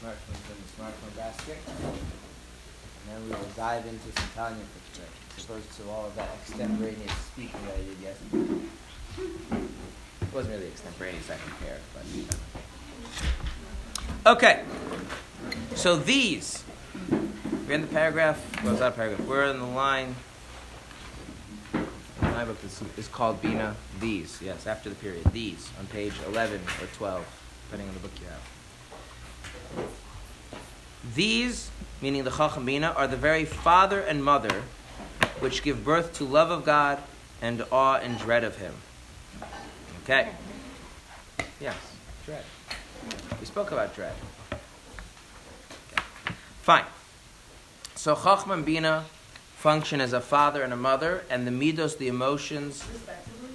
smartphones 0.00 0.48
in 0.48 0.56
the 0.64 0.68
smartphone 0.82 1.14
basket. 1.16 1.58
And 1.68 3.06
then 3.08 3.22
we 3.24 3.30
will 3.30 3.52
dive 3.54 3.84
into 3.84 4.12
some 4.18 4.30
Tanya 4.34 4.64
for 4.64 4.94
today. 4.94 5.06
Close 5.46 5.76
to 5.76 5.90
all 5.90 6.06
of 6.06 6.16
that 6.16 6.28
extemporaneous 6.40 7.12
speaking 7.32 7.60
that 7.66 7.74
I 7.74 7.82
did 7.82 7.98
yesterday. 8.00 8.66
It 10.22 10.34
wasn't 10.34 10.54
really 10.54 10.68
extemporaneous, 10.68 11.30
I 11.30 11.36
compared, 11.36 11.80
but. 11.94 12.04
Okay. 14.32 14.62
So 15.74 15.96
these. 15.96 16.64
We're 17.66 17.74
in 17.74 17.82
the 17.82 17.86
paragraph. 17.86 18.40
Well, 18.62 18.72
it's 18.72 18.80
not 18.80 18.96
paragraph. 18.96 19.26
We're 19.26 19.44
in 19.44 19.58
the 19.58 19.66
line. 19.66 20.16
My 22.20 22.44
book 22.44 22.58
is, 22.64 22.82
is 22.96 23.08
called 23.08 23.40
Bina. 23.42 23.76
These, 24.00 24.40
yes, 24.42 24.66
after 24.66 24.88
the 24.88 24.94
period. 24.94 25.24
These 25.32 25.70
on 25.78 25.86
page 25.86 26.14
11 26.26 26.60
or 26.80 26.86
12, 26.94 27.24
depending 27.66 27.88
on 27.88 27.94
the 27.94 28.00
book 28.00 28.12
you 28.20 28.26
have. 28.26 28.59
These, 31.14 31.70
meaning 32.00 32.24
the 32.24 32.30
Chachma 32.30 32.64
Bina, 32.64 32.94
are 32.96 33.06
the 33.06 33.16
very 33.16 33.44
father 33.44 34.00
and 34.00 34.22
mother 34.22 34.62
which 35.40 35.62
give 35.62 35.84
birth 35.84 36.12
to 36.14 36.24
love 36.24 36.50
of 36.50 36.64
God 36.64 36.98
and 37.40 37.64
awe 37.72 37.96
and 37.96 38.18
dread 38.18 38.44
of 38.44 38.56
Him. 38.56 38.74
Okay. 40.04 40.28
Yes, 41.60 41.76
dread. 42.26 42.44
We 43.38 43.46
spoke 43.46 43.72
about 43.72 43.94
dread. 43.94 44.14
Okay. 44.52 46.02
Fine. 46.62 46.84
So 47.94 48.14
Chachma 48.14 48.54
and 48.54 48.64
Bina 48.64 49.04
function 49.60 50.00
as 50.00 50.14
a 50.14 50.20
father 50.20 50.62
and 50.62 50.72
a 50.72 50.76
mother, 50.76 51.22
and 51.28 51.46
the 51.46 51.50
midos, 51.50 51.98
the 51.98 52.08
emotions. 52.08 52.82
Respectively? 52.90 53.50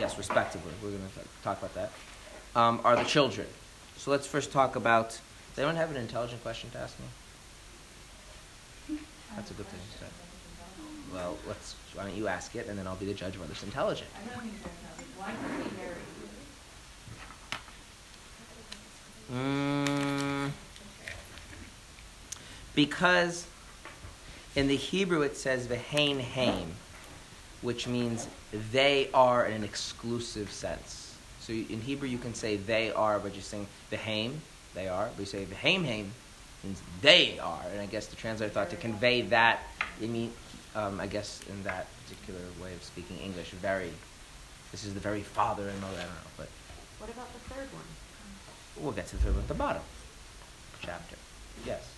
Yes, 0.00 0.16
respectively. 0.16 0.72
We're 0.82 0.90
going 0.90 1.02
to 1.02 1.20
talk 1.42 1.58
about 1.58 1.74
that. 1.74 1.92
Um, 2.56 2.80
are 2.84 2.96
the 2.96 3.04
children. 3.04 3.46
So 3.98 4.10
let's 4.10 4.26
first 4.26 4.50
talk 4.50 4.76
about. 4.76 5.20
Does 5.54 5.60
anyone 5.60 5.76
have 5.76 5.92
an 5.92 5.98
intelligent 5.98 6.42
question 6.42 6.68
to 6.70 6.78
ask 6.78 6.96
me? 6.98 7.06
That's 9.36 9.52
a 9.52 9.54
good 9.54 9.66
thing 9.66 9.78
to 9.92 9.98
say. 9.98 10.06
Well, 11.12 11.38
let's. 11.46 11.76
Why 11.94 12.02
don't 12.02 12.16
you 12.16 12.26
ask 12.26 12.56
it, 12.56 12.66
and 12.66 12.76
then 12.76 12.88
I'll 12.88 12.96
be 12.96 13.06
the 13.06 13.14
judge 13.14 13.36
of 13.36 13.40
whether 13.40 13.52
it's 13.52 13.62
intelligent. 13.62 14.10
Mm, 19.32 20.50
because 22.74 23.46
in 24.56 24.66
the 24.66 24.74
Hebrew, 24.74 25.22
it 25.22 25.36
says 25.36 25.68
v'hain 25.68 26.18
haim, 26.18 26.72
which 27.62 27.86
means 27.86 28.26
they 28.72 29.08
are 29.14 29.46
in 29.46 29.52
an 29.52 29.62
exclusive 29.62 30.50
sense. 30.50 31.16
So 31.38 31.52
in 31.52 31.80
Hebrew, 31.80 32.08
you 32.08 32.18
can 32.18 32.34
say 32.34 32.56
they 32.56 32.90
are, 32.90 33.20
but 33.20 33.34
you're 33.34 33.42
saying 33.42 33.68
v'haim, 33.92 34.40
they 34.74 34.88
are. 34.88 35.08
We 35.18 35.24
say 35.24 35.44
v'haim 35.44 35.84
haim 35.84 36.12
means 36.62 36.82
they 37.00 37.38
are. 37.38 37.62
And 37.70 37.80
I 37.80 37.86
guess 37.86 38.06
the 38.06 38.16
translator 38.16 38.52
thought 38.52 38.70
to 38.70 38.76
convey 38.76 39.22
that, 39.22 39.60
it 40.00 40.10
mean, 40.10 40.32
um, 40.74 41.00
I 41.00 41.06
guess 41.06 41.40
in 41.48 41.62
that 41.64 41.86
particular 42.04 42.40
way 42.62 42.72
of 42.74 42.82
speaking 42.82 43.18
English, 43.18 43.50
very, 43.50 43.90
this 44.72 44.84
is 44.84 44.94
the 44.94 45.00
very 45.00 45.22
father 45.22 45.68
and 45.68 45.80
mother, 45.80 45.96
I 45.96 46.02
don't 46.02 46.10
know. 46.10 46.30
But 46.36 46.48
What 46.98 47.10
about 47.10 47.32
the 47.32 47.54
third 47.54 47.68
one? 47.72 47.84
We'll 48.82 48.92
get 48.92 49.06
to 49.08 49.16
the 49.16 49.22
third 49.22 49.34
one 49.34 49.42
at 49.42 49.48
the 49.48 49.54
bottom. 49.54 49.82
Chapter. 50.82 51.16
Yes. 51.64 51.88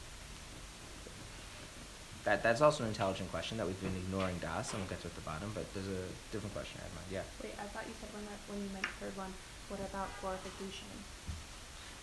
That, 2.25 2.43
that's 2.43 2.61
also 2.61 2.83
an 2.83 2.91
intelligent 2.91 3.31
question 3.31 3.57
that 3.57 3.67
we've 3.67 3.81
been 3.81 3.95
ignoring 3.97 4.37
Das, 4.43 4.73
and 4.75 4.83
we'll 4.83 4.91
get 4.91 5.01
to 5.03 5.07
at 5.07 5.15
the 5.15 5.21
bottom, 5.23 5.51
but 5.55 5.63
there's 5.73 5.87
a 5.87 6.05
different 6.33 6.53
question 6.53 6.83
I 6.83 6.85
had 6.85 6.91
in 6.91 6.97
mind. 6.99 7.09
Yeah. 7.23 7.25
Wait, 7.43 7.55
I 7.55 7.71
thought 7.71 7.87
you 7.87 7.95
said 8.03 8.11
when, 8.13 8.27
that, 8.27 8.41
when 8.51 8.59
you 8.61 8.69
meant 8.75 8.87
third 8.99 9.17
one, 9.17 9.33
what 9.71 9.79
about 9.81 10.11
glorification? 10.21 10.91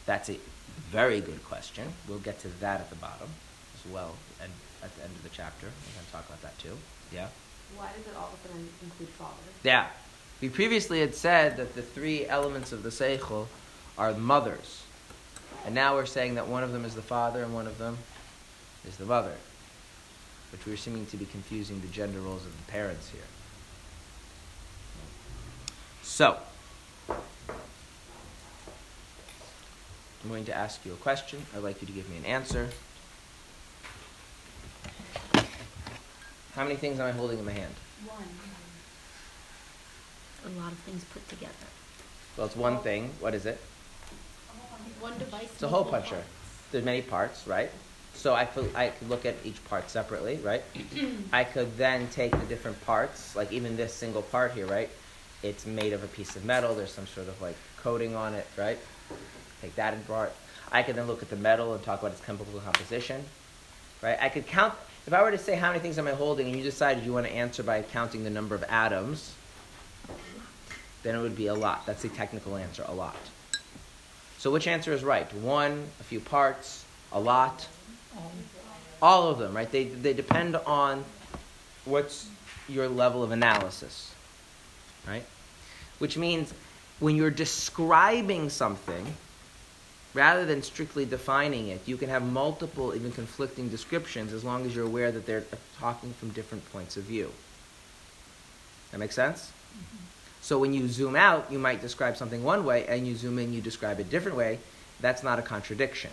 That's 0.06 0.30
a 0.30 0.40
very 0.92 1.22
good 1.22 1.44
question. 1.46 1.88
We'll 2.08 2.20
get 2.20 2.40
to 2.40 2.48
that 2.60 2.80
at 2.82 2.90
the 2.90 2.96
bottom 2.96 3.30
as 3.76 3.92
well, 3.92 4.16
and 4.42 4.52
at 4.84 4.96
the 4.96 5.04
end 5.04 5.16
of 5.16 5.24
the 5.24 5.30
chapter. 5.30 5.68
We're 5.68 5.94
going 5.96 6.06
to 6.06 6.12
talk 6.12 6.28
about 6.28 6.42
that 6.42 6.58
too. 6.60 6.78
Yeah? 7.14 7.28
Why 7.78 7.90
does 7.98 8.06
it 8.06 8.16
all 8.18 8.32
of 8.34 8.40
a 8.46 8.48
sudden 8.48 8.70
include 8.84 9.10
father? 9.10 9.34
Yeah. 9.64 9.88
We 10.42 10.50
previously 10.50 11.00
had 11.00 11.16
said 11.16 11.58
that 11.58 11.74
the 11.76 11.82
three 11.82 12.26
elements 12.28 12.72
of 12.72 12.84
the 12.84 12.90
Seichel 12.90 13.48
are 13.98 14.14
mothers. 14.14 14.84
And 15.66 15.74
now 15.74 15.96
we're 15.96 16.06
saying 16.06 16.36
that 16.36 16.48
one 16.48 16.64
of 16.64 16.74
them 16.74 16.84
is 16.84 16.96
the 16.96 17.02
father 17.02 17.44
and 17.44 17.54
one 17.54 17.68
of 17.68 17.78
them 17.78 17.98
is 18.86 18.98
the 18.98 19.06
mother 19.06 19.36
which 20.54 20.68
we're 20.68 20.78
seeming 20.78 21.04
to 21.08 21.18
be 21.18 21.26
confusing 21.26 21.82
the 21.82 21.88
gender 21.88 22.20
roles 22.20 22.46
of 22.46 22.56
the 22.56 22.72
parents 22.72 23.10
here. 23.10 23.22
So, 26.04 26.38
I'm 30.24 30.30
going 30.30 30.46
to 30.46 30.56
ask 30.56 30.86
you 30.86 30.94
a 30.94 30.98
question. 30.98 31.46
I'd 31.56 31.64
like 31.64 31.82
you 31.82 31.88
to 31.88 31.94
give 31.94 32.10
me 32.10 32.18
an 32.18 32.26
answer. 32.26 32.70
How 36.56 36.64
many 36.64 36.76
things 36.76 37.00
am 37.00 37.08
I 37.08 37.12
holding 37.12 37.40
in 37.40 37.46
my 37.46 37.52
hand? 37.52 37.74
One. 38.06 38.24
A 40.46 40.60
lot 40.60 40.72
of 40.72 40.78
things 40.80 41.04
put 41.06 41.28
together. 41.28 41.54
Well, 42.38 42.46
it's 42.48 42.56
one 42.56 42.80
thing. 42.80 43.10
What 43.20 43.34
is 43.34 43.46
it? 43.46 43.60
One 45.00 45.18
device. 45.18 45.50
It's 45.54 45.64
a 45.64 45.68
hole 45.68 45.84
puncher. 45.84 46.24
There's 46.72 46.86
many 46.86 47.02
parts, 47.02 47.46
right? 47.46 47.70
So 48.14 48.34
I 48.34 48.46
could, 48.46 48.74
I 48.76 48.90
could 48.90 49.10
look 49.10 49.26
at 49.26 49.36
each 49.44 49.64
part 49.66 49.90
separately, 49.90 50.38
right? 50.38 50.64
I 51.34 51.44
could 51.44 51.76
then 51.78 52.08
take 52.10 52.32
the 52.32 52.46
different 52.46 52.84
parts, 52.86 53.36
like 53.36 53.52
even 53.52 53.76
this 53.76 53.94
single 53.94 54.22
part 54.22 54.54
here, 54.54 54.68
right? 54.68 54.90
It's 55.42 55.66
made 55.66 55.92
of 55.92 56.04
a 56.04 56.08
piece 56.08 56.38
of 56.38 56.46
metal. 56.46 56.74
There's 56.76 56.94
some 56.94 57.08
sort 57.08 57.28
of 57.28 57.42
like 57.42 57.58
coating 57.82 58.16
on 58.16 58.34
it, 58.34 58.48
right? 58.56 58.78
Take 59.64 59.76
that 59.76 59.94
apart. 59.94 60.34
I 60.74 60.84
could 60.84 60.96
then 60.96 61.08
look 61.08 61.22
at 61.22 61.30
the 61.30 61.38
metal 61.38 61.74
and 61.74 61.82
talk 61.82 62.02
about 62.02 62.12
its 62.12 62.20
chemical 62.20 62.60
composition, 62.60 63.24
right? 64.02 64.18
I 64.20 64.28
could 64.28 64.46
count. 64.46 64.74
If 65.08 65.14
I 65.14 65.24
were 65.24 65.32
to 65.32 65.38
say 65.38 65.56
how 65.56 65.70
many 65.70 65.80
things 65.80 65.98
am 65.98 66.06
I 66.06 66.12
holding, 66.12 66.48
and 66.48 66.58
you 66.58 66.64
decided 66.64 67.06
you 67.06 67.14
want 67.14 67.28
to 67.28 67.32
answer 67.32 67.64
by 67.64 67.82
counting 67.82 68.26
the 68.26 68.30
number 68.30 68.56
of 68.56 68.64
atoms, 68.64 69.34
then 71.04 71.16
it 71.16 71.22
would 71.22 71.38
be 71.38 71.48
a 71.48 71.54
lot. 71.54 71.86
That's 71.86 72.02
the 72.02 72.10
technical 72.10 72.58
answer, 72.58 72.84
a 72.86 72.94
lot. 72.94 73.16
So 74.38 74.52
which 74.52 74.68
answer 74.68 74.92
is 74.92 75.02
right? 75.02 75.34
One, 75.36 75.86
a 76.02 76.04
few 76.04 76.20
parts, 76.20 76.84
a 77.14 77.20
lot, 77.22 77.66
all 79.02 79.30
of 79.30 79.38
them, 79.38 79.56
right? 79.56 79.72
They, 79.72 79.86
they 79.86 80.14
depend 80.14 80.58
on 80.58 81.06
what's 81.86 82.28
your 82.68 82.90
level 82.90 83.24
of 83.24 83.32
analysis, 83.32 84.14
right? 85.08 85.24
Which 86.00 86.18
means 86.18 86.54
when 87.00 87.16
you're 87.16 87.32
describing 87.32 88.50
something, 88.50 89.06
rather 90.14 90.46
than 90.46 90.62
strictly 90.62 91.06
defining 91.06 91.70
it, 91.70 91.82
you 91.86 91.98
can 91.98 92.10
have 92.10 92.24
multiple, 92.24 92.96
even 92.96 93.12
conflicting 93.12 93.70
descriptions 93.70 94.34
as 94.34 94.44
long 94.44 94.66
as 94.66 94.76
you're 94.76 94.86
aware 94.86 95.12
that 95.12 95.26
they're 95.26 95.46
talking 95.80 96.14
from 96.14 96.30
different 96.30 96.72
points 96.72 96.98
of 96.98 97.04
view. 97.04 97.32
That 98.92 99.00
makes 99.00 99.16
sense? 99.16 99.52
Mm-hmm. 99.76 100.04
So 100.42 100.60
when 100.60 100.74
you 100.74 100.88
zoom 100.88 101.16
out, 101.16 101.52
you 101.52 101.58
might 101.58 101.82
describe 101.82 102.18
something 102.18 102.44
one 102.44 102.66
way, 102.66 102.86
and 102.88 103.08
you 103.08 103.16
zoom 103.16 103.40
in, 103.40 103.54
you 103.54 103.62
describe 103.62 104.00
it 104.00 104.08
a 104.08 104.10
different 104.10 104.38
way. 104.38 104.60
That's 105.00 105.24
not 105.24 105.40
a 105.40 105.42
contradiction. 105.42 106.12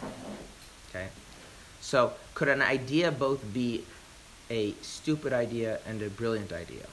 Okay? 0.89 1.09
So, 1.81 2.13
could 2.35 2.49
an 2.49 2.63
idea 2.63 3.11
both 3.11 3.53
be 3.53 3.85
a 4.51 4.73
stupid 4.83 5.33
idea 5.33 5.81
and 5.87 6.03
a 6.03 6.11
brilliant 6.11 6.53
idea? 6.53 6.87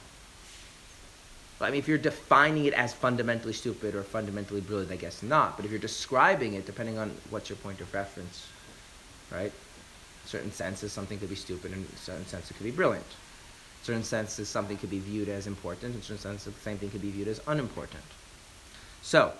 I 1.60 1.70
mean, 1.70 1.78
if 1.80 1.88
you're 1.88 1.98
defining 1.98 2.66
it 2.66 2.74
as 2.74 2.94
fundamentally 2.94 3.52
stupid 3.52 3.94
or 3.94 4.02
fundamentally 4.02 4.60
brilliant, 4.60 4.92
I 4.92 4.96
guess 4.96 5.22
not. 5.22 5.56
But 5.56 5.64
if 5.64 5.72
you're 5.72 5.80
describing 5.80 6.54
it, 6.54 6.66
depending 6.66 6.98
on 6.98 7.10
what's 7.30 7.48
your 7.48 7.56
point 7.56 7.80
of 7.80 7.92
reference, 7.92 8.46
right? 9.32 9.52
certain 10.28 10.52
senses, 10.52 10.92
something 10.92 11.18
could 11.18 11.30
be 11.30 11.34
stupid, 11.34 11.72
and 11.72 11.86
certain 11.96 12.26
senses, 12.26 12.56
could 12.56 12.64
be 12.64 12.70
brilliant. 12.70 13.06
certain 13.82 14.04
senses, 14.04 14.48
something 14.48 14.76
could 14.76 14.90
be 14.90 14.98
viewed 14.98 15.28
as 15.28 15.46
important, 15.46 15.94
in 15.94 16.02
certain 16.02 16.18
senses, 16.18 16.52
the 16.52 16.60
same 16.60 16.76
thing 16.76 16.90
could 16.90 17.00
be 17.00 17.10
viewed 17.10 17.28
as 17.28 17.40
unimportant. 17.46 18.04
So, 19.00 19.32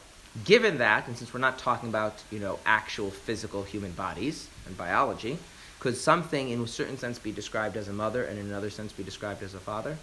given 0.45 0.79
that, 0.79 1.07
and 1.07 1.17
since 1.19 1.35
we're 1.35 1.41
not 1.41 1.59
talking 1.59 1.89
about 1.91 2.23
you 2.31 2.39
know 2.39 2.59
actual 2.65 3.11
physical 3.11 3.65
human 3.65 3.93
bodies 3.93 4.49
and 4.67 4.79
biology, 4.79 5.39
could 5.81 5.97
something 5.97 6.49
in 6.49 6.63
a 6.63 6.67
certain 6.67 6.97
sense 6.97 7.19
be 7.19 7.33
described 7.33 7.77
as 7.77 7.89
a 7.89 7.93
mother 7.93 8.25
and 8.25 8.39
in 8.39 8.47
another 8.47 8.71
sense 8.71 8.93
be 8.93 9.03
described 9.03 9.43
as 9.43 9.55
a 9.55 9.61
father? 9.61 9.99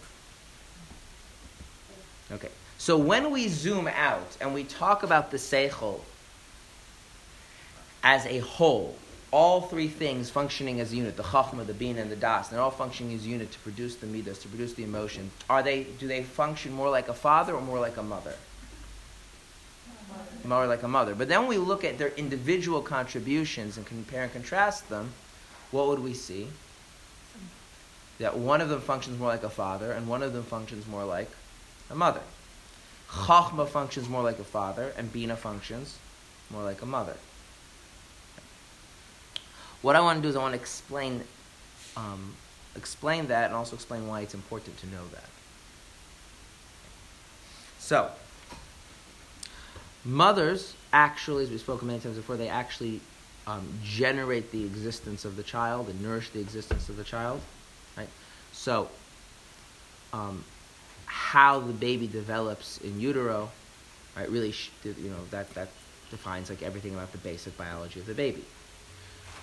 Okay. 2.31 2.49
So 2.77 2.97
when 2.97 3.31
we 3.31 3.47
zoom 3.47 3.87
out 3.87 4.37
and 4.41 4.53
we 4.53 4.63
talk 4.63 5.03
about 5.03 5.31
the 5.31 5.37
seichel 5.37 6.01
as 8.03 8.25
a 8.25 8.39
whole, 8.39 8.95
all 9.31 9.61
three 9.61 9.87
things 9.87 10.29
functioning 10.29 10.79
as 10.79 10.91
a 10.91 10.95
unit, 10.95 11.17
the 11.17 11.23
chachma, 11.23 11.65
the 11.65 11.73
bin, 11.73 11.97
and 11.97 12.11
the 12.11 12.15
das, 12.15 12.49
they're 12.49 12.61
all 12.61 12.71
functioning 12.71 13.15
as 13.15 13.25
a 13.25 13.29
unit 13.29 13.51
to 13.51 13.59
produce 13.59 13.95
the 13.95 14.07
midas, 14.07 14.39
to 14.39 14.47
produce 14.47 14.73
the 14.73 14.83
emotion. 14.83 15.31
Are 15.49 15.63
they, 15.63 15.83
do 15.99 16.07
they 16.07 16.23
function 16.23 16.73
more 16.73 16.89
like 16.89 17.07
a 17.07 17.13
father 17.13 17.53
or 17.53 17.61
more 17.61 17.79
like 17.79 17.97
a 17.97 18.03
mother? 18.03 18.35
more 20.43 20.67
like 20.67 20.83
a 20.83 20.87
mother. 20.87 21.15
But 21.15 21.27
then 21.27 21.41
when 21.41 21.49
we 21.49 21.57
look 21.57 21.83
at 21.83 21.97
their 21.97 22.09
individual 22.09 22.81
contributions 22.81 23.77
and 23.77 23.85
compare 23.85 24.23
and 24.23 24.31
contrast 24.31 24.89
them, 24.89 25.11
what 25.71 25.87
would 25.87 25.99
we 25.99 26.13
see? 26.13 26.47
That 28.19 28.37
one 28.37 28.61
of 28.61 28.69
them 28.69 28.81
functions 28.81 29.19
more 29.19 29.27
like 29.27 29.43
a 29.43 29.49
father 29.49 29.91
and 29.91 30.07
one 30.07 30.23
of 30.23 30.33
them 30.33 30.43
functions 30.43 30.87
more 30.87 31.03
like 31.03 31.29
a 31.89 31.95
mother. 31.95 32.21
Chachma 33.09 33.67
functions 33.67 34.09
more 34.09 34.23
like 34.23 34.39
a 34.39 34.43
father 34.43 34.91
and 34.97 35.11
Bina 35.11 35.35
functions 35.35 35.97
more 36.49 36.63
like 36.63 36.81
a 36.81 36.85
mother. 36.85 37.17
what 39.81 39.95
I 39.95 39.99
want 39.99 40.17
to 40.17 40.23
do 40.23 40.29
is 40.29 40.35
I 40.35 40.39
want 40.39 40.55
to 40.55 40.59
explain, 40.59 41.23
um, 41.95 42.33
explain 42.75 43.27
that 43.27 43.45
and 43.45 43.53
also 43.53 43.75
explain 43.75 44.07
why 44.07 44.21
it's 44.21 44.33
important 44.33 44.77
to 44.79 44.87
know 44.87 45.03
that. 45.11 45.29
So, 47.77 48.09
mothers 50.03 50.73
actually, 50.91 51.43
as 51.43 51.51
we 51.51 51.59
spoke 51.59 51.83
many 51.83 51.99
times 51.99 52.17
before, 52.17 52.35
they 52.35 52.49
actually 52.49 52.99
um, 53.45 53.67
generate 53.83 54.51
the 54.51 54.63
existence 54.65 55.23
of 55.23 55.35
the 55.35 55.43
child 55.43 55.87
and 55.87 56.01
nourish 56.01 56.29
the 56.29 56.39
existence 56.39 56.89
of 56.89 56.97
the 56.97 57.03
child, 57.03 57.41
right? 57.95 58.09
So, 58.53 58.89
um, 60.13 60.43
how 61.15 61.59
the 61.59 61.71
baby 61.71 62.07
develops 62.07 62.77
in 62.79 62.99
utero, 62.99 63.49
right? 64.17 64.29
Really, 64.29 64.53
you 64.83 65.09
know, 65.09 65.23
that 65.31 65.49
that 65.53 65.69
defines 66.11 66.49
like 66.49 66.61
everything 66.61 66.93
about 66.93 67.13
the 67.13 67.17
basic 67.19 67.57
biology 67.57 68.01
of 68.01 68.05
the 68.05 68.13
baby. 68.13 68.43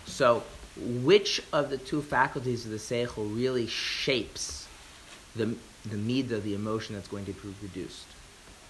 So, 0.04 0.42
which 0.76 1.42
of 1.50 1.70
the 1.70 1.78
two 1.78 2.02
faculties 2.02 2.66
of 2.66 2.72
the 2.72 2.76
seichel 2.76 3.34
really 3.34 3.66
shapes 3.66 4.68
the 5.34 5.56
the 5.86 5.96
midah, 5.96 6.42
the 6.42 6.54
emotion 6.54 6.94
that's 6.94 7.08
going 7.08 7.24
to 7.24 7.32
be 7.32 7.40
produced? 7.40 8.06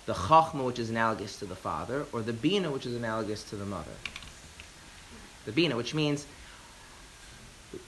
The 0.07 0.15
chachma, 0.15 0.65
which 0.65 0.79
is 0.79 0.89
analogous 0.89 1.37
to 1.41 1.45
the 1.45 1.57
father, 1.57 2.07
or 2.13 2.23
the 2.23 2.33
bina, 2.33 2.71
which 2.71 2.87
is 2.87 2.95
analogous 2.95 3.43
to 3.51 3.57
the 3.57 3.67
mother? 3.67 3.97
The 5.45 5.53
bina, 5.53 5.77
which 5.77 5.93
means 5.93 6.25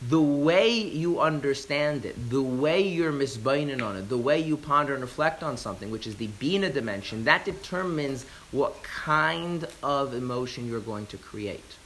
the 0.09 0.21
way 0.21 0.71
you 0.71 1.21
understand 1.21 2.05
it, 2.05 2.31
the 2.31 2.43
way 2.43 2.81
you're 2.81 3.13
misbainin 3.13 3.83
on 3.83 3.97
it, 3.97 4.09
the 4.09 4.19
way 4.19 4.41
you 4.41 4.57
ponder 4.57 4.95
and 4.95 5.03
reflect 5.03 5.43
on 5.43 5.57
something, 5.57 5.91
which 5.91 6.07
is 6.07 6.17
the 6.17 6.27
bina 6.27 6.71
dimension, 6.71 7.25
that 7.25 7.45
determines 7.45 8.25
what 8.51 8.83
kind 8.83 9.67
of 9.83 10.15
emotion 10.15 10.69
you're 10.69 10.81
going 10.81 11.07
to 11.07 11.17
create. 11.17 11.77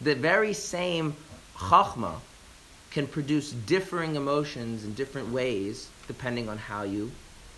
The 0.00 0.14
very 0.14 0.52
same 0.52 1.16
chachma 1.56 2.16
can 2.90 3.06
produce 3.06 3.52
differing 3.52 4.16
emotions 4.16 4.84
in 4.84 4.94
different 4.94 5.30
ways 5.30 5.88
depending 6.06 6.48
on 6.48 6.58
how 6.58 6.82
you 6.82 7.10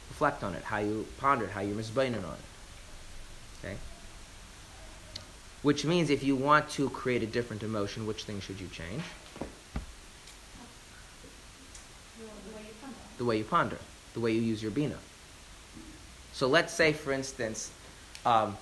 reflect 0.08 0.44
on 0.44 0.54
it, 0.54 0.62
how 0.62 0.78
you 0.78 1.06
ponder 1.18 1.44
it, 1.44 1.50
how 1.50 1.60
you're 1.60 1.76
on 1.76 1.84
it. 1.84 3.64
Okay? 3.64 3.76
Which 5.62 5.84
means 5.84 6.10
if 6.10 6.22
you 6.22 6.36
want 6.36 6.68
to 6.70 6.88
create 6.90 7.22
a 7.22 7.26
different 7.26 7.62
emotion, 7.62 8.06
which 8.06 8.24
thing 8.24 8.40
should 8.40 8.60
you 8.60 8.68
change? 8.68 9.02
The 13.18 13.24
way 13.24 13.38
you 13.38 13.44
ponder, 13.44 13.78
the 14.14 14.20
way 14.20 14.32
you 14.32 14.42
use 14.42 14.62
your 14.62 14.70
bina. 14.70 14.98
So 16.32 16.46
let's 16.46 16.72
say, 16.72 16.92
for 16.92 17.12
instance, 17.12 17.70
um, 18.26 18.56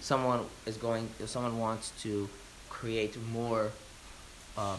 someone 0.00 0.46
is 0.66 0.76
going, 0.76 1.08
if 1.18 1.28
someone 1.28 1.58
wants 1.58 1.92
to 2.02 2.28
create 2.68 3.16
more 3.32 3.72
um, 4.56 4.78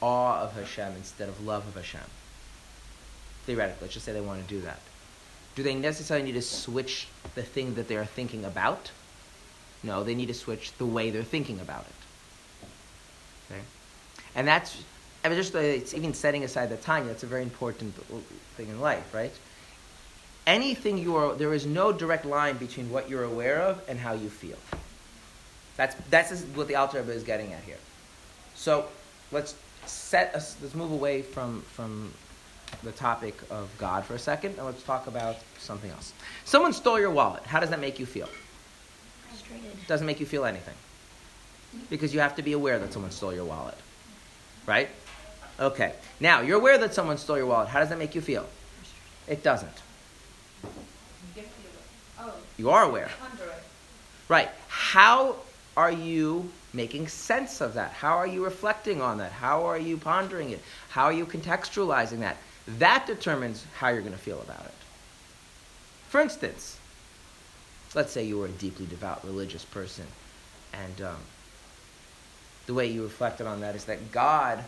awe 0.00 0.40
of 0.40 0.52
Hashem 0.54 0.94
instead 0.96 1.28
of 1.28 1.44
love 1.44 1.66
of 1.66 1.74
Hashem. 1.74 2.00
Theoretically, 3.46 3.82
let's 3.82 3.94
just 3.94 4.06
say 4.06 4.12
they 4.12 4.20
want 4.20 4.42
to 4.42 4.48
do 4.48 4.60
that. 4.62 4.80
Do 5.54 5.62
they 5.62 5.74
necessarily 5.74 6.26
need 6.26 6.34
to 6.34 6.42
switch 6.42 7.08
the 7.34 7.42
thing 7.42 7.74
that 7.74 7.88
they 7.88 7.96
are 7.96 8.04
thinking 8.04 8.44
about? 8.44 8.90
No, 9.82 10.02
they 10.02 10.14
need 10.14 10.26
to 10.26 10.34
switch 10.34 10.72
the 10.78 10.86
way 10.86 11.10
they're 11.10 11.22
thinking 11.22 11.60
about 11.60 11.86
it. 11.86 13.50
Okay? 13.50 13.62
And 14.34 14.46
that's, 14.46 14.82
I 15.24 15.28
mean, 15.28 15.38
just 15.38 15.54
uh, 15.54 15.58
it's 15.58 15.94
even 15.94 16.14
setting 16.14 16.44
aside 16.44 16.68
the 16.70 16.76
time, 16.76 17.06
that's 17.06 17.22
a 17.22 17.26
very 17.26 17.42
important 17.42 17.94
thing 18.56 18.68
in 18.68 18.80
life, 18.80 19.14
right? 19.14 19.32
Anything 20.46 20.98
you 20.98 21.16
are, 21.16 21.34
there 21.34 21.54
is 21.54 21.66
no 21.66 21.92
direct 21.92 22.24
line 22.24 22.56
between 22.56 22.90
what 22.90 23.08
you're 23.08 23.24
aware 23.24 23.60
of 23.60 23.82
and 23.88 23.98
how 23.98 24.14
you 24.14 24.28
feel. 24.30 24.56
That's, 25.76 25.94
that's 26.10 26.42
what 26.54 26.66
the 26.66 26.74
Alter 26.74 27.00
Rebbe 27.00 27.12
is 27.12 27.22
getting 27.22 27.52
at 27.52 27.62
here. 27.62 27.76
So 28.54 28.86
let's 29.30 29.54
set 29.86 30.34
us, 30.34 30.56
let's 30.60 30.74
move 30.74 30.90
away 30.90 31.22
from, 31.22 31.62
from 31.62 32.12
the 32.82 32.92
topic 32.92 33.38
of 33.50 33.70
God 33.78 34.04
for 34.04 34.14
a 34.14 34.18
second 34.18 34.56
and 34.56 34.66
let's 34.66 34.82
talk 34.82 35.06
about 35.06 35.36
something 35.58 35.90
else. 35.90 36.12
Someone 36.44 36.72
stole 36.72 36.98
your 36.98 37.10
wallet. 37.10 37.44
How 37.44 37.60
does 37.60 37.70
that 37.70 37.80
make 37.80 37.98
you 37.98 38.06
feel? 38.06 38.28
Frustrated. 39.28 39.86
Doesn't 39.86 40.06
make 40.06 40.20
you 40.20 40.26
feel 40.26 40.44
anything. 40.44 40.74
Because 41.90 42.14
you 42.14 42.20
have 42.20 42.36
to 42.36 42.42
be 42.42 42.52
aware 42.52 42.78
that 42.78 42.92
someone 42.92 43.10
stole 43.10 43.34
your 43.34 43.44
wallet. 43.44 43.76
Right? 44.66 44.88
Okay. 45.60 45.94
Now, 46.20 46.40
you're 46.40 46.58
aware 46.58 46.78
that 46.78 46.94
someone 46.94 47.18
stole 47.18 47.36
your 47.36 47.46
wallet. 47.46 47.68
How 47.68 47.80
does 47.80 47.88
that 47.88 47.98
make 47.98 48.14
you 48.14 48.20
feel? 48.20 48.46
It 49.26 49.42
doesn't. 49.42 49.82
You 52.56 52.70
are 52.70 52.82
aware. 52.82 53.10
Right. 54.28 54.50
How 54.66 55.36
are 55.76 55.92
you 55.92 56.50
making 56.72 57.08
sense 57.08 57.60
of 57.60 57.74
that? 57.74 57.92
How 57.92 58.16
are 58.16 58.26
you 58.26 58.44
reflecting 58.44 59.00
on 59.00 59.18
that? 59.18 59.32
How 59.32 59.64
are 59.64 59.78
you 59.78 59.96
pondering 59.96 60.50
it? 60.50 60.60
How 60.90 61.04
are 61.04 61.12
you 61.12 61.24
contextualizing 61.24 62.18
that? 62.18 62.36
That 62.66 63.06
determines 63.06 63.64
how 63.76 63.88
you're 63.88 64.00
going 64.00 64.12
to 64.12 64.18
feel 64.18 64.40
about 64.40 64.64
it. 64.64 64.74
For 66.08 66.20
instance, 66.20 66.77
let's 67.94 68.12
say 68.12 68.24
you 68.24 68.38
were 68.38 68.46
a 68.46 68.50
deeply 68.50 68.86
devout 68.86 69.24
religious 69.24 69.64
person, 69.64 70.06
and 70.72 71.02
um, 71.02 71.16
the 72.66 72.74
way 72.74 72.86
you 72.86 73.02
reflected 73.02 73.46
on 73.46 73.60
that 73.60 73.74
is 73.74 73.84
that 73.84 74.12
God, 74.12 74.62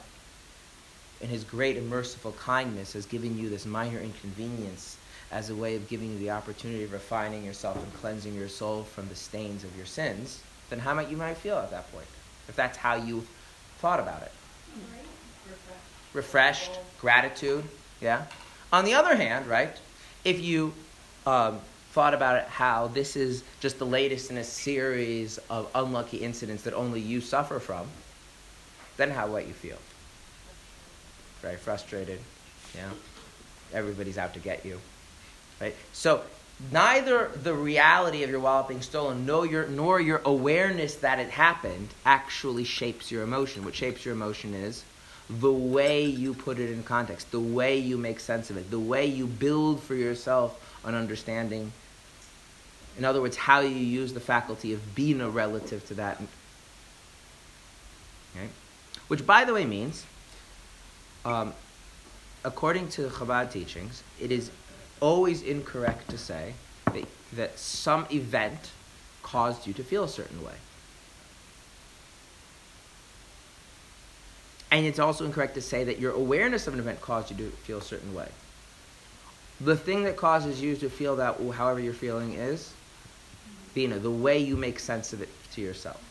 in 1.20 1.28
His 1.28 1.44
great 1.44 1.76
and 1.76 1.88
merciful 1.88 2.32
kindness, 2.32 2.94
has 2.94 3.06
given 3.06 3.38
you 3.38 3.49
this 3.49 3.67
minor 3.67 3.99
inconvenience 3.99 4.96
as 5.31 5.50
a 5.50 5.55
way 5.55 5.76
of 5.76 5.88
giving 5.88 6.12
you 6.12 6.19
the 6.19 6.31
opportunity 6.31 6.82
of 6.82 6.93
refining 6.93 7.44
yourself 7.44 7.76
and 7.76 7.94
cleansing 7.94 8.34
your 8.34 8.49
soul 8.49 8.82
from 8.82 9.08
the 9.08 9.14
stains 9.14 9.62
of 9.64 9.76
your 9.76 9.87
sins, 9.87 10.43
then 10.70 10.78
how 10.78 10.94
might 10.94 11.08
you 11.08 11.16
might 11.16 11.37
feel 11.37 11.56
at 11.56 11.70
that 11.70 11.90
point, 11.93 12.06
if 12.49 12.56
that's 12.56 12.76
how 12.76 12.94
you 12.94 13.25
thought 13.78 14.00
about 14.00 14.23
it? 14.23 14.32
Refreshed, 16.12 16.73
gratitude, 17.00 17.64
yeah. 18.00 18.25
On 18.73 18.84
the 18.84 18.94
other 18.94 19.14
hand, 19.14 19.46
right, 19.46 19.76
if 20.25 20.40
you 20.40 20.73
um, 21.26 21.61
thought 21.92 22.14
about 22.14 22.37
it 22.37 22.44
how 22.44 22.87
this 22.88 23.16
is 23.16 23.42
just 23.58 23.78
the 23.78 23.87
latest 23.87 24.31
in 24.31 24.38
a 24.38 24.44
series 24.44 25.38
of 25.50 25.69
unlucky 25.75 26.19
incidents 26.19 26.62
that 26.62 26.75
only 26.75 27.00
you 27.00 27.20
suffer 27.20 27.58
from, 27.58 27.87
then 28.96 29.10
how 29.10 29.26
what 29.26 29.46
you 29.46 29.52
feel? 29.52 29.78
Very 31.42 31.56
frustrated, 31.56 32.20
yeah. 32.76 32.90
Everybody's 33.72 34.19
out 34.19 34.34
to 34.34 34.40
get 34.40 34.64
you, 34.64 34.78
right? 35.60 35.75
So 35.92 36.22
neither 36.70 37.28
the 37.42 37.54
reality 37.54 38.22
of 38.22 38.31
your 38.31 38.40
wallet 38.40 38.69
being 38.69 38.82
stolen 38.82 39.26
nor 39.26 39.46
your, 39.46 39.66
nor 39.66 40.00
your 40.00 40.20
awareness 40.25 40.96
that 40.96 41.19
it 41.19 41.31
happened 41.31 41.88
actually 42.04 42.64
shapes 42.64 43.11
your 43.11 43.25
emotion. 43.25 43.64
What 43.64 43.75
shapes 43.75 44.04
your 44.04 44.14
emotion 44.14 44.54
is 44.54 44.85
the 45.28 45.52
way 45.52 46.04
you 46.04 46.35
put 46.35 46.59
it 46.59 46.70
in 46.70 46.82
context, 46.82 47.30
the 47.30 47.40
way 47.40 47.78
you 47.78 47.97
make 47.97 48.20
sense 48.20 48.50
of 48.50 48.56
it, 48.56 48.70
the 48.70 48.80
way 48.80 49.06
you 49.06 49.26
build 49.26 49.82
for 49.82 49.94
yourself 49.94 50.70
an 50.84 50.94
understanding. 50.94 51.72
In 52.99 53.04
other 53.04 53.20
words, 53.20 53.37
how 53.37 53.60
you 53.60 53.68
use 53.68 54.12
the 54.12 54.20
faculty 54.20 54.72
of 54.72 54.94
bina 54.94 55.28
relative 55.28 55.87
to 55.88 55.94
that. 55.94 56.20
Okay? 58.37 58.49
Which, 59.08 59.26
by 59.26 59.44
the 59.44 59.54
way, 59.54 59.64
means, 59.64 60.04
um, 61.25 61.52
according 62.44 62.88
to 62.90 63.08
Chabad 63.08 63.52
teachings, 63.52 64.02
it 64.20 64.32
is 64.32 64.50
always 65.00 65.42
incorrect 65.42 66.10
to 66.10 66.18
say 66.18 66.54
that, 66.92 67.04
that 67.32 67.58
some 67.58 68.06
event 68.10 68.70
caused 69.22 69.66
you 69.66 69.72
to 69.75 69.84
feel 69.84 70.04
a 70.04 70.08
certain 70.08 70.42
way. 70.44 70.54
And 74.70 74.87
it's 74.87 74.99
also 74.99 75.25
incorrect 75.25 75.54
to 75.54 75.60
say 75.60 75.84
that 75.84 75.99
your 75.99 76.12
awareness 76.12 76.66
of 76.66 76.75
an 76.75 76.80
event 76.80 77.00
caused 77.00 77.30
you 77.30 77.37
to 77.37 77.50
feel 77.50 77.78
a 77.78 77.82
certain 77.82 78.14
way. 78.14 78.28
The 79.61 79.76
thing 79.76 80.05
that 80.05 80.17
causes 80.17 80.62
you 80.62 80.75
to 80.76 80.88
feel 80.88 81.17
that, 81.17 81.38
however 81.52 81.81
you're 81.81 81.93
feeling, 81.93 82.35
is 82.35 82.73
the 83.75 84.11
way 84.11 84.38
you 84.38 84.57
make 84.57 84.79
sense 84.79 85.12
of 85.12 85.23
it 85.23 85.29
to 85.52 85.61
yourself. 85.61 86.02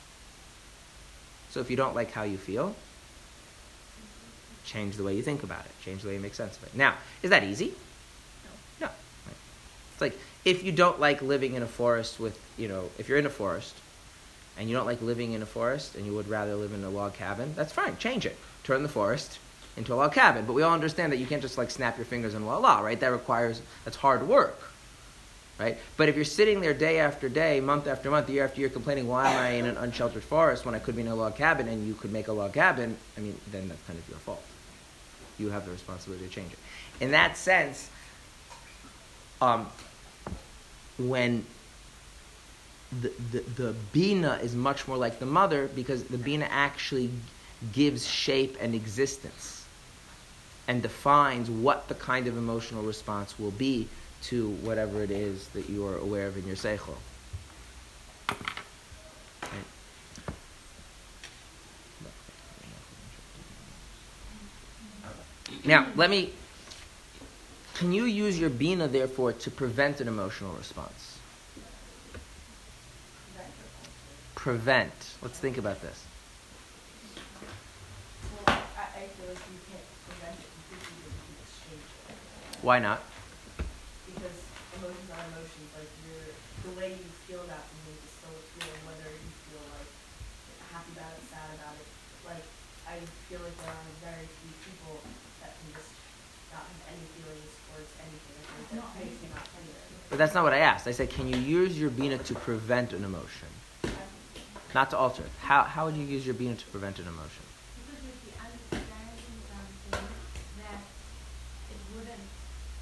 So 1.50 1.60
if 1.60 1.70
you 1.70 1.78
don't 1.78 1.96
like 1.96 2.12
how 2.12 2.24
you 2.24 2.38
feel, 2.38 2.76
change 4.66 4.98
the 4.98 5.04
way 5.04 5.16
you 5.16 5.24
think 5.24 5.44
about 5.44 5.66
it, 5.66 5.72
change 5.84 6.04
the 6.04 6.10
way 6.10 6.14
you 6.16 6.20
make 6.20 6.36
sense 6.36 6.58
of 6.58 6.64
it. 6.64 6.76
Now, 6.76 6.94
is 7.24 7.32
that 7.32 7.44
easy? 7.44 7.74
No. 8.80 8.88
No. 8.88 8.94
It's 9.94 10.02
like 10.02 10.18
if 10.46 10.64
you 10.64 10.72
don't 10.72 11.00
like 11.00 11.22
living 11.22 11.56
in 11.56 11.64
a 11.64 11.68
forest 11.68 12.20
with, 12.20 12.40
you 12.58 12.68
know, 12.68 12.90
if 13.00 13.10
you're 13.10 13.18
in 13.18 13.26
a 13.26 13.32
forest 13.32 13.76
and 14.58 14.70
you 14.70 14.76
don't 14.76 14.86
like 14.86 15.02
living 15.02 15.34
in 15.34 15.42
a 15.42 15.48
forest 15.48 15.96
and 15.96 16.06
you 16.06 16.14
would 16.14 16.28
rather 16.28 16.56
live 16.56 16.72
in 16.74 16.84
a 16.84 16.90
log 16.90 17.16
cabin, 17.16 17.54
that's 17.56 17.74
fine. 17.74 17.98
Change 17.98 18.26
it. 18.26 18.38
Turn 18.64 18.84
the 18.84 18.90
forest 18.90 19.40
into 19.80 19.94
a 19.94 19.96
log 19.96 20.14
cabin. 20.14 20.46
But 20.46 20.54
we 20.54 20.62
all 20.62 20.74
understand 20.74 21.12
that 21.12 21.18
you 21.18 21.26
can't 21.26 21.42
just 21.42 21.58
like 21.58 21.72
snap 21.72 21.98
your 21.98 22.06
fingers 22.06 22.36
and 22.36 22.46
voila, 22.46 22.82
right? 22.82 23.00
That 23.00 23.12
requires, 23.12 23.62
that's 23.86 23.98
hard 23.98 24.28
work. 24.28 24.60
Right? 25.58 25.78
But 25.98 26.08
if 26.08 26.16
you're 26.16 26.24
sitting 26.24 26.62
there 26.62 26.74
day 26.74 27.00
after 27.00 27.28
day, 27.28 27.60
month 27.60 27.88
after 27.88 28.10
month, 28.10 28.30
year 28.30 28.46
after 28.46 28.62
year, 28.62 28.70
complaining, 28.70 29.08
why 29.08 29.30
am 29.30 29.38
I 29.38 29.50
in 29.52 29.66
an 29.66 29.76
unsheltered 29.76 30.24
forest 30.24 30.66
when 30.66 30.76
I 30.76 30.80
could 30.80 30.96
be 30.96 31.02
in 31.02 31.08
a 31.08 31.16
log 31.16 31.36
cabin 31.36 31.68
and 31.68 31.86
you 31.86 31.96
could 31.96 32.14
make 32.14 32.30
a 32.30 32.32
log 32.32 32.54
cabin, 32.54 32.96
I 33.18 33.22
mean, 33.22 33.36
then 33.52 33.68
that's 33.68 33.82
kind 33.88 33.98
of 33.98 34.08
your 34.08 34.20
fault. 34.20 34.44
You 35.38 35.50
have 35.50 35.66
the 35.66 35.72
responsibility 35.72 36.28
to 36.28 36.32
change 36.32 36.54
it. 36.54 36.60
In 37.02 37.12
that 37.12 37.36
sense, 37.36 37.90
um, 39.42 39.68
when 40.98 41.46
the, 43.02 43.12
the, 43.32 43.40
the 43.64 43.76
bina 43.92 44.40
is 44.42 44.56
much 44.56 44.88
more 44.88 44.98
like 44.98 45.20
the 45.20 45.26
mother 45.26 45.70
because 45.76 46.06
the 46.06 46.18
bina 46.18 46.48
actually 46.50 47.12
gives 47.74 48.08
shape 48.08 48.58
and 48.62 48.74
existence 48.74 49.59
and 50.70 50.82
defines 50.82 51.50
what 51.50 51.90
the 51.90 51.96
kind 51.96 52.28
of 52.28 52.38
emotional 52.38 52.84
response 52.84 53.38
will 53.38 53.52
be 53.52 53.90
to 54.22 54.52
whatever 54.62 55.04
it 55.04 55.12
is 55.12 55.50
that 55.50 55.70
you 55.70 55.86
are 55.86 55.98
aware 55.98 56.28
of 56.28 56.38
in 56.38 56.48
your 56.48 56.56
seichel. 56.56 56.96
Now, 65.66 65.88
let 65.96 66.10
me. 66.10 66.32
Can 67.76 67.92
you 67.94 68.06
use 68.06 68.40
your 68.40 68.50
bina, 68.50 68.88
therefore, 68.88 69.34
to 69.34 69.52
prevent 69.52 70.02
an 70.02 70.08
emotional 70.08 70.54
response? 70.54 71.18
Prevent. 74.36 74.94
Let's 75.22 75.40
think 75.40 75.58
about 75.58 75.82
this. 75.82 76.06
Well, 78.48 78.58
I, 78.78 78.82
I 78.82 79.08
feel 79.08 79.30
like 79.30 79.38
you 79.52 79.60
can't 79.70 79.84
prevent 80.08 80.40
it 80.40 80.48
completely, 80.56 81.06
but 81.06 81.14
you 81.14 81.22
can 81.28 81.38
exchange 81.44 81.88
it. 82.10 82.18
Why 82.62 82.80
not? 82.80 83.02
Because 84.06 84.38
emotions 84.76 85.10
are 85.16 85.24
emotions. 85.32 85.70
Like 85.74 85.92
you're, 86.04 86.32
the 86.68 86.74
way 86.76 86.90
you 87.00 87.10
feel 87.24 87.44
that 87.48 87.64
thing 87.72 87.96
is 88.04 88.12
still 88.20 88.36
a 88.36 88.44
feeling, 88.56 88.82
whether 88.84 89.08
you 89.08 89.32
feel 89.48 89.64
like 89.74 89.90
happy 90.70 90.92
about 90.92 91.16
it, 91.16 91.24
sad 91.32 91.50
about 91.56 91.80
it. 91.80 91.88
Like 92.28 92.46
I 92.84 93.00
feel 93.32 93.40
like 93.40 93.56
there 93.64 93.72
are 93.72 93.90
very 94.04 94.28
few 94.44 94.54
people 94.68 95.00
that 95.40 95.56
can 95.56 95.72
just 95.72 95.96
not 96.52 96.68
have 96.68 96.82
any 96.92 97.06
feelings 97.16 97.54
towards 97.72 97.92
anything. 98.04 98.36
Like 98.44 98.68
that 98.76 98.92
makes 99.00 99.24
not 99.32 99.48
anything. 99.56 99.96
But 100.12 100.18
that's 100.20 100.36
not 100.36 100.44
what 100.44 100.54
I 100.54 100.60
asked. 100.60 100.88
I 100.88 100.92
said, 100.92 101.10
can 101.10 101.32
you 101.32 101.38
use 101.38 101.80
your 101.80 101.90
bina 101.90 102.18
to 102.18 102.34
prevent 102.36 102.92
an 102.92 103.06
emotion, 103.06 103.48
not 104.76 104.90
to 104.90 104.98
alter 104.98 105.24
it? 105.24 105.32
How, 105.40 105.64
how 105.64 105.86
would 105.86 105.96
you 105.96 106.04
use 106.04 106.26
your 106.26 106.36
bina 106.36 106.56
to 106.56 106.68
prevent 106.74 107.00
an 107.00 107.08
emotion? 107.08 107.46
Because 107.78 108.04
if 108.04 108.18
you 108.26 108.34
understanding 108.36 109.38
something 109.48 110.10
that 110.66 110.82
it 111.70 111.80
wouldn't, 111.94 112.26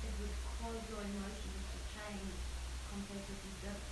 it 0.08 0.14
would 0.24 0.32
cause 0.56 0.80
your 0.88 1.04
emotions 1.04 1.64
to 1.68 1.78
change 2.00 2.32
compared 2.96 3.28
to 3.28 3.32
if 3.36 3.44
you 3.44 3.56
don't. 3.60 3.84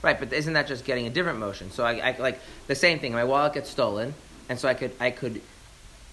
Right, 0.00 0.18
but 0.18 0.32
isn't 0.32 0.52
that 0.52 0.68
just 0.68 0.84
getting 0.84 1.06
a 1.06 1.10
different 1.10 1.40
motion? 1.40 1.70
So 1.72 1.84
I, 1.84 2.10
I 2.10 2.16
like 2.18 2.40
the 2.68 2.74
same 2.76 3.00
thing. 3.00 3.12
My 3.12 3.24
wallet 3.24 3.54
gets 3.54 3.68
stolen, 3.68 4.14
and 4.48 4.58
so 4.58 4.68
I 4.68 4.74
could 4.74 4.92
I 5.00 5.10
could 5.10 5.42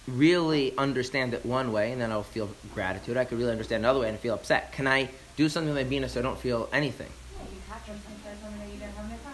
really 0.07 0.75
understand 0.77 1.33
it 1.33 1.45
one 1.45 1.71
way, 1.71 1.91
and 1.91 2.01
then 2.01 2.11
I'll 2.11 2.23
feel 2.23 2.49
gratitude. 2.73 3.15
I 3.17 3.25
could 3.25 3.37
really 3.37 3.51
understand 3.51 3.83
another 3.85 3.99
way 3.99 4.09
and 4.09 4.19
feel 4.19 4.33
upset. 4.33 4.71
Can 4.71 4.87
I 4.87 5.09
do 5.37 5.49
something 5.49 5.73
with 5.73 5.83
my 5.85 5.87
bina 5.87 6.09
so 6.09 6.19
I 6.19 6.23
don't 6.23 6.39
feel 6.39 6.67
anything? 6.73 7.09
Yeah, 7.37 7.45
you 7.53 7.61
have 7.69 7.85
to 7.85 7.91
sometimes 7.91 8.41
something 8.41 8.59
that 8.59 8.73
you 8.73 8.79
don't 8.79 8.89
have 8.89 9.09
no 9.09 9.15
to. 9.17 9.33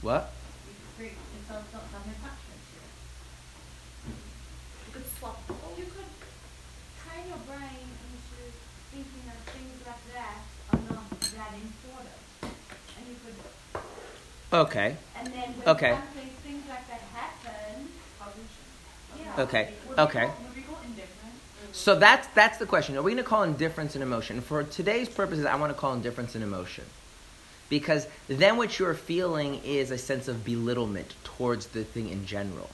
What? 0.00 0.32
You 0.64 0.74
create 0.96 1.18
yourself 1.36 1.64
not 1.72 1.84
have 1.92 2.06
no 2.08 2.12
attachment 2.16 2.60
to 2.72 2.76
it. 2.80 2.92
You 4.88 4.92
could 4.96 5.08
swap. 5.20 5.44
Or 5.44 5.76
you 5.76 5.84
could 5.92 6.08
train 7.04 7.28
your 7.28 7.42
brain 7.44 7.84
into 7.84 8.48
thinking 8.92 9.24
that 9.28 9.44
things 9.52 9.76
like 9.84 10.04
that 10.16 10.40
are 10.72 10.80
not 10.88 11.04
that 11.20 11.52
important. 11.52 12.20
And 12.96 13.04
you 13.08 13.16
could 13.24 13.36
Okay. 14.52 14.96
and 15.16 15.26
then 15.28 15.34
when 15.54 15.68
Okay. 15.68 15.96
things 16.44 16.62
like 16.68 16.86
that 16.88 17.00
happen, 17.14 17.88
yeah. 19.18 19.42
Okay. 19.42 19.72
Okay. 19.98 20.26
call- 20.26 20.36
Would 20.46 20.56
we 20.56 20.62
call 20.62 20.78
indifferent? 20.84 21.34
Or 21.70 21.72
So 21.74 21.94
that's 21.94 22.26
that's 22.34 22.58
the 22.58 22.66
question. 22.66 22.96
Are 22.96 23.02
we 23.02 23.12
going 23.12 23.22
to 23.22 23.28
call 23.28 23.42
indifference 23.44 23.94
an 23.94 24.02
emotion? 24.02 24.40
For 24.40 24.62
today's 24.64 25.08
purposes, 25.08 25.44
I 25.46 25.54
want 25.56 25.72
to 25.72 25.78
call 25.78 25.92
indifference 25.94 26.34
an 26.34 26.42
emotion, 26.42 26.84
because 27.68 28.06
then 28.28 28.56
what 28.56 28.78
you're 28.78 28.94
feeling 28.94 29.60
is 29.64 29.90
a 29.90 29.98
sense 29.98 30.26
of 30.28 30.44
belittlement 30.44 31.14
towards 31.24 31.66
the 31.68 31.84
thing 31.84 32.08
in 32.08 32.26
general. 32.26 32.70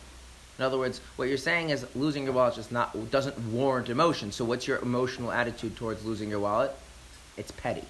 In 0.58 0.64
other 0.64 0.78
words, 0.78 1.02
what 1.16 1.28
you're 1.28 1.36
saying 1.36 1.68
is 1.68 1.84
losing 1.94 2.24
your 2.24 2.32
wallet 2.32 2.54
just 2.54 2.72
not 2.72 3.10
doesn't 3.10 3.38
warrant 3.52 3.90
emotion. 3.90 4.32
So 4.32 4.42
what's 4.46 4.66
your 4.66 4.78
emotional 4.78 5.30
attitude 5.30 5.76
towards 5.76 6.02
losing 6.06 6.30
your 6.30 6.40
wallet? 6.40 6.72
It's 7.36 7.50
petty. 7.50 7.84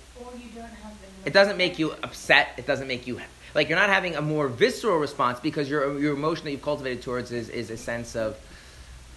It 1.25 1.33
doesn't 1.33 1.57
make 1.57 1.79
you 1.79 1.93
upset. 2.03 2.51
It 2.57 2.67
doesn't 2.67 2.87
make 2.87 3.07
you 3.07 3.21
like 3.55 3.69
you're 3.69 3.79
not 3.79 3.89
having 3.89 4.17
a 4.17 4.23
more 4.23 4.49
visceral 4.49 4.99
response 4.99 5.41
because 5.41 5.69
your 5.69 5.99
your 5.99 6.15
emotion 6.15 6.45
that 6.45 6.53
you've 6.53 6.63
cultivated 6.63 7.03
towards 7.03 7.33
is 7.33 7.49
is 7.49 7.71
a 7.71 7.77
sense 7.77 8.15
of, 8.15 8.39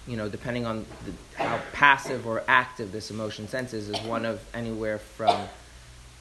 you 0.07 0.17
know, 0.17 0.29
depending 0.29 0.65
on 0.65 0.85
the, 1.05 1.43
how 1.43 1.59
passive 1.73 2.25
or 2.25 2.43
active 2.47 2.91
this 2.91 3.11
emotion 3.11 3.47
sense 3.47 3.73
is, 3.73 3.89
is 3.89 3.99
one 4.07 4.25
of 4.25 4.41
anywhere 4.53 4.97
from 4.97 5.47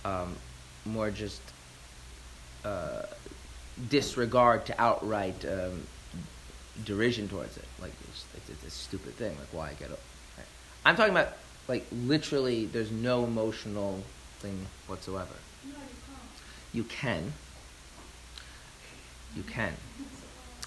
um, 0.04 0.36
more 0.84 1.10
just 1.10 1.40
uh, 2.64 3.02
disregard 3.88 4.66
to 4.66 4.80
outright 4.80 5.44
um, 5.44 5.86
derision 6.84 7.28
towards 7.28 7.56
it. 7.56 7.64
Like 7.80 7.92
it's, 8.08 8.24
it's, 8.36 8.50
it's 8.50 8.64
a 8.66 8.70
stupid 8.70 9.14
thing. 9.14 9.36
Like 9.38 9.48
why 9.52 9.70
I 9.70 9.72
get? 9.74 9.90
Right? 9.90 10.46
I'm 10.84 10.96
talking 10.96 11.12
about 11.12 11.34
like 11.68 11.86
literally. 11.92 12.66
There's 12.66 12.90
no 12.90 13.24
emotional 13.24 14.02
thing 14.38 14.66
whatsoever. 14.86 15.34
No, 15.64 15.72
you. 16.72 16.82
You 16.82 16.84
can. 16.84 17.32
You 19.36 19.42
can. 19.42 19.72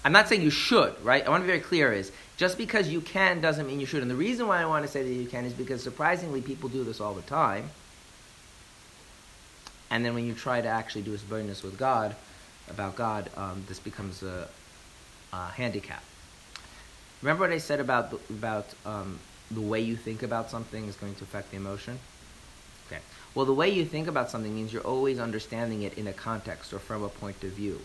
I'm 0.04 0.12
not 0.12 0.28
saying 0.28 0.42
you 0.42 0.50
should, 0.50 0.94
right? 1.04 1.24
I 1.24 1.30
want 1.30 1.42
to 1.42 1.46
be 1.46 1.52
very 1.52 1.60
clear 1.60 1.92
is 1.92 2.10
just 2.36 2.58
because 2.58 2.88
you 2.88 3.00
can 3.00 3.40
doesn't 3.40 3.66
mean 3.66 3.78
you 3.78 3.86
should. 3.86 4.02
And 4.02 4.10
the 4.10 4.16
reason 4.16 4.48
why 4.48 4.60
I 4.60 4.66
want 4.66 4.84
to 4.84 4.90
say 4.90 5.02
that 5.02 5.12
you 5.12 5.26
can 5.26 5.44
is 5.44 5.52
because 5.52 5.82
surprisingly 5.82 6.40
people 6.40 6.68
do 6.68 6.82
this 6.82 7.00
all 7.00 7.14
the 7.14 7.22
time. 7.22 7.70
And 9.90 10.04
then 10.04 10.14
when 10.14 10.26
you 10.26 10.34
try 10.34 10.60
to 10.60 10.68
actually 10.68 11.02
do 11.02 11.14
a 11.14 11.18
bonus 11.18 11.62
with 11.62 11.78
God, 11.78 12.16
about 12.68 12.96
God, 12.96 13.30
um, 13.36 13.64
this 13.68 13.78
becomes 13.78 14.22
a, 14.22 14.48
a 15.32 15.48
handicap. 15.48 16.02
Remember 17.20 17.44
what 17.44 17.52
I 17.52 17.58
said 17.58 17.80
about 17.80 18.18
about 18.30 18.66
um, 18.84 19.18
the 19.50 19.60
way 19.60 19.80
you 19.80 19.96
think 19.96 20.22
about 20.22 20.50
something 20.50 20.86
is 20.86 20.96
going 20.96 21.14
to 21.16 21.24
affect 21.24 21.50
the 21.50 21.56
emotion. 21.56 21.98
Well, 23.34 23.46
the 23.46 23.54
way 23.54 23.70
you 23.70 23.84
think 23.84 24.08
about 24.08 24.30
something 24.30 24.54
means 24.54 24.72
you're 24.72 24.82
always 24.82 25.18
understanding 25.18 25.82
it 25.82 25.96
in 25.96 26.06
a 26.06 26.12
context 26.12 26.72
or 26.72 26.78
from 26.78 27.02
a 27.02 27.08
point 27.08 27.42
of 27.44 27.50
view. 27.50 27.80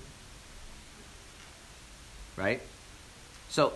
Right? 2.36 2.62
So, 3.50 3.74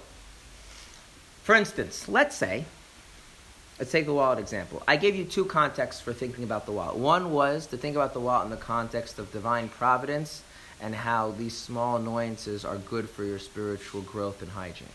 for 1.43 1.55
instance, 1.55 2.07
let's 2.09 2.35
say, 2.35 2.65
let's 3.79 3.91
take 3.91 4.05
the 4.05 4.13
wallet 4.13 4.37
example. 4.37 4.83
I 4.87 4.97
gave 4.97 5.15
you 5.15 5.23
two 5.23 5.45
contexts 5.45 6.01
for 6.01 6.13
thinking 6.13 6.43
about 6.43 6.65
the 6.65 6.71
wallet. 6.71 6.97
One 6.97 7.31
was 7.31 7.67
to 7.67 7.77
think 7.77 7.95
about 7.95 8.13
the 8.13 8.19
wallet 8.19 8.45
in 8.45 8.51
the 8.51 8.57
context 8.57 9.17
of 9.17 9.31
divine 9.31 9.69
providence 9.69 10.43
and 10.81 10.93
how 10.93 11.31
these 11.31 11.55
small 11.55 11.95
annoyances 11.95 12.65
are 12.65 12.77
good 12.77 13.09
for 13.09 13.23
your 13.23 13.39
spiritual 13.39 14.01
growth 14.01 14.41
and 14.41 14.51
hygiene. 14.51 14.87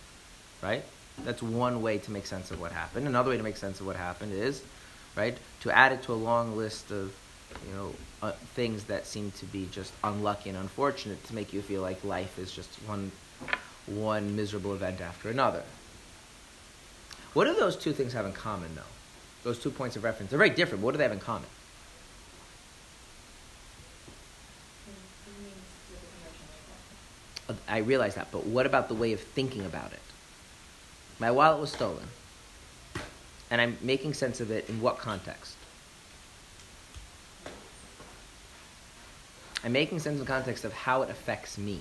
Right? 0.63 0.85
That's 1.25 1.43
one 1.43 1.81
way 1.81 1.99
to 1.99 2.11
make 2.11 2.27
sense 2.27 2.51
of 2.51 2.61
what 2.61 2.73
happened. 2.73 3.07
Another 3.07 3.31
way 3.31 3.37
to 3.39 3.43
make 3.43 3.57
sense 3.57 3.81
of 3.81 3.87
what 3.87 3.97
happened 3.97 4.33
is, 4.33 4.63
right, 5.17 5.37
to 5.61 5.77
add 5.77 5.93
it 5.93 6.03
to 6.05 6.13
a 6.13 6.15
long 6.15 6.57
list 6.57 6.91
of, 6.91 7.15
you 7.69 7.75
know, 7.75 7.95
uh, 8.23 8.33
things 8.55 8.85
that 8.85 9.07
seem 9.07 9.31
to 9.33 9.47
be 9.47 9.69
just 9.71 9.93
unlucky 10.05 10.51
and 10.51 10.59
unfortunate 10.59 11.25
to 11.27 11.35
make 11.35 11.53
you 11.53 11.63
feel 11.63 11.83
like 11.83 12.03
life 12.05 12.39
is 12.39 12.53
just 12.53 12.71
one, 12.87 13.11
one 13.87 14.37
miserable 14.37 14.75
event 14.75 15.01
after 15.01 15.31
another. 15.31 15.63
What 17.35 17.45
do 17.45 17.55
those 17.55 17.77
two 17.77 17.93
things 17.93 18.13
have 18.15 18.27
in 18.27 18.33
common, 18.33 18.75
though? 18.75 18.83
Those 19.43 19.59
two 19.59 19.71
points 19.71 19.97
of 19.97 20.05
reference. 20.05 20.31
They're 20.31 20.39
very 20.39 20.51
different. 20.51 20.83
What 20.83 20.93
do 20.93 20.99
they 20.99 21.05
have 21.05 21.13
in 21.13 21.21
common? 21.21 21.49
I 27.69 27.79
realize 27.79 28.15
that, 28.15 28.29
but 28.33 28.45
what 28.45 28.67
about 28.67 28.89
the 28.89 28.95
way 28.95 29.13
of 29.13 29.21
thinking 29.21 29.65
about 29.65 29.93
it? 29.93 30.01
My 31.19 31.31
wallet 31.31 31.61
was 31.61 31.73
stolen, 31.73 32.09
and 33.51 33.61
I'm 33.61 33.79
making 33.81 34.15
sense 34.15 34.41
of 34.41 34.51
it 34.51 34.69
in 34.69 34.81
what 34.81 34.99
context? 34.99 35.57
I'm 39.65 39.73
making 39.73 39.99
sense 39.99 40.15
in 40.15 40.21
the 40.21 40.27
context 40.27 40.65
of 40.65 40.73
how 40.73 41.03
it 41.03 41.11
affects 41.11 41.59
me. 41.59 41.81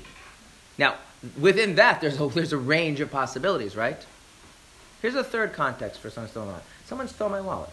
Now, 0.78 0.96
within 1.40 1.76
that, 1.76 2.02
there's 2.02 2.20
a, 2.20 2.28
there's 2.28 2.54
a 2.54 2.58
range 2.58 3.00
of 3.00 3.12
possibilities, 3.12 3.76
right? 3.76 4.04
Here's 5.02 5.16
a 5.16 5.24
third 5.24 5.54
context 5.54 6.02
for 6.02 6.10
someone 6.10 6.32
stolen 6.32 6.50
wallet. 6.50 6.64
Someone 6.86 7.08
stole 7.08 7.30
my 7.30 7.42
wallet. 7.42 7.70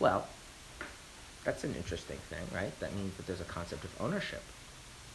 Well, 0.00 0.26
that's 1.44 1.64
an 1.64 1.74
interesting 1.76 2.18
thing, 2.28 2.44
right? 2.54 2.78
That 2.80 2.94
means 2.94 3.16
that 3.16 3.26
there's 3.26 3.40
a 3.40 3.44
concept 3.44 3.84
of 3.84 3.90
ownership, 4.00 4.42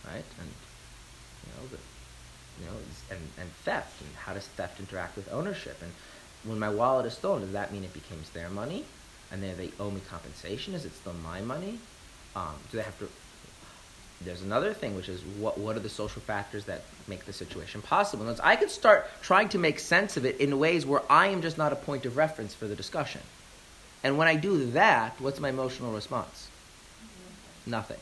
right? 0.05 0.23
And 0.39 0.49
you 1.45 1.51
know, 1.55 1.67
the, 1.67 1.77
you 2.61 2.65
know, 2.65 2.77
and, 3.11 3.19
and 3.39 3.51
theft, 3.63 4.01
and 4.01 4.09
how 4.15 4.33
does 4.33 4.47
theft 4.47 4.79
interact 4.79 5.15
with 5.15 5.31
ownership? 5.31 5.77
And 5.81 5.91
when 6.43 6.59
my 6.59 6.69
wallet 6.69 7.05
is 7.05 7.13
stolen, 7.13 7.41
does 7.41 7.53
that 7.53 7.71
mean 7.71 7.83
it 7.83 7.93
becomes 7.93 8.29
their 8.31 8.49
money, 8.49 8.85
and 9.31 9.41
then 9.41 9.57
they 9.57 9.71
owe 9.79 9.91
me 9.91 10.01
compensation? 10.09 10.73
Is 10.73 10.85
it 10.85 10.93
still 10.95 11.13
my 11.23 11.41
money? 11.41 11.79
Um, 12.35 12.55
do 12.71 12.77
they 12.77 12.83
have 12.83 12.97
to? 12.99 13.09
There's 14.21 14.41
another 14.41 14.73
thing, 14.73 14.95
which 14.95 15.09
is 15.09 15.21
what 15.39 15.59
what 15.59 15.75
are 15.75 15.79
the 15.79 15.89
social 15.89 16.21
factors 16.21 16.65
that 16.65 16.81
make 17.07 17.25
the 17.25 17.33
situation 17.33 17.81
possible? 17.81 18.27
And 18.27 18.39
I 18.43 18.55
could 18.55 18.71
start 18.71 19.07
trying 19.21 19.49
to 19.49 19.57
make 19.57 19.79
sense 19.79 20.17
of 20.17 20.25
it 20.25 20.39
in 20.39 20.57
ways 20.57 20.85
where 20.85 21.01
I 21.09 21.27
am 21.27 21.41
just 21.41 21.57
not 21.57 21.73
a 21.73 21.75
point 21.75 22.05
of 22.05 22.17
reference 22.17 22.53
for 22.53 22.67
the 22.67 22.75
discussion. 22.75 23.21
And 24.03 24.17
when 24.17 24.27
I 24.27 24.35
do 24.35 24.71
that, 24.71 25.19
what's 25.19 25.39
my 25.39 25.49
emotional 25.49 25.91
response? 25.91 26.49
Nothing. 27.65 27.97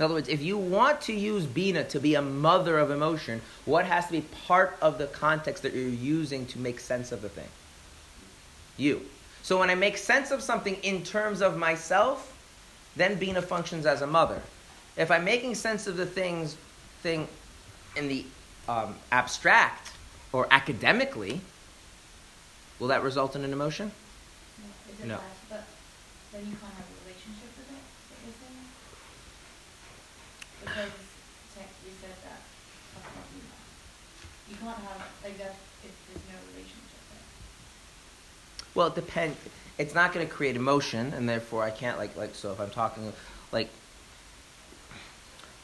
In 0.00 0.04
other 0.04 0.14
words, 0.14 0.30
if 0.30 0.40
you 0.40 0.56
want 0.56 1.02
to 1.02 1.12
use 1.12 1.44
Bina 1.44 1.84
to 1.84 2.00
be 2.00 2.14
a 2.14 2.22
mother 2.22 2.78
of 2.78 2.90
emotion, 2.90 3.42
what 3.66 3.84
has 3.84 4.06
to 4.06 4.12
be 4.12 4.22
part 4.46 4.78
of 4.80 4.96
the 4.96 5.06
context 5.06 5.62
that 5.62 5.74
you're 5.74 5.88
using 5.88 6.46
to 6.46 6.58
make 6.58 6.80
sense 6.80 7.12
of 7.12 7.20
the 7.20 7.28
thing? 7.28 7.48
You. 8.78 9.02
So 9.42 9.58
when 9.58 9.68
I 9.68 9.74
make 9.74 9.98
sense 9.98 10.30
of 10.30 10.40
something 10.40 10.76
in 10.76 11.02
terms 11.02 11.42
of 11.42 11.58
myself, 11.58 12.34
then 12.96 13.18
Bina 13.18 13.42
functions 13.42 13.84
as 13.84 14.00
a 14.00 14.06
mother. 14.06 14.40
If 14.96 15.10
I'm 15.10 15.22
making 15.22 15.54
sense 15.54 15.86
of 15.86 15.98
the 15.98 16.06
things 16.06 16.56
thing 17.02 17.28
in 17.94 18.08
the 18.08 18.24
um, 18.70 18.94
abstract 19.12 19.92
or 20.32 20.48
academically, 20.50 21.42
will 22.78 22.88
that 22.88 23.02
result 23.02 23.36
in 23.36 23.44
an 23.44 23.52
emotion? 23.52 23.92
It 25.02 25.06
No. 25.06 25.16
less, 25.16 25.22
but 25.50 25.64
then 26.32 26.40
you 26.46 26.56
can't 26.56 26.72
have 26.72 26.86
a 26.88 27.04
relationship 27.04 27.52
with 27.58 27.68
it, 27.68 27.74
is 27.74 28.08
what 28.08 28.18
you're 28.24 28.32
saying? 28.40 28.50
Because 30.70 30.90
tech, 31.56 31.66
you 31.84 31.90
said 32.00 32.14
that. 32.22 32.40
You 34.48 34.56
can't 34.56 34.76
have, 34.76 35.08
like 35.24 35.36
that, 35.38 35.56
if 35.82 35.90
there's 36.06 36.24
no 36.28 36.38
relationship 36.52 37.02
there. 37.10 37.22
Well, 38.74 38.86
it 38.86 38.94
depends. 38.94 39.36
It's 39.78 39.94
not 39.94 40.12
going 40.12 40.26
to 40.26 40.32
create 40.32 40.54
emotion, 40.54 41.12
and 41.12 41.28
therefore 41.28 41.64
I 41.64 41.70
can't 41.70 41.98
like 41.98 42.16
like. 42.16 42.36
So 42.36 42.52
if 42.52 42.60
I'm 42.60 42.70
talking 42.70 43.12
like 43.50 43.68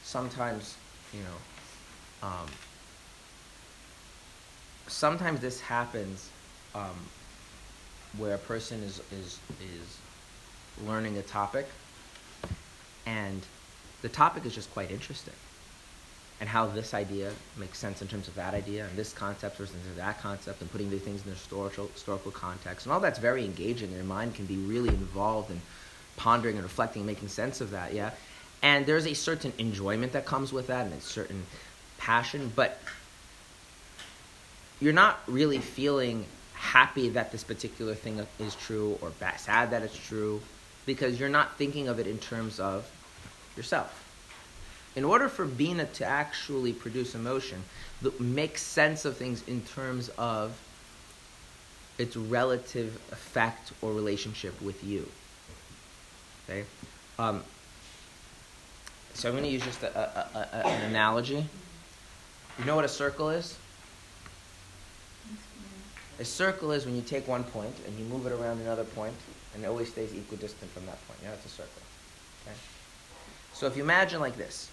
sometimes, 0.03 0.77
you 1.13 1.21
know, 1.21 2.27
um, 2.27 2.47
sometimes 4.89 5.41
this 5.41 5.61
happens 5.61 6.31
um, 6.75 6.97
where 8.19 8.35
a 8.35 8.39
person 8.39 8.83
is 8.83 9.01
is 9.13 9.39
is 9.61 9.99
learning 10.85 11.19
a 11.19 11.23
topic, 11.23 11.67
and 13.07 13.43
the 14.07 14.13
topic 14.13 14.47
is 14.47 14.55
just 14.55 14.73
quite 14.73 14.93
interesting. 14.93 15.35
And 16.39 16.49
how 16.49 16.69
this 16.69 16.95
idea 16.95 17.33
makes 17.57 17.77
sense 17.77 18.03
in 18.03 18.07
terms 18.07 18.29
of 18.29 18.37
that 18.37 18.55
idea, 18.55 18.87
and 18.87 18.97
this 18.97 19.13
concept 19.13 19.57
versus 19.57 19.75
that 19.97 20.21
concept, 20.21 20.61
and 20.61 20.71
putting 20.71 20.91
the 20.91 20.99
things 21.01 21.23
in 21.23 21.27
their 21.27 21.35
historical, 21.35 21.89
historical 21.89 22.31
context. 22.31 22.87
And 22.87 22.93
all 22.93 23.01
that's 23.01 23.19
very 23.19 23.45
engaging. 23.45 23.89
and 23.89 23.97
Your 23.97 24.05
mind 24.05 24.37
can 24.37 24.47
be 24.47 24.59
really 24.59 24.91
involved 24.91 25.51
in 25.51 25.61
pondering 26.17 26.55
and 26.55 26.63
reflecting 26.63 27.01
and 27.01 27.07
making 27.09 27.27
sense 27.27 27.61
of 27.61 27.73
that, 27.73 27.95
yeah? 27.95 28.13
And 28.63 28.87
there's 28.87 29.09
a 29.09 29.15
certain 29.15 29.53
enjoyment 29.59 30.13
that 30.13 30.25
comes 30.25 30.53
with 30.53 30.69
that, 30.69 30.87
and 30.87 30.95
a 30.95 31.01
certain 31.01 31.43
passion, 31.99 32.53
but 32.55 32.81
you're 34.79 34.93
not 34.93 35.19
really 35.27 35.59
feeling 35.59 36.27
happy 36.55 37.09
that 37.09 37.33
this 37.33 37.43
particular 37.43 37.97
thing 37.97 38.25
is 38.39 38.55
true 38.55 38.97
or 39.03 39.11
sad 39.37 39.73
that 39.73 39.83
it's 39.83 39.99
true 39.99 40.41
because 40.85 41.19
you're 41.19 41.29
not 41.29 41.57
thinking 41.57 41.89
of 41.89 41.99
it 41.99 42.07
in 42.07 42.19
terms 42.19 42.61
of 42.61 42.89
yourself. 43.57 44.03
In 44.95 45.05
order 45.05 45.29
for 45.29 45.45
Bina 45.45 45.85
to 45.87 46.05
actually 46.07 46.73
produce 46.73 47.15
emotion, 47.15 47.63
the, 48.01 48.13
make 48.19 48.57
sense 48.57 49.05
of 49.05 49.17
things 49.17 49.43
in 49.47 49.61
terms 49.63 50.09
of 50.17 50.59
its 51.99 52.17
relative 52.17 52.95
effect 53.13 53.73
or 53.83 53.93
relationship 53.93 54.61
with 54.63 54.83
you. 54.85 55.07
Okay? 56.49 56.65
Um, 57.19 57.43
so 59.15 59.29
I'm 59.29 59.35
going 59.35 59.45
to 59.45 59.51
use 59.51 59.63
just 59.65 59.83
a, 59.83 59.99
a, 59.99 60.39
a- 60.39 60.67
an 60.67 60.91
analogy. 60.91 61.47
You 62.59 62.65
know 62.65 62.77
what 62.77 62.85
a 62.85 62.89
circle 62.89 63.31
is? 63.31 63.59
A 66.19 66.25
circle 66.25 66.73
is 66.73 66.87
when 66.87 66.97
you 66.97 67.03
take 67.03 67.29
one 67.29 67.45
point 67.45 67.75
and 67.87 67.99
you 67.99 68.05
move 68.07 68.27
it 68.27 68.33
around 68.33 68.61
another 68.61 68.85
point, 68.85 69.15
and 69.55 69.65
it 69.65 69.67
always 69.67 69.91
stays 69.91 70.13
equidistant 70.15 70.71
from 70.71 70.87
that 70.87 71.07
point. 71.07 71.19
Yeah, 71.23 71.33
it's 71.33 71.45
a 71.45 71.49
circle. 71.49 71.83
Okay? 72.47 72.57
So 73.57 73.67
if 73.67 73.75
you 73.75 73.83
imagine 73.83 74.21
like 74.21 74.37
this, 74.37 74.71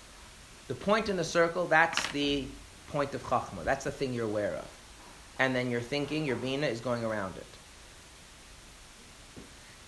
the 0.67 0.75
point 0.75 1.07
in 1.07 1.15
the 1.15 1.23
circle, 1.23 1.65
that's 1.67 2.05
the 2.11 2.45
point 2.89 3.15
of 3.15 3.23
chachma. 3.23 3.63
That's 3.63 3.85
the 3.85 3.91
thing 3.91 4.13
you're 4.13 4.25
aware 4.25 4.55
of. 4.55 4.67
And 5.39 5.55
then 5.55 5.71
your 5.71 5.79
thinking, 5.79 6.25
your 6.25 6.35
bina, 6.35 6.67
is 6.67 6.81
going 6.81 7.05
around 7.05 7.37
it. 7.37 7.45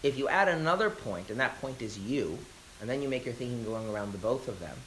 If 0.02 0.18
you 0.18 0.30
add 0.30 0.48
another 0.48 0.90
point, 0.90 1.30
and 1.30 1.38
that 1.42 1.60
point 1.60 1.82
is 1.82 2.00
you, 2.00 2.40
and 2.80 2.90
then 2.90 3.02
you 3.02 3.10
make 3.10 3.26
your 3.26 3.34
thinking 3.34 3.66
going 3.66 3.90
around 3.90 4.14
the 4.14 4.18
both 4.18 4.48
of 4.48 4.62
them, 4.62 4.78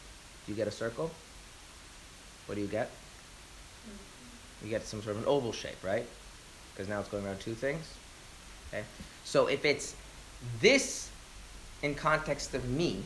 do 0.46 0.52
you 0.52 0.56
get 0.56 0.66
a 0.66 0.70
circle? 0.70 1.10
What 2.46 2.54
do 2.54 2.62
you 2.62 2.66
get? 2.66 2.90
You 4.64 4.70
get 4.70 4.86
some 4.86 5.02
sort 5.02 5.16
of 5.16 5.22
an 5.22 5.28
oval 5.28 5.52
shape, 5.52 5.84
right? 5.84 6.06
Because 6.72 6.88
now 6.88 6.98
it's 6.98 7.10
going 7.10 7.26
around 7.26 7.40
two 7.40 7.54
things. 7.54 7.92
Okay? 8.72 8.84
So 9.24 9.48
if 9.48 9.66
it's 9.66 9.94
this 10.62 11.10
in 11.82 11.94
context 11.94 12.54
of 12.54 12.66
me, 12.70 13.02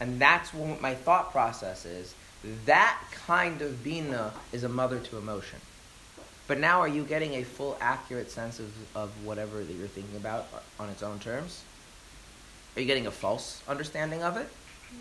and 0.00 0.18
that's 0.18 0.52
what 0.52 0.80
my 0.80 0.94
thought 0.94 1.30
process 1.30 1.84
is, 1.84 2.14
that 2.64 2.98
kind 3.26 3.60
of 3.60 3.84
bina 3.84 4.32
is 4.52 4.64
a 4.64 4.68
mother 4.68 4.98
to 4.98 5.18
emotion. 5.18 5.58
But 6.48 6.58
now, 6.58 6.80
are 6.80 6.88
you 6.88 7.04
getting 7.04 7.34
a 7.34 7.44
full, 7.44 7.76
accurate 7.80 8.30
sense 8.30 8.58
of, 8.58 8.72
of 8.96 9.10
whatever 9.24 9.62
that 9.62 9.72
you're 9.72 9.86
thinking 9.86 10.16
about 10.16 10.48
on 10.80 10.88
its 10.88 11.02
own 11.02 11.20
terms? 11.20 11.62
Are 12.74 12.80
you 12.80 12.86
getting 12.86 13.06
a 13.06 13.10
false 13.10 13.62
understanding 13.68 14.22
of 14.22 14.36
it? 14.36 14.48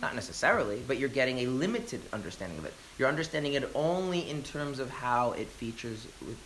Not 0.01 0.13
necessarily, 0.13 0.81
but 0.85 0.99
you're 0.99 1.09
getting 1.09 1.39
a 1.39 1.47
limited 1.47 2.01
understanding 2.13 2.59
of 2.59 2.65
it. 2.65 2.73
You're 2.99 3.07
understanding 3.07 3.53
it 3.53 3.67
only 3.73 4.29
in 4.29 4.43
terms 4.43 4.77
of 4.77 4.91
how 4.91 5.31
it 5.31 5.47
features 5.47 6.05
with, 6.27 6.37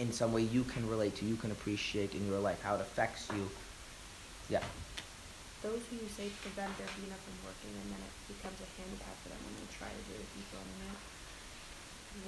in 0.00 0.10
some 0.10 0.32
way 0.32 0.42
you 0.42 0.64
can 0.64 0.88
relate 0.88 1.14
to, 1.16 1.24
you 1.24 1.36
can 1.36 1.52
appreciate 1.52 2.14
in 2.14 2.26
your 2.26 2.40
life, 2.40 2.60
how 2.62 2.74
it 2.74 2.80
affects 2.80 3.28
you. 3.32 3.48
Yeah. 4.50 4.62
Those 5.64 5.80
who 5.88 5.96
you 5.96 6.10
say 6.12 6.28
prevent 6.44 6.76
their 6.76 6.92
Bina 7.00 7.16
from 7.16 7.36
working 7.48 7.72
and 7.72 7.88
then 7.88 8.02
it 8.04 8.14
becomes 8.28 8.60
a 8.60 8.68
handicap 8.76 9.16
for 9.24 9.32
them 9.32 9.40
when 9.48 9.56
they 9.56 9.68
try 9.72 9.88
to 9.88 10.02
do 10.12 10.14
it 10.20 10.28
deeper 10.36 10.60
on 10.60 10.68
the 10.68 10.92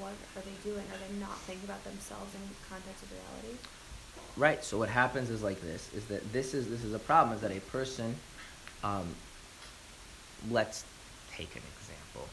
what 0.01 0.13
are 0.37 0.43
they 0.43 0.69
doing? 0.69 0.85
Are 0.91 0.99
they 0.99 1.21
not 1.21 1.39
thinking 1.41 1.65
about 1.65 1.83
themselves 1.85 2.35
in 2.35 2.41
context 2.69 3.03
of 3.03 3.13
reality? 3.13 3.57
Right. 4.37 4.65
So 4.65 4.79
what 4.79 4.89
happens 4.89 5.31
is 5.31 5.43
like 5.43 5.61
this: 5.63 5.93
is 5.95 6.05
that 6.07 6.33
this 6.33 6.55
is 6.55 6.69
this 6.69 6.85
is 6.85 6.93
a 6.93 6.99
problem. 6.99 7.37
Is 7.37 7.43
that 7.43 7.53
a 7.53 7.61
person? 7.61 8.15
Um, 8.83 9.07
let's 10.51 10.85
take 11.33 11.55
an 11.57 11.63
example. 11.79 12.29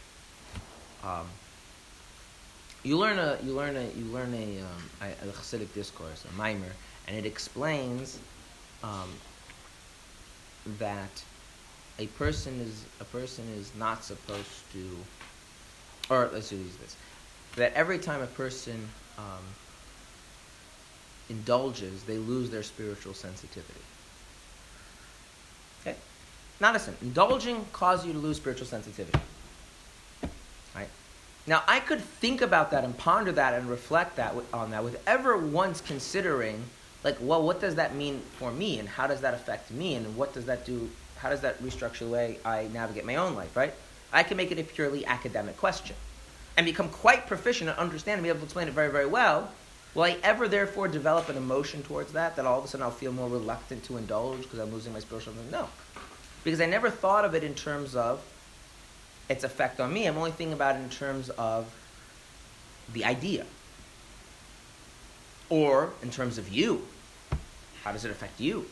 Um, 1.04 1.28
you 2.84 2.98
learn 2.98 3.20
a 3.20 3.38
you 3.44 3.54
learn 3.54 3.76
a 3.78 3.84
you 3.98 4.06
learn 4.06 4.34
a, 4.34 4.60
um, 4.62 4.84
a 5.02 5.28
Hasidic 5.28 5.74
discourse, 5.74 6.26
a 6.26 6.42
maamar, 6.42 6.74
and 7.08 7.16
it 7.16 7.26
explains 7.26 8.20
um, 8.84 9.10
that 10.80 11.24
a 12.00 12.08
person 12.08 12.60
is 12.60 12.86
a 13.00 13.04
person 13.06 13.46
is 13.58 13.72
not 13.78 14.04
supposed 14.04 14.72
to, 14.74 14.90
or 16.10 16.30
let's 16.34 16.52
use 16.52 16.76
this, 16.78 16.96
that 17.56 17.74
every 17.74 18.00
time 18.00 18.22
a 18.22 18.28
person 18.28 18.90
um, 19.18 19.44
indulges, 21.30 22.04
they 22.04 22.18
lose 22.18 22.50
their 22.50 22.64
spiritual 22.64 23.14
sensitivity. 23.14 23.80
Okay? 25.82 25.96
Now 26.60 26.74
listen, 26.74 26.96
indulging 27.02 27.66
causes 27.74 28.06
you 28.08 28.14
to 28.14 28.20
lose 28.20 28.38
spiritual 28.38 28.68
sensitivity. 28.68 29.20
Right? 30.76 30.90
Now 31.46 31.64
I 31.68 31.80
could 31.80 32.02
think 32.02 32.42
about 32.42 32.72
that 32.72 32.84
and 32.84 32.98
ponder 32.98 33.32
that 33.34 33.54
and 33.54 33.70
reflect 33.70 34.16
that 34.16 34.34
on 34.54 34.72
that 34.72 34.84
with 34.84 35.02
ever 35.08 35.38
once 35.38 35.82
considering, 35.82 36.64
like, 37.04 37.18
well, 37.20 37.44
what 37.44 37.60
does 37.60 37.76
that 37.76 37.96
mean 37.96 38.22
for 38.38 38.52
me, 38.52 38.80
and 38.80 38.88
how 38.88 39.08
does 39.08 39.22
that 39.22 39.34
affect 39.34 39.72
me, 39.72 39.96
and 39.96 40.16
what 40.16 40.34
does 40.34 40.46
that 40.46 40.66
do? 40.66 40.90
How 41.18 41.30
does 41.30 41.42
that 41.42 41.62
restructure 41.64 42.00
the 42.00 42.08
way 42.08 42.40
I 42.44 42.68
navigate 42.74 43.06
my 43.06 43.16
own 43.16 43.36
life? 43.36 43.56
Right? 43.56 43.74
I 44.12 44.24
can 44.24 44.38
make 44.38 44.52
it 44.52 44.60
a 44.60 44.64
purely 44.64 45.06
academic 45.06 45.58
question 45.58 45.96
and 46.56 46.66
become 46.66 46.90
quite 46.90 47.28
proficient 47.28 47.70
at 47.70 47.78
understanding, 47.78 48.24
be 48.24 48.30
able 48.30 48.40
to 48.40 48.46
explain 48.46 48.68
it 48.68 48.74
very, 48.74 48.92
very 48.92 49.08
well, 49.08 49.52
will 49.96 50.04
I 50.04 50.18
ever 50.24 50.48
therefore 50.48 50.88
develop 50.88 51.30
an 51.30 51.38
emotion 51.38 51.82
towards 51.84 52.14
that, 52.14 52.36
that 52.36 52.46
all 52.46 52.60
of 52.60 52.66
a 52.66 52.68
sudden 52.68 52.84
I'll 52.84 52.92
feel 52.92 53.12
more 53.12 53.28
reluctant 53.28 53.84
to 53.86 53.98
indulge 53.98 54.44
because 54.44 54.60
I'm 54.60 54.72
losing 54.72 54.94
my 54.94 55.00
spiritual? 55.00 55.34
No. 55.52 55.68
Because 56.44 56.62
I 56.62 56.66
never 56.66 56.90
thought 56.90 57.26
of 57.26 57.34
it 57.34 57.44
in 57.44 57.56
terms 57.56 57.96
of 57.96 58.22
its 59.30 59.44
effect 59.44 59.80
on 59.80 59.92
me. 59.94 60.06
I'm 60.06 60.18
only 60.18 60.32
thinking 60.32 60.54
about 60.54 60.76
it 60.76 60.80
in 60.80 60.90
terms 60.90 61.30
of 61.32 61.74
the 62.92 63.06
idea. 63.06 63.46
Or 65.50 65.94
in 66.02 66.12
terms 66.12 66.38
of 66.38 66.50
you. 66.50 66.86
How 67.84 67.92
does 67.92 68.06
it 68.06 68.12
affect 68.12 68.40
you? 68.40 68.66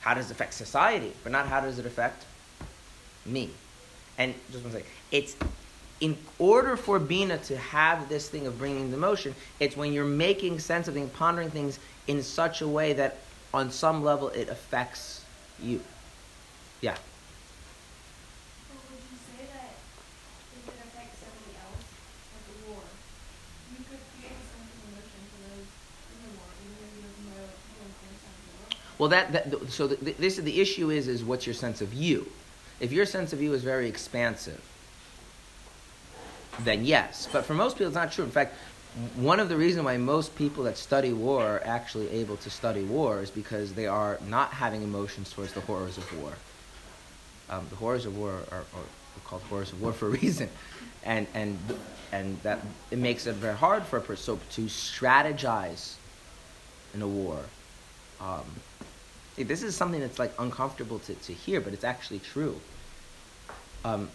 How 0.00 0.14
does 0.14 0.30
it 0.30 0.32
affect 0.32 0.54
society? 0.54 1.12
But 1.22 1.32
not 1.32 1.46
how 1.46 1.60
does 1.60 1.78
it 1.78 1.86
affect 1.86 2.24
me. 3.24 3.50
And 4.18 4.34
just 4.50 4.64
one 4.64 4.72
second. 4.72 4.88
It's 5.10 5.36
in 6.00 6.16
order 6.38 6.76
for 6.76 6.98
Bina 6.98 7.38
to 7.38 7.56
have 7.56 8.08
this 8.08 8.28
thing 8.28 8.46
of 8.46 8.58
bringing 8.58 8.90
the 8.90 8.96
motion, 8.96 9.34
it's 9.60 9.76
when 9.76 9.92
you're 9.92 10.04
making 10.06 10.58
sense 10.58 10.88
of 10.88 10.94
things, 10.94 11.10
pondering 11.10 11.50
things 11.50 11.78
in 12.06 12.22
such 12.22 12.62
a 12.62 12.68
way 12.68 12.94
that 12.94 13.18
on 13.52 13.70
some 13.70 14.02
level 14.02 14.28
it 14.30 14.48
affects 14.48 15.24
you. 15.62 15.80
Yeah. 16.80 16.96
But 18.68 18.80
would 18.88 19.02
you 19.12 19.18
say 19.20 19.44
that 19.52 19.76
if 20.56 20.68
it 20.68 20.74
affects 20.80 21.20
somebody 21.20 21.52
else, 21.60 21.84
like 22.32 22.48
a 22.48 22.56
war, 22.72 22.80
you 23.76 23.84
could 23.84 24.00
feel 24.16 24.40
some 24.40 24.64
emotion 24.88 25.20
for 25.28 25.52
those 25.52 25.68
in 25.68 26.18
the 26.24 26.32
war, 26.40 26.48
even 26.64 26.80
though 26.80 26.96
you 26.96 27.04
don't 27.04 27.20
know 27.28 27.44
you 27.44 27.76
don't 27.76 27.92
understand 27.92 28.36
the 28.40 28.56
war? 28.56 28.68
Well, 29.00 29.08
that, 29.08 29.32
that 29.32 29.72
so 29.72 29.86
the, 29.86 30.12
this 30.12 30.36
is 30.36 30.44
the 30.44 30.60
issue 30.60 30.90
is 30.90 31.08
is 31.08 31.24
what's 31.24 31.46
your 31.46 31.54
sense 31.54 31.80
of 31.80 31.94
you? 31.94 32.30
If 32.80 32.92
your 32.92 33.06
sense 33.06 33.32
of 33.32 33.40
you 33.40 33.54
is 33.54 33.64
very 33.64 33.88
expansive, 33.88 34.60
then 36.64 36.84
yes. 36.84 37.26
But 37.32 37.46
for 37.46 37.54
most 37.54 37.78
people, 37.78 37.86
it's 37.86 37.94
not 37.94 38.12
true. 38.12 38.24
In 38.24 38.30
fact, 38.30 38.54
one 39.16 39.40
of 39.40 39.48
the 39.48 39.56
reasons 39.56 39.86
why 39.86 39.96
most 39.96 40.36
people 40.36 40.64
that 40.64 40.76
study 40.76 41.14
war 41.14 41.42
are 41.42 41.62
actually 41.64 42.10
able 42.10 42.36
to 42.36 42.50
study 42.50 42.82
war 42.84 43.22
is 43.22 43.30
because 43.30 43.72
they 43.72 43.86
are 43.86 44.18
not 44.28 44.50
having 44.50 44.82
emotions 44.82 45.32
towards 45.32 45.54
the 45.54 45.62
horrors 45.62 45.96
of 45.96 46.20
war. 46.20 46.34
Um, 47.48 47.66
the 47.70 47.76
horrors 47.76 48.04
of 48.04 48.18
war 48.18 48.32
are, 48.52 48.58
are 48.58 48.84
called 49.24 49.40
horrors 49.44 49.72
of 49.72 49.80
war 49.80 49.94
for 49.94 50.08
a 50.08 50.10
reason, 50.22 50.50
and 51.04 51.26
and 51.32 51.58
and 52.12 52.38
that 52.42 52.58
it 52.90 52.98
makes 52.98 53.26
it 53.26 53.36
very 53.36 53.56
hard 53.56 53.82
for 53.84 53.96
a 53.96 54.02
person 54.02 54.38
so 54.38 54.40
to 54.56 54.66
strategize 54.66 55.94
in 56.92 57.00
a 57.00 57.08
war. 57.08 57.38
Um, 58.20 58.44
see, 59.40 59.44
this 59.44 59.62
is 59.62 59.74
something 59.74 60.00
that's 60.00 60.18
like 60.18 60.32
uncomfortable 60.38 60.98
to, 61.00 61.14
to 61.14 61.32
hear, 61.32 61.60
but 61.60 61.72
it's 61.72 61.84
actually 61.84 62.18
true. 62.18 62.60
Um, 63.84 64.10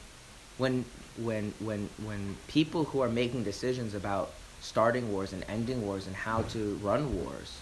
when 0.58 0.86
when 1.18 1.54
when 1.60 1.90
when 2.04 2.38
people 2.48 2.86
who 2.86 3.02
are 3.02 3.10
making 3.10 3.44
decisions 3.44 3.96
about 3.96 4.32
starting 4.62 5.12
wars 5.12 5.34
and 5.34 5.44
ending 5.50 5.86
wars 5.86 6.06
and 6.08 6.16
how 6.16 6.44
to 6.44 6.80
run 6.84 7.24
wars, 7.24 7.58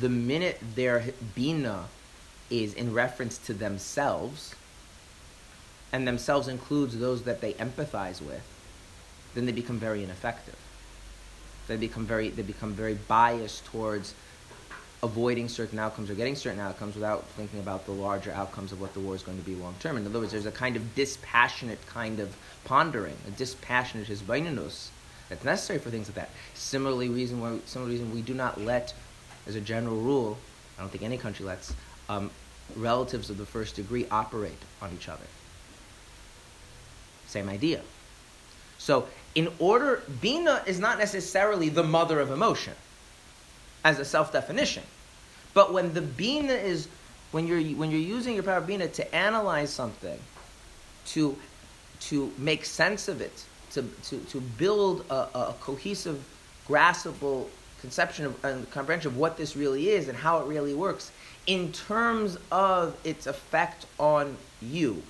the 0.00 0.08
minute 0.08 0.58
their 0.74 1.04
bina 1.34 1.84
is 2.50 2.74
in 2.74 2.92
reference 2.92 3.38
to 3.38 3.54
themselves, 3.54 4.54
and 5.92 6.06
themselves 6.06 6.48
includes 6.48 6.98
those 6.98 7.22
that 7.22 7.40
they 7.40 7.52
empathize 7.54 8.20
with, 8.20 8.42
then 9.34 9.46
they 9.46 9.52
become 9.52 9.78
very 9.78 10.02
ineffective. 10.02 10.56
They 11.68 11.76
become 11.76 12.04
very 12.04 12.30
they 12.30 12.42
become 12.42 12.72
very 12.72 12.94
biased 12.94 13.64
towards 13.66 14.14
avoiding 15.02 15.48
certain 15.48 15.80
outcomes 15.80 16.08
or 16.10 16.14
getting 16.14 16.36
certain 16.36 16.60
outcomes 16.60 16.94
without 16.94 17.24
thinking 17.30 17.58
about 17.58 17.84
the 17.86 17.92
larger 17.92 18.30
outcomes 18.32 18.70
of 18.70 18.80
what 18.80 18.94
the 18.94 19.00
war 19.00 19.16
is 19.16 19.22
going 19.22 19.36
to 19.36 19.44
be 19.44 19.54
long 19.54 19.74
term. 19.80 19.96
In 19.96 20.06
other 20.06 20.20
words, 20.20 20.30
there's 20.30 20.46
a 20.46 20.52
kind 20.52 20.76
of 20.76 20.94
dispassionate 20.94 21.84
kind 21.86 22.20
of 22.20 22.36
pondering, 22.64 23.16
a 23.26 23.30
dispassionate 23.32 24.06
hisbainanus 24.06 24.88
that's 25.28 25.44
necessary 25.44 25.80
for 25.80 25.90
things 25.90 26.06
like 26.08 26.14
that. 26.14 26.30
Similarly, 26.54 27.08
reason 27.08 27.40
why 27.40 27.58
similar 27.66 27.90
reason 27.90 28.12
we 28.14 28.22
do 28.22 28.34
not 28.34 28.60
let, 28.60 28.94
as 29.46 29.56
a 29.56 29.60
general 29.60 29.96
rule, 29.96 30.38
I 30.78 30.82
don't 30.82 30.90
think 30.90 31.02
any 31.02 31.18
country 31.18 31.44
lets 31.44 31.74
um, 32.08 32.30
relatives 32.76 33.28
of 33.28 33.38
the 33.38 33.46
first 33.46 33.74
degree 33.74 34.06
operate 34.10 34.52
on 34.80 34.92
each 34.92 35.08
other. 35.08 35.24
Same 37.26 37.48
idea. 37.48 37.80
So, 38.78 39.08
in 39.34 39.48
order, 39.58 40.02
Bina 40.20 40.62
is 40.66 40.78
not 40.78 40.98
necessarily 40.98 41.70
the 41.70 41.82
mother 41.82 42.20
of 42.20 42.30
emotion 42.30 42.74
as 43.84 43.98
a 43.98 44.04
self 44.04 44.32
definition. 44.32 44.82
But 45.54 45.72
when 45.72 45.92
the 45.92 46.02
Bina 46.02 46.52
is, 46.52 46.88
when 47.30 47.46
you're, 47.46 47.62
when 47.76 47.90
you're 47.90 48.00
using 48.00 48.34
your 48.34 48.42
power 48.42 48.58
of 48.58 48.66
Bina 48.66 48.88
to 48.88 49.14
analyze 49.14 49.70
something, 49.70 50.18
to, 51.06 51.36
to 52.00 52.32
make 52.38 52.64
sense 52.64 53.08
of 53.08 53.20
it, 53.20 53.44
to, 53.72 53.82
to, 54.04 54.18
to 54.18 54.40
build 54.40 55.04
a, 55.10 55.14
a 55.14 55.54
cohesive, 55.60 56.22
graspable 56.68 57.48
conception 57.80 58.26
of, 58.26 58.44
and 58.44 58.70
comprehension 58.70 59.10
of 59.10 59.16
what 59.16 59.36
this 59.36 59.56
really 59.56 59.88
is 59.90 60.08
and 60.08 60.16
how 60.16 60.38
it 60.38 60.46
really 60.46 60.74
works 60.74 61.10
in 61.46 61.72
terms 61.72 62.38
of 62.50 62.96
its 63.04 63.26
effect 63.26 63.86
on 63.98 64.36
you. 64.60 65.02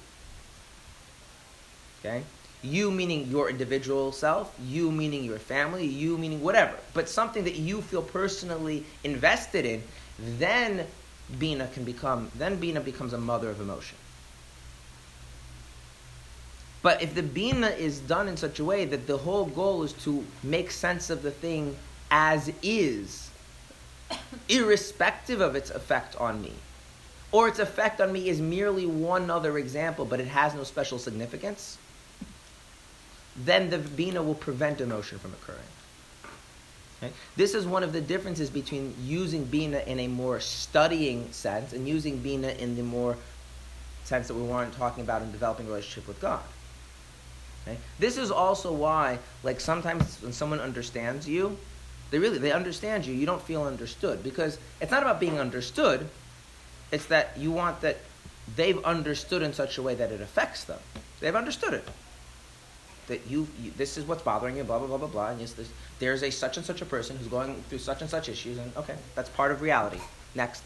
Okay? 2.01 2.23
You 2.63 2.91
meaning 2.91 3.29
your 3.29 3.51
individual 3.51 4.13
self, 4.13 4.57
you 4.65 4.91
meaning 4.91 5.25
your 5.25 5.39
family, 5.39 5.85
you 5.85 6.17
meaning 6.17 6.41
whatever. 6.43 6.75
But 6.95 7.09
something 7.09 7.45
that 7.45 7.57
you 7.57 7.83
feel 7.83 8.03
personally 8.03 8.85
invested 9.05 9.67
in, 9.67 9.83
then 10.23 10.87
Bina 11.39 11.67
can 11.69 11.85
become, 11.85 12.31
then 12.37 12.57
Bina 12.57 12.81
becomes 12.81 13.13
a 13.13 13.19
mother 13.19 13.51
of 13.51 13.61
emotion. 13.61 13.97
But 16.83 17.03
if 17.03 17.15
the 17.15 17.23
Bina 17.23 17.69
is 17.69 18.01
done 18.01 18.29
in 18.29 18.37
such 18.37 18.59
a 18.59 18.65
way 18.65 18.85
that 18.87 19.07
the 19.07 19.19
whole 19.19 19.47
goal 19.47 19.83
is 19.85 19.93
to 20.05 20.25
make 20.43 20.71
sense 20.71 21.11
of 21.11 21.23
the 21.23 21.31
thing 21.31 21.77
as 22.11 22.53
is, 22.63 23.31
irrespective 24.49 25.41
of 25.41 25.55
its 25.55 25.71
effect 25.71 26.17
on 26.17 26.43
me, 26.43 26.53
or 27.31 27.49
its 27.49 27.59
effect 27.59 28.01
on 28.01 28.13
me 28.13 28.29
is 28.29 28.41
merely 28.41 28.85
one 28.85 29.31
other 29.31 29.59
example, 29.59 30.05
but 30.05 30.21
it 30.21 30.27
has 30.27 30.55
no 30.55 30.65
special 30.65 30.99
significance, 30.99 31.79
then 33.37 33.71
the 33.71 33.79
Bina 33.79 34.23
will 34.23 34.35
prevent 34.35 34.81
emotion 34.81 35.19
from 35.19 35.33
occurring. 35.33 35.61
Okay? 37.03 37.13
This 37.37 37.55
is 37.55 37.67
one 37.67 37.83
of 37.83 37.93
the 37.93 38.01
differences 38.01 38.51
between 38.51 38.95
using 39.03 39.45
Bina 39.45 39.81
in 39.81 39.99
a 40.01 40.09
more 40.09 40.41
studying 40.41 41.31
sense 41.33 41.73
and 41.73 41.89
using 41.89 42.19
Bina 42.19 42.49
in 42.49 42.77
the 42.77 42.83
more 42.83 43.17
sense 44.05 44.29
that 44.29 44.35
we 44.35 44.43
weren't 44.43 44.75
talking 44.75 45.03
about 45.03 45.23
in 45.23 45.33
developing 45.33 45.67
relationship 45.67 46.07
with 46.07 46.21
God. 46.21 46.43
Okay? 47.67 47.79
This 47.99 48.17
is 48.17 48.31
also 48.31 48.73
why, 48.73 49.19
like 49.43 49.61
sometimes 49.61 50.21
when 50.23 50.33
someone 50.33 50.61
understands 50.61 51.29
you, 51.29 51.57
they 52.11 52.19
really 52.19 52.39
they 52.39 52.53
understand 52.53 53.07
you. 53.07 53.15
You 53.15 53.27
don't 53.27 53.41
feel 53.41 53.63
understood 53.63 54.23
because 54.23 54.59
it's 54.81 54.91
not 54.91 55.03
about 55.03 55.19
being 55.19 55.41
understood. 55.41 56.09
It's 56.91 57.07
that 57.07 57.39
you 57.39 57.51
want 57.51 57.81
that 57.81 57.99
they've 58.55 58.83
understood 58.85 59.43
in 59.43 59.55
such 59.55 59.79
a 59.79 59.83
way 59.83 59.95
that 59.95 60.13
it 60.13 60.21
affects 60.21 60.65
them. 60.65 60.79
They've 61.21 61.35
understood 61.35 61.73
it. 61.73 61.89
That 63.09 63.27
you, 63.29 63.49
you 63.61 63.73
this 63.77 63.99
is 63.99 64.05
what's 64.05 64.23
bothering 64.23 64.57
you, 64.57 64.65
blah 64.65 64.79
blah 64.79 64.89
blah 64.89 64.99
blah 64.99 65.09
blah. 65.09 65.29
And 65.31 65.41
yes, 65.41 65.53
there's, 65.53 65.71
there's 65.99 66.23
a 66.23 66.31
such 66.31 66.57
and 66.57 66.65
such 66.65 66.83
a 66.83 66.87
person 66.87 67.17
who's 67.17 67.29
going 67.29 67.55
through 67.69 67.79
such 67.79 68.01
and 68.01 68.09
such 68.09 68.29
issues, 68.29 68.59
and 68.59 68.75
okay, 68.77 68.97
that's 69.15 69.29
part 69.31 69.53
of 69.53 69.63
reality. 69.63 70.01
Next. 70.35 70.63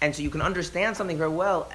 And 0.00 0.14
so 0.14 0.22
you 0.22 0.30
can 0.30 0.42
understand 0.42 0.96
something 0.96 1.16
very 1.16 1.30
well 1.30 1.70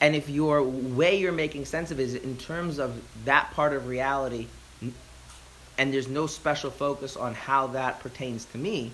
and 0.00 0.14
if 0.14 0.28
your 0.28 0.62
way 0.62 1.18
you're 1.18 1.32
making 1.32 1.64
sense 1.64 1.90
of 1.90 1.98
it 1.98 2.04
is 2.04 2.14
in 2.14 2.36
terms 2.36 2.78
of 2.78 3.02
that 3.24 3.50
part 3.52 3.72
of 3.72 3.86
reality, 3.88 4.46
and 5.76 5.92
there's 5.92 6.08
no 6.08 6.26
special 6.26 6.70
focus 6.70 7.16
on 7.16 7.34
how 7.34 7.68
that 7.68 8.00
pertains 8.00 8.44
to 8.46 8.58
me, 8.58 8.92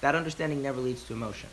that 0.00 0.14
understanding 0.14 0.62
never 0.62 0.80
leads 0.80 1.04
to 1.04 1.12
emotion. 1.12 1.48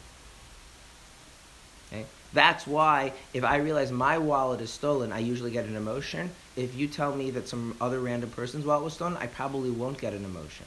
Okay? 1.92 2.06
That's 2.34 2.66
why 2.66 3.14
if 3.34 3.44
I 3.44 3.58
realize 3.58 3.92
my 3.92 4.18
wallet 4.18 4.62
is 4.62 4.72
stolen, 4.72 5.12
I 5.12 5.20
usually 5.20 5.52
get 5.52 5.66
an 5.66 5.76
emotion. 5.76 6.32
If 6.58 6.76
you 6.76 6.88
tell 6.88 7.16
me 7.16 7.30
that 7.32 7.48
some 7.48 7.78
other 7.80 8.00
random 8.00 8.32
person's 8.32 8.66
wallet 8.66 8.84
was 8.84 8.94
stolen, 8.94 9.16
I 9.18 9.28
probably 9.28 9.70
won't 9.70 9.98
get 10.00 10.14
an 10.14 10.26
emotion. 10.26 10.66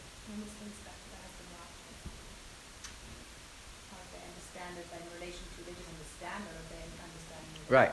Right. 7.68 7.92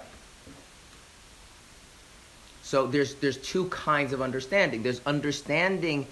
So 2.62 2.88
there's 2.88 3.15
there's 3.15 3.38
two 3.38 3.65
kinds 3.69 4.13
of 4.13 4.21
understanding. 4.21 4.83
There's 4.83 5.01
understanding 5.05 6.07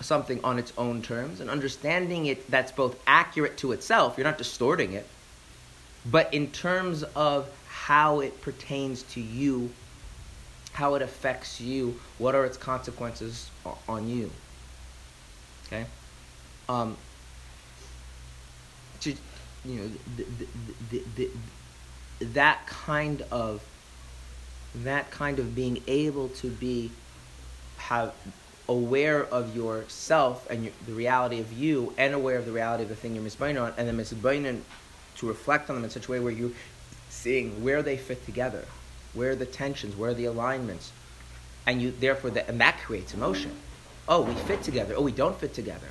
something 0.00 0.42
on 0.44 0.58
its 0.58 0.72
own 0.76 1.02
terms 1.02 1.40
and 1.40 1.48
understanding 1.48 2.26
it 2.26 2.50
that's 2.50 2.72
both 2.72 2.98
accurate 3.06 3.56
to 3.58 3.72
itself, 3.72 4.16
you're 4.16 4.26
not 4.26 4.38
distorting 4.38 4.92
it, 4.92 5.06
but 6.10 6.32
in 6.34 6.50
terms 6.50 7.02
of 7.14 7.48
how 7.68 8.20
it 8.20 8.40
pertains 8.42 9.02
to 9.04 9.20
you, 9.20 9.70
how 10.76 10.94
it 10.94 11.00
affects 11.00 11.58
you, 11.58 11.98
what 12.18 12.34
are 12.34 12.44
its 12.44 12.58
consequences 12.58 13.50
on 13.88 14.06
you. 14.06 14.30
Okay? 15.66 15.86
Um, 16.68 16.98
to, 19.00 19.14
you 19.64 19.74
know, 19.74 19.90
the, 20.90 21.02
the, 21.16 21.30
that 22.20 22.66
kind 22.66 23.22
of 23.30 23.64
that 24.74 25.10
kind 25.10 25.38
of 25.38 25.54
being 25.54 25.82
able 25.86 26.28
to 26.28 26.50
be 26.50 26.90
have 27.78 28.12
aware 28.68 29.24
of 29.24 29.56
yourself 29.56 30.46
and 30.50 30.64
your, 30.64 30.72
the 30.86 30.92
reality 30.92 31.40
of 31.40 31.50
you 31.54 31.94
and 31.96 32.12
aware 32.12 32.36
of 32.36 32.44
the 32.44 32.52
reality 32.52 32.82
of 32.82 32.90
the 32.90 32.96
thing 32.96 33.14
you're 33.14 33.24
misbaining 33.24 33.62
on 33.62 33.72
and 33.78 33.88
then 33.88 33.96
misbaining 33.96 34.60
to 35.16 35.26
reflect 35.26 35.70
on 35.70 35.76
them 35.76 35.84
in 35.84 35.88
such 35.88 36.06
a 36.08 36.10
way 36.10 36.20
where 36.20 36.32
you're 36.32 36.50
seeing 37.08 37.64
where 37.64 37.82
they 37.82 37.96
fit 37.96 38.22
together 38.26 38.66
where 39.16 39.30
are 39.30 39.36
the 39.36 39.46
tensions 39.46 39.96
where 39.96 40.10
are 40.10 40.14
the 40.14 40.26
alignments 40.26 40.92
and 41.66 41.82
you 41.82 41.90
therefore 41.90 42.30
that 42.30 42.48
and 42.48 42.60
that 42.60 42.78
creates 42.78 43.14
emotion 43.14 43.50
oh 44.08 44.22
we 44.22 44.34
fit 44.34 44.62
together 44.62 44.94
oh 44.96 45.02
we 45.02 45.12
don't 45.12 45.38
fit 45.38 45.52
together 45.54 45.88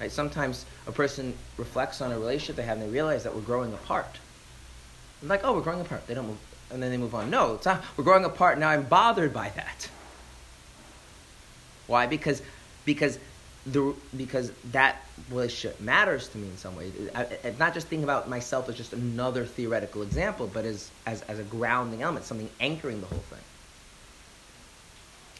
right 0.00 0.12
sometimes 0.12 0.64
a 0.86 0.92
person 0.92 1.34
reflects 1.56 2.00
on 2.00 2.12
a 2.12 2.18
relationship 2.18 2.56
they 2.56 2.62
have 2.62 2.78
and 2.78 2.86
they 2.86 2.92
realize 2.92 3.24
that 3.24 3.34
we're 3.34 3.40
growing 3.40 3.72
apart 3.72 4.18
like 5.22 5.40
oh 5.44 5.52
we're 5.54 5.60
growing 5.60 5.80
apart 5.80 6.06
they 6.06 6.14
don't 6.14 6.26
move 6.26 6.38
and 6.72 6.82
then 6.82 6.90
they 6.90 6.96
move 6.96 7.14
on. 7.14 7.30
No, 7.30 7.54
it's 7.54 7.66
not, 7.66 7.84
we're 7.96 8.04
growing 8.04 8.24
apart. 8.24 8.58
Now 8.58 8.70
I'm 8.70 8.84
bothered 8.84 9.32
by 9.32 9.50
that. 9.50 9.88
Why? 11.86 12.06
Because 12.06 12.42
because 12.84 13.18
the 13.66 13.94
because 14.16 14.52
that 14.72 15.04
relationship 15.30 15.80
matters 15.80 16.28
to 16.28 16.38
me 16.38 16.48
in 16.48 16.56
some 16.56 16.74
way. 16.76 16.90
Not 17.58 17.74
just 17.74 17.86
thinking 17.86 18.04
about 18.04 18.28
myself 18.28 18.68
as 18.68 18.76
just 18.76 18.92
another 18.92 19.46
theoretical 19.46 20.02
example, 20.02 20.50
but 20.52 20.64
as, 20.64 20.90
as, 21.06 21.22
as 21.22 21.38
a 21.38 21.44
grounding 21.44 22.02
element, 22.02 22.24
something 22.24 22.50
anchoring 22.60 23.00
the 23.00 23.06
whole 23.06 23.18
thing. 23.18 23.38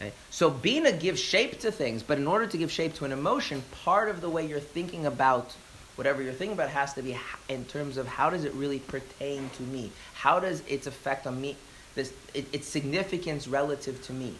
Okay? 0.01 0.13
So 0.29 0.49
Bina 0.49 0.93
gives 0.93 1.19
shape 1.19 1.59
to 1.61 1.71
things, 1.71 2.01
but 2.01 2.17
in 2.17 2.27
order 2.27 2.47
to 2.47 2.57
give 2.57 2.71
shape 2.71 2.93
to 2.95 3.05
an 3.05 3.11
emotion, 3.11 3.61
part 3.83 4.09
of 4.09 4.21
the 4.21 4.29
way 4.29 4.45
you're 4.45 4.59
thinking 4.59 5.05
about 5.05 5.53
whatever 5.95 6.21
you're 6.23 6.33
thinking 6.33 6.53
about 6.53 6.69
has 6.69 6.93
to 6.93 7.01
be 7.01 7.17
in 7.49 7.65
terms 7.65 7.97
of 7.97 8.07
how 8.07 8.29
does 8.29 8.45
it 8.45 8.53
really 8.53 8.79
pertain 8.79 9.49
to 9.57 9.63
me? 9.63 9.91
How 10.13 10.39
does 10.39 10.63
its 10.67 10.87
effect 10.87 11.27
on 11.27 11.39
me, 11.39 11.55
this, 11.93 12.13
it, 12.33 12.47
its 12.53 12.67
significance 12.67 13.47
relative 13.47 14.01
to 14.03 14.13
me? 14.13 14.35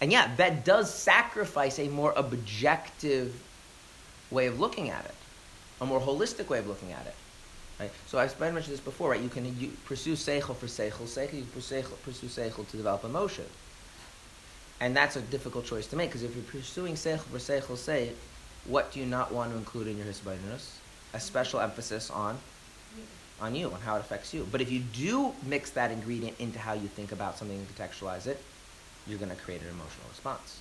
And 0.00 0.10
yeah, 0.10 0.34
that 0.36 0.64
does 0.64 0.92
sacrifice 0.92 1.78
a 1.78 1.88
more 1.88 2.12
objective 2.16 3.34
way 4.30 4.46
of 4.46 4.58
looking 4.58 4.88
at 4.90 5.04
it, 5.04 5.14
a 5.80 5.86
more 5.86 6.00
holistic 6.00 6.48
way 6.48 6.58
of 6.58 6.66
looking 6.66 6.92
at 6.92 7.04
it. 7.06 7.14
Right? 7.78 7.90
So 8.06 8.18
I've 8.18 8.38
mentioned 8.38 8.72
this 8.72 8.80
before, 8.80 9.10
right? 9.10 9.20
You 9.20 9.28
can 9.28 9.58
you 9.58 9.70
pursue 9.84 10.12
seichel 10.12 10.54
for 10.54 10.66
seichel, 10.66 11.06
seichel, 11.06 11.34
you 11.34 11.44
pursue 11.44 12.26
seichel, 12.26 12.68
to 12.68 12.76
develop 12.76 13.04
emotion. 13.04 13.46
And 14.80 14.96
that's 14.96 15.16
a 15.16 15.20
difficult 15.22 15.66
choice 15.66 15.86
to 15.88 15.96
make, 15.96 16.10
because 16.10 16.22
if 16.22 16.34
you're 16.34 16.44
pursuing 16.44 16.94
seichel 16.94 17.20
for 17.20 17.38
seichel, 17.38 17.76
say, 17.76 18.12
what 18.64 18.92
do 18.92 19.00
you 19.00 19.06
not 19.06 19.32
want 19.32 19.52
to 19.52 19.56
include 19.56 19.86
in 19.86 19.96
your 19.96 20.06
hisbaitinus? 20.06 20.76
A 21.12 21.20
special 21.20 21.60
emphasis 21.60 22.10
on 22.10 22.38
on 23.40 23.54
you, 23.54 23.70
on 23.72 23.80
how 23.80 23.96
it 23.96 24.00
affects 24.00 24.34
you. 24.34 24.46
But 24.50 24.60
if 24.60 24.70
you 24.70 24.80
do 24.80 25.32
mix 25.46 25.70
that 25.70 25.90
ingredient 25.90 26.38
into 26.38 26.58
how 26.58 26.74
you 26.74 26.88
think 26.88 27.12
about 27.12 27.38
something 27.38 27.56
and 27.56 27.68
contextualize 27.74 28.26
it, 28.26 28.42
you're 29.06 29.18
going 29.18 29.30
to 29.30 29.36
create 29.36 29.60
an 29.62 29.68
emotional 29.68 30.06
response. 30.08 30.60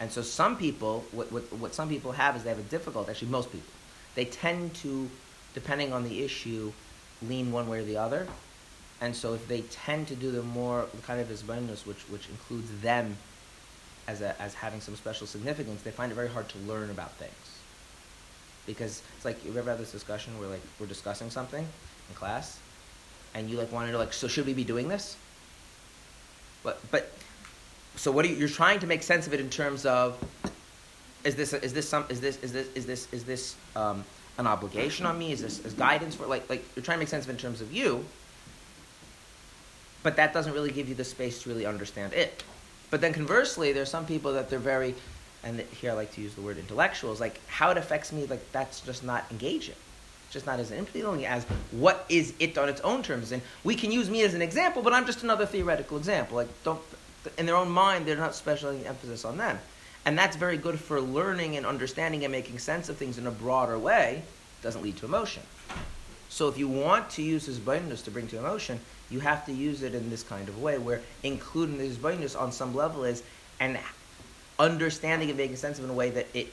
And 0.00 0.10
so 0.10 0.22
some 0.22 0.56
people, 0.56 1.04
what, 1.12 1.32
what, 1.32 1.50
what 1.54 1.74
some 1.74 1.88
people 1.88 2.12
have 2.12 2.36
is 2.36 2.42
they 2.44 2.50
have 2.50 2.58
a 2.58 2.62
difficult, 2.62 3.08
actually 3.08 3.28
most 3.28 3.50
people, 3.50 3.72
they 4.14 4.26
tend 4.26 4.74
to, 4.76 5.08
depending 5.54 5.92
on 5.92 6.04
the 6.04 6.22
issue, 6.22 6.72
lean 7.22 7.52
one 7.52 7.68
way 7.68 7.80
or 7.80 7.84
the 7.84 7.96
other. 7.96 8.26
And 9.00 9.14
so 9.14 9.34
if 9.34 9.46
they 9.48 9.62
tend 9.62 10.08
to 10.08 10.14
do 10.14 10.30
the 10.30 10.42
more 10.42 10.86
kind 11.06 11.20
of 11.20 11.28
isbonus, 11.28 11.86
which, 11.86 12.00
which 12.08 12.28
includes 12.28 12.70
them 12.80 13.16
as, 14.06 14.20
a, 14.20 14.40
as 14.40 14.54
having 14.54 14.80
some 14.80 14.96
special 14.96 15.26
significance, 15.26 15.82
they 15.82 15.90
find 15.90 16.12
it 16.12 16.14
very 16.14 16.28
hard 16.28 16.48
to 16.50 16.58
learn 16.60 16.90
about 16.90 17.12
things. 17.12 17.32
Because 18.66 19.02
it's 19.16 19.24
like, 19.24 19.44
you 19.44 19.56
ever 19.56 19.70
had 19.70 19.78
this 19.78 19.92
discussion 19.92 20.38
where 20.38 20.48
like 20.48 20.62
we're 20.80 20.86
discussing 20.86 21.30
something 21.30 21.62
in 22.08 22.14
class, 22.14 22.58
and 23.34 23.50
you 23.50 23.56
like 23.56 23.70
want 23.70 23.86
to 23.86 23.92
know 23.92 23.98
like, 23.98 24.12
so 24.12 24.28
should 24.28 24.46
we 24.46 24.54
be 24.54 24.64
doing 24.64 24.88
this? 24.88 25.16
But 26.66 26.80
but 26.90 27.12
so 27.94 28.10
what 28.10 28.24
are 28.24 28.28
you, 28.28 28.34
you're 28.34 28.48
trying 28.48 28.80
to 28.80 28.88
make 28.88 29.04
sense 29.04 29.28
of 29.28 29.32
it 29.32 29.38
in 29.38 29.48
terms 29.48 29.86
of 29.86 30.18
is 31.22 31.36
this 31.36 31.52
is 31.52 31.72
this 31.72 31.88
some 31.88 32.04
is 32.08 32.20
this 32.20 32.42
is 32.42 32.52
this 32.52 32.68
is 32.74 32.86
this 32.86 33.08
is 33.12 33.24
this 33.24 33.54
um, 33.76 34.04
an 34.36 34.48
obligation 34.48 35.06
on 35.06 35.16
me? 35.16 35.30
Is 35.30 35.40
this 35.40 35.64
is 35.64 35.74
guidance 35.74 36.16
for 36.16 36.26
like 36.26 36.50
like 36.50 36.64
you're 36.74 36.84
trying 36.84 36.96
to 36.96 37.02
make 37.02 37.08
sense 37.08 37.24
of 37.24 37.30
it 37.30 37.34
in 37.34 37.38
terms 37.38 37.60
of 37.60 37.72
you, 37.72 38.04
but 40.02 40.16
that 40.16 40.34
doesn't 40.34 40.52
really 40.52 40.72
give 40.72 40.88
you 40.88 40.96
the 40.96 41.04
space 41.04 41.40
to 41.44 41.48
really 41.48 41.66
understand 41.66 42.12
it. 42.12 42.42
But 42.90 43.00
then 43.00 43.12
conversely, 43.12 43.72
there's 43.72 43.88
some 43.88 44.04
people 44.04 44.32
that 44.32 44.50
they're 44.50 44.58
very, 44.58 44.96
and 45.44 45.60
here 45.60 45.92
I 45.92 45.94
like 45.94 46.12
to 46.14 46.20
use 46.20 46.34
the 46.34 46.40
word 46.40 46.58
intellectuals, 46.58 47.20
like 47.20 47.40
how 47.46 47.70
it 47.70 47.76
affects 47.76 48.12
me, 48.12 48.26
like 48.26 48.50
that's 48.50 48.80
just 48.80 49.04
not 49.04 49.24
engaging. 49.30 49.76
Just 50.36 50.44
not 50.44 50.60
as 50.60 50.70
appealing 50.70 51.24
as 51.24 51.44
what 51.70 52.04
is 52.10 52.34
it 52.38 52.58
on 52.58 52.68
its 52.68 52.82
own 52.82 53.02
terms. 53.02 53.32
And 53.32 53.40
we 53.64 53.74
can 53.74 53.90
use 53.90 54.10
me 54.10 54.20
as 54.20 54.34
an 54.34 54.42
example, 54.42 54.82
but 54.82 54.92
I'm 54.92 55.06
just 55.06 55.22
another 55.22 55.46
theoretical 55.46 55.96
example. 55.96 56.36
Like 56.36 56.48
don't, 56.62 56.78
in 57.38 57.46
their 57.46 57.56
own 57.56 57.70
mind, 57.70 58.04
they're 58.04 58.18
not 58.18 58.34
specially 58.34 58.84
emphasis 58.84 59.24
on 59.24 59.38
them. 59.38 59.58
And 60.04 60.18
that's 60.18 60.36
very 60.36 60.58
good 60.58 60.78
for 60.78 61.00
learning 61.00 61.56
and 61.56 61.64
understanding 61.64 62.22
and 62.22 62.30
making 62.30 62.58
sense 62.58 62.90
of 62.90 62.98
things 62.98 63.16
in 63.16 63.26
a 63.26 63.30
broader 63.30 63.78
way. 63.78 64.24
Doesn't 64.60 64.82
lead 64.82 64.98
to 64.98 65.06
emotion. 65.06 65.42
So 66.28 66.48
if 66.48 66.58
you 66.58 66.68
want 66.68 67.08
to 67.12 67.22
use 67.22 67.46
his 67.46 67.58
bonus 67.58 68.02
to 68.02 68.10
bring 68.10 68.28
to 68.28 68.36
emotion, 68.36 68.78
you 69.08 69.20
have 69.20 69.46
to 69.46 69.52
use 69.54 69.82
it 69.82 69.94
in 69.94 70.10
this 70.10 70.22
kind 70.22 70.50
of 70.50 70.60
way, 70.60 70.76
where 70.76 71.00
including 71.22 71.78
this 71.78 71.96
bonus 71.96 72.34
on 72.34 72.52
some 72.52 72.74
level 72.74 73.04
is 73.04 73.22
and 73.58 73.78
understanding 74.58 75.30
and 75.30 75.38
making 75.38 75.56
sense 75.56 75.78
of 75.78 75.84
it 75.84 75.86
in 75.86 75.94
a 75.94 75.96
way 75.96 76.10
that 76.10 76.26
it, 76.34 76.52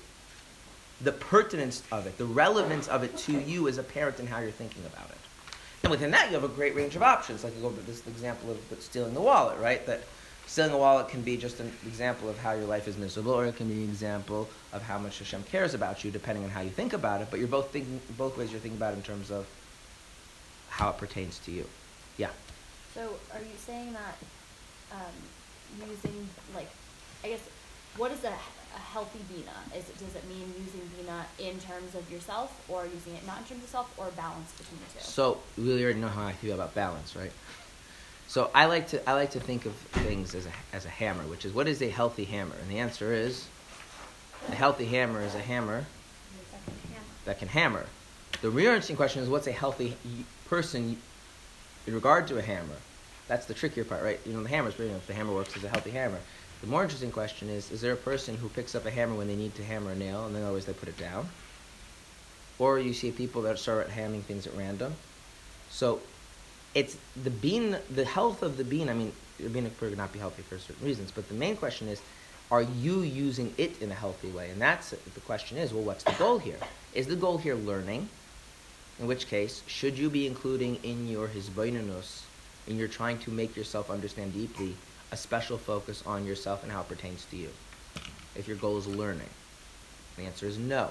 the 1.04 1.12
pertinence 1.12 1.84
of 1.92 2.08
it, 2.08 2.18
the 2.18 2.26
relevance 2.26 2.88
of 2.88 3.04
it 3.04 3.16
to 3.18 3.34
you 3.34 3.68
as 3.68 3.78
a 3.78 3.84
parent 3.84 4.20
and 4.20 4.30
how 4.30 4.40
you're 4.40 4.52
thinking 4.52 4.84
about 4.86 5.10
it. 5.10 5.18
And 5.84 5.92
within 5.92 6.12
that, 6.12 6.28
you 6.28 6.34
have 6.36 6.46
a 6.46 6.48
great 6.48 6.76
range 6.76 6.96
of 6.96 7.04
options. 7.04 7.44
Like 7.44 7.56
you 7.56 7.62
go 7.62 7.70
to 7.70 7.82
this 7.82 8.08
example 8.08 8.52
of 8.52 8.82
stealing 8.82 9.14
the 9.14 9.22
wallet, 9.22 9.60
right? 9.60 9.86
That 9.86 10.02
stealing 10.46 10.72
a 10.72 10.78
wallet 10.78 11.10
can 11.10 11.22
be 11.22 11.36
just 11.36 11.60
an 11.60 11.72
example 11.86 12.30
of 12.30 12.38
how 12.38 12.54
your 12.54 12.66
life 12.66 12.88
is 12.88 12.98
miserable, 12.98 13.34
or 13.34 13.46
it 13.46 13.58
can 13.58 13.68
be 13.68 13.84
an 13.84 13.90
example 13.90 14.50
of 14.72 14.82
how 14.82 14.98
much 14.98 15.20
Hashem 15.20 15.44
cares 15.44 15.74
about 15.74 16.06
you, 16.06 16.12
depending 16.12 16.46
on 16.46 16.50
how 16.50 16.62
you 16.62 16.70
think 16.70 16.94
about 16.94 17.22
it. 17.22 17.28
But 17.30 17.40
you're 17.40 17.50
both 17.50 17.72
thinking, 17.72 18.00
both 18.18 18.38
ways 18.38 18.52
you're 18.52 18.62
thinking 18.62 18.78
about 18.78 18.94
it 18.94 18.98
in 18.98 19.04
terms 19.04 19.30
of 19.30 19.46
how 20.70 20.90
it 20.90 20.98
pertains 20.98 21.40
to 21.40 21.52
you. 21.52 21.66
Yeah. 22.18 22.30
So 22.94 23.02
are 23.34 23.40
you 23.40 23.58
saying 23.58 23.92
that 23.94 24.16
um, 24.94 25.90
using 25.90 26.30
like, 26.56 26.70
I 27.26 27.30
guess, 27.30 27.42
what 27.98 28.12
is 28.12 28.24
a, 28.24 28.34
a 28.76 28.80
healthy 28.80 29.20
bina? 29.30 29.52
Is 29.76 29.90
it, 29.90 29.98
does 29.98 30.16
it 30.16 30.28
mean 30.28 30.54
using 30.58 30.82
bina 30.98 31.26
in 31.40 31.60
terms 31.60 31.96
of 31.96 32.10
yourself, 32.12 32.64
or 32.68 32.86
using 32.86 33.16
it 33.16 33.26
not 33.26 33.40
in 33.40 33.44
terms 33.46 33.64
of 33.64 33.70
self, 33.70 33.94
or 33.98 34.10
balance 34.12 34.52
between 34.54 34.80
the 34.88 35.00
two? 35.00 35.06
So 35.06 35.40
we 35.58 35.64
really 35.66 35.84
already 35.84 36.00
know 36.00 36.08
how 36.08 36.26
I 36.26 36.34
feel 36.34 36.56
about 36.56 36.74
balance, 36.76 37.16
right? 37.16 37.32
So 38.28 38.50
I 38.56 38.66
like 38.66 38.88
to 38.90 39.10
I 39.10 39.14
like 39.14 39.32
to 39.32 39.40
think 39.40 39.66
of 39.66 39.74
things 39.74 40.34
as 40.34 40.48
a 40.48 40.52
as 40.74 40.86
a 40.86 40.90
hammer, 40.90 41.24
which 41.24 41.46
is 41.46 41.54
what 41.54 41.68
is 41.68 41.82
a 41.82 41.90
healthy 41.90 42.26
hammer? 42.26 42.56
And 42.62 42.72
the 42.72 42.80
answer 42.80 43.14
is 43.14 43.48
a 44.50 44.56
healthy 44.56 44.86
hammer 44.86 45.22
is 45.22 45.36
a 45.36 45.40
hammer 45.40 45.86
that 47.26 47.40
can 47.40 47.48
hammer. 47.48 47.86
The 48.42 48.50
real 48.50 48.72
interesting 48.72 48.96
question 48.96 49.22
is 49.22 49.30
what's 49.30 49.48
a 49.48 49.52
healthy 49.52 49.96
person 50.48 50.98
in 51.86 51.94
regard 51.94 52.28
to 52.28 52.38
a 52.38 52.42
hammer? 52.42 52.76
That's 53.28 53.46
the 53.46 53.54
trickier 53.54 53.86
part, 53.86 54.04
right? 54.04 54.20
You 54.26 54.34
know, 54.34 54.44
the 54.44 54.50
hammer's 54.50 54.78
know, 54.78 54.86
if 54.86 55.08
the 55.08 55.14
hammer 55.14 55.34
works 55.34 55.56
as 55.56 55.64
a 55.64 55.70
healthy 55.70 55.92
hammer. 55.92 56.20
The 56.64 56.70
more 56.70 56.82
interesting 56.82 57.12
question 57.12 57.50
is: 57.50 57.72
Is 57.72 57.82
there 57.82 57.92
a 57.92 57.98
person 57.98 58.38
who 58.38 58.48
picks 58.48 58.74
up 58.74 58.86
a 58.86 58.90
hammer 58.90 59.16
when 59.16 59.28
they 59.28 59.36
need 59.36 59.54
to 59.56 59.64
hammer 59.66 59.92
a 59.92 59.96
nail, 59.96 60.26
and 60.26 60.34
then 60.34 60.46
always 60.46 60.66
they 60.66 60.72
put 60.72 60.88
it 60.88 60.98
down? 60.98 61.30
Or 62.58 62.80
you 62.80 62.94
see 62.94 63.12
people 63.12 63.42
that 63.42 63.60
start 63.60 63.90
hammering 63.90 64.22
things 64.22 64.48
at 64.48 64.56
random. 64.56 64.96
So 65.70 66.00
it's 66.74 66.96
the 67.22 67.32
bina, 67.32 67.82
the 67.94 68.06
health 68.06 68.44
of 68.44 68.56
the 68.56 68.64
bina. 68.64 68.92
I 68.92 68.96
mean, 68.96 69.12
the 69.38 69.50
bina 69.50 69.72
could 69.72 69.98
not 69.98 70.14
be 70.14 70.20
healthy 70.20 70.42
for 70.44 70.58
certain 70.58 70.86
reasons, 70.86 71.12
but 71.12 71.28
the 71.28 71.34
main 71.34 71.58
question 71.58 71.90
is, 71.90 72.02
are 72.50 72.62
you 72.62 73.02
using 73.02 73.54
it 73.58 73.82
in 73.82 73.92
a 73.92 73.96
healthy 73.96 74.30
way? 74.30 74.50
And 74.50 74.62
that's 74.62 74.92
the 74.92 75.20
question 75.22 75.58
is, 75.58 75.74
well, 75.74 75.84
what's 75.84 76.06
the 76.06 76.14
goal 76.14 76.40
here? 76.40 76.60
Is 76.94 77.08
the 77.08 77.18
goal 77.18 77.40
here 77.40 77.56
learning? 77.56 78.08
In 79.02 79.08
which 79.08 79.28
case, 79.28 79.64
should 79.68 79.98
you 79.98 80.10
be 80.10 80.28
including 80.28 80.78
in 80.84 81.10
your 81.10 81.28
hisbainanus, 81.28 82.22
in 82.68 82.78
your 82.78 82.88
trying 82.88 83.18
to 83.20 83.32
make 83.32 83.58
yourself 83.58 83.90
understand 83.90 84.34
deeply, 84.34 84.76
a 85.14 85.18
special 85.18 85.58
focus 85.58 86.04
on 86.06 86.26
yourself 86.26 86.64
and 86.64 86.72
how 86.72 86.82
it 86.82 86.90
pertains 86.90 87.24
to 87.32 87.38
you? 87.38 87.50
If 88.36 88.48
your 88.48 88.58
goal 88.58 88.78
is 88.78 88.88
learning, 88.88 89.30
the 90.18 90.24
answer 90.24 90.48
is 90.48 90.58
no 90.58 90.90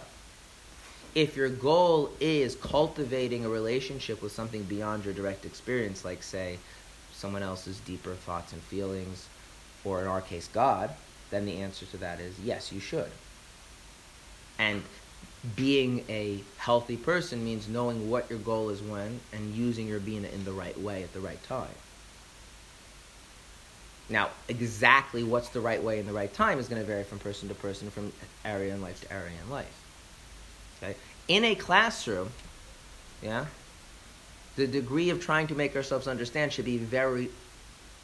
if 1.14 1.36
your 1.36 1.48
goal 1.48 2.10
is 2.20 2.56
cultivating 2.56 3.44
a 3.44 3.48
relationship 3.48 4.22
with 4.22 4.32
something 4.32 4.62
beyond 4.62 5.04
your 5.04 5.12
direct 5.12 5.44
experience, 5.44 6.04
like, 6.04 6.22
say, 6.22 6.58
someone 7.12 7.42
else's 7.42 7.78
deeper 7.80 8.14
thoughts 8.14 8.52
and 8.52 8.62
feelings, 8.62 9.28
or 9.84 10.00
in 10.00 10.06
our 10.06 10.22
case, 10.22 10.48
God, 10.52 10.90
then 11.30 11.44
the 11.44 11.58
answer 11.58 11.84
to 11.86 11.96
that 11.98 12.20
is 12.20 12.38
yes, 12.40 12.72
you 12.72 12.80
should. 12.80 13.10
And 14.58 14.82
being 15.56 16.04
a 16.08 16.40
healthy 16.56 16.96
person 16.96 17.44
means 17.44 17.68
knowing 17.68 18.08
what 18.10 18.30
your 18.30 18.38
goal 18.38 18.70
is 18.70 18.80
when 18.80 19.20
and 19.32 19.54
using 19.54 19.88
your 19.88 20.00
bina 20.00 20.28
in 20.28 20.44
the 20.44 20.52
right 20.52 20.78
way 20.80 21.02
at 21.02 21.12
the 21.12 21.20
right 21.20 21.42
time. 21.44 21.74
Now, 24.08 24.30
exactly 24.48 25.22
what's 25.22 25.50
the 25.50 25.60
right 25.60 25.82
way 25.82 25.98
in 25.98 26.06
the 26.06 26.12
right 26.12 26.32
time 26.32 26.58
is 26.58 26.68
going 26.68 26.80
to 26.80 26.86
vary 26.86 27.04
from 27.04 27.18
person 27.18 27.48
to 27.48 27.54
person, 27.54 27.90
from 27.90 28.12
area 28.44 28.74
in 28.74 28.82
life 28.82 29.00
to 29.02 29.12
area 29.12 29.32
in 29.44 29.50
life. 29.50 29.82
Okay? 30.82 30.96
In 31.28 31.44
a 31.44 31.54
classroom, 31.54 32.30
yeah, 33.22 33.46
the 34.56 34.66
degree 34.66 35.10
of 35.10 35.20
trying 35.20 35.46
to 35.46 35.54
make 35.54 35.76
ourselves 35.76 36.06
understand 36.06 36.52
should 36.52 36.64
be 36.64 36.78
very, 36.78 37.30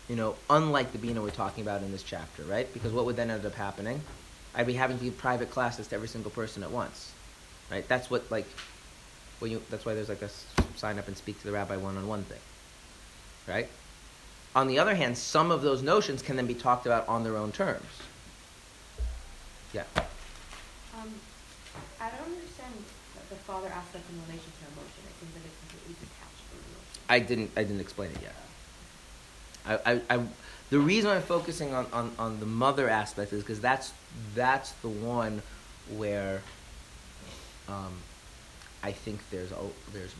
you 0.08 0.16
know, 0.16 0.36
unlike 0.48 0.92
the 0.92 0.98
Bina 0.98 1.20
we're 1.20 1.30
talking 1.30 1.62
about 1.62 1.82
in 1.82 1.90
this 1.90 2.02
chapter, 2.02 2.42
right? 2.44 2.72
Because 2.72 2.92
what 2.92 3.04
would 3.04 3.16
then 3.16 3.30
end 3.30 3.44
up 3.44 3.54
happening? 3.54 4.00
I'd 4.54 4.66
be 4.66 4.74
having 4.74 4.98
to 4.98 5.04
give 5.04 5.18
private 5.18 5.50
classes 5.50 5.88
to 5.88 5.96
every 5.96 6.08
single 6.08 6.30
person 6.30 6.62
at 6.62 6.70
once, 6.70 7.12
right? 7.70 7.86
That's 7.86 8.10
what 8.10 8.30
like, 8.30 8.46
well, 9.40 9.50
you, 9.50 9.62
that's 9.68 9.84
why 9.84 9.94
there's 9.94 10.08
like 10.08 10.22
a 10.22 10.30
sign 10.76 10.98
up 10.98 11.08
and 11.08 11.16
speak 11.16 11.38
to 11.40 11.46
the 11.46 11.52
rabbi 11.52 11.76
one-on-one 11.76 12.22
thing, 12.22 12.40
right? 13.46 13.68
On 14.58 14.66
the 14.66 14.80
other 14.80 14.96
hand, 14.96 15.16
some 15.16 15.52
of 15.52 15.62
those 15.62 15.82
notions 15.84 16.20
can 16.20 16.34
then 16.34 16.48
be 16.48 16.54
talked 16.54 16.84
about 16.84 17.08
on 17.08 17.22
their 17.22 17.36
own 17.36 17.52
terms. 17.52 17.86
Yeah. 19.72 19.84
Um, 19.96 21.14
I 22.00 22.10
don't 22.10 22.26
understand 22.26 22.74
the, 23.14 23.36
the 23.36 23.40
father 23.42 23.68
aspect 23.68 24.10
in 24.10 24.20
relation 24.26 24.50
to 24.58 24.66
emotion. 24.72 25.02
It 25.06 25.14
seems 25.20 25.32
like 25.36 25.44
it's 25.46 25.60
completely 25.60 25.94
detached 26.00 26.42
from 26.50 26.58
emotion. 26.58 27.02
I 27.08 27.20
didn't 27.20 27.50
I 27.56 27.62
didn't 27.62 27.80
explain 27.80 28.10
it 28.10 28.18
yet. 28.20 28.34
I, 29.64 29.92
I, 29.92 30.16
I 30.16 30.26
the 30.70 30.80
reason 30.80 31.12
I'm 31.12 31.22
focusing 31.22 31.72
on, 31.72 31.86
on, 31.92 32.10
on 32.18 32.40
the 32.40 32.46
mother 32.46 32.88
aspect 32.88 33.32
is 33.32 33.44
because 33.44 33.60
that's 33.60 33.92
that's 34.34 34.72
the 34.82 34.88
one 34.88 35.40
where 35.96 36.42
um, 37.68 37.94
I 38.82 38.90
think 38.90 39.20
there's 39.30 39.52
a, 39.52 39.56
there's 39.92 40.16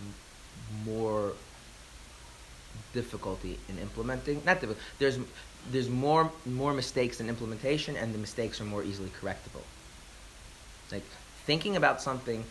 more 0.86 1.32
difficulty 2.92 3.58
in 3.68 3.78
implementing. 3.78 4.42
Not 4.44 4.60
difficult. 4.60 4.78
There's 4.98 5.18
there's 5.70 5.88
more 5.88 6.30
more 6.46 6.72
mistakes 6.72 7.20
in 7.20 7.28
implementation, 7.28 7.96
and 7.96 8.14
the 8.14 8.18
mistakes 8.18 8.60
are 8.60 8.64
more 8.64 8.82
easily 8.82 9.10
correctable. 9.20 9.64
Like 10.90 11.04
thinking 11.44 11.76
about 11.76 12.00
something, 12.00 12.44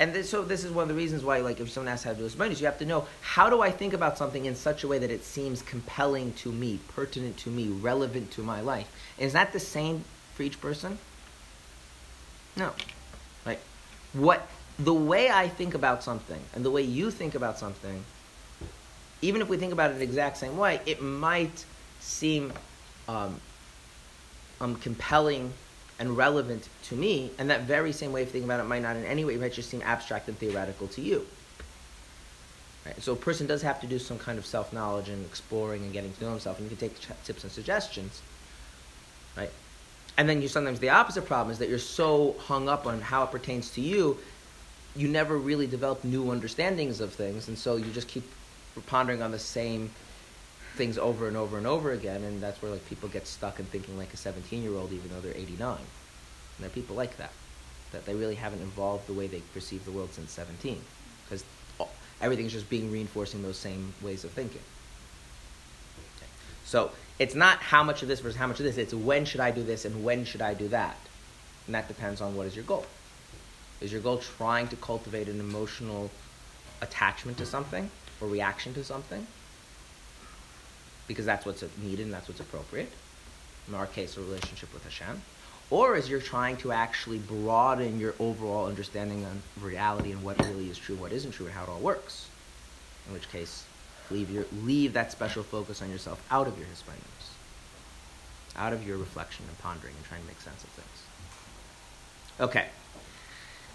and 0.00 0.12
this, 0.12 0.28
so 0.28 0.42
this 0.42 0.64
is 0.64 0.72
one 0.72 0.82
of 0.82 0.88
the 0.88 0.94
reasons 0.94 1.22
why, 1.22 1.38
like, 1.38 1.60
if 1.60 1.70
someone 1.70 1.92
asks 1.92 2.04
how 2.04 2.10
to 2.10 2.16
do 2.16 2.28
this, 2.28 2.60
you 2.60 2.66
have 2.66 2.78
to 2.78 2.84
know 2.84 3.06
how 3.20 3.48
do 3.48 3.62
I 3.62 3.70
think 3.70 3.92
about 3.92 4.18
something 4.18 4.44
in 4.44 4.56
such 4.56 4.82
a 4.82 4.88
way 4.88 4.98
that 4.98 5.10
it 5.10 5.24
seems 5.24 5.62
compelling 5.62 6.32
to 6.34 6.50
me, 6.50 6.80
pertinent 6.88 7.36
to 7.38 7.50
me, 7.50 7.68
relevant 7.68 8.32
to 8.32 8.42
my 8.42 8.60
life. 8.60 8.90
Is 9.18 9.32
that 9.34 9.52
the 9.52 9.60
same 9.60 10.04
for 10.34 10.42
each 10.42 10.60
person? 10.60 10.98
No, 12.56 12.72
right? 13.46 13.60
What 14.12 14.48
the 14.78 14.94
way 14.94 15.30
I 15.30 15.48
think 15.48 15.74
about 15.74 16.02
something 16.02 16.40
and 16.54 16.64
the 16.64 16.70
way 16.70 16.82
you 16.82 17.12
think 17.12 17.36
about 17.36 17.58
something, 17.58 18.04
even 19.24 19.40
if 19.40 19.48
we 19.48 19.56
think 19.56 19.72
about 19.72 19.90
it 19.90 19.98
the 19.98 20.04
exact 20.04 20.36
same 20.36 20.56
way, 20.58 20.80
it 20.84 21.00
might 21.00 21.64
seem 22.00 22.52
um, 23.08 23.40
um, 24.60 24.76
compelling 24.76 25.52
and 25.98 26.16
relevant 26.16 26.68
to 26.82 26.94
me, 26.94 27.30
and 27.38 27.48
that 27.50 27.62
very 27.62 27.92
same 27.92 28.12
way 28.12 28.22
of 28.22 28.30
thinking 28.30 28.48
about 28.48 28.60
it 28.60 28.64
might 28.64 28.82
not 28.82 28.96
in 28.96 29.04
any 29.04 29.24
way, 29.24 29.34
it 29.34 29.40
might 29.40 29.52
just 29.52 29.70
seem 29.70 29.80
abstract 29.82 30.28
and 30.28 30.36
theoretical 30.38 30.88
to 30.88 31.00
you. 31.00 31.26
Right? 32.84 33.00
So 33.02 33.12
a 33.12 33.16
person 33.16 33.46
does 33.46 33.62
have 33.62 33.80
to 33.80 33.86
do 33.86 33.98
some 33.98 34.18
kind 34.18 34.38
of 34.38 34.44
self-knowledge 34.44 35.08
and 35.08 35.24
exploring 35.24 35.82
and 35.84 35.92
getting 35.92 36.12
to 36.12 36.24
know 36.24 36.30
himself, 36.30 36.58
and 36.58 36.70
you 36.70 36.76
can 36.76 36.88
take 36.88 37.00
tips 37.24 37.44
and 37.44 37.52
suggestions, 37.52 38.20
right? 39.36 39.50
And 40.18 40.28
then 40.28 40.42
you 40.42 40.48
sometimes 40.48 40.80
the 40.80 40.90
opposite 40.90 41.24
problem 41.24 41.50
is 41.50 41.58
that 41.60 41.68
you're 41.68 41.78
so 41.78 42.36
hung 42.40 42.68
up 42.68 42.86
on 42.86 43.00
how 43.00 43.24
it 43.24 43.30
pertains 43.30 43.70
to 43.70 43.80
you, 43.80 44.18
you 44.94 45.08
never 45.08 45.38
really 45.38 45.66
develop 45.66 46.04
new 46.04 46.30
understandings 46.30 47.00
of 47.00 47.12
things, 47.12 47.48
and 47.48 47.56
so 47.56 47.76
you 47.76 47.90
just 47.92 48.08
keep 48.08 48.24
pondering 48.82 49.22
on 49.22 49.30
the 49.30 49.38
same 49.38 49.90
things 50.74 50.98
over 50.98 51.28
and 51.28 51.36
over 51.36 51.56
and 51.56 51.66
over 51.66 51.92
again, 51.92 52.22
and 52.24 52.42
that's 52.42 52.60
where 52.60 52.70
like 52.70 52.86
people 52.88 53.08
get 53.08 53.26
stuck 53.26 53.60
in 53.60 53.66
thinking 53.66 53.96
like 53.96 54.12
a 54.12 54.16
17 54.16 54.62
year 54.62 54.74
old, 54.74 54.92
even 54.92 55.10
though 55.10 55.20
they're 55.20 55.36
89. 55.36 55.76
And 55.76 55.86
there 56.58 56.66
are 56.66 56.70
people 56.70 56.96
like 56.96 57.16
that, 57.18 57.32
that 57.92 58.04
they 58.06 58.14
really 58.14 58.34
haven't 58.34 58.62
evolved 58.62 59.06
the 59.06 59.12
way 59.12 59.26
they 59.26 59.40
perceive 59.52 59.84
the 59.84 59.92
world 59.92 60.12
since 60.12 60.32
17, 60.32 60.80
because 61.24 61.44
everything's 62.20 62.52
just 62.52 62.68
being 62.68 62.90
reinforcing 62.90 63.42
those 63.42 63.56
same 63.56 63.94
ways 64.02 64.24
of 64.24 64.30
thinking. 64.32 64.62
So 66.64 66.90
it's 67.18 67.34
not 67.34 67.58
how 67.58 67.84
much 67.84 68.02
of 68.02 68.08
this 68.08 68.20
versus 68.20 68.36
how 68.36 68.46
much 68.46 68.58
of 68.58 68.64
this. 68.64 68.78
It's 68.78 68.94
when 68.94 69.24
should 69.24 69.40
I 69.40 69.50
do 69.50 69.62
this 69.62 69.84
and 69.84 70.04
when 70.04 70.24
should 70.24 70.42
I 70.42 70.54
do 70.54 70.68
that, 70.68 70.96
and 71.66 71.74
that 71.74 71.88
depends 71.88 72.20
on 72.20 72.34
what 72.34 72.46
is 72.46 72.56
your 72.56 72.64
goal. 72.64 72.86
Is 73.80 73.92
your 73.92 74.00
goal 74.00 74.18
trying 74.18 74.68
to 74.68 74.76
cultivate 74.76 75.28
an 75.28 75.38
emotional 75.38 76.10
attachment 76.80 77.38
to 77.38 77.46
something 77.46 77.90
reaction 78.26 78.74
to 78.74 78.84
something? 78.84 79.26
because 81.06 81.26
that's 81.26 81.44
what's 81.44 81.64
needed 81.82 82.04
and 82.04 82.12
that's 82.12 82.28
what's 82.28 82.40
appropriate. 82.40 82.90
In 83.68 83.74
our 83.74 83.86
case, 83.86 84.16
a 84.16 84.20
relationship 84.20 84.72
with 84.72 84.84
Hashem. 84.84 85.20
Or 85.70 85.96
as 85.96 86.08
you're 86.08 86.20
trying 86.20 86.56
to 86.58 86.72
actually 86.72 87.18
broaden 87.18 87.98
your 87.98 88.14
overall 88.18 88.66
understanding 88.66 89.24
of 89.24 89.64
reality 89.64 90.12
and 90.12 90.22
what 90.22 90.38
really 90.46 90.68
is 90.68 90.78
true, 90.78 90.94
what 90.96 91.12
isn't 91.12 91.32
true, 91.32 91.46
and 91.46 91.54
how 91.54 91.64
it 91.64 91.68
all 91.68 91.80
works. 91.80 92.28
In 93.06 93.14
which 93.14 93.30
case, 93.30 93.64
leave, 94.10 94.30
your, 94.30 94.44
leave 94.62 94.92
that 94.92 95.10
special 95.10 95.42
focus 95.42 95.80
on 95.80 95.90
yourself 95.90 96.24
out 96.30 96.46
of 96.46 96.58
your 96.58 96.66
hisbonenus, 96.66 97.30
out 98.56 98.72
of 98.72 98.86
your 98.86 98.98
reflection 98.98 99.46
and 99.48 99.58
pondering 99.58 99.94
and 99.96 100.04
trying 100.04 100.20
to 100.20 100.26
make 100.26 100.40
sense 100.40 100.62
of 100.62 100.70
things. 100.70 101.02
Okay. 102.40 102.66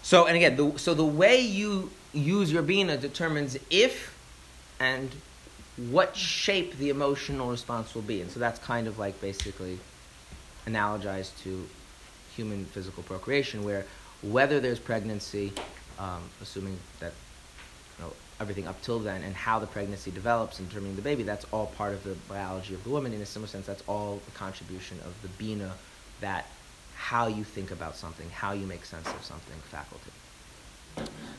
So, 0.02 0.26
and 0.26 0.36
again, 0.36 0.56
the, 0.56 0.78
so 0.78 0.94
the 0.94 1.04
way 1.04 1.40
you 1.40 1.90
use 2.12 2.52
your 2.52 2.62
bina 2.62 2.96
determines 2.96 3.58
if 3.68 4.16
and 4.80 5.10
what 5.76 6.16
shape 6.16 6.76
the 6.78 6.90
emotional 6.90 7.50
response 7.50 7.94
will 7.94 8.02
be. 8.02 8.20
And 8.20 8.30
so 8.30 8.40
that's 8.40 8.58
kind 8.58 8.86
of 8.86 8.98
like 8.98 9.20
basically 9.20 9.78
analogized 10.66 11.40
to 11.44 11.68
human 12.34 12.64
physical 12.64 13.02
procreation, 13.02 13.62
where 13.62 13.86
whether 14.22 14.60
there's 14.60 14.78
pregnancy, 14.78 15.52
um, 15.98 16.22
assuming 16.42 16.78
that 16.98 17.12
you 17.98 18.04
know, 18.04 18.12
everything 18.40 18.66
up 18.66 18.80
till 18.82 18.98
then, 18.98 19.22
and 19.22 19.34
how 19.34 19.58
the 19.58 19.66
pregnancy 19.66 20.10
develops 20.10 20.58
in 20.58 20.66
determining 20.66 20.96
the 20.96 21.02
baby, 21.02 21.22
that's 21.22 21.44
all 21.52 21.66
part 21.66 21.92
of 21.92 22.02
the 22.04 22.14
biology 22.28 22.74
of 22.74 22.82
the 22.84 22.90
woman. 22.90 23.12
In 23.12 23.20
a 23.20 23.26
similar 23.26 23.48
sense, 23.48 23.66
that's 23.66 23.82
all 23.86 24.20
the 24.24 24.32
contribution 24.32 24.98
of 25.04 25.14
the 25.22 25.28
bina, 25.28 25.72
that 26.20 26.46
how 26.96 27.26
you 27.26 27.44
think 27.44 27.70
about 27.70 27.96
something, 27.96 28.28
how 28.30 28.52
you 28.52 28.66
make 28.66 28.84
sense 28.84 29.06
of 29.08 29.24
something 29.24 29.56
faculty. 29.70 30.10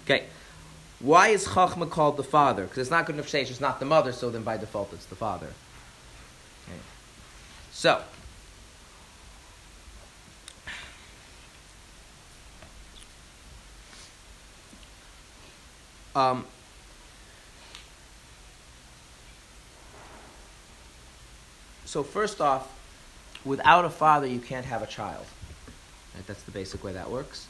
Okay. 0.05 0.25
Why 1.01 1.29
is 1.29 1.47
Chachma 1.47 1.89
called 1.89 2.17
the 2.17 2.23
father? 2.23 2.63
Because 2.63 2.77
it's 2.77 2.91
not 2.91 3.07
good 3.07 3.15
enough 3.15 3.25
to 3.25 3.31
say 3.31 3.41
it's 3.41 3.59
not 3.59 3.79
the 3.79 3.85
mother, 3.85 4.11
so 4.11 4.29
then 4.29 4.43
by 4.43 4.57
default 4.57 4.93
it's 4.93 5.05
the 5.05 5.15
father. 5.15 5.47
Okay. 6.67 6.77
So, 7.71 8.03
um, 16.15 16.45
so 21.85 22.03
first 22.03 22.39
off, 22.39 22.71
without 23.43 23.85
a 23.85 23.89
father, 23.89 24.27
you 24.27 24.39
can't 24.39 24.67
have 24.67 24.83
a 24.83 24.87
child. 24.87 25.25
Right? 26.13 26.27
That's 26.27 26.43
the 26.43 26.51
basic 26.51 26.83
way 26.83 26.93
that 26.93 27.09
works. 27.09 27.47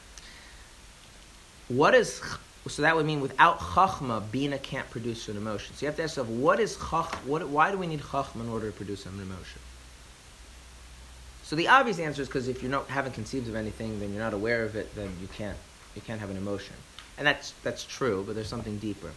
What 1.68 1.94
is 1.94 2.22
so 2.68 2.82
that 2.82 2.94
would 2.94 3.06
mean 3.06 3.20
without 3.20 3.58
chachma, 3.58 4.22
bina 4.30 4.58
can't 4.58 4.88
produce 4.88 5.28
an 5.28 5.36
emotion. 5.36 5.74
So 5.74 5.84
you 5.84 5.88
have 5.88 5.96
to 5.96 6.04
ask 6.04 6.16
yourself, 6.16 6.28
what 6.28 6.60
is 6.60 6.76
chach? 6.76 7.12
What, 7.26 7.48
why 7.48 7.72
do 7.72 7.78
we 7.78 7.88
need 7.88 8.00
chachma 8.00 8.42
in 8.42 8.48
order 8.48 8.70
to 8.70 8.76
produce 8.76 9.04
an 9.04 9.18
emotion? 9.20 9.60
So 11.42 11.56
the 11.56 11.68
obvious 11.68 11.98
answer 11.98 12.22
is 12.22 12.28
because 12.28 12.46
if 12.46 12.62
you 12.62 12.70
haven't 12.70 13.14
conceived 13.14 13.48
of 13.48 13.56
anything, 13.56 13.98
then 13.98 14.12
you're 14.12 14.22
not 14.22 14.32
aware 14.32 14.64
of 14.64 14.76
it, 14.76 14.94
then 14.94 15.10
you 15.20 15.28
can't 15.36 15.58
you 15.94 16.00
can't 16.00 16.20
have 16.20 16.30
an 16.30 16.38
emotion, 16.38 16.74
and 17.18 17.26
that's 17.26 17.52
that's 17.62 17.84
true. 17.84 18.22
But 18.26 18.36
there's 18.36 18.48
something 18.48 18.78
deeper. 18.78 19.10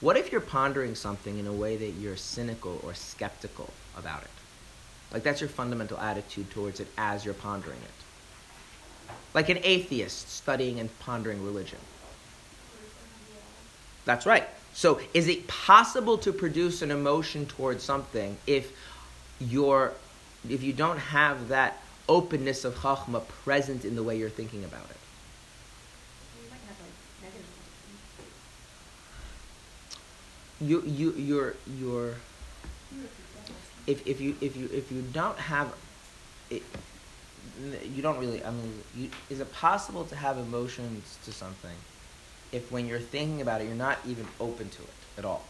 What 0.00 0.16
if 0.16 0.30
you're 0.30 0.40
pondering 0.40 0.94
something 0.94 1.38
in 1.38 1.46
a 1.46 1.52
way 1.52 1.76
that 1.76 1.90
you're 2.00 2.16
cynical 2.16 2.80
or 2.84 2.94
skeptical 2.94 3.72
about 3.98 4.22
it? 4.22 4.30
Like 5.12 5.22
that's 5.22 5.40
your 5.40 5.50
fundamental 5.50 5.98
attitude 5.98 6.50
towards 6.50 6.80
it 6.80 6.88
as 6.96 7.24
you're 7.24 7.34
pondering 7.34 7.78
it. 7.78 9.12
Like 9.34 9.48
an 9.48 9.58
atheist 9.62 10.30
studying 10.30 10.80
and 10.80 10.98
pondering 11.00 11.44
religion 11.44 11.78
that's 14.06 14.24
right. 14.24 14.48
So, 14.72 15.00
is 15.12 15.28
it 15.28 15.46
possible 15.48 16.16
to 16.18 16.32
produce 16.32 16.80
an 16.80 16.90
emotion 16.90 17.44
towards 17.44 17.82
something 17.82 18.38
if 18.46 18.72
you're, 19.40 19.92
if 20.48 20.62
you 20.62 20.72
don't 20.72 20.98
have 20.98 21.48
that 21.48 21.82
openness 22.08 22.64
of 22.64 22.76
chachma 22.76 23.26
present 23.26 23.84
in 23.84 23.96
the 23.96 24.02
way 24.02 24.16
you're 24.16 24.30
thinking 24.30 24.64
about 24.64 24.84
it? 24.88 24.96
You 30.58 30.82
you 30.86 31.12
you're 31.12 31.54
you're 31.78 32.14
if 33.86 34.06
if 34.06 34.22
you 34.22 34.36
if 34.40 34.56
you 34.56 34.70
if 34.72 34.90
you 34.90 35.02
don't 35.12 35.36
have 35.36 35.74
it, 36.48 36.62
you 37.94 38.00
don't 38.00 38.18
really 38.18 38.42
I 38.42 38.50
mean 38.50 38.82
you, 38.96 39.10
is 39.28 39.40
it 39.40 39.52
possible 39.52 40.04
to 40.04 40.16
have 40.16 40.38
emotions 40.38 41.18
to 41.26 41.32
something 41.32 41.76
if 42.52 42.70
when 42.70 42.86
you're 42.86 42.98
thinking 42.98 43.40
about 43.40 43.60
it, 43.60 43.64
you're 43.64 43.74
not 43.74 43.98
even 44.06 44.26
open 44.40 44.68
to 44.68 44.82
it 44.82 44.88
at 45.18 45.24
all. 45.24 45.44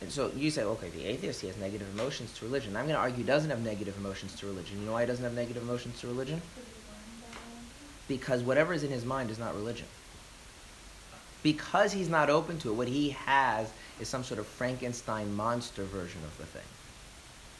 And 0.00 0.10
so 0.10 0.30
you 0.34 0.50
say, 0.50 0.62
okay, 0.62 0.88
the 0.88 1.04
atheist, 1.04 1.42
he 1.42 1.46
has 1.48 1.56
negative 1.58 1.86
emotions 1.92 2.32
to 2.38 2.46
religion. 2.46 2.74
I'm 2.74 2.86
going 2.86 2.94
to 2.94 3.00
argue 3.00 3.18
he 3.18 3.22
doesn't 3.22 3.50
have 3.50 3.62
negative 3.62 3.96
emotions 3.98 4.34
to 4.36 4.46
religion. 4.46 4.80
You 4.80 4.86
know 4.86 4.92
why 4.92 5.02
he 5.02 5.06
doesn't 5.06 5.24
have 5.24 5.34
negative 5.34 5.62
emotions 5.62 6.00
to 6.00 6.06
religion? 6.06 6.40
Because 8.08 8.42
whatever 8.42 8.72
is 8.72 8.82
in 8.82 8.90
his 8.90 9.04
mind 9.04 9.30
is 9.30 9.38
not 9.38 9.54
religion. 9.54 9.86
Because 11.42 11.92
he's 11.92 12.08
not 12.08 12.30
open 12.30 12.58
to 12.60 12.70
it, 12.70 12.74
what 12.74 12.88
he 12.88 13.10
has 13.10 13.70
is 14.00 14.08
some 14.08 14.24
sort 14.24 14.40
of 14.40 14.46
Frankenstein 14.46 15.34
monster 15.34 15.84
version 15.84 16.20
of 16.24 16.36
the 16.38 16.44
thing. 16.44 16.62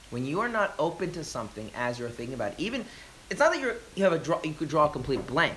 When 0.09 0.25
you 0.25 0.41
are 0.41 0.49
not 0.49 0.75
open 0.79 1.13
to 1.13 1.25
something 1.25 1.71
as 1.77 1.99
you're 1.99 2.09
thinking 2.09 2.35
about 2.35 2.53
it, 2.53 2.61
even 2.61 2.85
it's 3.31 3.39
not 3.39 3.53
that 3.53 3.61
you're, 3.61 3.77
you 3.95 4.05
have 4.05 4.13
a 4.13 4.19
draw, 4.19 4.41
you 4.43 4.55
could 4.55 4.69
draw 4.69 4.87
a 4.87 4.91
complete 4.91 5.27
blank 5.27 5.57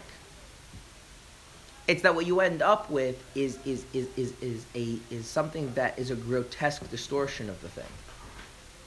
it's 1.88 2.02
that 2.04 2.16
what 2.16 2.26
you 2.26 2.40
end 2.40 2.62
up 2.62 2.90
with 2.90 3.22
is 3.36 3.60
is 3.66 3.86
is 3.94 4.08
is 4.16 4.34
is 4.42 4.66
a 4.76 4.98
is 5.10 5.26
something 5.28 5.74
that 5.74 6.00
is 6.00 6.12
a 6.12 6.16
grotesque 6.16 6.90
distortion 6.90 7.50
of 7.50 7.62
the 7.62 7.70
thing, 7.70 7.92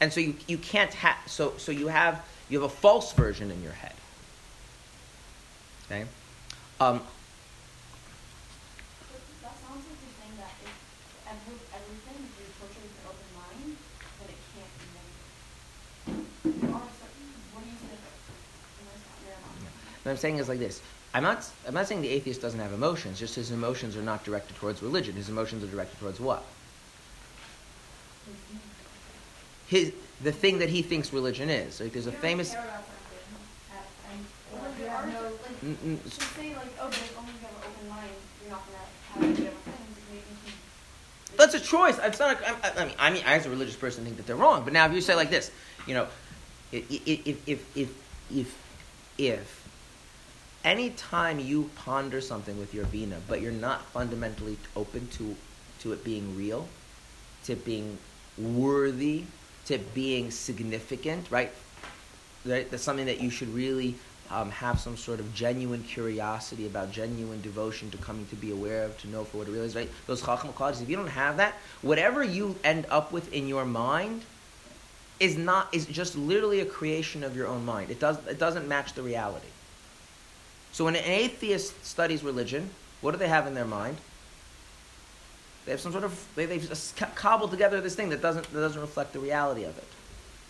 and 0.01 0.12
so 0.12 0.21
you 0.21 0.35
you 0.47 0.57
can't 0.59 0.95
have 0.95 1.16
so 1.27 1.53
so 1.59 1.73
you 1.73 1.89
have 1.89 2.25
you 2.49 2.61
have 2.61 2.71
a 2.71 2.75
false 2.75 3.12
version 3.12 3.51
in 3.51 3.62
your 3.62 3.73
head. 3.73 3.93
Okay, 5.87 6.07
um, 6.81 7.03
that 9.43 9.55
sounds 9.61 9.85
like 9.87 9.99
you're 10.01 10.16
saying 10.16 10.37
that 10.39 10.53
if 10.64 10.73
every, 11.29 11.57
everything 11.77 12.18
is 12.41 12.49
approaching 12.49 12.83
with 12.83 12.97
an 12.97 13.12
open 13.12 13.29
mind, 13.37 13.77
then 14.18 14.29
it 14.33 14.41
can't 14.57 14.73
be 14.81 14.89
negative. 14.97 16.75
Or 16.75 16.81
certain, 16.97 17.29
what 17.53 17.61
do 17.62 17.68
you 17.68 17.77
say? 17.77 17.97
What 20.03 20.12
I'm 20.12 20.16
saying 20.16 20.39
is 20.39 20.49
like 20.49 20.61
this: 20.61 20.81
I'm 21.17 21.23
not, 21.23 21.49
I'm 21.67 21.73
not 21.73 21.87
saying 21.89 22.03
the 22.03 22.11
atheist 22.11 22.43
doesn't 22.43 22.61
have 22.61 22.75
emotions, 22.75 23.19
just 23.19 23.37
his 23.37 23.51
emotions 23.51 23.97
are 23.97 24.03
not 24.03 24.23
directed 24.23 24.55
towards 24.57 24.83
religion. 24.83 25.14
His 25.14 25.31
emotions 25.31 25.64
are 25.64 25.67
directed 25.67 25.99
towards 25.99 26.21
what? 26.21 26.45
His, 29.67 29.95
the 30.23 30.31
thing 30.31 30.59
that 30.59 30.69
he 30.69 30.83
thinks 30.83 31.14
religion 31.14 31.49
is. 31.49 31.81
Like 31.81 31.95
there's 31.95 32.07
a 32.07 32.12
famous. 32.12 32.53
If 32.53 32.59
uh, 32.59 32.62
you 34.79 34.89
have 34.89 35.07
no, 35.09 35.23
like, 35.23 35.61
mm, 35.62 35.73
mm. 35.73 35.85
N- 35.87 36.01
n- 36.05 36.11
say 36.11 36.55
like, 36.55 36.67
oh, 36.83 36.89
but 36.91 37.01
as 37.03 37.17
long 37.17 37.25
as 37.25 37.33
you 37.33 37.41
have 37.41 37.51
an 37.51 37.62
open 37.67 37.89
mind, 37.89 38.11
you're 38.43 38.51
not 38.51 38.62
gonna 38.67 38.79
have 39.14 39.23
any 39.25 39.33
different 39.33 39.64
things. 39.64 39.97
It 39.97 40.12
makes 40.12 40.27
you. 40.47 41.39
That's 41.39 41.55
a 41.55 41.61
choice. 41.61 41.99
It's 42.03 42.19
not. 42.19 42.39
A, 42.43 42.49
I, 42.79 42.83
I 42.83 42.85
mean, 42.85 42.95
I 42.99 43.11
mean, 43.11 43.23
I 43.27 43.37
as 43.37 43.47
a 43.47 43.51
religious 43.51 43.75
person 43.75 44.05
think 44.05 44.19
that 44.19 44.27
they're 44.27 44.37
wrong. 44.37 44.64
But 44.64 44.75
now, 44.75 44.85
if 44.85 44.93
you 44.93 45.01
say 45.01 45.14
like 45.14 45.31
this, 45.31 45.51
you 45.87 45.95
know, 45.95 46.09
i- 46.75 46.85
i- 46.91 47.01
if 47.07 47.49
if 47.49 47.77
if 47.77 47.91
if 48.31 48.55
if 49.17 49.66
any 50.67 50.91
time 50.91 51.39
you 51.39 51.71
ponder 51.77 52.21
something 52.21 52.59
with 52.59 52.75
your 52.75 52.85
bina, 52.87 53.17
but 53.29 53.41
you're 53.41 53.53
not 53.53 53.83
fundamentally 53.87 54.59
open 54.75 55.07
to 55.12 55.35
to 55.79 55.93
it 55.93 56.03
being 56.03 56.37
real, 56.37 56.67
to 57.45 57.55
being 57.55 57.97
worthy, 58.37 59.25
to 59.67 59.79
being 59.95 60.31
significant, 60.31 61.31
right? 61.31 61.53
Right. 62.45 62.69
That's 62.71 62.83
something 62.83 63.07
that 63.07 63.21
you 63.21 63.31
should 63.31 63.53
really 63.55 63.95
um, 64.31 64.51
have 64.51 64.81
some 64.81 64.97
sort 64.97 65.21
of 65.21 65.33
genuine 65.35 65.83
curiosity 65.85 66.67
about, 66.67 66.91
genuine 66.91 67.41
devotion 67.43 67.91
to 67.91 67.99
coming 67.99 68.27
to 68.29 68.37
be 68.37 68.51
aware 68.51 68.85
of, 68.85 68.99
to 69.03 69.09
know 69.09 69.25
for 69.25 69.39
what 69.39 69.49
it 69.49 69.53
really 69.53 69.67
is, 69.67 69.77
right? 69.77 69.91
Those 70.07 70.23
chacham 70.23 70.53
qualities. 70.53 70.83
If 70.83 70.89
you 70.89 70.97
don't 70.97 71.07
have 71.09 71.37
that, 71.37 71.55
whatever 71.83 72.25
you 72.25 72.57
end 72.64 72.87
up 72.91 73.12
with 73.12 73.33
in 73.33 73.47
your 73.47 73.64
mind 73.64 74.23
is 75.21 75.37
not 75.37 75.69
is 75.73 75.87
just 75.87 76.17
literally 76.17 76.61
a 76.61 76.67
creation 76.67 77.23
of 77.23 77.37
your 77.37 77.47
own 77.47 77.64
mind. 77.64 77.91
It 77.91 78.01
does 78.01 78.19
it 78.27 78.39
doesn't 78.39 78.67
match 78.67 78.95
the 78.95 79.03
reality. 79.03 79.47
So 80.77 80.85
when 80.85 80.95
an 80.95 81.05
atheist 81.07 81.87
studies 81.87 82.22
religion, 82.22 82.68
what 83.01 83.12
do 83.12 83.16
they 83.16 83.29
have 83.29 83.47
in 83.47 83.55
their 83.55 83.64
mind? 83.64 83.97
They 85.64 85.70
have 85.70 85.81
some 85.81 85.91
sort 85.91 86.05
of 86.05 86.22
they, 86.35 86.45
they've 86.45 86.95
cobbled 87.14 87.51
together 87.51 87.81
this 87.81 87.95
thing 87.95 88.11
that 88.11 88.20
doesn't 88.20 88.53
that 88.53 88.61
doesn't 88.61 88.83
reflect 88.83 89.14
the 89.14 89.18
reality 89.18 89.64
of 89.64 89.79
it. 89.79 89.89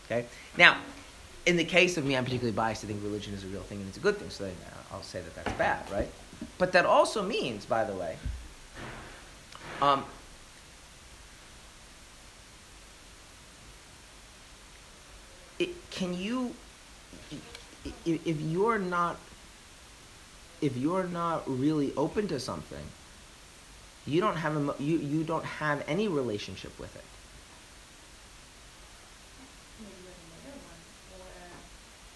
Okay. 0.07 0.27
Now, 0.59 0.79
in 1.47 1.57
the 1.57 1.65
case 1.65 1.97
of 1.97 2.05
me, 2.05 2.17
I'm 2.17 2.25
particularly 2.25 2.57
biased 2.57 2.81
to 2.81 2.89
think 2.89 3.05
religion 3.05 3.35
is 3.35 3.45
a 3.45 3.47
real 3.47 3.61
thing 3.61 3.79
and 3.79 3.87
it's 3.87 3.99
a 3.99 4.01
good 4.01 4.17
thing. 4.17 4.29
So 4.31 4.51
I'll 4.93 5.01
say 5.05 5.21
that 5.21 5.33
that's 5.37 5.57
bad, 5.57 5.89
right? 5.93 6.09
But 6.59 6.73
that 6.73 6.87
also 6.87 7.23
means, 7.23 7.65
by 7.65 7.85
the 7.85 7.95
way, 7.95 8.17
um, 9.81 10.05
it, 15.61 15.69
can 15.93 16.19
you, 16.19 16.53
if 18.05 18.41
you're 18.41 18.79
not, 18.79 19.19
if 20.61 20.77
you're 20.77 21.05
not 21.05 21.43
really 21.47 21.93
open 21.97 22.29
to 22.29 22.41
something, 22.41 22.85
you 24.07 24.21
don't 24.21 24.37
have 24.37 24.55
emo- 24.55 24.77
you 24.79 24.99
you 24.99 25.25
don't 25.25 25.45
have 25.45 25.85
any 25.89 26.09
relationship 26.09 26.79
with 26.79 26.95
it. 26.97 27.05
Maybe 29.81 29.93
you 30.03 30.09
have 30.09 30.21
another 30.47 30.59
one, 30.65 30.81
or 31.13 31.27
a 31.27 31.51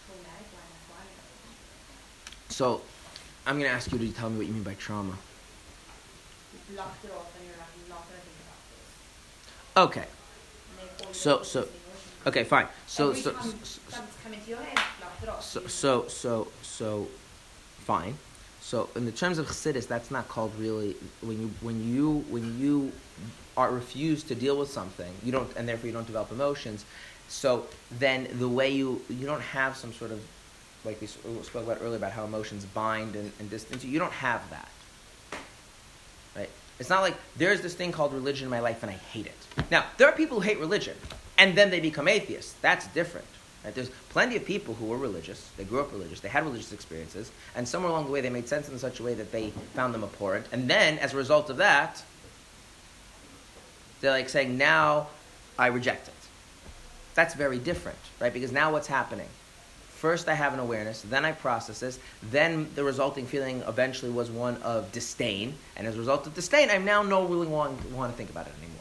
traumatic 0.06 0.48
one, 0.54 0.68
that's 0.70 0.86
why 0.88 1.02
I 1.02 2.52
So, 2.52 2.80
I'm 3.46 3.58
going 3.58 3.68
to 3.70 3.74
ask 3.74 3.90
you 3.92 3.98
to 3.98 4.08
tell 4.12 4.30
me 4.30 4.38
what 4.38 4.46
you 4.46 4.52
mean 4.52 4.62
by 4.62 4.74
trauma. 4.74 5.16
You've 6.52 6.76
blocked 6.76 7.04
it 7.04 7.10
off 7.10 7.26
and 7.36 7.46
you're 7.46 7.56
not, 7.88 8.04
gonna 8.08 8.20
think 8.22 8.38
about 8.44 9.96
this. 9.96 10.02
Okay. 10.02 10.06
And 10.08 10.88
therefore 10.88 11.08
you 11.08 11.14
So- 11.14 11.42
so- 11.42 11.60
lose 11.60 11.68
the 11.68 11.74
emotion. 11.74 12.26
Okay, 12.26 12.44
fine. 12.44 12.68
So 12.86 13.12
so 13.14 13.20
so, 13.22 13.32
something's 13.32 13.78
coming 14.22 14.40
to 14.44 14.48
your 14.50 14.58
head, 14.62 14.74
block 15.00 15.22
it 15.22 15.28
off. 15.28 15.42
so 15.44 15.60
You- 15.62 15.68
so 15.68 16.08
so 16.08 16.48
so 16.62 17.08
fine. 17.86 18.18
So 18.70 18.88
in 18.94 19.04
the 19.04 19.10
terms 19.10 19.38
of 19.38 19.48
chassidus, 19.48 19.88
that's 19.88 20.12
not 20.12 20.28
called 20.28 20.52
really 20.56 20.94
when 21.22 21.40
you 21.40 21.50
when 21.60 21.92
you 21.92 22.24
when 22.28 22.56
you 22.60 22.92
are 23.56 23.68
refused 23.68 24.28
to 24.28 24.36
deal 24.36 24.56
with 24.56 24.70
something, 24.70 25.12
you 25.24 25.32
don't, 25.32 25.50
and 25.56 25.68
therefore 25.68 25.88
you 25.88 25.92
don't 25.92 26.06
develop 26.06 26.30
emotions. 26.30 26.84
So 27.26 27.66
then 27.98 28.28
the 28.38 28.48
way 28.48 28.70
you 28.70 29.02
you 29.08 29.26
don't 29.26 29.40
have 29.40 29.76
some 29.76 29.92
sort 29.92 30.12
of 30.12 30.20
like 30.84 31.00
we 31.00 31.08
spoke 31.08 31.64
about 31.64 31.78
earlier 31.82 31.96
about 31.96 32.12
how 32.12 32.22
emotions 32.22 32.64
bind 32.64 33.16
and, 33.16 33.32
and 33.40 33.50
distance 33.50 33.82
you. 33.82 33.90
You 33.90 33.98
don't 33.98 34.12
have 34.12 34.48
that, 34.50 34.68
right? 36.36 36.50
It's 36.78 36.90
not 36.90 37.02
like 37.02 37.16
there's 37.36 37.62
this 37.62 37.74
thing 37.74 37.90
called 37.90 38.14
religion 38.14 38.44
in 38.44 38.50
my 38.50 38.60
life 38.60 38.84
and 38.84 38.90
I 38.92 38.98
hate 39.12 39.26
it. 39.26 39.64
Now 39.72 39.84
there 39.96 40.08
are 40.08 40.14
people 40.14 40.38
who 40.38 40.48
hate 40.48 40.60
religion 40.60 40.96
and 41.38 41.58
then 41.58 41.70
they 41.70 41.80
become 41.80 42.06
atheists. 42.06 42.54
That's 42.62 42.86
different. 42.86 43.26
Right? 43.64 43.74
There's 43.74 43.90
plenty 44.08 44.36
of 44.36 44.44
people 44.44 44.74
who 44.74 44.86
were 44.86 44.96
religious. 44.96 45.50
They 45.56 45.64
grew 45.64 45.80
up 45.80 45.92
religious. 45.92 46.20
They 46.20 46.28
had 46.28 46.44
religious 46.44 46.72
experiences, 46.72 47.30
and 47.54 47.68
somewhere 47.68 47.90
along 47.90 48.06
the 48.06 48.10
way, 48.10 48.20
they 48.20 48.30
made 48.30 48.48
sense 48.48 48.68
in 48.68 48.78
such 48.78 49.00
a 49.00 49.02
way 49.02 49.14
that 49.14 49.32
they 49.32 49.50
found 49.74 49.92
them 49.92 50.02
abhorrent. 50.02 50.46
And 50.52 50.68
then, 50.68 50.98
as 50.98 51.12
a 51.12 51.16
result 51.16 51.50
of 51.50 51.58
that, 51.58 52.02
they're 54.00 54.12
like 54.12 54.28
saying, 54.30 54.56
"Now, 54.56 55.08
I 55.58 55.66
reject 55.66 56.08
it." 56.08 56.14
That's 57.14 57.34
very 57.34 57.58
different, 57.58 57.98
right? 58.18 58.32
Because 58.32 58.50
now, 58.50 58.72
what's 58.72 58.86
happening? 58.86 59.28
First, 59.90 60.28
I 60.30 60.34
have 60.34 60.54
an 60.54 60.60
awareness. 60.60 61.02
Then 61.02 61.26
I 61.26 61.32
process 61.32 61.80
this. 61.80 61.98
Then 62.22 62.70
the 62.74 62.82
resulting 62.82 63.26
feeling 63.26 63.62
eventually 63.68 64.10
was 64.10 64.30
one 64.30 64.56
of 64.62 64.90
disdain, 64.92 65.54
and 65.76 65.86
as 65.86 65.96
a 65.96 65.98
result 65.98 66.26
of 66.26 66.34
disdain, 66.34 66.70
I 66.70 66.78
now 66.78 67.02
no 67.02 67.26
really 67.26 67.46
want, 67.46 67.84
want 67.90 68.10
to 68.10 68.16
think 68.16 68.30
about 68.30 68.46
it 68.46 68.54
anymore. 68.62 68.79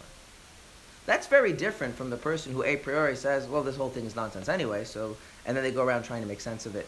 That's 1.05 1.27
very 1.27 1.53
different 1.53 1.95
from 1.95 2.09
the 2.09 2.17
person 2.17 2.53
who 2.53 2.63
a 2.63 2.75
priori 2.75 3.15
says, 3.15 3.47
"Well, 3.47 3.63
this 3.63 3.77
whole 3.77 3.89
thing 3.89 4.05
is 4.05 4.15
nonsense 4.15 4.47
anyway." 4.47 4.83
So, 4.83 5.17
and 5.45 5.55
then 5.57 5.63
they 5.63 5.71
go 5.71 5.83
around 5.83 6.03
trying 6.03 6.21
to 6.21 6.27
make 6.27 6.41
sense 6.41 6.65
of 6.65 6.75
it. 6.75 6.87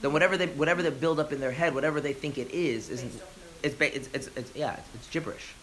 Then 0.00 0.12
whatever 0.12 0.36
they 0.36 0.46
whatever 0.46 0.82
they 0.82 0.90
build 0.90 1.20
up 1.20 1.32
in 1.32 1.40
their 1.40 1.52
head, 1.52 1.74
whatever 1.74 2.00
they 2.00 2.12
think 2.12 2.38
it 2.38 2.50
is, 2.50 2.90
isn't 2.90 3.12
Based 3.12 3.22
off 3.22 3.28
no- 3.28 3.40
it's, 3.62 3.74
ba- 3.76 3.96
it's, 3.96 4.08
it's, 4.12 4.26
it's 4.36 4.54
yeah, 4.54 4.74
it's, 4.74 4.88
it's 4.94 5.08
gibberish. 5.08 5.54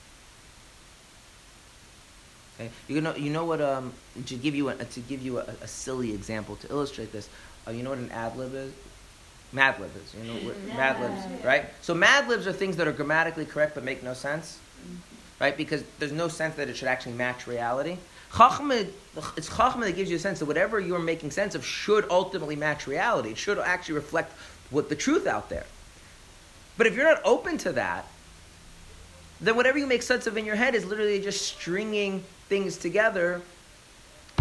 Okay, 2.60 2.70
you 2.88 3.02
know 3.02 3.16
you 3.16 3.30
know 3.30 3.46
what 3.46 3.62
um 3.62 3.94
to 4.26 4.36
give 4.36 4.56
you 4.56 4.70
a, 4.70 4.76
to 4.76 5.00
give 5.02 5.22
you 5.22 5.40
a, 5.40 5.46
a 5.62 5.68
silly 5.68 6.14
example 6.14 6.56
to 6.58 6.70
illustrate 6.70 7.12
this. 7.12 7.30
Uh, 7.68 7.72
you 7.72 7.84
know 7.84 7.92
what 7.92 8.00
an 8.00 8.12
ad 8.12 8.36
lib 8.38 8.54
is? 8.56 8.72
Mad 9.54 9.80
lib 9.80 9.92
is. 9.96 10.14
You 10.16 10.24
know 10.28 10.40
what 10.48 10.56
Mad 10.78 11.00
libs, 11.00 11.46
right? 11.46 11.66
So 11.82 11.94
Mad 11.94 12.28
libs 12.28 12.48
are 12.48 12.54
things 12.54 12.78
that 12.78 12.88
are 12.88 12.92
grammatically 12.92 13.46
correct 13.46 13.76
but 13.76 13.84
make 13.84 14.04
no 14.04 14.14
sense, 14.14 14.60
right? 15.42 15.58
Because 15.58 15.84
there's 15.98 16.12
no 16.12 16.28
sense 16.28 16.56
that 16.56 16.70
it 16.70 16.78
should 16.78 16.88
actually 16.88 17.14
match 17.14 17.48
reality. 17.48 17.98
Chachma, 18.32 18.88
it's 19.36 19.50
Chachma 19.50 19.82
that 19.82 19.96
gives 19.96 20.10
you 20.10 20.18
a 20.18 20.20
sense 20.20 20.38
that 20.38 20.46
whatever 20.46 20.80
you're 20.80 21.00
making 21.00 21.32
sense 21.32 21.56
of 21.56 21.66
should 21.66 22.06
ultimately 22.12 22.56
match 22.56 22.86
reality. 22.86 23.32
It 23.32 23.38
should 23.38 23.58
actually 23.58 23.96
reflect 23.96 24.32
what 24.70 24.88
the 24.88 24.96
truth 24.96 25.26
out 25.26 25.50
there. 25.50 25.66
But 26.78 26.86
if 26.86 26.96
you're 26.96 27.12
not 27.12 27.22
open 27.26 27.58
to 27.58 27.74
that, 27.74 28.06
then 29.42 29.56
whatever 29.56 29.80
you 29.80 29.88
make 29.88 30.04
sense 30.04 30.28
of 30.28 30.38
in 30.38 30.46
your 30.46 30.56
head 30.56 30.76
is 30.76 30.86
literally 30.86 31.20
just 31.20 31.42
stringing 31.42 32.24
things 32.48 32.78
together 32.78 33.42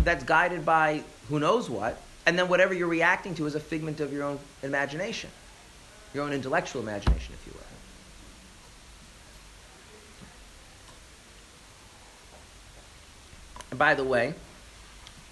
that's 0.04 0.22
guided 0.24 0.66
by 0.66 1.02
who 1.30 1.40
knows 1.40 1.70
what, 1.70 1.98
and 2.26 2.38
then 2.38 2.48
whatever 2.48 2.74
you're 2.74 2.88
reacting 2.88 3.34
to 3.36 3.46
is 3.46 3.54
a 3.54 3.60
figment 3.60 4.00
of 4.00 4.12
your 4.12 4.24
own 4.24 4.38
imagination, 4.62 5.30
your 6.12 6.24
own 6.24 6.32
intellectual 6.34 6.82
imagination, 6.82 7.34
if 7.34 7.46
you 7.46 7.54
will. 7.54 7.64
And 13.70 13.78
by 13.78 13.94
the 13.94 14.04
way, 14.04 14.34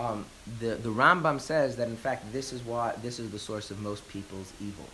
um, 0.01 0.25
the, 0.61 0.77
the 0.77 0.91
Rambam 0.91 1.41
says 1.41 1.77
that 1.77 1.89
in 1.89 1.97
fact 1.97 2.33
this 2.33 2.53
is 2.53 2.63
why 2.63 2.95
this 3.03 3.19
is 3.19 3.31
the 3.31 3.39
source 3.39 3.71
of 3.71 3.81
most 3.81 4.09
people's 4.09 4.53
evil. 4.61 4.87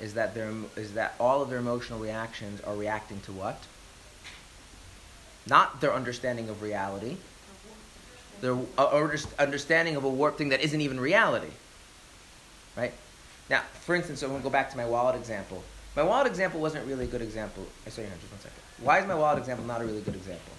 Is 0.00 0.14
that 0.14 0.34
their 0.34 0.52
is 0.76 0.94
that 0.94 1.14
all 1.18 1.42
of 1.42 1.50
their 1.50 1.58
emotional 1.58 1.98
reactions 1.98 2.60
are 2.60 2.76
reacting 2.76 3.20
to 3.22 3.32
what? 3.32 3.60
Not 5.48 5.80
their 5.80 5.92
understanding 5.92 6.48
of 6.48 6.62
reality, 6.62 7.16
their 8.40 8.56
uh, 8.76 9.16
understanding 9.38 9.96
of 9.96 10.04
a 10.04 10.08
warped 10.08 10.38
thing 10.38 10.50
that 10.50 10.60
isn't 10.60 10.80
even 10.80 11.00
reality. 11.00 11.50
Right? 12.76 12.92
Now, 13.50 13.62
for 13.80 13.96
instance, 13.96 14.22
I'm 14.22 14.28
going 14.28 14.40
to 14.40 14.44
go 14.44 14.50
back 14.50 14.70
to 14.70 14.76
my 14.76 14.86
wallet 14.86 15.16
example. 15.16 15.64
My 15.96 16.02
wallet 16.02 16.28
example 16.28 16.60
wasn't 16.60 16.86
really 16.86 17.04
a 17.04 17.08
good 17.08 17.22
example. 17.22 17.66
I 17.86 17.90
sorry, 17.90 18.06
just 18.20 18.30
one 18.30 18.40
second. 18.40 18.58
Why 18.80 19.00
is 19.00 19.06
my 19.06 19.16
wallet 19.16 19.38
example 19.38 19.64
not 19.64 19.80
a 19.80 19.84
really 19.84 20.02
good 20.02 20.14
example? 20.14 20.52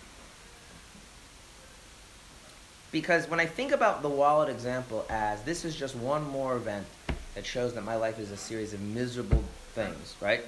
Because 2.92 3.30
when 3.30 3.40
I 3.40 3.46
think 3.46 3.72
about 3.72 4.02
the 4.02 4.10
wallet 4.10 4.50
example 4.50 5.06
as 5.10 5.42
this 5.44 5.64
is 5.64 5.76
just 5.76 5.96
one 5.96 6.28
more 6.30 6.56
event 6.56 6.88
that 7.36 7.46
shows 7.46 7.74
that 7.76 7.84
my 7.84 7.96
life 7.96 8.20
is 8.20 8.32
a 8.32 8.38
series 8.38 8.74
of 8.74 8.82
miserable 8.82 9.44
things, 9.74 10.16
right? 10.20 10.44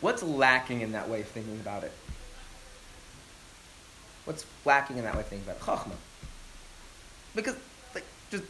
What's 0.00 0.22
lacking 0.22 0.80
in 0.80 0.92
that 0.92 1.08
way 1.08 1.20
of 1.20 1.28
thinking 1.28 1.60
about 1.60 1.84
it? 1.84 1.92
What's 4.24 4.46
lacking 4.64 4.96
in 4.96 5.04
that 5.04 5.14
way 5.14 5.20
of 5.20 5.26
thinking 5.26 5.48
about 5.48 5.60
it? 5.60 5.62
Chachma. 5.62 5.96
Because, 7.34 7.56
like, 7.94 8.04
just 8.30 8.44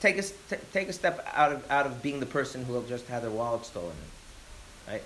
take 0.00 0.18
a, 0.18 0.22
t- 0.22 0.62
take 0.72 0.88
a 0.88 0.92
step 0.92 1.24
out 1.32 1.52
of, 1.52 1.70
out 1.70 1.86
of 1.86 2.02
being 2.02 2.18
the 2.18 2.26
person 2.26 2.64
who 2.64 2.82
just 2.88 3.06
had 3.06 3.22
their 3.22 3.30
wallet 3.30 3.64
stolen, 3.64 3.94
right? 4.88 5.02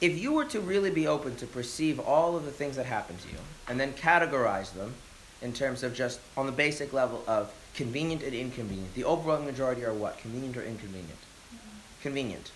If 0.00 0.18
you 0.18 0.32
were 0.32 0.44
to 0.46 0.60
really 0.60 0.90
be 0.90 1.06
open 1.06 1.36
to 1.36 1.46
perceive 1.46 2.00
all 2.00 2.36
of 2.36 2.44
the 2.44 2.50
things 2.50 2.76
that 2.76 2.86
happen 2.86 3.16
to 3.18 3.28
you 3.28 3.38
and 3.68 3.78
then 3.78 3.92
categorize 3.92 4.72
them 4.72 4.94
in 5.42 5.52
terms 5.52 5.82
of 5.82 5.94
just 5.94 6.20
on 6.36 6.46
the 6.46 6.52
basic 6.52 6.92
level 6.92 7.22
of 7.26 7.52
convenient 7.74 8.22
and 8.22 8.34
inconvenient, 8.34 8.94
the 8.94 9.04
overwhelming 9.04 9.46
majority 9.46 9.84
are 9.84 9.92
what? 9.92 10.18
Convenient 10.18 10.56
or 10.56 10.62
inconvenient? 10.62 11.10
Mm-hmm. 11.10 12.02
Convenient, 12.02 12.50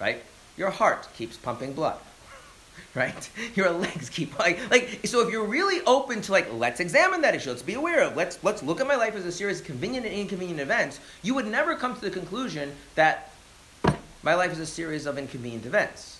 right? 0.00 0.22
Your 0.56 0.70
heart 0.70 1.08
keeps 1.14 1.36
pumping 1.36 1.72
blood, 1.72 1.98
right? 2.94 3.30
Your 3.54 3.70
legs 3.70 4.08
keep 4.08 4.38
like, 4.38 4.58
like 4.70 5.00
so. 5.04 5.20
If 5.20 5.30
you're 5.30 5.46
really 5.46 5.84
open 5.86 6.22
to 6.22 6.32
like, 6.32 6.52
let's 6.52 6.80
examine 6.80 7.22
that 7.22 7.34
issue. 7.34 7.50
Let's 7.50 7.62
be 7.62 7.74
aware 7.74 8.02
of. 8.02 8.16
Let's 8.16 8.42
let's 8.44 8.62
look 8.62 8.80
at 8.80 8.86
my 8.86 8.96
life 8.96 9.14
as 9.16 9.24
a 9.24 9.32
series 9.32 9.60
of 9.60 9.66
convenient 9.66 10.06
and 10.06 10.14
inconvenient 10.14 10.60
events. 10.60 11.00
You 11.22 11.34
would 11.34 11.46
never 11.46 11.74
come 11.74 11.94
to 11.94 12.00
the 12.00 12.10
conclusion 12.10 12.72
that 12.94 13.32
My 14.24 14.34
life 14.34 14.52
is 14.52 14.60
a 14.60 14.66
series 14.66 15.06
of 15.06 15.18
inconvenient 15.18 15.66
events, 15.66 16.11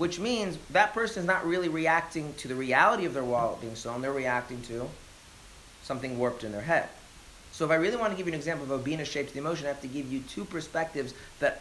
which 0.00 0.18
means 0.18 0.56
that 0.70 0.94
person 0.94 1.20
is 1.20 1.26
not 1.26 1.46
really 1.46 1.68
reacting 1.68 2.32
to 2.38 2.48
the 2.48 2.54
reality 2.54 3.04
of 3.04 3.12
their 3.12 3.22
wallet 3.22 3.60
being 3.60 3.74
stolen. 3.74 4.00
They're 4.00 4.10
reacting 4.10 4.62
to 4.62 4.88
something 5.82 6.18
warped 6.18 6.42
in 6.42 6.52
their 6.52 6.62
head. 6.62 6.88
So 7.52 7.66
if 7.66 7.70
I 7.70 7.74
really 7.74 7.98
want 7.98 8.10
to 8.10 8.16
give 8.16 8.26
you 8.26 8.32
an 8.32 8.38
example 8.38 8.64
of 8.64 8.70
how 8.70 8.78
Bina 8.82 9.04
shapes 9.04 9.32
the 9.32 9.40
emotion, 9.40 9.66
I 9.66 9.68
have 9.68 9.82
to 9.82 9.88
give 9.88 10.10
you 10.10 10.20
two 10.20 10.46
perspectives 10.46 11.12
that 11.40 11.60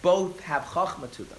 both 0.00 0.40
have 0.40 0.62
chachma 0.62 1.10
to 1.12 1.24
them. 1.24 1.38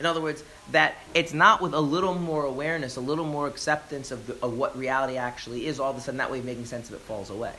In 0.00 0.06
other 0.06 0.20
words, 0.20 0.42
that 0.72 0.96
it's 1.14 1.32
not 1.32 1.60
with 1.60 1.72
a 1.72 1.80
little 1.80 2.14
more 2.14 2.44
awareness, 2.44 2.96
a 2.96 3.00
little 3.00 3.26
more 3.26 3.46
acceptance 3.46 4.10
of, 4.10 4.26
the, 4.26 4.36
of 4.42 4.58
what 4.58 4.76
reality 4.76 5.16
actually 5.16 5.66
is, 5.66 5.78
all 5.78 5.92
of 5.92 5.96
a 5.96 6.00
sudden 6.00 6.18
that 6.18 6.32
way 6.32 6.40
of 6.40 6.44
making 6.44 6.66
sense 6.66 6.88
of 6.88 6.96
it 6.96 7.00
falls 7.02 7.30
away. 7.30 7.52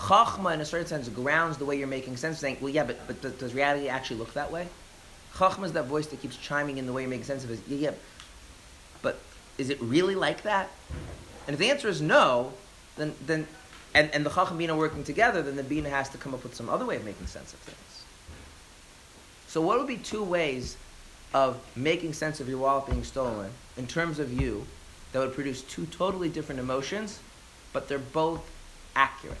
Chachma, 0.00 0.54
in 0.54 0.60
a 0.60 0.64
certain 0.64 0.86
sense, 0.86 1.08
grounds 1.08 1.58
the 1.58 1.64
way 1.64 1.76
you're 1.76 1.86
making 1.86 2.16
sense, 2.16 2.38
saying, 2.38 2.56
well, 2.60 2.70
yeah, 2.70 2.84
but, 2.84 3.06
but 3.06 3.38
does 3.38 3.54
reality 3.54 3.88
actually 3.88 4.16
look 4.16 4.32
that 4.32 4.50
way? 4.50 4.66
Chachma 5.34 5.64
is 5.64 5.72
that 5.74 5.86
voice 5.86 6.06
that 6.08 6.22
keeps 6.22 6.36
chiming 6.36 6.78
in 6.78 6.86
the 6.86 6.92
way 6.92 7.02
you're 7.02 7.10
making 7.10 7.26
sense 7.26 7.44
of 7.44 7.50
it. 7.50 7.60
Yeah, 7.68 7.90
yeah, 7.90 7.96
but 9.02 9.20
is 9.58 9.68
it 9.68 9.80
really 9.80 10.14
like 10.14 10.42
that? 10.42 10.70
And 11.46 11.54
if 11.54 11.58
the 11.58 11.70
answer 11.70 11.88
is 11.88 12.00
no, 12.00 12.54
then, 12.96 13.14
then 13.26 13.46
and, 13.94 14.10
and 14.14 14.24
the 14.24 14.30
Chacham 14.30 14.56
Bina 14.56 14.74
working 14.74 15.04
together, 15.04 15.42
then 15.42 15.56
the 15.56 15.62
Bina 15.62 15.90
has 15.90 16.08
to 16.10 16.18
come 16.18 16.32
up 16.32 16.42
with 16.42 16.54
some 16.54 16.68
other 16.68 16.86
way 16.86 16.96
of 16.96 17.04
making 17.04 17.26
sense 17.26 17.52
of 17.52 17.58
things. 17.60 18.04
So, 19.48 19.60
what 19.60 19.78
would 19.78 19.88
be 19.88 19.96
two 19.96 20.22
ways 20.22 20.76
of 21.34 21.60
making 21.76 22.12
sense 22.12 22.40
of 22.40 22.48
your 22.48 22.58
wallet 22.58 22.86
being 22.86 23.04
stolen 23.04 23.50
in 23.76 23.86
terms 23.86 24.18
of 24.18 24.32
you 24.32 24.66
that 25.12 25.18
would 25.18 25.34
produce 25.34 25.62
two 25.62 25.86
totally 25.86 26.28
different 26.28 26.60
emotions, 26.60 27.18
but 27.72 27.88
they're 27.88 27.98
both 27.98 28.48
accurate? 28.94 29.38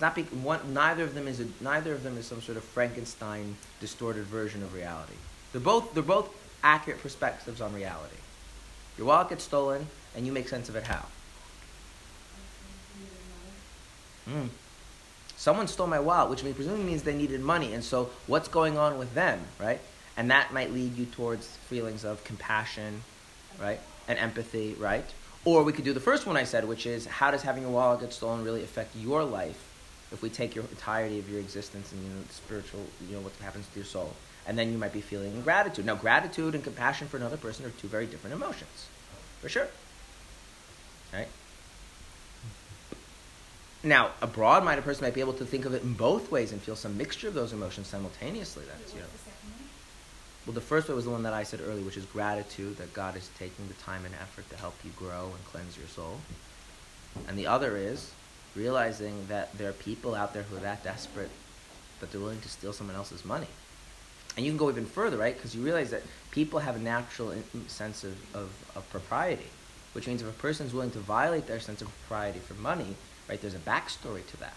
Not 0.00 0.14
be, 0.16 0.22
one, 0.22 0.74
neither 0.74 1.04
of 1.04 1.14
them 1.14 1.28
is 1.28 1.40
a, 1.40 1.46
neither 1.60 1.92
of 1.92 2.02
them 2.02 2.18
is 2.18 2.26
some 2.26 2.42
sort 2.42 2.58
of 2.58 2.64
Frankenstein 2.64 3.56
distorted 3.80 4.24
version 4.24 4.62
of 4.62 4.74
reality. 4.74 5.14
They're 5.52 5.60
both 5.60 5.94
they're 5.94 6.02
both 6.02 6.30
accurate 6.64 7.00
perspectives 7.00 7.60
on 7.60 7.72
reality. 7.72 8.16
Your 8.98 9.06
wallet 9.06 9.28
gets 9.28 9.44
stolen, 9.44 9.86
and 10.16 10.26
you 10.26 10.32
make 10.32 10.48
sense 10.48 10.68
of 10.68 10.76
it 10.76 10.84
how? 10.84 11.04
Mm. 14.28 14.48
Someone 15.36 15.68
stole 15.68 15.86
my 15.86 16.00
wallet, 16.00 16.30
which 16.30 16.54
presumably 16.54 16.84
means 16.84 17.02
they 17.02 17.14
needed 17.14 17.40
money. 17.40 17.74
And 17.74 17.84
so, 17.84 18.10
what's 18.26 18.48
going 18.48 18.78
on 18.78 18.98
with 18.98 19.14
them, 19.14 19.40
right? 19.60 19.80
And 20.16 20.30
that 20.30 20.52
might 20.52 20.72
lead 20.72 20.96
you 20.96 21.06
towards 21.06 21.46
feelings 21.46 22.04
of 22.04 22.22
compassion, 22.24 23.02
right? 23.60 23.80
And 24.08 24.18
empathy, 24.18 24.74
right? 24.78 25.04
Or 25.44 25.62
we 25.62 25.72
could 25.72 25.84
do 25.84 25.92
the 25.92 26.00
first 26.00 26.26
one 26.26 26.36
I 26.36 26.44
said, 26.44 26.66
which 26.66 26.86
is 26.86 27.06
how 27.06 27.30
does 27.30 27.42
having 27.42 27.64
your 27.64 27.72
wallet 27.72 28.00
get 28.00 28.12
stolen 28.12 28.44
really 28.44 28.62
affect 28.62 28.96
your 28.96 29.22
life 29.24 29.73
if 30.14 30.22
we 30.22 30.30
take 30.30 30.54
your 30.54 30.64
entirety 30.64 31.18
of 31.18 31.28
your 31.28 31.40
existence 31.40 31.92
and 31.92 32.02
you 32.02 32.08
know, 32.08 32.22
the 32.26 32.32
spiritual, 32.32 32.80
you 33.08 33.16
know, 33.16 33.20
what 33.20 33.32
happens 33.42 33.66
to 33.68 33.78
your 33.78 33.84
soul? 33.84 34.14
And 34.46 34.58
then 34.58 34.72
you 34.72 34.78
might 34.78 34.92
be 34.92 35.00
feeling 35.00 35.40
gratitude. 35.42 35.84
Now, 35.84 35.96
gratitude 35.96 36.54
and 36.54 36.62
compassion 36.62 37.08
for 37.08 37.16
another 37.16 37.36
person 37.36 37.66
are 37.66 37.70
two 37.70 37.88
very 37.88 38.06
different 38.06 38.34
emotions, 38.34 38.88
for 39.40 39.48
sure. 39.48 39.68
Right? 41.12 41.28
Now, 43.82 44.12
a 44.22 44.26
broad-minded 44.26 44.82
person 44.82 45.04
might 45.04 45.14
be 45.14 45.20
able 45.20 45.34
to 45.34 45.44
think 45.44 45.66
of 45.66 45.74
it 45.74 45.82
in 45.82 45.94
both 45.94 46.30
ways 46.30 46.52
and 46.52 46.60
feel 46.60 46.76
some 46.76 46.96
mixture 46.96 47.28
of 47.28 47.34
those 47.34 47.52
emotions 47.52 47.86
simultaneously. 47.86 48.64
That's 48.66 48.94
you 48.94 49.00
know. 49.00 49.06
Well, 50.46 50.54
the 50.54 50.60
first 50.60 50.88
way 50.88 50.94
was 50.94 51.04
the 51.04 51.10
one 51.10 51.22
that 51.22 51.32
I 51.32 51.42
said 51.42 51.60
earlier, 51.66 51.84
which 51.84 51.96
is 51.96 52.04
gratitude 52.06 52.76
that 52.76 52.92
God 52.92 53.16
is 53.16 53.30
taking 53.38 53.66
the 53.68 53.74
time 53.74 54.04
and 54.04 54.14
effort 54.14 54.48
to 54.50 54.56
help 54.56 54.74
you 54.84 54.90
grow 54.96 55.32
and 55.34 55.44
cleanse 55.46 55.76
your 55.76 55.86
soul. 55.88 56.18
And 57.28 57.38
the 57.38 57.46
other 57.46 57.76
is 57.76 58.10
realizing 58.54 59.26
that 59.28 59.56
there 59.58 59.68
are 59.68 59.74
people 59.74 60.14
out 60.14 60.32
there 60.32 60.42
who 60.44 60.56
are 60.56 60.60
that 60.60 60.84
desperate 60.84 61.30
that 62.00 62.10
they're 62.10 62.20
willing 62.20 62.40
to 62.40 62.48
steal 62.48 62.72
someone 62.72 62.96
else's 62.96 63.24
money. 63.24 63.46
And 64.36 64.44
you 64.44 64.50
can 64.50 64.58
go 64.58 64.68
even 64.68 64.86
further, 64.86 65.16
right? 65.16 65.34
Because 65.34 65.54
you 65.54 65.62
realize 65.62 65.90
that 65.90 66.02
people 66.30 66.58
have 66.58 66.76
a 66.76 66.80
natural 66.80 67.34
sense 67.68 68.04
of, 68.04 68.12
of, 68.34 68.50
of 68.74 68.88
propriety, 68.90 69.46
which 69.92 70.06
means 70.06 70.22
if 70.22 70.28
a 70.28 70.32
person 70.32 70.66
is 70.66 70.74
willing 70.74 70.90
to 70.92 70.98
violate 70.98 71.46
their 71.46 71.60
sense 71.60 71.82
of 71.82 71.88
propriety 71.88 72.40
for 72.40 72.54
money, 72.54 72.96
right? 73.28 73.40
There's 73.40 73.54
a 73.54 73.58
backstory 73.58 74.26
to 74.26 74.36
that. 74.38 74.54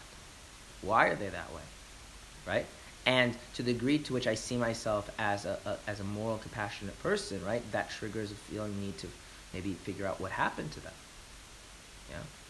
Why 0.81 1.07
are 1.07 1.15
they 1.15 1.29
that 1.29 1.53
way, 1.53 1.61
right? 2.47 2.65
And 3.05 3.35
to 3.53 3.63
the 3.63 3.73
degree 3.73 3.99
to 3.99 4.13
which 4.13 4.27
I 4.27 4.35
see 4.35 4.57
myself 4.57 5.09
as 5.17 5.45
a, 5.45 5.57
a, 5.65 5.77
as 5.89 5.99
a 5.99 6.03
moral, 6.03 6.37
compassionate 6.39 7.01
person, 7.01 7.43
right, 7.45 7.61
that 7.71 7.89
triggers 7.89 8.31
a 8.31 8.35
feeling 8.35 8.79
need 8.81 8.97
to 8.99 9.07
maybe 9.53 9.73
figure 9.73 10.05
out 10.05 10.19
what 10.19 10.31
happened 10.31 10.71
to 10.73 10.79
them. 10.81 10.93
Yeah, 12.09 12.17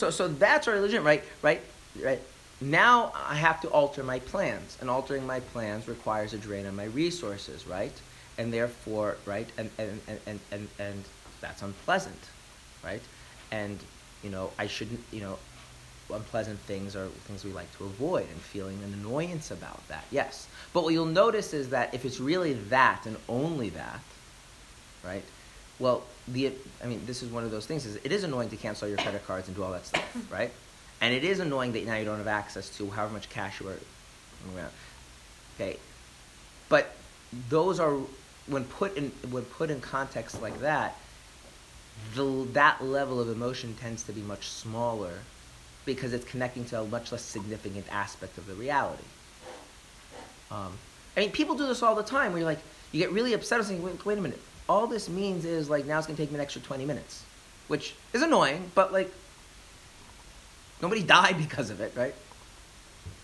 so, 0.00 0.10
so 0.10 0.28
that's 0.28 0.66
our 0.66 0.74
religion, 0.74 1.04
right? 1.04 1.22
Right? 1.42 1.60
Right? 2.02 2.20
Now 2.62 3.12
I 3.14 3.34
have 3.34 3.60
to 3.62 3.68
alter 3.68 4.02
my 4.02 4.18
plans, 4.18 4.78
and 4.80 4.88
altering 4.88 5.26
my 5.26 5.40
plans 5.40 5.88
requires 5.88 6.32
a 6.32 6.38
drain 6.38 6.66
on 6.66 6.74
my 6.74 6.84
resources, 6.84 7.66
right? 7.66 7.92
And 8.38 8.52
therefore, 8.52 9.18
right? 9.26 9.48
And 9.58 9.70
and 9.78 10.00
and 10.08 10.20
and 10.26 10.40
and, 10.52 10.68
and 10.78 11.04
that's 11.40 11.62
unpleasant, 11.62 12.22
right? 12.82 13.02
And 13.52 13.78
you 14.22 14.30
know, 14.30 14.50
I 14.58 14.66
shouldn't, 14.66 15.00
you 15.12 15.20
know, 15.20 15.38
unpleasant 16.12 16.58
things 16.60 16.96
are 16.96 17.08
things 17.26 17.44
we 17.44 17.52
like 17.52 17.70
to 17.78 17.84
avoid 17.84 18.28
and 18.30 18.40
feeling 18.40 18.78
an 18.82 18.94
annoyance 18.94 19.50
about 19.50 19.86
that. 19.88 20.04
Yes. 20.10 20.48
But 20.72 20.84
what 20.84 20.92
you'll 20.94 21.06
notice 21.06 21.52
is 21.52 21.70
that 21.70 21.94
if 21.94 22.04
it's 22.04 22.20
really 22.20 22.54
that 22.54 23.06
and 23.06 23.16
only 23.28 23.70
that, 23.70 24.00
right? 25.04 25.24
Well, 25.78 26.04
the 26.32 26.52
I 26.82 26.86
mean, 26.86 27.02
this 27.06 27.22
is 27.22 27.30
one 27.30 27.44
of 27.44 27.50
those 27.50 27.66
things. 27.66 27.86
Is 27.86 27.96
it 27.96 28.12
is 28.12 28.24
annoying 28.24 28.50
to 28.50 28.56
cancel 28.56 28.88
your 28.88 28.98
credit 28.98 29.26
cards 29.26 29.48
and 29.48 29.56
do 29.56 29.62
all 29.62 29.72
that 29.72 29.86
stuff, 29.86 30.26
right? 30.30 30.50
And 31.00 31.14
it 31.14 31.24
is 31.24 31.40
annoying 31.40 31.72
that 31.72 31.86
now 31.86 31.96
you 31.96 32.04
don't 32.04 32.18
have 32.18 32.26
access 32.26 32.68
to 32.76 32.90
however 32.90 33.14
much 33.14 33.28
cash 33.30 33.60
you 33.60 33.68
are. 33.68 33.76
Okay, 35.56 35.76
but 36.68 36.94
those 37.48 37.80
are 37.80 37.96
when 38.46 38.64
put 38.64 38.96
in 38.96 39.10
when 39.30 39.44
put 39.44 39.70
in 39.70 39.80
context 39.80 40.40
like 40.40 40.60
that, 40.60 40.96
the, 42.14 42.46
that 42.52 42.82
level 42.82 43.20
of 43.20 43.28
emotion 43.28 43.74
tends 43.74 44.02
to 44.04 44.12
be 44.12 44.22
much 44.22 44.48
smaller 44.48 45.12
because 45.84 46.12
it's 46.12 46.24
connecting 46.24 46.64
to 46.66 46.80
a 46.80 46.84
much 46.86 47.12
less 47.12 47.22
significant 47.22 47.86
aspect 47.90 48.38
of 48.38 48.46
the 48.46 48.54
reality. 48.54 49.02
Um, 50.50 50.72
I 51.16 51.20
mean, 51.20 51.32
people 51.32 51.54
do 51.54 51.66
this 51.66 51.82
all 51.82 51.94
the 51.94 52.02
time. 52.02 52.32
Where 52.32 52.40
you're 52.40 52.48
like, 52.48 52.60
you 52.92 53.00
get 53.00 53.12
really 53.12 53.32
upset 53.34 53.58
and 53.58 53.68
saying, 53.68 53.82
wait, 53.82 54.04
wait 54.04 54.18
a 54.18 54.20
minute 54.20 54.40
all 54.70 54.86
this 54.86 55.08
means 55.08 55.44
is 55.44 55.68
like 55.68 55.84
now 55.84 55.98
it's 55.98 56.06
gonna 56.06 56.16
take 56.16 56.30
me 56.30 56.36
an 56.36 56.40
extra 56.40 56.62
20 56.62 56.86
minutes, 56.86 57.24
which 57.66 57.92
is 58.12 58.22
annoying, 58.22 58.70
but 58.76 58.92
like 58.92 59.12
nobody 60.80 61.02
died 61.18 61.36
because 61.38 61.70
of 61.70 61.80
it, 61.80 61.92
right? 61.96 62.14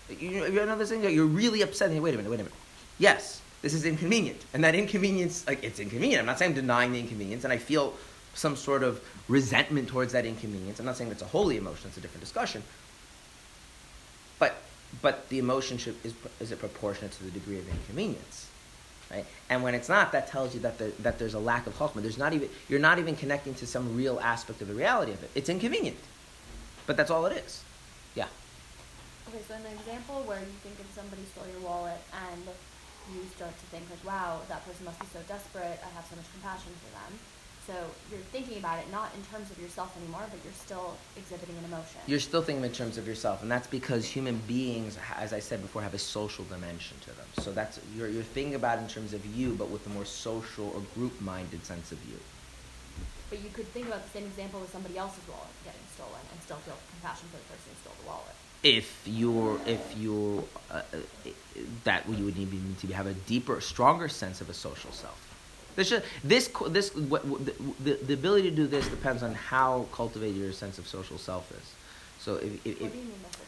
You, 0.09 0.45
you 0.45 0.65
know 0.65 0.77
this 0.77 0.89
thing? 0.89 1.03
You're 1.03 1.25
really 1.25 1.61
upset. 1.61 1.89
Wait 1.89 2.13
a 2.13 2.17
minute, 2.17 2.29
wait 2.29 2.41
a 2.41 2.43
minute. 2.43 2.51
Yes, 2.99 3.41
this 3.61 3.73
is 3.73 3.85
inconvenient, 3.85 4.43
and 4.53 4.61
that 4.65 4.75
inconvenience, 4.75 5.47
like 5.47 5.63
it's 5.63 5.79
inconvenient. 5.79 6.19
I'm 6.19 6.25
not 6.25 6.37
saying 6.37 6.51
I'm 6.51 6.55
denying 6.55 6.91
the 6.91 6.99
inconvenience, 6.99 7.45
and 7.45 7.53
I 7.53 7.57
feel 7.57 7.93
some 8.33 8.57
sort 8.57 8.83
of 8.83 9.01
resentment 9.29 9.87
towards 9.87 10.11
that 10.13 10.25
inconvenience. 10.25 10.79
I'm 10.79 10.85
not 10.85 10.97
saying 10.97 11.11
it's 11.11 11.21
a 11.21 11.25
holy 11.25 11.55
emotion. 11.55 11.87
It's 11.87 11.97
a 11.97 12.01
different 12.01 12.21
discussion. 12.21 12.61
But 14.37 14.57
but 15.01 15.29
the 15.29 15.39
emotion 15.39 15.77
should, 15.77 15.95
is 16.03 16.13
is 16.41 16.51
it 16.51 16.59
proportionate 16.59 17.13
to 17.13 17.23
the 17.23 17.31
degree 17.31 17.57
of 17.57 17.69
inconvenience? 17.69 18.46
Right? 19.09 19.25
And 19.49 19.63
when 19.63 19.73
it's 19.73 19.87
not, 19.87 20.11
that 20.11 20.27
tells 20.27 20.53
you 20.53 20.59
that, 20.61 20.77
the, 20.77 20.91
that 20.99 21.17
there's 21.17 21.33
a 21.33 21.39
lack 21.39 21.65
of 21.65 21.77
chachma. 21.77 22.01
There's 22.01 22.17
not 22.17 22.33
even, 22.33 22.49
you're 22.67 22.79
not 22.79 22.99
even 22.99 23.15
connecting 23.15 23.53
to 23.55 23.67
some 23.67 23.95
real 23.95 24.19
aspect 24.19 24.61
of 24.61 24.67
the 24.67 24.73
reality 24.73 25.13
of 25.13 25.23
it. 25.23 25.31
It's 25.33 25.49
inconvenient. 25.49 25.97
But 26.85 26.97
that's 26.97 27.09
all 27.09 27.25
it 27.25 27.37
is. 27.37 27.63
Yeah. 28.15 28.27
Okay, 29.29 29.39
so 29.47 29.55
an 29.55 29.65
example 29.79 30.23
where 30.23 30.39
you 30.39 30.55
think 30.63 30.75
if 30.79 30.91
somebody 30.93 31.23
stole 31.31 31.47
your 31.51 31.61
wallet 31.61 31.99
and 32.31 32.43
you 33.13 33.23
start 33.35 33.51
to 33.57 33.65
think 33.67 33.83
like, 33.89 34.03
wow, 34.03 34.41
that 34.49 34.65
person 34.65 34.83
must 34.83 34.99
be 34.99 35.07
so 35.11 35.19
desperate, 35.27 35.79
I 35.79 35.89
have 35.95 36.05
so 36.09 36.15
much 36.15 36.27
compassion 36.33 36.71
for 36.83 36.91
them. 36.91 37.19
So 37.67 37.73
you're 38.09 38.21
thinking 38.31 38.59
about 38.59 38.79
it 38.79 38.89
not 38.93 39.11
in 39.13 39.21
terms 39.23 39.51
of 39.51 39.59
yourself 39.59 39.93
anymore, 40.01 40.23
but 40.31 40.39
you're 40.45 40.53
still 40.53 40.95
exhibiting 41.17 41.57
an 41.57 41.65
emotion. 41.65 41.99
You're 42.07 42.21
still 42.21 42.41
thinking 42.41 42.63
in 42.63 42.71
terms 42.71 42.97
of 42.97 43.05
yourself, 43.05 43.41
and 43.41 43.51
that's 43.51 43.67
because 43.67 44.05
human 44.05 44.37
beings, 44.47 44.97
as 45.17 45.33
I 45.33 45.39
said 45.39 45.61
before, 45.61 45.81
have 45.81 45.93
a 45.93 45.99
social 45.99 46.45
dimension 46.45 46.95
to 47.01 47.07
them. 47.07 47.25
So 47.39 47.51
that's 47.51 47.81
you're, 47.93 48.07
you're 48.07 48.23
thinking 48.23 48.55
about 48.55 48.79
it 48.79 48.83
in 48.83 48.87
terms 48.87 49.13
of 49.13 49.25
you, 49.35 49.53
but 49.55 49.69
with 49.69 49.85
a 49.85 49.89
more 49.89 50.05
social 50.05 50.67
or 50.75 50.81
group-minded 50.95 51.65
sense 51.65 51.91
of 51.91 51.99
you. 52.09 52.17
But 53.29 53.43
you 53.43 53.49
could 53.51 53.67
think 53.73 53.87
about 53.87 54.01
the 54.01 54.11
same 54.17 54.23
example 54.23 54.61
with 54.61 54.71
somebody 54.71 54.97
else's 54.97 55.27
wallet 55.27 55.51
getting 55.65 55.81
stolen 55.93 56.21
and 56.31 56.41
still 56.41 56.57
feel 56.63 56.77
compassion 56.95 57.27
for 57.31 57.37
the 57.37 57.43
person 57.51 57.67
who 57.67 57.79
stole 57.83 57.95
the 58.01 58.07
wallet. 58.07 58.35
if 58.63 59.01
you're 59.05 59.59
if 59.67 59.83
you 59.97 60.47
uh, 60.71 60.81
uh, 60.93 60.97
that 61.83 62.07
you 62.07 62.23
would 62.23 62.37
need 62.37 62.79
to 62.79 62.87
have 62.87 63.07
a 63.07 63.13
deeper 63.13 63.59
stronger 63.59 64.07
sense 64.07 64.39
of 64.39 64.49
a 64.49 64.53
social 64.53 64.91
self 64.91 65.19
this 65.77 65.89
just, 65.89 66.03
this 66.25 66.49
this 66.67 66.93
what, 66.93 67.23
the, 67.45 67.53
the, 67.79 67.93
the 67.93 68.13
ability 68.13 68.49
to 68.49 68.55
do 68.55 68.67
this 68.67 68.85
depends 68.89 69.23
on 69.23 69.33
how 69.33 69.85
cultivated 69.93 70.35
your 70.35 70.51
sense 70.51 70.77
of 70.77 70.85
social 70.87 71.17
self 71.17 71.49
is 71.51 71.73
so 72.19 72.35
if, 72.35 72.65
if, 72.65 72.81
What 72.81 72.87
if 72.87 72.91
do 72.93 72.97
you 72.99 73.05
mean 73.05 73.19
by 73.23 73.29
social 73.29 73.47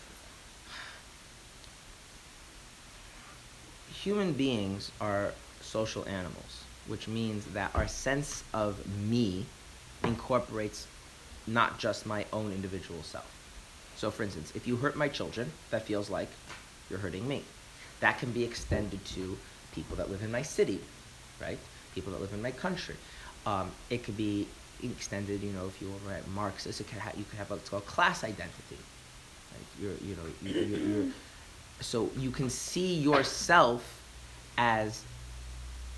self? 3.89 4.01
human 4.03 4.31
beings 4.33 4.91
are 5.01 5.33
social 5.61 6.07
animals 6.07 6.63
which 6.87 7.07
means 7.07 7.45
that 7.47 7.71
our 7.75 7.87
sense 7.87 8.43
of 8.53 8.79
me 9.09 9.45
incorporates 10.05 10.87
not 11.47 11.77
just 11.77 12.05
my 12.05 12.25
own 12.31 12.51
individual 12.53 13.03
self 13.03 13.29
So, 13.99 14.09
for 14.11 14.23
instance, 14.23 14.53
if 14.55 14.65
you 14.65 14.77
hurt 14.77 14.95
my 14.95 15.09
children, 15.09 15.51
that 15.71 15.83
feels 15.83 16.09
like 16.09 16.29
you're 16.89 16.99
hurting 16.99 17.27
me. 17.27 17.43
That 17.99 18.17
can 18.17 18.31
be 18.31 18.45
extended 18.45 19.03
to 19.15 19.37
people 19.75 19.97
that 19.97 20.09
live 20.09 20.23
in 20.23 20.31
my 20.31 20.41
city, 20.41 20.79
right? 21.41 21.59
People 21.95 22.13
that 22.13 22.21
live 22.21 22.33
in 22.33 22.41
my 22.41 22.51
country. 22.51 22.95
Um, 23.45 23.71
it 23.89 24.03
could 24.03 24.17
be 24.17 24.47
extended, 24.83 25.41
you 25.41 25.51
know, 25.51 25.65
if 25.67 25.81
you 25.81 25.91
were 26.05 26.13
at 26.13 26.27
Marxist, 26.29 26.79
it 26.81 26.87
could 26.87 26.99
ha- 26.99 27.11
you 27.17 27.25
could 27.29 27.37
have 27.37 27.49
what's 27.49 27.69
called 27.69 27.85
class 27.85 28.23
identity. 28.23 28.77
Right? 29.51 29.81
You're, 29.81 30.09
you 30.09 30.15
know, 30.15 30.23
you 30.41 30.61
you're, 30.61 30.79
you're, 30.79 31.13
so 31.81 32.09
you 32.17 32.31
can 32.31 32.49
see 32.49 32.95
yourself 32.95 34.01
as 34.57 35.03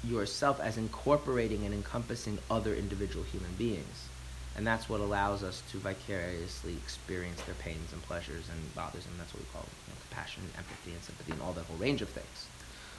yourself 0.03 0.59
as 0.59 0.77
incorporating 0.77 1.63
and 1.65 1.73
encompassing 1.73 2.39
other 2.49 2.73
individual 2.73 3.23
human 3.25 3.51
beings. 3.57 4.07
And 4.55 4.67
that's 4.67 4.89
what 4.89 4.99
allows 4.99 5.43
us 5.43 5.63
to 5.71 5.77
vicariously 5.77 6.73
experience 6.73 7.41
their 7.43 7.55
pains 7.55 7.93
and 7.93 8.01
pleasures 8.03 8.49
and 8.51 8.75
bothers, 8.75 9.05
and 9.05 9.17
that's 9.19 9.33
what 9.33 9.41
we 9.41 9.49
call 9.53 9.63
you 9.63 9.93
know, 9.93 9.99
compassion, 10.09 10.43
and 10.43 10.51
empathy, 10.57 10.91
and 10.91 11.01
sympathy, 11.03 11.31
and 11.31 11.41
all 11.41 11.53
that 11.53 11.65
whole 11.65 11.77
range 11.77 12.01
of 12.01 12.09
things. 12.09 12.47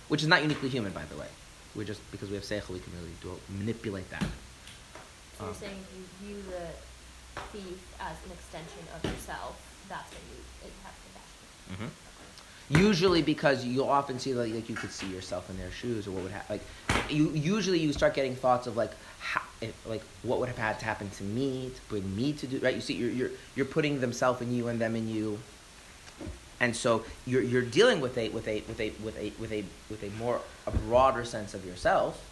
Which 0.09 0.23
is 0.23 0.29
not 0.29 0.43
uniquely 0.43 0.69
human, 0.69 0.93
by 0.93 1.05
the 1.05 1.17
way. 1.17 1.27
We're 1.75 1.85
just, 1.85 2.01
because 2.13 2.29
we 2.29 2.35
have 2.37 2.45
seichel, 2.45 2.71
we 2.71 2.81
can 2.81 2.93
really 2.93 3.15
do, 3.23 3.39
manipulate 3.59 4.09
that. 4.11 4.23
So 4.23 4.29
you're 5.41 5.49
Um, 5.49 5.55
saying 5.55 5.79
you 5.97 6.27
view 6.27 6.43
the 6.51 7.41
thief 7.53 7.79
as 7.99 8.17
an 8.27 8.33
extension 8.33 8.85
of 8.95 9.05
yourself, 9.05 9.57
that's 9.89 10.11
when 10.13 10.21
you 10.31 10.39
it 10.67 10.73
have 10.85 10.95
compassion. 11.05 11.91
Mhm. 11.91 12.79
Usually 12.79 13.23
because 13.23 13.65
you 13.65 13.85
often 13.85 14.19
see 14.19 14.35
like, 14.35 14.53
like 14.55 14.69
you 14.69 14.77
could 14.77 14.93
see 14.93 15.07
yourself 15.07 15.51
in 15.51 15.59
their 15.59 15.71
shoes 15.71 16.07
or 16.07 16.13
what 16.13 16.23
would 16.25 16.33
happen. 16.33 16.61
Like 16.89 17.11
you 17.11 17.31
usually 17.31 17.81
you 17.81 17.93
start 17.93 18.15
getting 18.15 18.37
thoughts 18.37 18.67
of 18.67 18.77
like 18.77 18.93
how, 19.19 19.43
if, 19.61 19.75
like 19.87 20.03
what 20.23 20.39
would 20.39 20.49
have 20.49 20.59
had 20.59 20.79
to 20.79 20.85
happen 20.85 21.11
to 21.11 21.25
me 21.25 21.71
to 21.75 21.81
bring 21.89 22.15
me 22.15 22.33
to 22.35 22.47
do 22.47 22.59
right. 22.61 22.75
You 22.75 22.81
see 22.81 22.95
you're 22.95 23.11
you're 23.11 23.31
you're 23.57 23.67
putting 23.67 24.01
themselves 24.01 24.41
in 24.41 24.55
you 24.55 24.69
and 24.69 24.81
them 24.81 24.95
in 24.95 25.09
you. 25.09 25.39
And 26.61 26.77
so 26.77 27.05
you're 27.27 27.43
you're 27.43 27.63
dealing 27.63 28.01
with 28.01 28.17
a 28.17 28.29
with 28.31 28.47
a 28.47 28.63
with 28.69 28.81
a 28.81 28.93
with 29.03 29.19
a 29.19 29.33
with 29.39 29.53
a 29.53 29.65
with 29.91 30.03
a 30.05 30.11
more 30.11 30.41
a 30.67 30.71
broader 30.71 31.25
sense 31.25 31.55
of 31.55 31.65
yourself. 31.65 32.23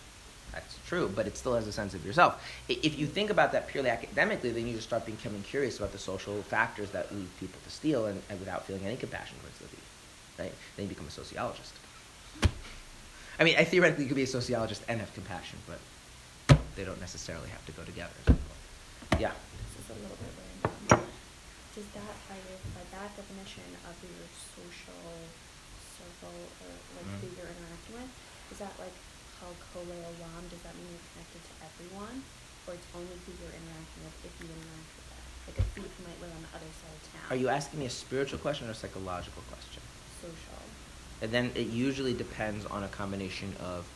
That's 0.52 0.76
true, 0.86 1.10
but 1.14 1.26
it 1.28 1.36
still 1.36 1.54
has 1.54 1.66
a 1.68 1.72
sense 1.72 1.94
of 1.94 2.04
yourself. 2.04 2.42
If 2.68 2.98
you 2.98 3.06
think 3.06 3.30
about 3.30 3.52
that 3.52 3.68
purely 3.68 3.88
academically, 3.90 4.50
then 4.50 4.66
you 4.66 4.74
just 4.74 4.88
start 4.88 5.06
becoming 5.06 5.42
curious 5.42 5.78
about 5.78 5.92
the 5.92 5.98
social 5.98 6.42
factors 6.42 6.90
that 6.90 7.14
lead 7.14 7.28
people 7.38 7.60
to 7.64 7.70
steal, 7.70 8.06
and, 8.06 8.20
and 8.28 8.40
without 8.40 8.64
feeling 8.66 8.84
any 8.84 8.96
compassion 8.96 9.36
towards 9.40 9.58
the 9.58 9.66
thief, 9.68 9.84
right? 10.38 10.52
Then 10.76 10.86
you 10.86 10.88
become 10.88 11.06
a 11.06 11.10
sociologist. 11.10 11.74
I 13.38 13.44
mean, 13.44 13.54
I 13.58 13.64
theoretically 13.64 14.06
could 14.06 14.16
be 14.16 14.24
a 14.24 14.26
sociologist 14.26 14.82
and 14.88 14.98
have 15.00 15.14
compassion, 15.14 15.58
but 15.66 15.78
they 16.74 16.84
don't 16.84 17.00
necessarily 17.00 17.48
have 17.48 17.64
to 17.66 17.72
go 17.72 17.82
together. 17.84 18.10
Yeah. 19.18 19.32
This 19.70 19.84
is 19.84 19.90
a 19.90 19.94
little 20.02 20.18
bit 20.18 20.32
random. 20.90 21.06
Does 21.74 21.86
that, 21.94 22.14
by, 22.28 22.34
your- 22.34 22.66
by 22.74 22.84
that 22.98 23.14
definition 23.16 23.64
of 23.88 23.94
your 24.02 24.26
social 24.56 24.98
or 26.28 26.32
like 26.96 27.08
who 27.20 27.26
Mhm. 27.28 27.36
you're 27.36 27.50
interacting 27.50 27.94
with, 27.96 28.10
is 28.52 28.58
that 28.58 28.74
like 28.78 28.94
how 29.40 29.48
kole 29.72 29.88
olam, 29.88 30.42
does 30.52 30.60
that 30.62 30.74
mean 30.76 30.88
you're 30.92 31.08
connected 31.16 31.40
to 31.48 31.52
everyone? 31.64 32.22
Or 32.68 32.74
it's 32.74 32.86
only 32.94 33.16
who 33.24 33.32
you're 33.40 33.56
interacting 33.56 34.02
with 34.04 34.16
if 34.28 34.32
you 34.40 34.46
interact 34.52 34.90
with 34.96 35.06
them? 35.08 35.24
Like 35.48 35.58
a 35.58 35.66
thief 35.74 35.92
might 36.04 36.20
live 36.20 36.32
on 36.36 36.42
the 36.44 36.52
other 36.52 36.70
side 36.76 36.92
of 36.92 37.02
town. 37.12 37.26
Are 37.32 37.40
you 37.40 37.48
asking 37.48 37.80
me 37.80 37.86
a 37.86 37.90
spiritual 37.90 38.38
question 38.38 38.68
or 38.68 38.72
a 38.72 38.74
psychological 38.74 39.42
question? 39.48 39.82
Social. 40.20 40.60
And 41.22 41.32
then 41.32 41.52
it 41.54 41.68
usually 41.68 42.12
depends 42.14 42.66
on 42.66 42.82
a 42.84 42.88
combination 42.88 43.56
of 43.60 43.86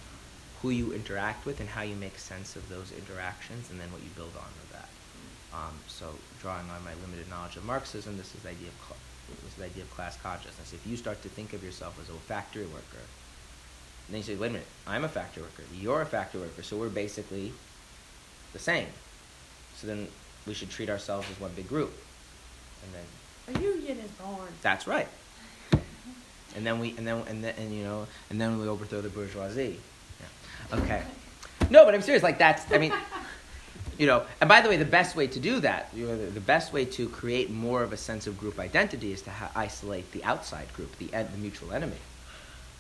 who 0.63 0.71
you 0.71 0.93
interact 0.95 1.45
with 1.45 1.61
and 1.61 1.69
how 1.69 1.83
you 1.83 1.95
make 1.97 2.19
sense 2.19 2.57
of 2.57 2.69
those 2.71 2.91
interactions, 2.93 3.69
and 3.71 3.79
then 3.79 3.93
what 3.93 4.03
you 4.03 4.09
build 4.17 4.33
on 4.37 4.49
with 4.61 4.73
that. 4.73 4.89
Um, 5.53 5.79
so, 5.87 6.19
drawing 6.41 6.69
on 6.71 6.83
my 6.85 6.95
limited 6.95 7.29
knowledge 7.29 7.57
of 7.57 7.65
Marxism, 7.65 8.17
this 8.17 8.35
is 8.35 8.41
the 8.43 8.49
idea 8.49 8.69
of 8.69 8.79
this 9.45 9.55
the 9.55 9.65
idea 9.65 9.83
of 9.83 9.91
class 9.95 10.17
consciousness. 10.23 10.73
If 10.73 10.87
you 10.87 10.97
start 10.97 11.23
to 11.23 11.29
think 11.29 11.53
of 11.53 11.63
yourself 11.63 11.99
as 12.01 12.09
a 12.09 12.13
factory 12.13 12.67
worker, 12.67 13.05
then 14.09 14.19
you 14.19 14.23
say, 14.23 14.35
"Wait 14.37 14.49
a 14.49 14.53
minute, 14.53 14.67
I'm 14.87 15.05
a 15.05 15.09
factory 15.09 15.43
worker. 15.43 15.63
You're 15.75 16.03
a 16.03 16.07
factory 16.07 16.41
worker, 16.41 16.63
so 16.63 16.77
we're 16.77 16.89
basically 16.89 17.53
the 18.53 18.59
same." 18.59 18.89
So 19.77 19.87
then 19.87 20.09
we 20.47 20.55
should 20.55 20.71
treat 20.71 20.91
ourselves 20.91 21.27
as 21.31 21.41
one 21.41 21.53
big 21.55 21.69
group, 21.69 21.93
and 22.85 22.95
then 22.95 23.57
A 23.57 23.61
union 23.65 23.99
is 23.99 24.11
born. 24.13 24.49
that's 24.63 24.87
right. 24.87 25.09
And 26.57 26.65
then 26.65 26.79
we 26.79 26.97
and 26.97 27.07
then 27.07 27.23
and 27.29 27.43
then 27.43 27.55
and 27.57 27.75
you 27.75 27.83
know 27.85 28.07
and 28.31 28.41
then 28.41 28.59
we 28.61 28.69
overthrow 28.69 29.01
the 29.01 29.09
bourgeoisie. 29.09 29.81
Yeah. 30.21 30.79
Okay. 30.79 31.03
No, 31.71 31.85
but 31.85 31.95
I'm 31.95 32.03
serious. 32.03 32.23
Like 32.23 32.39
that's 32.39 32.71
I 32.73 32.79
mean, 32.79 32.93
you 33.99 34.07
know. 34.07 34.25
And 34.41 34.49
by 34.49 34.61
the 34.61 34.69
way, 34.69 34.77
the 34.77 34.85
best 34.85 35.17
way 35.17 35.27
to 35.27 35.41
do 35.41 35.61
that, 35.61 35.89
you 35.95 36.07
know, 36.07 36.31
the, 36.31 36.41
best 36.41 36.73
way 36.73 36.85
to 36.85 37.09
create 37.09 37.51
more 37.51 37.83
of 37.83 37.93
a 37.93 37.97
sense 37.97 38.27
of 38.27 38.39
group 38.39 38.59
identity 38.59 39.13
is 39.13 39.23
to 39.23 39.31
ha- 39.31 39.51
isolate 39.55 40.11
the 40.13 40.23
outside 40.25 40.73
group, 40.75 40.97
the 40.99 41.13
en- 41.15 41.29
the 41.31 41.39
mutual 41.39 41.73
enemy. 41.73 41.97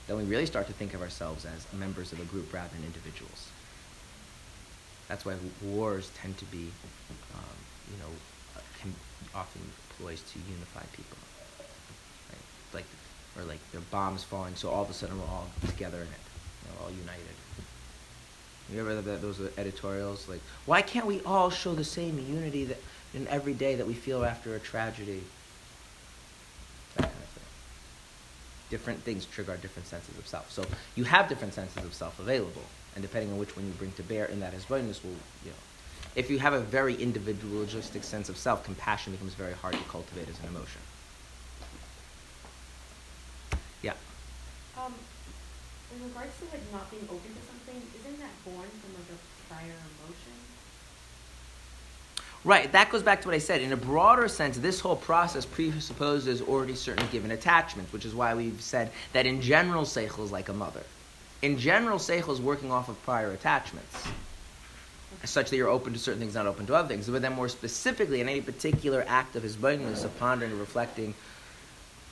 Then 0.06 0.16
we 0.16 0.24
really 0.24 0.46
start 0.46 0.66
to 0.66 0.72
think 0.72 0.94
of 0.94 1.00
ourselves 1.00 1.44
as 1.44 1.66
members 1.72 2.12
of 2.12 2.20
a 2.20 2.24
group 2.24 2.52
rather 2.52 2.68
than 2.74 2.84
individuals. 2.84 3.48
That's 5.08 5.24
why 5.24 5.34
wars 5.62 6.10
tend 6.14 6.36
to 6.38 6.44
be, 6.46 6.70
um, 7.34 7.56
you 7.90 7.98
know, 7.98 8.10
can 8.80 8.94
often 9.34 9.62
poised 10.00 10.26
to 10.32 10.38
unify 10.50 10.84
people. 10.92 11.18
Right? 12.30 12.82
Like, 12.82 12.86
or 13.36 13.44
like 13.44 13.60
the 13.72 13.80
bombs 13.90 14.24
falling, 14.24 14.54
so 14.56 14.70
all 14.70 14.82
of 14.82 14.90
a 14.90 14.94
sudden 14.94 15.18
we're 15.18 15.26
all 15.26 15.48
together 15.66 15.98
in 15.98 16.04
it, 16.04 16.24
you 16.62 16.68
know, 16.68 16.84
all 16.84 16.90
united. 16.90 17.36
You 18.72 18.80
ever 18.80 18.94
read 18.94 19.04
that, 19.04 19.20
those 19.20 19.40
editorials 19.58 20.28
like, 20.28 20.40
why 20.66 20.82
can't 20.82 21.06
we 21.06 21.20
all 21.22 21.50
show 21.50 21.74
the 21.74 21.84
same 21.84 22.18
unity 22.18 22.64
that 22.64 22.80
in 23.12 23.28
every 23.28 23.52
day 23.52 23.74
that 23.74 23.86
we 23.86 23.94
feel 23.94 24.24
after 24.24 24.54
a 24.54 24.58
tragedy? 24.58 25.22
That 26.96 27.02
kind 27.02 27.14
of 27.14 27.28
thing. 27.28 27.44
Different 28.70 29.00
things 29.00 29.26
trigger 29.26 29.52
our 29.52 29.58
different 29.58 29.86
senses 29.86 30.16
of 30.16 30.26
self. 30.26 30.50
So 30.50 30.64
you 30.96 31.04
have 31.04 31.28
different 31.28 31.52
senses 31.52 31.84
of 31.84 31.92
self 31.92 32.18
available, 32.18 32.62
and 32.94 33.02
depending 33.02 33.32
on 33.32 33.38
which 33.38 33.54
one 33.54 33.66
you 33.66 33.72
bring 33.72 33.92
to 33.92 34.02
bear 34.02 34.24
in 34.26 34.40
that 34.40 34.54
as 34.54 34.68
will, 34.70 34.78
you 34.78 34.86
know. 34.92 35.52
If 36.16 36.30
you 36.30 36.38
have 36.38 36.52
a 36.52 36.60
very 36.60 36.94
individualistic 36.94 38.04
sense 38.04 38.28
of 38.28 38.36
self, 38.36 38.64
compassion 38.64 39.12
becomes 39.12 39.34
very 39.34 39.52
hard 39.52 39.74
to 39.74 39.82
cultivate 39.90 40.28
as 40.28 40.38
an 40.40 40.46
emotion. 40.46 40.80
Yeah. 43.82 43.94
Um, 44.78 44.94
in 45.94 46.04
regards 46.04 46.38
to 46.38 46.44
like 46.46 46.62
not 46.72 46.88
being 46.90 47.02
open 47.04 47.18
to 47.18 47.42
something, 47.42 47.53
born 48.44 48.68
from 48.68 48.94
like 48.94 49.10
a 49.10 49.52
prior 49.52 49.64
emotion? 49.64 50.32
Right, 52.44 52.70
that 52.72 52.90
goes 52.90 53.02
back 53.02 53.22
to 53.22 53.28
what 53.28 53.34
I 53.34 53.38
said. 53.38 53.62
In 53.62 53.72
a 53.72 53.76
broader 53.76 54.28
sense, 54.28 54.58
this 54.58 54.80
whole 54.80 54.96
process 54.96 55.46
presupposes 55.46 56.42
already 56.42 56.74
certain 56.74 57.06
given 57.10 57.30
attachments, 57.30 57.92
which 57.92 58.04
is 58.04 58.14
why 58.14 58.34
we've 58.34 58.60
said 58.60 58.90
that 59.14 59.24
in 59.24 59.40
general, 59.40 59.84
Seichel 59.84 60.24
is 60.24 60.32
like 60.32 60.50
a 60.50 60.52
mother. 60.52 60.82
In 61.40 61.58
general, 61.58 61.98
Seichel 61.98 62.32
is 62.32 62.40
working 62.40 62.70
off 62.70 62.88
of 62.88 63.02
prior 63.04 63.30
attachments, 63.30 64.06
such 65.24 65.48
that 65.50 65.56
you're 65.56 65.68
open 65.68 65.94
to 65.94 65.98
certain 65.98 66.20
things, 66.20 66.34
not 66.34 66.46
open 66.46 66.66
to 66.66 66.74
other 66.74 66.88
things. 66.88 67.08
But 67.08 67.22
then 67.22 67.32
more 67.32 67.48
specifically, 67.48 68.20
in 68.20 68.28
any 68.28 68.42
particular 68.42 69.04
act 69.06 69.36
of 69.36 69.42
hisbonenus, 69.42 70.04
of 70.04 70.18
pondering 70.18 70.50
and 70.52 70.60
reflecting, 70.60 71.14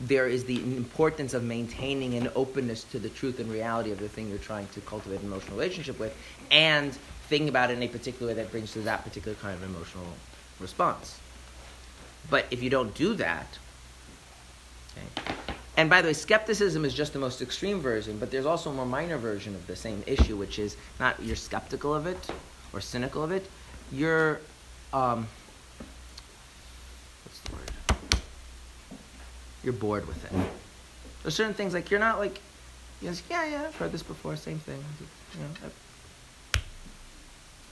there 0.01 0.27
is 0.27 0.45
the 0.45 0.57
importance 0.77 1.35
of 1.35 1.45
maintaining 1.45 2.15
an 2.15 2.29
openness 2.35 2.85
to 2.85 2.99
the 2.99 3.09
truth 3.09 3.39
and 3.39 3.51
reality 3.51 3.93
of 3.93 3.99
the 3.99 4.09
thing 4.09 4.29
you're 4.29 4.39
trying 4.39 4.67
to 4.69 4.81
cultivate 4.81 5.21
an 5.21 5.27
emotional 5.27 5.57
relationship 5.57 5.99
with, 5.99 6.17
and 6.51 6.93
thinking 7.29 7.49
about 7.49 7.71
it 7.71 7.75
in 7.75 7.83
a 7.83 7.89
particular 7.89 8.33
way 8.33 8.35
that 8.35 8.51
brings 8.51 8.73
to 8.73 8.81
that 8.81 9.05
particular 9.05 9.37
kind 9.37 9.55
of 9.55 9.63
emotional 9.63 10.07
response. 10.61 11.19
But 12.29 12.47
if 12.51 12.63
you 12.63 12.71
don't 12.71 12.95
do 12.95 13.15
that, 13.15 13.59
okay, 14.97 15.35
and 15.77 15.89
by 15.89 16.03
the 16.03 16.09
way, 16.09 16.13
skepticism 16.13 16.85
is 16.85 16.93
just 16.93 17.13
the 17.13 17.19
most 17.19 17.41
extreme 17.41 17.81
version, 17.81 18.19
but 18.19 18.31
there's 18.31 18.45
also 18.45 18.71
a 18.71 18.75
more 18.75 18.85
minor 18.85 19.17
version 19.17 19.55
of 19.55 19.67
the 19.67 19.77
same 19.77 20.03
issue, 20.07 20.37
which 20.37 20.59
is 20.59 20.77
not 21.01 21.21
you're 21.23 21.37
skeptical 21.37 21.95
of 21.95 22.07
it 22.07 22.31
or 22.73 22.81
cynical 22.81 23.23
of 23.23 23.33
it, 23.33 23.49
you're, 23.91 24.41
um, 24.93 25.27
what's 27.25 27.39
the 27.41 27.53
word? 27.57 27.71
You're 29.63 29.73
bored 29.73 30.07
with 30.07 30.25
it. 30.25 30.33
There's 31.23 31.35
certain 31.35 31.55
things 31.55 31.75
like 31.75 31.91
you're 31.91 32.01
not 32.01 32.19
like, 32.19 32.41
you 33.01 33.11
know, 33.11 33.17
yeah, 33.31 33.47
yeah, 33.47 33.63
I've 33.67 33.77
heard 33.77 33.93
this 33.93 34.03
before, 34.03 34.37
same 34.37 34.59
thing. 34.59 34.83
You 35.35 35.41
know, 35.41 35.71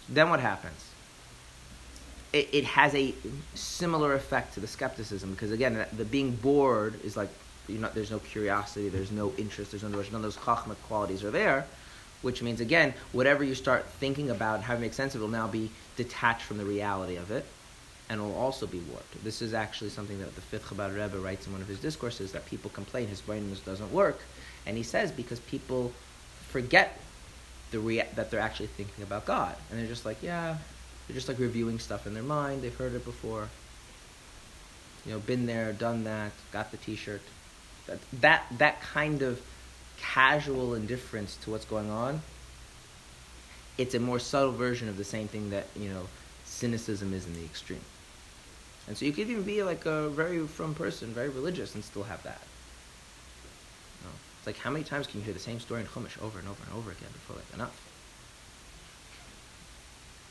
then 0.09 0.31
what 0.31 0.41
happens? 0.41 0.91
it, 2.33 2.49
it 2.53 2.65
has 2.65 2.95
a 2.95 3.15
similar 3.55 4.15
effect 4.15 4.55
to 4.55 4.61
the 4.61 4.67
skepticism 4.67 5.33
because 5.33 5.53
again, 5.53 5.85
the 5.97 6.05
being 6.05 6.33
bored 6.37 7.03
is 7.05 7.17
like 7.17 7.29
you're 7.69 7.81
not, 7.81 7.95
there's 7.95 8.11
no 8.11 8.19
curiosity, 8.19 8.89
there's 8.89 9.11
no 9.11 9.33
interest, 9.37 9.73
there's 9.73 9.83
no 9.83 9.89
none 9.89 9.99
of 9.99 10.23
those 10.23 10.37
chachma 10.37 10.77
qualities 10.87 11.25
are 11.25 11.31
there, 11.31 11.67
which 12.23 12.43
means 12.43 12.61
again, 12.61 12.95
whatever 13.13 13.43
you 13.45 13.55
start 13.55 13.87
thinking 13.87 14.31
about 14.31 14.57
and 14.57 14.65
how 14.65 14.75
to 14.75 14.81
make 14.81 14.95
sense 14.95 15.15
of 15.15 15.21
it 15.21 15.25
will 15.25 15.31
now 15.31 15.49
be 15.49 15.71
detached 15.97 16.43
from 16.43 16.59
the 16.59 16.65
reality 16.65 17.17
of 17.17 17.31
it, 17.31 17.45
and 18.11 18.21
will 18.21 18.37
also 18.37 18.67
be 18.67 18.81
warped. 18.91 19.23
This 19.23 19.41
is 19.41 19.55
actually 19.55 19.91
something 19.91 20.19
that 20.19 20.35
the 20.35 20.41
fifth 20.41 20.69
Chabad 20.69 20.93
Rebbe 20.95 21.17
writes 21.19 21.47
in 21.47 21.53
one 21.53 21.63
of 21.63 21.69
his 21.69 21.79
discourses 21.79 22.33
that 22.33 22.45
people 22.45 22.69
complain 22.71 23.07
his 23.07 23.21
brain 23.21 23.57
doesn't 23.65 23.93
work, 23.93 24.21
and 24.67 24.77
he 24.77 24.83
says 24.83 25.13
because 25.13 25.39
people 25.39 25.93
forget 26.49 27.01
the 27.71 27.79
rea- 27.79 28.09
that 28.17 28.31
they're 28.31 28.41
actually 28.41 28.67
thinking 28.67 29.05
about 29.05 29.25
God, 29.25 29.55
and 29.71 29.79
they're 29.79 29.87
just 29.87 30.05
like, 30.05 30.21
yeah, 30.23 30.59
they're 31.07 31.15
just 31.15 31.29
like 31.29 31.39
reviewing 31.39 31.79
stuff 31.79 32.05
in 32.07 32.13
their 32.13 32.25
mind. 32.25 32.63
They've 32.63 32.77
heard 32.77 32.95
it 32.95 33.05
before. 33.05 33.49
You 35.07 35.13
know, 35.13 35.21
been 35.21 35.47
there, 35.47 35.73
done 35.73 36.05
that, 36.05 36.33
got 36.53 36.73
the 36.73 36.77
T-shirt. 36.79 37.23
That 37.87 37.99
that 38.21 38.43
that 38.59 38.81
kind 38.83 39.23
of 39.23 39.41
casual 39.99 40.75
indifference 40.75 41.37
to 41.45 41.51
what's 41.51 41.65
going 41.65 41.91
on. 41.91 42.23
It's 43.79 43.95
a 43.95 44.01
more 44.01 44.19
subtle 44.19 44.53
version 44.53 44.89
of 44.89 44.97
the 44.97 45.05
same 45.05 45.29
thing 45.29 45.51
that 45.51 45.69
you 45.77 45.91
know 45.91 46.09
cynicism 46.45 47.15
is 47.15 47.25
in 47.25 47.35
the 47.35 47.45
extreme. 47.45 47.81
And 48.91 48.99
so 48.99 49.05
you 49.05 49.13
could 49.13 49.31
even 49.31 49.45
be 49.45 49.63
like 49.63 49.87
a 49.87 50.09
very 50.09 50.45
frum 50.49 50.75
person, 50.75 51.15
very 51.15 51.29
religious, 51.29 51.77
and 51.77 51.85
still 51.85 52.03
have 52.03 52.21
that. 52.25 52.41
You 54.01 54.09
know, 54.09 54.15
it's 54.37 54.49
like 54.49 54.59
how 54.59 54.69
many 54.69 54.83
times 54.83 55.07
can 55.07 55.21
you 55.21 55.25
hear 55.25 55.33
the 55.33 55.39
same 55.39 55.61
story 55.61 55.83
in 55.83 55.87
Chumash 55.87 56.21
over 56.21 56.41
and 56.41 56.49
over 56.49 56.61
and 56.65 56.77
over 56.77 56.91
again 56.91 57.09
before 57.13 57.37
like 57.37 57.55
enough? 57.55 57.81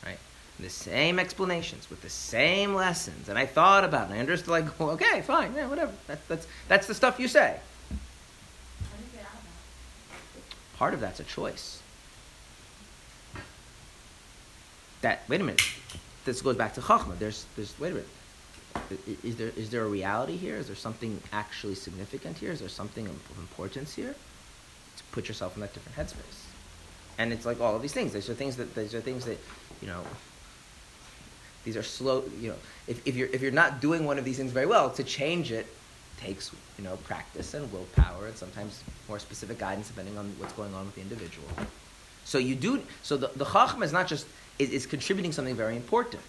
Right? 0.04 0.18
the 0.58 0.68
same 0.68 1.18
explanations 1.18 1.88
with 1.88 2.02
the 2.02 2.10
same 2.10 2.74
lessons, 2.74 3.30
and 3.30 3.38
I 3.38 3.46
thought 3.46 3.82
about 3.82 4.02
it. 4.02 4.10
And 4.10 4.14
I 4.16 4.18
understood, 4.18 4.50
like, 4.50 4.78
well, 4.78 4.90
okay, 4.90 5.22
fine, 5.22 5.54
yeah, 5.54 5.66
whatever. 5.66 5.92
That, 6.06 6.28
that's 6.28 6.46
that's 6.68 6.86
the 6.86 6.92
stuff 6.94 7.18
you 7.18 7.28
say. 7.28 7.58
Part 10.76 10.92
of 10.92 11.00
that's 11.00 11.18
a 11.18 11.24
choice. 11.24 11.80
That 15.00 15.22
wait 15.28 15.40
a 15.40 15.44
minute, 15.44 15.62
this 16.26 16.42
goes 16.42 16.56
back 16.56 16.74
to 16.74 16.82
chachma. 16.82 17.18
There's 17.18 17.46
there's 17.56 17.72
wait 17.80 17.92
a 17.92 17.94
minute. 17.94 18.08
Is 19.24 19.36
there 19.36 19.52
is 19.56 19.70
there 19.70 19.84
a 19.84 19.88
reality 19.88 20.36
here? 20.36 20.56
Is 20.56 20.66
there 20.66 20.76
something 20.76 21.20
actually 21.32 21.74
significant 21.74 22.38
here? 22.38 22.50
Is 22.52 22.60
there 22.60 22.68
something 22.68 23.06
of 23.06 23.38
importance 23.38 23.94
here? 23.94 24.14
To 24.96 25.02
put 25.12 25.28
yourself 25.28 25.54
in 25.56 25.60
that 25.60 25.72
different 25.72 25.96
headspace, 25.96 26.44
and 27.18 27.32
it's 27.32 27.46
like 27.46 27.60
all 27.60 27.74
of 27.76 27.82
these 27.82 27.92
things. 27.92 28.12
These 28.12 28.28
are 28.30 28.34
things 28.34 28.56
that 28.56 28.74
these 28.74 28.94
are 28.94 29.00
things 29.00 29.24
that 29.24 29.38
you 29.80 29.88
know. 29.88 30.02
These 31.64 31.76
are 31.76 31.82
slow. 31.82 32.24
You 32.40 32.50
know, 32.50 32.56
if, 32.86 33.06
if 33.06 33.16
you're 33.16 33.28
if 33.28 33.42
you're 33.42 33.52
not 33.52 33.80
doing 33.80 34.04
one 34.06 34.18
of 34.18 34.24
these 34.24 34.38
things 34.38 34.52
very 34.52 34.66
well, 34.66 34.90
to 34.90 35.04
change 35.04 35.52
it 35.52 35.66
takes 36.16 36.52
you 36.76 36.84
know 36.84 36.96
practice 36.98 37.54
and 37.54 37.72
willpower 37.72 38.26
and 38.26 38.36
sometimes 38.36 38.82
more 39.08 39.18
specific 39.18 39.58
guidance 39.58 39.88
depending 39.88 40.18
on 40.18 40.26
what's 40.38 40.52
going 40.52 40.74
on 40.74 40.86
with 40.86 40.94
the 40.94 41.00
individual. 41.00 41.48
So 42.24 42.38
you 42.38 42.54
do. 42.54 42.82
So 43.02 43.16
the 43.16 43.30
the 43.36 43.44
chachma 43.44 43.84
is 43.84 43.92
not 43.92 44.06
just 44.06 44.26
is, 44.58 44.70
is 44.70 44.86
contributing 44.86 45.32
something 45.32 45.56
very 45.56 45.76
important. 45.76 46.22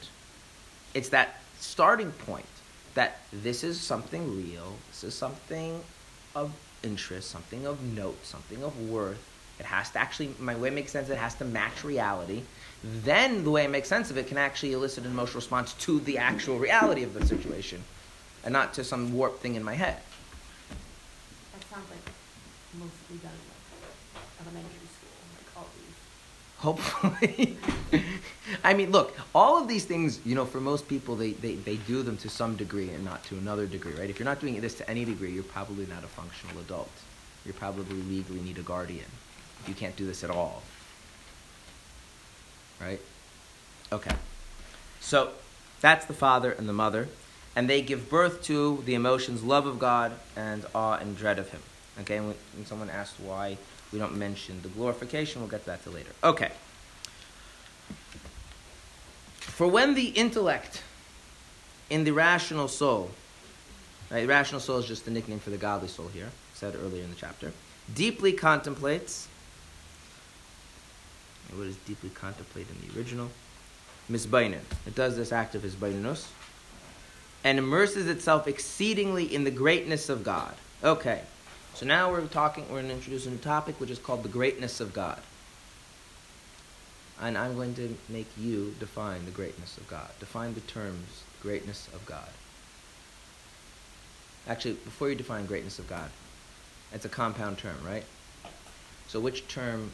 It's 0.93 1.09
that 1.09 1.40
starting 1.61 2.11
point 2.11 2.45
that 2.93 3.19
this 3.31 3.63
is 3.63 3.79
something 3.79 4.35
real. 4.35 4.75
This 4.89 5.03
is 5.05 5.13
something 5.13 5.81
of 6.35 6.51
interest, 6.83 7.29
something 7.29 7.65
of 7.65 7.81
note, 7.81 8.25
something 8.25 8.63
of 8.63 8.89
worth. 8.89 9.23
It 9.59 9.65
has 9.65 9.91
to 9.91 9.99
actually, 9.99 10.33
my 10.39 10.55
way 10.55 10.69
it 10.69 10.73
makes 10.73 10.91
sense. 10.91 11.09
It 11.09 11.17
has 11.17 11.35
to 11.35 11.45
match 11.45 11.83
reality. 11.83 12.41
Then 12.83 13.43
the 13.43 13.51
way 13.51 13.63
I 13.63 13.67
make 13.67 13.85
sense 13.85 14.09
of 14.09 14.17
it 14.17 14.27
can 14.27 14.37
actually 14.37 14.73
elicit 14.73 15.05
an 15.05 15.11
emotional 15.11 15.37
response 15.37 15.73
to 15.73 15.99
the 15.99 16.17
actual 16.17 16.57
reality 16.57 17.03
of 17.03 17.13
the 17.13 17.23
situation, 17.25 17.83
and 18.43 18.51
not 18.51 18.73
to 18.73 18.83
some 18.83 19.13
warped 19.13 19.39
thing 19.39 19.53
in 19.55 19.63
my 19.63 19.75
head. 19.75 19.97
That 21.53 21.63
sounds 21.69 21.89
like 21.91 21.99
mostly 22.73 23.17
done 23.17 23.31
elementary 24.39 24.87
school. 24.87 25.00
Hopefully. 26.61 27.57
I 28.63 28.75
mean, 28.75 28.91
look, 28.91 29.17
all 29.33 29.59
of 29.59 29.67
these 29.67 29.83
things, 29.83 30.19
you 30.23 30.35
know, 30.35 30.45
for 30.45 30.61
most 30.61 30.87
people, 30.87 31.15
they, 31.15 31.31
they, 31.31 31.55
they 31.55 31.77
do 31.77 32.03
them 32.03 32.17
to 32.17 32.29
some 32.29 32.55
degree 32.55 32.89
and 32.89 33.03
not 33.03 33.23
to 33.25 33.35
another 33.35 33.65
degree, 33.65 33.93
right? 33.93 34.09
If 34.09 34.19
you're 34.19 34.27
not 34.27 34.39
doing 34.39 34.61
this 34.61 34.75
to 34.75 34.87
any 34.87 35.03
degree, 35.03 35.31
you're 35.31 35.43
probably 35.43 35.87
not 35.87 36.03
a 36.03 36.07
functional 36.07 36.59
adult. 36.61 36.91
You 37.47 37.53
probably 37.53 37.95
legally 38.03 38.41
need 38.41 38.59
a 38.59 38.61
guardian. 38.61 39.07
You 39.67 39.73
can't 39.73 39.95
do 39.95 40.05
this 40.05 40.23
at 40.23 40.29
all. 40.29 40.61
Right? 42.79 43.01
Okay. 43.91 44.15
So, 44.99 45.31
that's 45.81 46.05
the 46.05 46.13
father 46.13 46.51
and 46.51 46.69
the 46.69 46.73
mother. 46.73 47.07
And 47.55 47.67
they 47.67 47.81
give 47.81 48.07
birth 48.07 48.43
to 48.43 48.83
the 48.85 48.93
emotions 48.93 49.43
love 49.43 49.65
of 49.65 49.79
God 49.79 50.13
and 50.35 50.63
awe 50.75 50.97
and 50.97 51.17
dread 51.17 51.39
of 51.39 51.49
Him. 51.49 51.61
Okay, 52.01 52.17
and 52.17 52.27
when 52.27 52.65
someone 52.65 52.89
asked 52.89 53.19
why 53.19 53.57
we 53.91 53.99
don't 53.99 54.15
mention 54.15 54.61
the 54.61 54.69
glorification, 54.69 55.41
we'll 55.41 55.49
get 55.49 55.61
to 55.61 55.65
that 55.67 55.83
to 55.83 55.89
later. 55.89 56.11
Okay. 56.23 56.51
For 59.39 59.67
when 59.67 59.93
the 59.93 60.07
intellect 60.07 60.81
in 61.89 62.03
the 62.03 62.11
rational 62.11 62.67
soul, 62.67 63.11
right, 64.09 64.21
the 64.21 64.27
rational 64.27 64.61
soul 64.61 64.77
is 64.79 64.85
just 64.85 65.05
the 65.05 65.11
nickname 65.11 65.39
for 65.39 65.49
the 65.49 65.57
godly 65.57 65.87
soul 65.87 66.07
here, 66.07 66.29
said 66.53 66.75
earlier 66.75 67.03
in 67.03 67.09
the 67.09 67.15
chapter, 67.15 67.51
deeply 67.93 68.33
contemplates. 68.33 69.27
What 71.53 71.67
is 71.67 71.75
deeply 71.77 72.09
contemplate 72.11 72.67
in 72.69 72.87
the 72.87 72.97
original? 72.97 73.29
Misbainin. 74.09 74.61
It 74.87 74.95
does 74.95 75.17
this 75.17 75.31
act 75.31 75.53
of 75.53 75.63
hisbainus 75.63 76.27
and 77.43 77.57
immerses 77.57 78.07
itself 78.07 78.47
exceedingly 78.47 79.33
in 79.33 79.43
the 79.43 79.51
greatness 79.51 80.09
of 80.09 80.23
God. 80.23 80.53
Okay, 80.83 81.21
so 81.81 81.87
now 81.87 82.11
we're 82.11 82.27
talking, 82.27 82.63
we're 82.65 82.75
going 82.75 82.89
to 82.89 82.93
introduce 82.93 83.25
a 83.25 83.31
new 83.31 83.37
topic 83.37 83.79
which 83.79 83.89
is 83.89 83.97
called 83.97 84.21
the 84.21 84.29
greatness 84.29 84.79
of 84.79 84.93
God. 84.93 85.17
And 87.19 87.35
I'm 87.35 87.55
going 87.55 87.73
to 87.73 87.97
make 88.07 88.27
you 88.37 88.75
define 88.79 89.25
the 89.25 89.31
greatness 89.31 89.77
of 89.77 89.87
God. 89.87 90.07
Define 90.19 90.53
the 90.53 90.59
terms 90.61 91.23
greatness 91.41 91.89
of 91.95 92.05
God. 92.05 92.29
Actually, 94.47 94.75
before 94.75 95.09
you 95.09 95.15
define 95.15 95.47
greatness 95.47 95.79
of 95.79 95.89
God, 95.89 96.11
it's 96.93 97.05
a 97.05 97.09
compound 97.09 97.57
term, 97.57 97.77
right? 97.83 98.05
So 99.07 99.19
which 99.19 99.47
term 99.47 99.91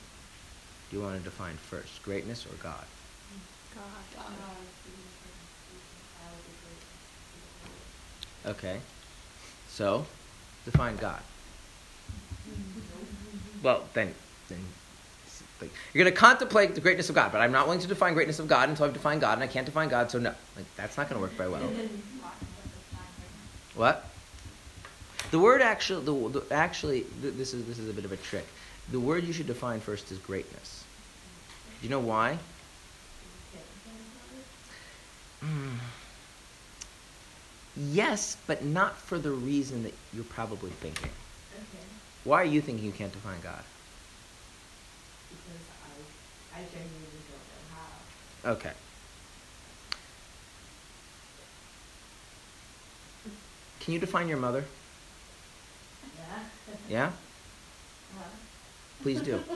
do 0.89 0.97
you 0.97 1.01
want 1.01 1.17
to 1.17 1.23
define 1.23 1.55
first, 1.55 2.03
greatness 2.03 2.45
or 2.45 2.55
God? 2.61 2.83
God. 3.73 4.35
Okay. 8.45 8.79
So, 9.69 10.05
define 10.65 10.97
God. 10.97 11.21
Well, 13.63 13.83
then, 13.93 14.13
then 14.49 14.59
like, 15.61 15.71
you're 15.93 16.03
going 16.03 16.13
to 16.13 16.19
contemplate 16.19 16.75
the 16.75 16.81
greatness 16.81 17.09
of 17.09 17.15
God, 17.15 17.31
but 17.31 17.41
I'm 17.41 17.51
not 17.51 17.65
willing 17.65 17.81
to 17.81 17.87
define 17.87 18.13
greatness 18.13 18.39
of 18.39 18.47
God 18.47 18.69
until 18.69 18.85
I've 18.85 18.93
defined 18.93 19.21
God, 19.21 19.33
and 19.33 19.43
I 19.43 19.47
can't 19.47 19.65
define 19.65 19.89
God, 19.89 20.11
so 20.11 20.19
no. 20.19 20.33
Like, 20.55 20.65
that's 20.75 20.97
not 20.97 21.09
going 21.09 21.19
to 21.19 21.21
work 21.21 21.33
very 21.33 21.49
well. 21.49 21.61
What? 23.75 24.05
The 25.31 25.39
word 25.39 25.61
actually, 25.61 26.05
the, 26.05 26.39
the, 26.39 26.53
actually, 26.53 27.05
th- 27.21 27.33
this 27.33 27.53
is 27.53 27.65
this 27.65 27.79
is 27.79 27.89
a 27.89 27.93
bit 27.93 28.05
of 28.05 28.11
a 28.11 28.17
trick. 28.17 28.45
The 28.91 28.99
word 28.99 29.25
you 29.25 29.33
should 29.33 29.47
define 29.47 29.81
first 29.81 30.11
is 30.11 30.17
greatness. 30.19 30.85
Do 31.81 31.87
you 31.87 31.91
know 31.91 31.99
why? 31.99 32.37
Mm. 35.43 35.73
Yes, 37.75 38.37
but 38.47 38.63
not 38.63 38.97
for 38.97 39.19
the 39.19 39.31
reason 39.31 39.83
that 39.83 39.93
you're 40.13 40.23
probably 40.23 40.71
thinking. 40.71 41.09
Why 42.27 42.41
are 42.41 42.45
you 42.45 42.59
thinking 42.59 42.83
you 42.85 42.91
can't 42.91 43.13
define 43.13 43.39
God? 43.41 43.63
because 45.29 45.63
I, 46.53 46.59
I 46.59 46.63
genuinely 46.63 47.23
don't 47.31 47.47
know 47.47 47.73
how. 48.43 48.51
Okay. 48.51 48.71
Can 53.79 53.93
you 53.93 53.99
define 54.01 54.27
your 54.27 54.39
mother? 54.39 54.65
Yeah? 56.17 56.39
Yeah? 56.89 57.11
Please 59.01 59.21
do. 59.21 59.41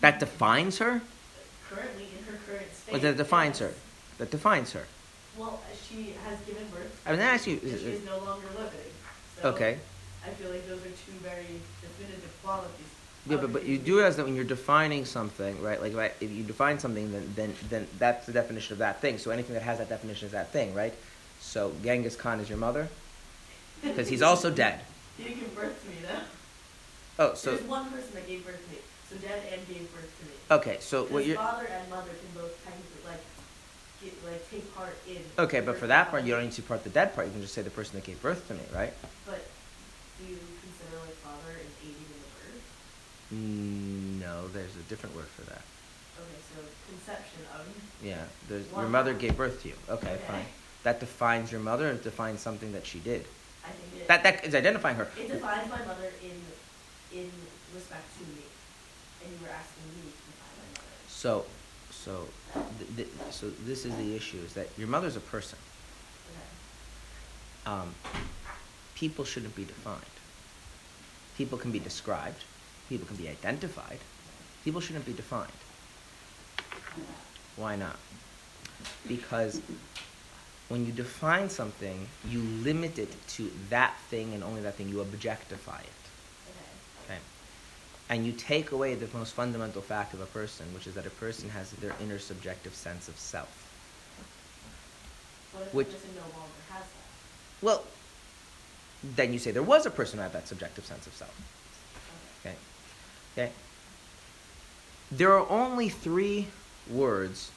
That 0.00 0.20
defines 0.20 0.78
her? 0.78 1.02
currently 1.68 2.04
in 2.16 2.24
her 2.32 2.38
current 2.46 2.72
state. 2.72 2.94
Or 2.94 2.98
that 3.00 3.16
defines 3.16 3.58
her? 3.58 3.72
That 4.18 4.30
defines 4.30 4.72
her. 4.74 4.84
Well, 5.36 5.60
she 5.88 6.14
has 6.24 6.38
given 6.46 6.68
birth. 6.68 7.02
I 7.04 7.10
was 7.10 7.18
gonna 7.18 7.32
ask 7.32 7.48
you- 7.48 7.58
and 7.64 7.80
She 7.80 7.86
is 7.86 8.04
no 8.06 8.18
longer 8.18 8.46
living. 8.56 8.92
So 9.42 9.48
Okay. 9.48 9.78
I 10.24 10.30
feel 10.30 10.50
like 10.50 10.66
those 10.68 10.80
are 10.80 10.90
two 10.90 11.12
very 11.22 11.60
definitive 11.80 12.32
qualities. 12.42 12.86
Yeah, 13.26 13.36
but, 13.36 13.52
but 13.52 13.64
you 13.66 13.78
do 13.78 13.96
realize 13.96 14.16
that 14.16 14.24
when 14.24 14.34
you're 14.34 14.44
defining 14.44 15.04
something, 15.04 15.60
right? 15.62 15.80
Like, 15.80 15.94
right, 15.94 16.12
if 16.20 16.30
you 16.30 16.42
define 16.44 16.78
something, 16.78 17.12
then, 17.12 17.32
then, 17.36 17.54
then 17.68 17.86
that's 17.98 18.26
the 18.26 18.32
definition 18.32 18.72
of 18.72 18.78
that 18.78 19.00
thing. 19.00 19.18
So 19.18 19.30
anything 19.30 19.54
that 19.54 19.62
has 19.62 19.78
that 19.78 19.88
definition 19.88 20.26
is 20.26 20.32
that 20.32 20.50
thing, 20.50 20.74
right? 20.74 20.94
So 21.40 21.72
Genghis 21.82 22.16
Khan 22.16 22.40
is 22.40 22.48
your 22.48 22.58
mother? 22.58 22.88
Because 23.82 24.08
he's 24.08 24.22
also 24.22 24.50
dead. 24.50 24.80
He 25.16 25.22
didn't 25.24 25.38
give 25.38 25.54
birth 25.54 25.80
to 25.84 25.88
me 25.88 25.96
though. 26.02 27.24
Oh, 27.30 27.34
so, 27.34 27.54
There's 27.54 27.62
one 27.68 27.88
person 27.90 28.10
that 28.14 28.26
gave 28.26 28.44
birth 28.44 28.58
to 28.64 28.70
me. 28.72 28.78
So 29.08 29.16
dead 29.16 29.42
and 29.52 29.66
gave 29.68 29.86
birth 29.94 30.10
to 30.18 30.24
me. 30.26 30.32
okay, 30.50 30.76
so 30.80 31.04
what 31.04 31.20
His 31.20 31.28
you're, 31.28 31.36
father 31.36 31.66
and 31.66 31.88
mother 31.88 32.10
can 32.10 32.42
both 32.42 32.58
technically 32.64 33.02
like 33.06 33.22
get, 34.02 34.14
like, 34.26 34.50
take 34.50 34.74
part 34.74 34.96
in. 35.08 35.18
Okay, 35.38 35.60
but 35.60 35.76
for 35.78 35.86
that 35.86 36.10
part, 36.10 36.24
you 36.24 36.32
don't 36.32 36.42
need 36.42 36.52
to 36.52 36.62
part 36.62 36.82
the 36.82 36.90
dead 36.90 37.14
part. 37.14 37.26
You 37.28 37.32
can 37.34 37.42
just 37.42 37.54
say 37.54 37.62
the 37.62 37.70
person 37.70 37.94
that 37.94 38.04
gave 38.04 38.20
birth 38.20 38.48
to 38.48 38.54
me, 38.54 38.62
right? 38.74 38.92
But 39.24 39.46
do 40.18 40.26
you 40.26 40.38
consider 40.60 40.98
like 41.06 41.14
father 41.22 41.54
as 41.54 41.70
aiding 41.82 41.94
in 42.02 42.18
the 42.18 42.30
birth? 42.34 42.58
Mm, 42.58 43.17
no, 43.30 44.48
there's 44.48 44.74
a 44.76 44.82
different 44.88 45.14
word 45.14 45.26
for 45.26 45.42
that. 45.42 45.62
Okay, 46.18 46.40
so 46.54 46.60
conception 46.88 47.40
of, 47.54 47.66
Yeah, 48.02 48.24
there's, 48.48 48.66
your 48.70 48.82
One 48.82 48.90
mother 48.90 49.12
gave 49.14 49.36
birth 49.36 49.62
to 49.62 49.68
you. 49.68 49.74
Okay, 49.88 50.12
Okay. 50.14 50.24
fine. 50.26 50.46
That 50.84 51.00
defines 51.00 51.52
your 51.52 51.60
mother, 51.60 51.88
or 51.90 51.92
it 51.92 52.02
defines 52.04 52.40
something 52.40 52.72
that 52.72 52.86
she 52.86 52.98
did. 53.00 53.24
I 53.64 53.70
think 53.70 54.02
it. 54.02 54.08
That 54.08 54.22
that 54.22 54.44
is 54.44 54.54
identifying 54.54 54.96
her. 54.96 55.08
It 55.18 55.28
defines 55.30 55.68
my 55.70 55.84
mother 55.84 56.10
in, 56.22 57.18
in 57.18 57.30
respect 57.74 58.04
to 58.18 58.24
me, 58.24 58.42
and 59.24 59.32
you 59.32 59.38
were 59.44 59.52
asking 59.52 59.84
me 59.94 60.10
to 60.10 60.16
define 60.30 60.56
my 60.56 60.80
mother. 60.80 60.90
So, 61.08 61.44
so, 61.90 62.28
th- 62.78 62.96
th- 62.96 63.08
so 63.34 63.50
this 63.66 63.84
is 63.84 63.94
the 63.96 64.14
issue: 64.16 64.38
is 64.46 64.54
that 64.54 64.68
your 64.78 64.88
mother's 64.88 65.16
a 65.16 65.20
person. 65.20 65.58
Okay. 67.66 67.72
Um, 67.74 67.94
people 68.94 69.24
shouldn't 69.24 69.54
be 69.54 69.64
defined. 69.64 70.00
People 71.36 71.58
can 71.58 71.70
be 71.72 71.78
described. 71.80 72.42
People 72.88 73.06
can 73.06 73.16
be 73.16 73.28
identified. 73.28 73.98
People 74.64 74.80
shouldn't 74.80 75.06
be 75.06 75.12
defined. 75.12 75.52
Why 77.56 77.76
not? 77.76 77.96
Because 79.06 79.60
when 80.68 80.86
you 80.86 80.92
define 80.92 81.48
something, 81.50 82.06
you 82.28 82.40
limit 82.40 82.98
it 82.98 83.14
to 83.28 83.50
that 83.70 83.96
thing 84.10 84.34
and 84.34 84.42
only 84.44 84.60
that 84.62 84.74
thing. 84.76 84.88
You 84.88 85.00
objectify 85.00 85.80
it. 85.80 85.86
Okay. 87.06 87.14
Okay. 87.14 87.20
And 88.10 88.26
you 88.26 88.32
take 88.32 88.72
away 88.72 88.94
the 88.94 89.08
most 89.16 89.34
fundamental 89.34 89.82
fact 89.82 90.14
of 90.14 90.20
a 90.20 90.26
person, 90.26 90.66
which 90.74 90.86
is 90.86 90.94
that 90.94 91.06
a 91.06 91.10
person 91.10 91.48
has 91.50 91.70
their 91.72 91.94
inner 92.00 92.18
subjective 92.18 92.74
sense 92.74 93.08
of 93.08 93.18
self. 93.18 93.48
What 95.52 95.66
if 95.66 95.74
Which- 95.74 95.92
person 95.92 96.10
no 96.14 96.22
longer 96.22 96.52
has 96.70 96.82
that? 96.82 97.62
Well, 97.62 97.84
then 99.02 99.32
you 99.32 99.38
say 99.38 99.50
there 99.50 99.62
was 99.62 99.86
a 99.86 99.90
person 99.90 100.18
who 100.18 100.22
had 100.22 100.32
that 100.32 100.48
subjective 100.48 100.84
sense 100.84 101.06
of 101.06 101.14
self. 101.14 101.34
Okay. 102.40 102.54
Okay. 103.38 103.52
There 105.12 105.32
are 105.32 105.48
only 105.48 105.88
three 105.88 106.48
words, 106.90 107.52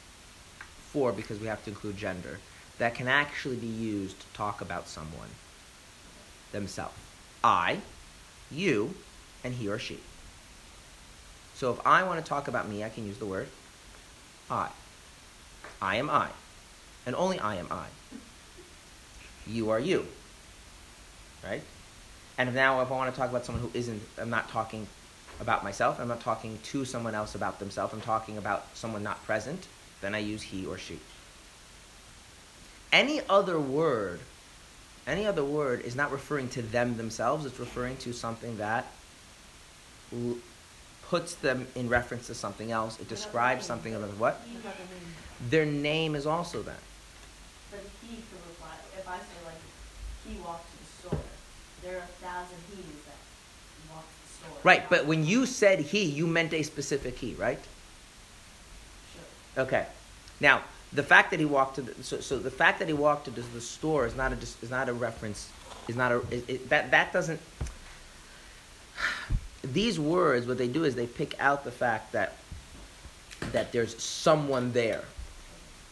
four 0.91 1.11
because 1.11 1.39
we 1.39 1.47
have 1.47 1.63
to 1.63 1.71
include 1.71 1.97
gender, 1.97 2.39
that 2.77 2.93
can 2.93 3.07
actually 3.07 3.55
be 3.55 3.67
used 3.67 4.19
to 4.19 4.27
talk 4.33 4.61
about 4.61 4.87
someone 4.87 5.29
themselves. 6.51 6.93
I, 7.43 7.79
you, 8.51 8.93
and 9.43 9.55
he 9.55 9.67
or 9.67 9.79
she. 9.79 9.99
So 11.55 11.71
if 11.71 11.85
I 11.85 12.03
want 12.03 12.23
to 12.23 12.29
talk 12.29 12.47
about 12.47 12.69
me, 12.69 12.83
I 12.83 12.89
can 12.89 13.07
use 13.07 13.17
the 13.17 13.25
word 13.25 13.47
I. 14.51 14.69
I 15.81 15.95
am 15.95 16.11
I. 16.11 16.29
And 17.07 17.15
only 17.15 17.39
I 17.39 17.55
am 17.55 17.67
I. 17.71 17.87
You 19.47 19.71
are 19.71 19.79
you. 19.79 20.05
Right? 21.43 21.63
And 22.37 22.53
now 22.53 22.81
if 22.81 22.91
I 22.91 22.95
want 22.95 23.11
to 23.13 23.19
talk 23.19 23.31
about 23.31 23.45
someone 23.45 23.63
who 23.63 23.71
isn't, 23.73 24.01
I'm 24.19 24.29
not 24.29 24.49
talking 24.49 24.85
about 25.41 25.63
myself, 25.63 25.99
I'm 25.99 26.07
not 26.07 26.21
talking 26.21 26.59
to 26.63 26.85
someone 26.85 27.15
else 27.15 27.35
about 27.35 27.59
themselves, 27.59 27.93
I'm 27.93 28.01
talking 28.01 28.37
about 28.37 28.65
someone 28.73 29.03
not 29.03 29.23
present, 29.25 29.67
then 29.99 30.15
I 30.15 30.19
use 30.19 30.41
he 30.41 30.65
or 30.65 30.77
she. 30.77 30.99
Any 32.93 33.21
other 33.27 33.59
word, 33.59 34.19
any 35.07 35.25
other 35.25 35.43
word 35.43 35.81
is 35.81 35.95
not 35.95 36.11
referring 36.11 36.47
to 36.49 36.61
them 36.61 36.95
themselves, 36.97 37.45
it's 37.45 37.59
referring 37.59 37.97
to 37.97 38.13
something 38.13 38.57
that 38.57 38.85
l- 40.13 40.37
puts 41.09 41.35
them 41.35 41.67
in 41.75 41.89
reference 41.89 42.27
to 42.27 42.35
something 42.35 42.71
else. 42.71 42.99
It 42.99 43.09
describes 43.09 43.65
something 43.65 43.93
of 43.93 44.19
what? 44.19 44.39
What 44.39 44.61
about 44.61 44.77
the 44.77 44.83
name? 44.95 45.15
Their 45.49 45.65
name 45.65 46.15
is 46.15 46.25
also 46.25 46.61
that. 46.61 46.79
But 47.71 47.81
he 48.01 48.15
could 48.15 48.39
reply, 48.47 48.75
if 48.97 49.07
I 49.09 49.17
say 49.17 49.39
like, 49.45 49.59
he 50.27 50.39
walked 50.41 50.71
to 50.71 50.77
the 50.77 51.09
store, 51.09 51.25
there 51.83 51.95
are 51.97 52.03
a 52.03 52.15
thousand 52.23 52.57
he's 52.69 52.85
that 53.07 53.19
walk 53.91 54.03
to 54.03 54.27
the 54.27 54.30
store. 54.30 54.30
Right, 54.63 54.87
but 54.89 55.05
when 55.05 55.25
you 55.25 55.45
said 55.45 55.79
he, 55.79 56.03
you 56.03 56.27
meant 56.27 56.53
a 56.53 56.63
specific 56.63 57.17
he, 57.17 57.33
right? 57.33 57.59
Sure. 59.55 59.63
Okay. 59.63 59.85
Now, 60.39 60.61
the 60.93 61.03
fact 61.03 61.31
that 61.31 61.39
he 61.39 61.45
walked 61.45 61.75
to 61.75 61.81
the 61.81 62.03
so, 62.03 62.19
so 62.19 62.37
the 62.37 62.51
fact 62.51 62.79
that 62.79 62.87
he 62.87 62.93
walked 62.93 63.25
to 63.25 63.31
the, 63.31 63.41
the 63.41 63.61
store 63.61 64.05
is 64.05 64.15
not 64.15 64.31
a 64.33 64.35
is 64.35 64.69
not 64.69 64.89
a 64.89 64.93
reference 64.93 65.49
is 65.87 65.95
not 65.95 66.11
a 66.11 66.17
it, 66.29 66.49
it, 66.49 66.69
that 66.69 66.91
that 66.91 67.13
doesn't 67.13 67.39
these 69.63 69.99
words 69.99 70.45
what 70.45 70.57
they 70.57 70.67
do 70.67 70.83
is 70.83 70.95
they 70.95 71.07
pick 71.07 71.39
out 71.39 71.63
the 71.63 71.71
fact 71.71 72.11
that 72.11 72.33
that 73.51 73.71
there's 73.71 74.01
someone 74.01 74.71
there. 74.71 75.03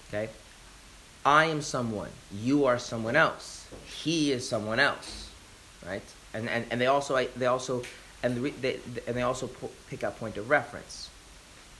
Okay? 0.08 0.30
I 1.26 1.46
am 1.46 1.62
someone, 1.62 2.10
you 2.32 2.66
are 2.66 2.80
someone 2.80 3.16
else. 3.16 3.68
He 3.86 4.32
is 4.32 4.48
someone 4.48 4.80
else. 4.80 5.30
Right? 5.86 6.04
And 6.34 6.50
and, 6.50 6.66
and 6.72 6.80
they 6.80 6.88
also 6.88 7.26
they 7.36 7.46
also 7.46 7.84
and 8.24 8.36
the, 8.36 8.50
they, 8.52 8.80
and 9.08 9.16
they 9.16 9.22
also 9.22 9.48
po- 9.48 9.72
pick 9.90 10.04
out 10.04 10.18
point 10.20 10.38
of 10.38 10.50
reference. 10.50 11.10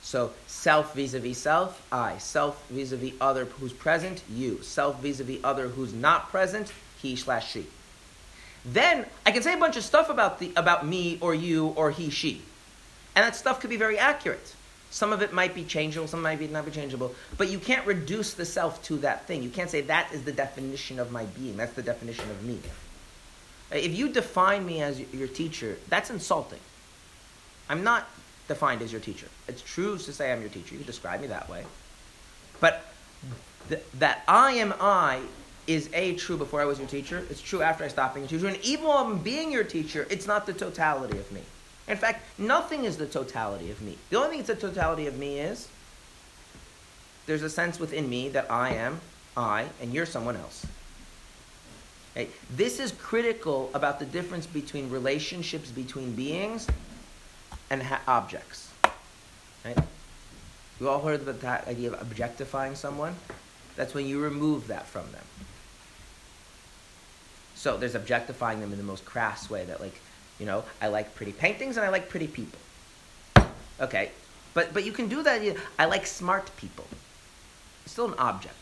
So 0.02 0.32
self 0.46 0.94
vis-a-vis 0.94 1.38
self, 1.38 1.86
I. 1.92 2.18
Self 2.18 2.66
vis-a-vis 2.70 3.12
other 3.20 3.44
who's 3.44 3.72
present, 3.72 4.22
you. 4.30 4.62
Self 4.62 5.00
vis-a-vis 5.00 5.40
other 5.44 5.68
who's 5.68 5.92
not 5.92 6.30
present, 6.30 6.72
he 7.02 7.16
slash 7.16 7.50
she. 7.52 7.66
Then 8.64 9.06
I 9.24 9.30
can 9.30 9.42
say 9.42 9.54
a 9.54 9.58
bunch 9.58 9.76
of 9.76 9.84
stuff 9.84 10.10
about 10.10 10.38
the 10.38 10.52
about 10.56 10.86
me 10.86 11.18
or 11.20 11.34
you 11.34 11.68
or 11.68 11.90
he 11.90 12.10
she, 12.10 12.42
and 13.14 13.24
that 13.24 13.36
stuff 13.36 13.60
could 13.60 13.70
be 13.70 13.76
very 13.76 13.98
accurate. 13.98 14.54
Some 14.90 15.12
of 15.12 15.22
it 15.22 15.32
might 15.32 15.54
be 15.54 15.64
changeable, 15.64 16.08
some 16.08 16.20
might 16.20 16.40
be 16.40 16.48
not 16.48 16.64
be 16.64 16.72
changeable, 16.72 17.14
but 17.38 17.48
you 17.48 17.58
can't 17.58 17.86
reduce 17.86 18.34
the 18.34 18.44
self 18.44 18.82
to 18.84 18.96
that 18.98 19.26
thing. 19.26 19.42
You 19.42 19.50
can't 19.50 19.70
say 19.70 19.82
that 19.82 20.12
is 20.12 20.24
the 20.24 20.32
definition 20.32 20.98
of 20.98 21.12
my 21.12 21.24
being. 21.26 21.56
That's 21.56 21.74
the 21.74 21.82
definition 21.82 22.28
of 22.30 22.42
me. 22.44 22.58
If 23.70 23.96
you 23.96 24.08
define 24.08 24.66
me 24.66 24.82
as 24.82 25.00
your 25.12 25.28
teacher, 25.28 25.78
that's 25.88 26.10
insulting. 26.10 26.58
I'm 27.68 27.84
not 27.84 28.08
defined 28.48 28.82
as 28.82 28.90
your 28.90 29.00
teacher. 29.00 29.28
It's 29.46 29.62
true 29.62 29.96
to 29.96 30.12
say 30.12 30.32
I'm 30.32 30.40
your 30.40 30.50
teacher. 30.50 30.72
You 30.72 30.78
can 30.78 30.86
describe 30.86 31.20
me 31.20 31.28
that 31.28 31.48
way. 31.48 31.64
But 32.58 32.84
th- 33.68 33.82
that 33.98 34.24
I 34.26 34.52
am 34.52 34.74
I 34.80 35.20
is 35.66 35.88
A, 35.94 36.16
true 36.16 36.36
before 36.36 36.60
I 36.60 36.64
was 36.64 36.78
your 36.80 36.88
teacher. 36.88 37.24
It's 37.30 37.40
true 37.40 37.62
after 37.62 37.84
I 37.84 37.88
stopped 37.88 38.14
being 38.14 38.28
your 38.28 38.40
teacher. 38.40 38.52
And 38.52 38.64
even 38.64 38.86
while 38.86 38.98
I'm 38.98 39.18
being 39.18 39.52
your 39.52 39.62
teacher, 39.62 40.06
it's 40.10 40.26
not 40.26 40.46
the 40.46 40.52
totality 40.52 41.16
of 41.18 41.30
me. 41.30 41.42
In 41.86 41.96
fact, 41.96 42.24
nothing 42.38 42.84
is 42.84 42.96
the 42.96 43.06
totality 43.06 43.70
of 43.70 43.80
me. 43.82 43.96
The 44.10 44.16
only 44.16 44.30
thing 44.30 44.38
that's 44.42 44.60
the 44.60 44.68
totality 44.68 45.06
of 45.06 45.16
me 45.16 45.38
is 45.38 45.68
there's 47.26 47.42
a 47.42 47.50
sense 47.50 47.78
within 47.78 48.08
me 48.08 48.28
that 48.30 48.50
I 48.50 48.70
am 48.70 49.00
I 49.36 49.66
and 49.80 49.92
you're 49.92 50.06
someone 50.06 50.36
else. 50.36 50.66
This 52.50 52.80
is 52.80 52.92
critical 52.92 53.70
about 53.72 53.98
the 53.98 54.04
difference 54.04 54.46
between 54.46 54.90
relationships 54.90 55.70
between 55.70 56.12
beings 56.12 56.66
and 57.70 57.82
ha- 57.82 58.00
objects. 58.06 58.70
Right? 59.64 59.78
We 60.80 60.86
all 60.86 61.00
heard 61.00 61.22
about 61.22 61.40
that 61.42 61.68
idea 61.68 61.92
of 61.92 62.00
objectifying 62.00 62.74
someone. 62.74 63.14
That's 63.76 63.94
when 63.94 64.06
you 64.06 64.20
remove 64.20 64.66
that 64.66 64.86
from 64.86 65.10
them. 65.12 65.24
So 67.54 67.76
there's 67.76 67.94
objectifying 67.94 68.60
them 68.60 68.72
in 68.72 68.78
the 68.78 68.84
most 68.84 69.04
crass 69.04 69.50
way 69.50 69.64
that, 69.66 69.80
like, 69.80 70.00
you 70.38 70.46
know, 70.46 70.64
I 70.80 70.88
like 70.88 71.14
pretty 71.14 71.32
paintings 71.32 71.76
and 71.76 71.84
I 71.84 71.90
like 71.90 72.08
pretty 72.08 72.26
people. 72.26 72.58
Okay, 73.80 74.10
but 74.54 74.72
but 74.74 74.84
you 74.84 74.92
can 74.92 75.08
do 75.08 75.22
that. 75.22 75.56
I 75.78 75.84
like 75.84 76.06
smart 76.06 76.50
people. 76.56 76.86
It's 77.84 77.92
still 77.92 78.08
an 78.08 78.18
object. 78.18 78.54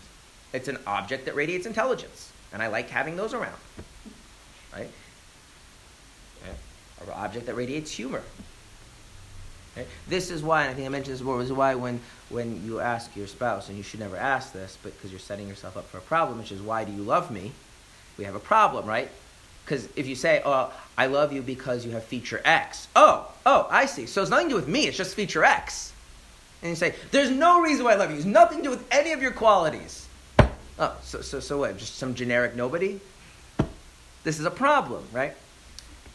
It's 0.53 0.69
an 0.69 0.79
object 0.87 1.25
that 1.27 1.35
radiates 1.35 1.67
intelligence, 1.67 2.28
and 2.53 2.63
I 2.63 2.69
like 2.69 2.91
having 2.91 3.17
those 3.17 3.35
around. 3.35 3.57
Right? 4.75 4.91
An 7.01 7.11
object 7.15 7.47
that 7.47 7.55
radiates 7.55 7.93
humor. 7.93 8.23
This 10.09 10.31
is 10.31 10.43
why, 10.43 10.63
and 10.63 10.71
I 10.71 10.75
think 10.75 10.87
I 10.87 10.89
mentioned 10.89 11.15
this 11.15 11.21
before, 11.21 11.39
this 11.39 11.51
is 11.51 11.53
why 11.53 11.77
when, 11.77 12.01
when 12.31 12.65
you 12.67 12.81
ask 12.81 13.15
your 13.15 13.29
spouse, 13.29 13.69
and 13.69 13.77
you 13.77 13.85
should 13.85 14.01
never 14.01 14.17
ask 14.17 14.53
this, 14.53 14.77
but 14.83 14.93
because 14.97 15.13
you're 15.13 15.21
setting 15.21 15.47
yourself 15.47 15.77
up 15.77 15.87
for 15.87 15.99
a 15.99 16.03
problem, 16.03 16.39
which 16.39 16.51
is, 16.51 16.61
why 16.61 16.85
do 16.85 16.93
you 16.93 17.03
love 17.03 17.31
me? 17.31 17.53
We 18.17 18.25
have 18.25 18.35
a 18.35 18.41
problem, 18.41 18.87
right? 18.87 19.09
Because 19.65 19.89
if 19.95 20.09
you 20.09 20.17
say, 20.17 20.43
oh, 20.45 20.73
I 20.97 21.07
love 21.07 21.33
you 21.33 21.43
because 21.43 21.85
you 21.85 21.93
have 21.93 22.03
feature 22.03 22.41
X. 22.45 22.89
Oh, 22.97 23.31
oh, 23.47 23.69
I 23.71 23.87
see. 23.87 24.07
So 24.07 24.23
it's 24.23 24.31
nothing 24.31 24.49
to 24.49 24.55
do 24.55 24.57
with 24.57 24.67
me, 24.67 24.89
it's 24.89 24.97
just 24.97 25.15
feature 25.15 25.45
X. 25.45 25.93
And 26.63 26.71
you 26.71 26.77
say, 26.77 26.95
there's 27.13 27.31
no 27.31 27.61
reason 27.61 27.85
why 27.85 27.93
I 27.93 27.97
love 27.97 28.11
you. 28.11 28.17
It's 28.17 28.25
nothing 28.25 28.59
to 28.59 28.65
do 28.65 28.71
with 28.71 28.85
any 28.91 29.13
of 29.13 29.23
your 29.23 29.31
qualities. 29.31 30.08
Oh, 30.79 30.97
so, 31.03 31.21
so, 31.21 31.41
so 31.41 31.59
what? 31.59 31.77
Just 31.77 31.97
some 31.97 32.15
generic 32.15 32.55
nobody? 32.55 33.01
This 34.23 34.39
is 34.39 34.47
a 34.47 34.51
problem, 34.51 35.05
right? 35.13 35.35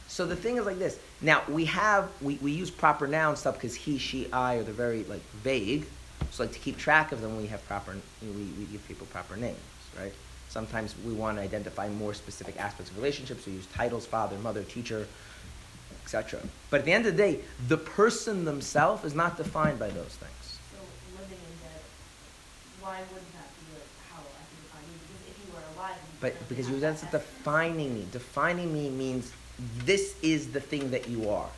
So 0.07 0.25
the 0.25 0.35
thing 0.35 0.57
is 0.57 0.65
like 0.65 0.79
this. 0.79 0.99
Now 1.21 1.41
we 1.49 1.65
have 1.65 2.09
we, 2.21 2.35
we 2.35 2.51
use 2.51 2.69
proper 2.69 3.07
noun 3.07 3.35
stuff 3.35 3.55
because 3.55 3.75
he, 3.75 3.97
she, 3.97 4.31
I 4.31 4.57
are 4.57 4.63
they're 4.63 4.73
very 4.73 5.03
like 5.05 5.23
vague. 5.43 5.85
So 6.31 6.43
like 6.43 6.53
to 6.53 6.59
keep 6.59 6.77
track 6.77 7.11
of 7.11 7.21
them, 7.21 7.37
we 7.37 7.47
have 7.47 7.65
proper 7.67 7.95
we, 8.21 8.27
we 8.29 8.65
give 8.65 8.87
people 8.87 9.07
proper 9.07 9.35
names, 9.35 9.57
right? 9.99 10.13
Sometimes 10.49 10.93
we 11.03 11.13
want 11.13 11.37
to 11.37 11.41
identify 11.41 11.89
more 11.89 12.13
specific 12.13 12.59
aspects 12.59 12.91
of 12.91 12.97
relationships. 12.97 13.45
We 13.47 13.53
use 13.53 13.65
titles, 13.67 14.05
father, 14.05 14.37
mother, 14.37 14.63
teacher, 14.63 15.07
etc. 16.03 16.39
But 16.69 16.81
at 16.81 16.85
the 16.85 16.93
end 16.93 17.07
of 17.07 17.17
the 17.17 17.23
day, 17.23 17.39
the 17.67 17.77
person 17.77 18.45
themselves 18.45 19.03
is 19.03 19.15
not 19.15 19.35
defined 19.35 19.79
by 19.79 19.89
those 19.89 20.15
things. 20.15 20.59
So 20.71 20.77
living 21.19 21.39
and 21.43 21.61
dead, 21.61 21.81
why 22.81 22.99
like 22.99 23.32
But 26.23 26.33
because 26.47 26.69
you 26.69 26.79
that's 26.79 27.01
defining 27.11 27.93
me. 27.93 28.07
Defining 28.13 28.73
me 28.73 28.89
means 28.89 29.33
this 29.83 30.15
is 30.21 30.53
the 30.53 30.61
thing 30.61 30.91
that 30.91 31.09
you 31.09 31.29
are. 31.29 31.51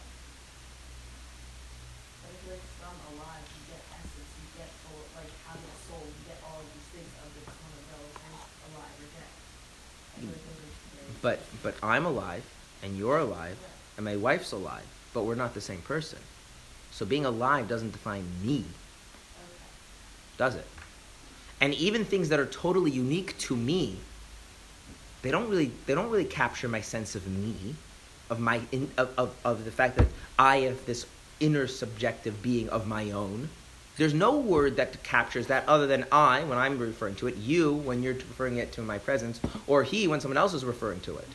Like 2.26 2.42
with 2.50 2.66
from 2.82 2.98
alive, 3.14 3.46
you 3.46 3.62
get 3.70 3.78
essence, 3.94 4.32
you 4.42 4.50
get 4.58 4.66
full, 4.82 5.06
like 5.14 5.30
having 5.46 5.62
a 5.62 5.78
soul, 5.86 6.02
you 6.02 6.18
get 6.26 6.42
all 6.42 6.58
of 6.58 6.66
these 6.74 6.90
things 6.98 7.06
of 7.22 7.30
this 7.38 7.46
one 7.46 7.78
of 7.78 7.86
those, 7.94 8.18
and 8.26 8.34
alive 8.74 8.98
or 8.98 9.10
dead. 9.14 9.30
I 9.30 10.18
feel 10.18 10.34
like 10.34 10.42
hmm. 10.42 10.50
those 10.50 10.66
are 10.66 10.82
very. 10.98 11.14
But 11.22 11.46
but 11.62 11.76
I'm 11.86 12.08
alive 12.08 12.42
and 12.82 12.98
you're 12.98 13.20
alive 13.20 13.62
and 13.98 14.04
my 14.04 14.16
wife's 14.16 14.52
alive, 14.52 14.88
but 15.14 15.26
we're 15.26 15.36
not 15.36 15.54
the 15.54 15.62
same 15.62 15.84
person. 15.84 16.18
So 16.90 17.06
being 17.06 17.28
alive 17.28 17.70
doesn't 17.70 17.92
define 17.92 18.26
me, 18.42 18.66
does 20.40 20.56
it? 20.56 20.66
And 21.62 21.76
even 21.76 22.04
things 22.04 22.30
that 22.30 22.40
are 22.40 22.48
totally 22.48 22.90
unique 22.90 23.38
to 23.46 23.56
me, 23.56 23.98
they 25.26 25.32
don't 25.32 25.50
really 25.50 25.72
they 25.86 25.96
don't 25.96 26.10
really 26.10 26.26
capture 26.26 26.68
my 26.68 26.82
sense 26.82 27.16
of 27.16 27.28
me, 27.28 27.76
of 28.30 28.40
my 28.40 28.62
in, 28.72 28.92
of, 28.98 29.12
of, 29.18 29.36
of 29.44 29.66
the 29.66 29.72
fact 29.72 29.98
that 29.98 30.08
I 30.38 30.58
have 30.58 30.86
this 30.86 31.06
inner 31.40 31.68
subjective 31.68 32.42
being 32.42 32.70
of 32.70 32.88
my 32.88 33.12
own. 33.12 33.50
There's 33.98 34.14
no 34.14 34.38
word 34.38 34.76
that 34.76 35.04
captures 35.04 35.48
that 35.48 35.68
other 35.68 35.88
than 35.88 36.06
I 36.12 36.44
when 36.44 36.58
I'm 36.58 36.78
referring 36.78 37.16
to 37.16 37.28
it, 37.28 37.38
you 37.38 37.74
when 37.74 38.04
you're 38.04 38.14
referring 38.14 38.58
it 38.58 38.74
to 38.74 38.82
my 38.82 38.98
presence, 38.98 39.40
or 39.68 39.84
he 39.84 40.08
when 40.08 40.20
someone 40.20 40.38
else 40.38 40.54
is 40.54 40.66
referring 40.66 41.00
to 41.02 41.16
it, 41.16 41.30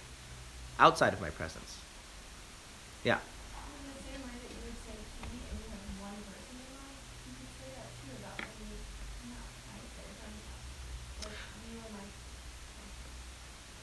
outside 0.78 1.12
of 1.14 1.20
my 1.20 1.30
presence. 1.30 1.78
Yeah. 3.02 3.16
In 3.16 3.88
the 3.88 4.02
same 4.04 4.20
way 4.28 4.36
that 4.36 4.52
you 4.52 4.60
would 4.60 4.76
say 4.84 4.92
he 5.32 5.40
and 5.40 5.56
you 5.56 5.66
have 5.72 5.80
one 6.04 6.20
person 6.28 6.52
in 6.60 6.68
mind, 6.76 7.00
you 7.24 7.32
could 7.32 7.52
say 7.56 7.68
that 7.80 7.88
too 7.96 8.12
about 8.20 8.44
when 8.44 8.68
you, 8.68 8.76
not, 9.32 9.40
I 9.72 9.80
would 9.80 9.92
say, 9.96 10.04
if 10.04 10.20
I'm, 10.20 10.36
like, 11.24 11.40
you 11.64 11.80
and 11.80 11.92
like, 11.96 12.12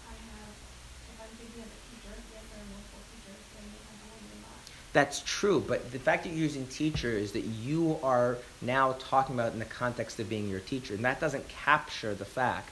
I 0.06 0.14
have, 0.22 0.54
if 0.54 1.18
I'm 1.18 1.34
thinking 1.34 1.66
of 1.66 1.74
a 1.74 1.80
teacher, 1.82 2.14
yes, 2.30 2.46
there 2.54 2.62
are 2.62 2.70
multiple 2.78 3.02
teachers, 3.10 3.42
then 3.58 3.66
you 3.74 3.82
have 3.90 4.06
one 4.06 4.22
in 4.22 4.38
mind. 4.46 4.70
That's 4.98 5.22
true, 5.28 5.64
but 5.68 5.92
the 5.92 6.00
fact 6.00 6.24
that 6.24 6.30
you're 6.30 6.40
using 6.40 6.66
teacher 6.66 7.12
is 7.12 7.34
that 7.34 7.44
you 7.44 8.00
are 8.02 8.40
now 8.64 8.96
talking 8.98 9.36
about 9.36 9.54
in 9.54 9.60
the 9.60 9.66
context 9.66 10.20
of 10.20 10.28
being 10.28 10.50
your 10.50 10.60
teacher, 10.60 10.96
and 10.96 11.06
that 11.06 11.20
doesn't 11.20 11.48
capture 11.50 12.16
the 12.16 12.26
fact 12.26 12.72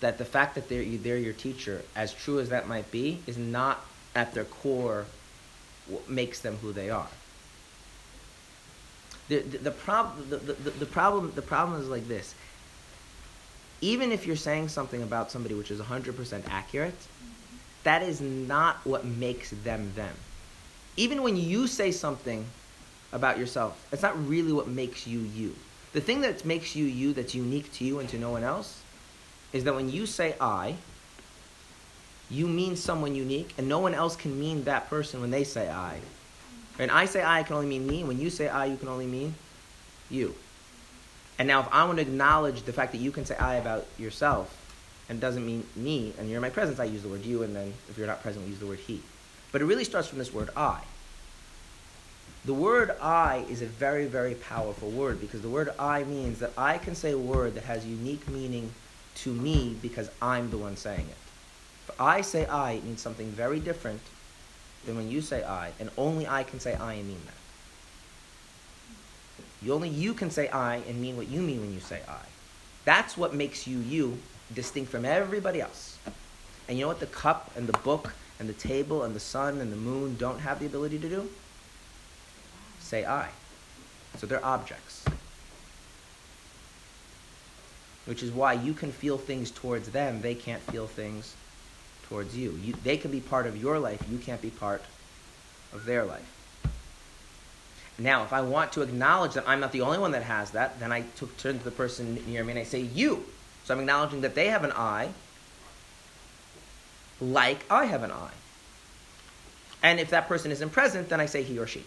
that 0.00 0.18
the 0.18 0.24
fact 0.24 0.56
that 0.56 0.68
they're, 0.68 0.84
they're 0.96 1.16
your 1.16 1.34
teacher, 1.34 1.82
as 1.94 2.12
true 2.12 2.40
as 2.40 2.48
that 2.48 2.66
might 2.66 2.90
be, 2.90 3.20
is 3.28 3.38
not 3.38 3.86
at 4.16 4.34
their 4.34 4.42
core 4.42 5.04
what 5.86 6.10
makes 6.10 6.40
them 6.40 6.56
who 6.56 6.72
they 6.72 6.90
are. 6.90 7.06
The, 9.28 9.38
the, 9.38 9.58
the, 9.58 9.70
prob- 9.70 10.28
the, 10.28 10.38
the, 10.38 10.70
the, 10.70 10.86
problem, 10.86 11.30
the 11.36 11.42
problem 11.42 11.80
is 11.80 11.86
like 11.86 12.08
this. 12.08 12.34
Even 13.80 14.10
if 14.10 14.26
you're 14.26 14.34
saying 14.34 14.66
something 14.66 15.04
about 15.04 15.30
somebody 15.30 15.54
which 15.54 15.70
is 15.70 15.78
100% 15.78 16.42
accurate, 16.48 17.06
that 17.84 18.02
is 18.02 18.20
not 18.20 18.84
what 18.84 19.04
makes 19.04 19.50
them 19.62 19.92
them 19.94 20.16
even 20.98 21.22
when 21.22 21.36
you 21.36 21.68
say 21.68 21.92
something 21.92 22.44
about 23.12 23.38
yourself, 23.38 23.86
it's 23.92 24.02
not 24.02 24.28
really 24.28 24.52
what 24.52 24.66
makes 24.66 25.06
you 25.06 25.20
you. 25.20 25.54
The 25.92 26.00
thing 26.00 26.20
that 26.22 26.44
makes 26.44 26.74
you 26.74 26.84
you, 26.84 27.12
that's 27.12 27.34
unique 27.34 27.72
to 27.74 27.84
you 27.84 28.00
and 28.00 28.08
to 28.08 28.18
no 28.18 28.30
one 28.30 28.42
else, 28.42 28.82
is 29.52 29.64
that 29.64 29.74
when 29.74 29.90
you 29.90 30.06
say 30.06 30.34
I, 30.40 30.74
you 32.28 32.48
mean 32.48 32.76
someone 32.76 33.14
unique, 33.14 33.54
and 33.56 33.68
no 33.68 33.78
one 33.78 33.94
else 33.94 34.16
can 34.16 34.38
mean 34.38 34.64
that 34.64 34.90
person 34.90 35.20
when 35.20 35.30
they 35.30 35.44
say 35.44 35.70
I. 35.70 36.00
When 36.76 36.90
I 36.90 37.06
say 37.06 37.22
I, 37.22 37.40
it 37.40 37.46
can 37.46 37.54
only 37.54 37.68
mean 37.68 37.86
me. 37.86 38.04
When 38.04 38.20
you 38.20 38.28
say 38.28 38.48
I, 38.48 38.66
you 38.66 38.76
can 38.76 38.88
only 38.88 39.06
mean 39.06 39.34
you. 40.10 40.34
And 41.38 41.46
now, 41.46 41.60
if 41.60 41.68
I 41.70 41.84
want 41.84 41.98
to 41.98 42.02
acknowledge 42.02 42.62
the 42.62 42.72
fact 42.72 42.90
that 42.92 42.98
you 42.98 43.12
can 43.12 43.24
say 43.24 43.36
I 43.36 43.54
about 43.54 43.86
yourself, 43.98 44.54
and 45.08 45.20
doesn't 45.20 45.46
mean 45.46 45.64
me, 45.76 46.12
and 46.18 46.28
you're 46.28 46.36
in 46.38 46.42
my 46.42 46.50
presence, 46.50 46.80
I 46.80 46.84
use 46.84 47.02
the 47.02 47.08
word 47.08 47.24
you, 47.24 47.44
and 47.44 47.54
then 47.54 47.72
if 47.88 47.96
you're 47.96 48.08
not 48.08 48.20
present, 48.20 48.44
we 48.44 48.50
use 48.50 48.60
the 48.60 48.66
word 48.66 48.80
he. 48.80 49.00
But 49.52 49.62
it 49.62 49.64
really 49.64 49.84
starts 49.84 50.08
from 50.08 50.18
this 50.18 50.32
word 50.32 50.50
I. 50.56 50.80
The 52.44 52.54
word 52.54 52.92
I 53.00 53.44
is 53.50 53.62
a 53.62 53.66
very, 53.66 54.06
very 54.06 54.34
powerful 54.34 54.90
word 54.90 55.20
because 55.20 55.42
the 55.42 55.48
word 55.48 55.70
I 55.78 56.04
means 56.04 56.38
that 56.40 56.52
I 56.56 56.78
can 56.78 56.94
say 56.94 57.12
a 57.12 57.18
word 57.18 57.54
that 57.54 57.64
has 57.64 57.84
unique 57.84 58.28
meaning 58.28 58.72
to 59.16 59.32
me 59.32 59.76
because 59.82 60.10
I'm 60.22 60.50
the 60.50 60.58
one 60.58 60.76
saying 60.76 61.06
it. 61.08 61.16
If 61.88 62.00
I 62.00 62.20
say 62.20 62.46
I, 62.46 62.72
it 62.72 62.84
means 62.84 63.00
something 63.00 63.28
very 63.28 63.60
different 63.60 64.00
than 64.86 64.96
when 64.96 65.10
you 65.10 65.20
say 65.20 65.42
I, 65.42 65.72
and 65.80 65.90
only 65.98 66.26
I 66.26 66.42
can 66.42 66.60
say 66.60 66.74
I 66.74 66.94
and 66.94 67.08
mean 67.08 67.20
that. 67.26 67.34
You 69.60 69.74
only 69.74 69.88
you 69.88 70.14
can 70.14 70.30
say 70.30 70.48
I 70.48 70.76
and 70.88 71.00
mean 71.00 71.16
what 71.16 71.28
you 71.28 71.40
mean 71.40 71.60
when 71.60 71.74
you 71.74 71.80
say 71.80 72.00
I. 72.08 72.22
That's 72.84 73.16
what 73.16 73.34
makes 73.34 73.66
you 73.66 73.78
you, 73.78 74.18
distinct 74.54 74.90
from 74.90 75.04
everybody 75.04 75.60
else. 75.60 75.98
And 76.68 76.78
you 76.78 76.84
know 76.84 76.88
what 76.88 77.00
the 77.00 77.06
cup 77.06 77.50
and 77.56 77.66
the 77.66 77.76
book 77.78 78.12
and 78.38 78.48
the 78.48 78.54
table 78.54 79.02
and 79.02 79.14
the 79.14 79.20
sun 79.20 79.60
and 79.60 79.72
the 79.72 79.76
moon 79.76 80.16
don't 80.16 80.40
have 80.40 80.60
the 80.60 80.66
ability 80.66 80.98
to 80.98 81.08
do? 81.08 81.28
Say 82.80 83.04
I. 83.04 83.28
So 84.16 84.26
they're 84.26 84.44
objects. 84.44 85.04
Which 88.06 88.22
is 88.22 88.30
why 88.30 88.54
you 88.54 88.72
can 88.72 88.90
feel 88.90 89.18
things 89.18 89.50
towards 89.50 89.90
them, 89.90 90.22
they 90.22 90.34
can't 90.34 90.62
feel 90.62 90.86
things 90.86 91.34
towards 92.08 92.36
you. 92.36 92.52
you. 92.62 92.74
They 92.84 92.96
can 92.96 93.10
be 93.10 93.20
part 93.20 93.46
of 93.46 93.56
your 93.56 93.78
life, 93.78 94.02
you 94.10 94.18
can't 94.18 94.40
be 94.40 94.50
part 94.50 94.82
of 95.72 95.84
their 95.84 96.04
life. 96.04 96.34
Now, 97.98 98.22
if 98.22 98.32
I 98.32 98.40
want 98.42 98.72
to 98.72 98.82
acknowledge 98.82 99.34
that 99.34 99.48
I'm 99.48 99.58
not 99.58 99.72
the 99.72 99.80
only 99.80 99.98
one 99.98 100.12
that 100.12 100.22
has 100.22 100.52
that, 100.52 100.78
then 100.78 100.92
I 100.92 101.02
turn 101.36 101.58
to 101.58 101.64
the 101.64 101.72
person 101.72 102.22
near 102.28 102.44
me 102.44 102.52
and 102.52 102.60
I 102.60 102.64
say, 102.64 102.80
You. 102.80 103.24
So 103.64 103.74
I'm 103.74 103.80
acknowledging 103.80 104.20
that 104.22 104.34
they 104.34 104.46
have 104.46 104.64
an 104.64 104.72
I, 104.72 105.08
like 107.20 107.64
I 107.70 107.86
have 107.86 108.02
an 108.02 108.12
eye. 108.12 108.32
And 109.82 110.00
if 110.00 110.10
that 110.10 110.28
person 110.28 110.50
isn't 110.50 110.70
present, 110.70 111.08
then 111.08 111.20
I 111.20 111.26
say 111.26 111.42
he 111.42 111.58
or 111.58 111.66
she. 111.66 111.84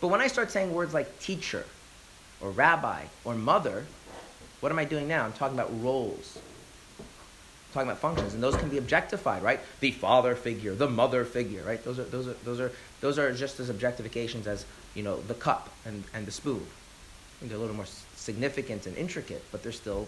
But 0.00 0.08
when 0.08 0.20
I 0.20 0.26
start 0.28 0.50
saying 0.50 0.72
words 0.72 0.94
like 0.94 1.18
teacher, 1.18 1.64
or 2.40 2.50
rabbi, 2.50 3.04
or 3.24 3.34
mother, 3.34 3.84
what 4.60 4.70
am 4.70 4.78
I 4.78 4.84
doing 4.84 5.08
now? 5.08 5.24
I'm 5.24 5.32
talking 5.32 5.58
about 5.58 5.70
roles. 5.82 6.38
I'm 6.98 7.04
talking 7.72 7.88
about 7.88 8.00
functions, 8.00 8.34
and 8.34 8.42
those 8.42 8.56
can 8.56 8.68
be 8.68 8.78
objectified, 8.78 9.42
right? 9.42 9.60
The 9.80 9.90
father 9.90 10.34
figure, 10.34 10.74
the 10.74 10.88
mother 10.88 11.24
figure, 11.24 11.62
right? 11.62 11.82
Those 11.82 11.98
are 11.98 12.04
those 12.04 12.28
are 12.28 12.34
those 12.44 12.60
are 12.60 12.72
those 13.00 13.18
are 13.18 13.32
just 13.32 13.58
as 13.60 13.70
objectifications 13.70 14.46
as 14.46 14.64
you 14.94 15.02
know 15.02 15.20
the 15.22 15.34
cup 15.34 15.70
and, 15.84 16.04
and 16.14 16.26
the 16.26 16.32
spoon. 16.32 16.66
They're 17.42 17.56
a 17.56 17.60
little 17.60 17.76
more 17.76 17.86
significant 18.14 18.86
and 18.86 18.96
intricate, 18.96 19.44
but 19.52 19.62
they're 19.62 19.72
still 19.72 20.06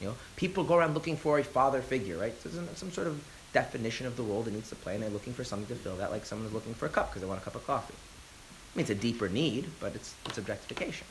you 0.00 0.08
know, 0.08 0.14
people 0.36 0.64
go 0.64 0.76
around 0.76 0.94
looking 0.94 1.16
for 1.16 1.38
a 1.38 1.44
father 1.44 1.80
figure, 1.80 2.18
right? 2.18 2.34
So 2.42 2.48
there's 2.48 2.78
some 2.78 2.92
sort 2.92 3.06
of 3.06 3.22
definition 3.52 4.06
of 4.06 4.16
the 4.16 4.22
role 4.22 4.42
that 4.42 4.52
needs 4.52 4.68
to 4.68 4.76
play, 4.76 4.94
and 4.94 5.02
they're 5.02 5.10
looking 5.10 5.32
for 5.32 5.44
something 5.44 5.68
to 5.68 5.82
fill 5.82 5.96
that, 5.96 6.10
like 6.10 6.26
someone 6.26 6.46
is 6.46 6.52
looking 6.52 6.74
for 6.74 6.86
a 6.86 6.90
cup 6.90 7.08
because 7.08 7.22
they 7.22 7.28
want 7.28 7.40
a 7.40 7.44
cup 7.44 7.54
of 7.54 7.66
coffee. 7.66 7.94
I 7.94 8.78
mean, 8.78 8.82
it's 8.82 8.90
a 8.90 8.94
deeper 8.94 9.28
need, 9.28 9.66
but 9.80 9.94
it's 9.94 10.14
it's 10.26 10.38
objectification. 10.38 11.06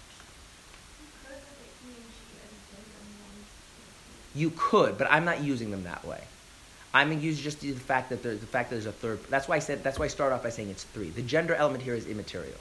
You 4.36 4.52
could, 4.56 4.98
but 4.98 5.08
I'm 5.10 5.26
not 5.26 5.42
using 5.42 5.72
them 5.72 5.84
that 5.84 6.06
way. 6.06 6.22
I'm 6.94 7.12
using 7.20 7.44
just 7.44 7.62
the 7.62 7.72
fact 7.74 8.10
that 8.10 8.22
there's 8.22 8.40
the 8.40 8.46
fact 8.46 8.70
that 8.70 8.76
there's 8.76 8.86
a 8.86 8.92
third. 8.92 9.20
That's 9.30 9.48
why 9.48 9.56
I 9.56 9.60
said. 9.60 9.84
That's 9.84 9.98
why 9.98 10.06
I 10.06 10.10
start 10.10 10.32
off 10.32 10.44
by 10.44 10.50
saying 10.50 10.70
it's 10.70 10.84
three. 10.84 11.10
The 11.10 11.22
gender 11.22 11.56
element 11.56 11.84
here 11.84 11.96
is 11.96 12.06
immaterial. 12.06 12.60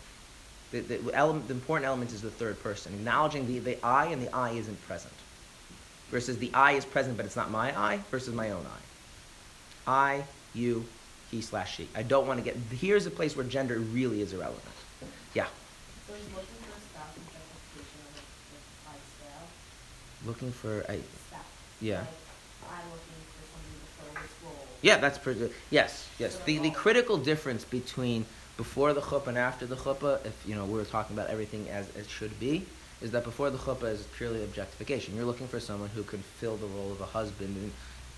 The, 0.71 0.81
the, 0.81 1.15
element, 1.15 1.47
the 1.47 1.55
important 1.55 1.87
element 1.87 2.13
is 2.13 2.21
the 2.21 2.33
third 2.33 2.61
person, 2.61 2.95
acknowledging 2.95 3.47
the, 3.47 3.61
the 3.61 3.87
I 3.87 4.07
and 4.07 4.21
the 4.21 4.35
I 4.35 4.51
isn't 4.51 4.81
present. 4.89 5.15
Versus 6.11 6.39
the 6.39 6.51
I 6.55 6.73
is 6.73 6.85
present, 6.85 7.17
but 7.17 7.27
it's 7.27 7.37
not 7.37 7.51
my 7.51 7.77
I, 7.79 7.99
versus 8.11 8.35
my 8.35 8.51
own 8.51 8.65
I. 9.87 9.91
I, 9.91 10.25
you, 10.55 10.85
he 11.31 11.41
slash 11.41 11.77
she. 11.77 11.89
I 11.95 12.03
don't 12.03 12.27
want 12.27 12.39
to 12.39 12.45
get. 12.45 12.57
Here's 12.71 13.07
a 13.07 13.11
place 13.11 13.37
where 13.37 13.45
gender 13.45 13.79
really 13.79 14.21
is 14.21 14.33
irrelevant. 14.33 14.63
Yeah. 15.35 15.47
So 16.07 16.13
looking 16.13 16.29
for 16.31 16.41
a 16.41 16.81
spouse 16.81 17.17
and 17.17 17.27
justification 17.27 18.01
of 18.05 18.17
a, 18.17 18.91
like, 18.91 19.01
scale? 19.19 19.47
Looking 20.27 20.53
for 20.53 20.81
a. 20.83 20.97
Spouse. 20.97 21.41
Yeah. 21.81 21.99
Like, 21.99 22.09
I'm 22.71 22.91
looking 22.91 23.19
for 23.35 23.45
somebody 23.51 23.77
to 23.81 23.89
fill 23.99 24.23
this 24.23 24.33
role. 24.45 24.67
Yeah, 24.83 24.99
that's 24.99 25.19
pretty. 25.19 25.41
Good. 25.41 25.53
Yes, 25.71 26.09
yes. 26.19 26.39
The, 26.45 26.59
the 26.59 26.71
critical 26.71 27.19
difference 27.19 27.65
between 27.65 28.27
before 28.57 28.93
the 28.93 29.01
chuppah 29.01 29.29
and 29.29 29.39
after 29.39 29.67
the 29.67 29.77
chuppah, 29.77 30.25
if 30.25 30.45
you 30.47 30.55
know 30.55 30.65
we 30.65 30.75
were 30.75 30.85
talking 30.85 31.17
about 31.17 31.29
everything 31.29 31.69
as 31.71 31.89
it 31.97 32.09
should 32.09 32.39
be, 32.39 32.65
is 33.03 33.11
that 33.11 33.25
before 33.25 33.51
the 33.51 33.59
chuppah 33.59 33.93
is 33.93 34.07
purely 34.17 34.43
objectification. 34.45 35.15
You're 35.17 35.25
looking 35.25 35.49
for 35.49 35.61
someone 35.61 35.91
who 35.91 36.03
can 36.03 36.21
fill 36.21 36.57
the 36.57 36.67
role 36.67 36.93
of 36.93 37.01
a 37.01 37.07
husband, 37.07 37.57
and 37.57 37.73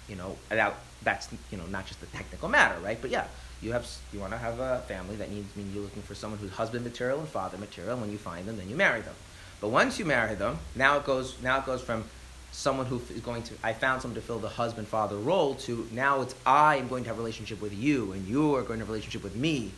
you 0.09 0.17
know 0.17 0.37
that 0.49 0.75
that's 1.03 1.29
you 1.51 1.59
know 1.59 1.67
not 1.67 1.87
just 1.87 2.01
the 2.01 2.07
technical 2.07 2.49
matter, 2.49 2.79
right? 2.81 2.99
But 3.01 3.11
yeah, 3.11 3.27
you 3.63 3.73
have 3.73 3.87
you 4.13 4.21
want 4.21 4.33
to 4.33 4.39
have 4.39 4.61
a 4.61 4.83
family 4.87 5.17
that 5.17 5.31
needs. 5.31 5.49
I 5.55 5.59
mean, 5.59 5.73
you're 5.75 5.83
looking 5.83 6.03
for 6.03 6.15
someone 6.15 6.39
who's 6.39 6.53
husband 6.53 6.85
material 6.85 7.19
and 7.19 7.29
father 7.29 7.59
material. 7.59 7.95
And 7.95 8.03
when 8.03 8.13
you 8.13 8.19
find 8.19 8.47
them, 8.47 8.57
then 8.57 8.69
you 8.69 8.77
marry 8.77 9.01
them. 9.01 9.15
But 9.61 9.69
once 9.69 9.99
you 9.99 10.05
marry 10.05 10.35
them, 10.35 10.59
now 10.75 10.99
it 10.99 11.05
goes 11.05 11.37
now 11.43 11.59
it 11.59 11.67
goes 11.67 11.83
from 11.83 12.05
someone 12.53 12.87
who 12.87 13.01
is 13.11 13.21
going 13.21 13.43
to 13.43 13.55
I 13.63 13.73
found 13.73 14.03
someone 14.03 14.15
to 14.15 14.27
fill 14.27 14.39
the 14.39 14.49
husband 14.49 14.89
father 14.89 15.17
role 15.17 15.55
to 15.67 15.87
now 15.93 16.23
it's 16.23 16.35
I 16.47 16.77
am 16.77 16.89
going 16.89 17.05
to 17.05 17.11
have 17.11 17.19
a 17.19 17.21
relationship 17.21 17.61
with 17.61 17.75
you 17.75 18.13
and 18.13 18.27
you 18.27 18.55
are 18.55 18.63
going 18.63 18.79
to 18.79 18.85
have 18.85 18.89
a 18.89 18.93
relationship 18.93 19.23
with 19.23 19.37
me 19.37 19.73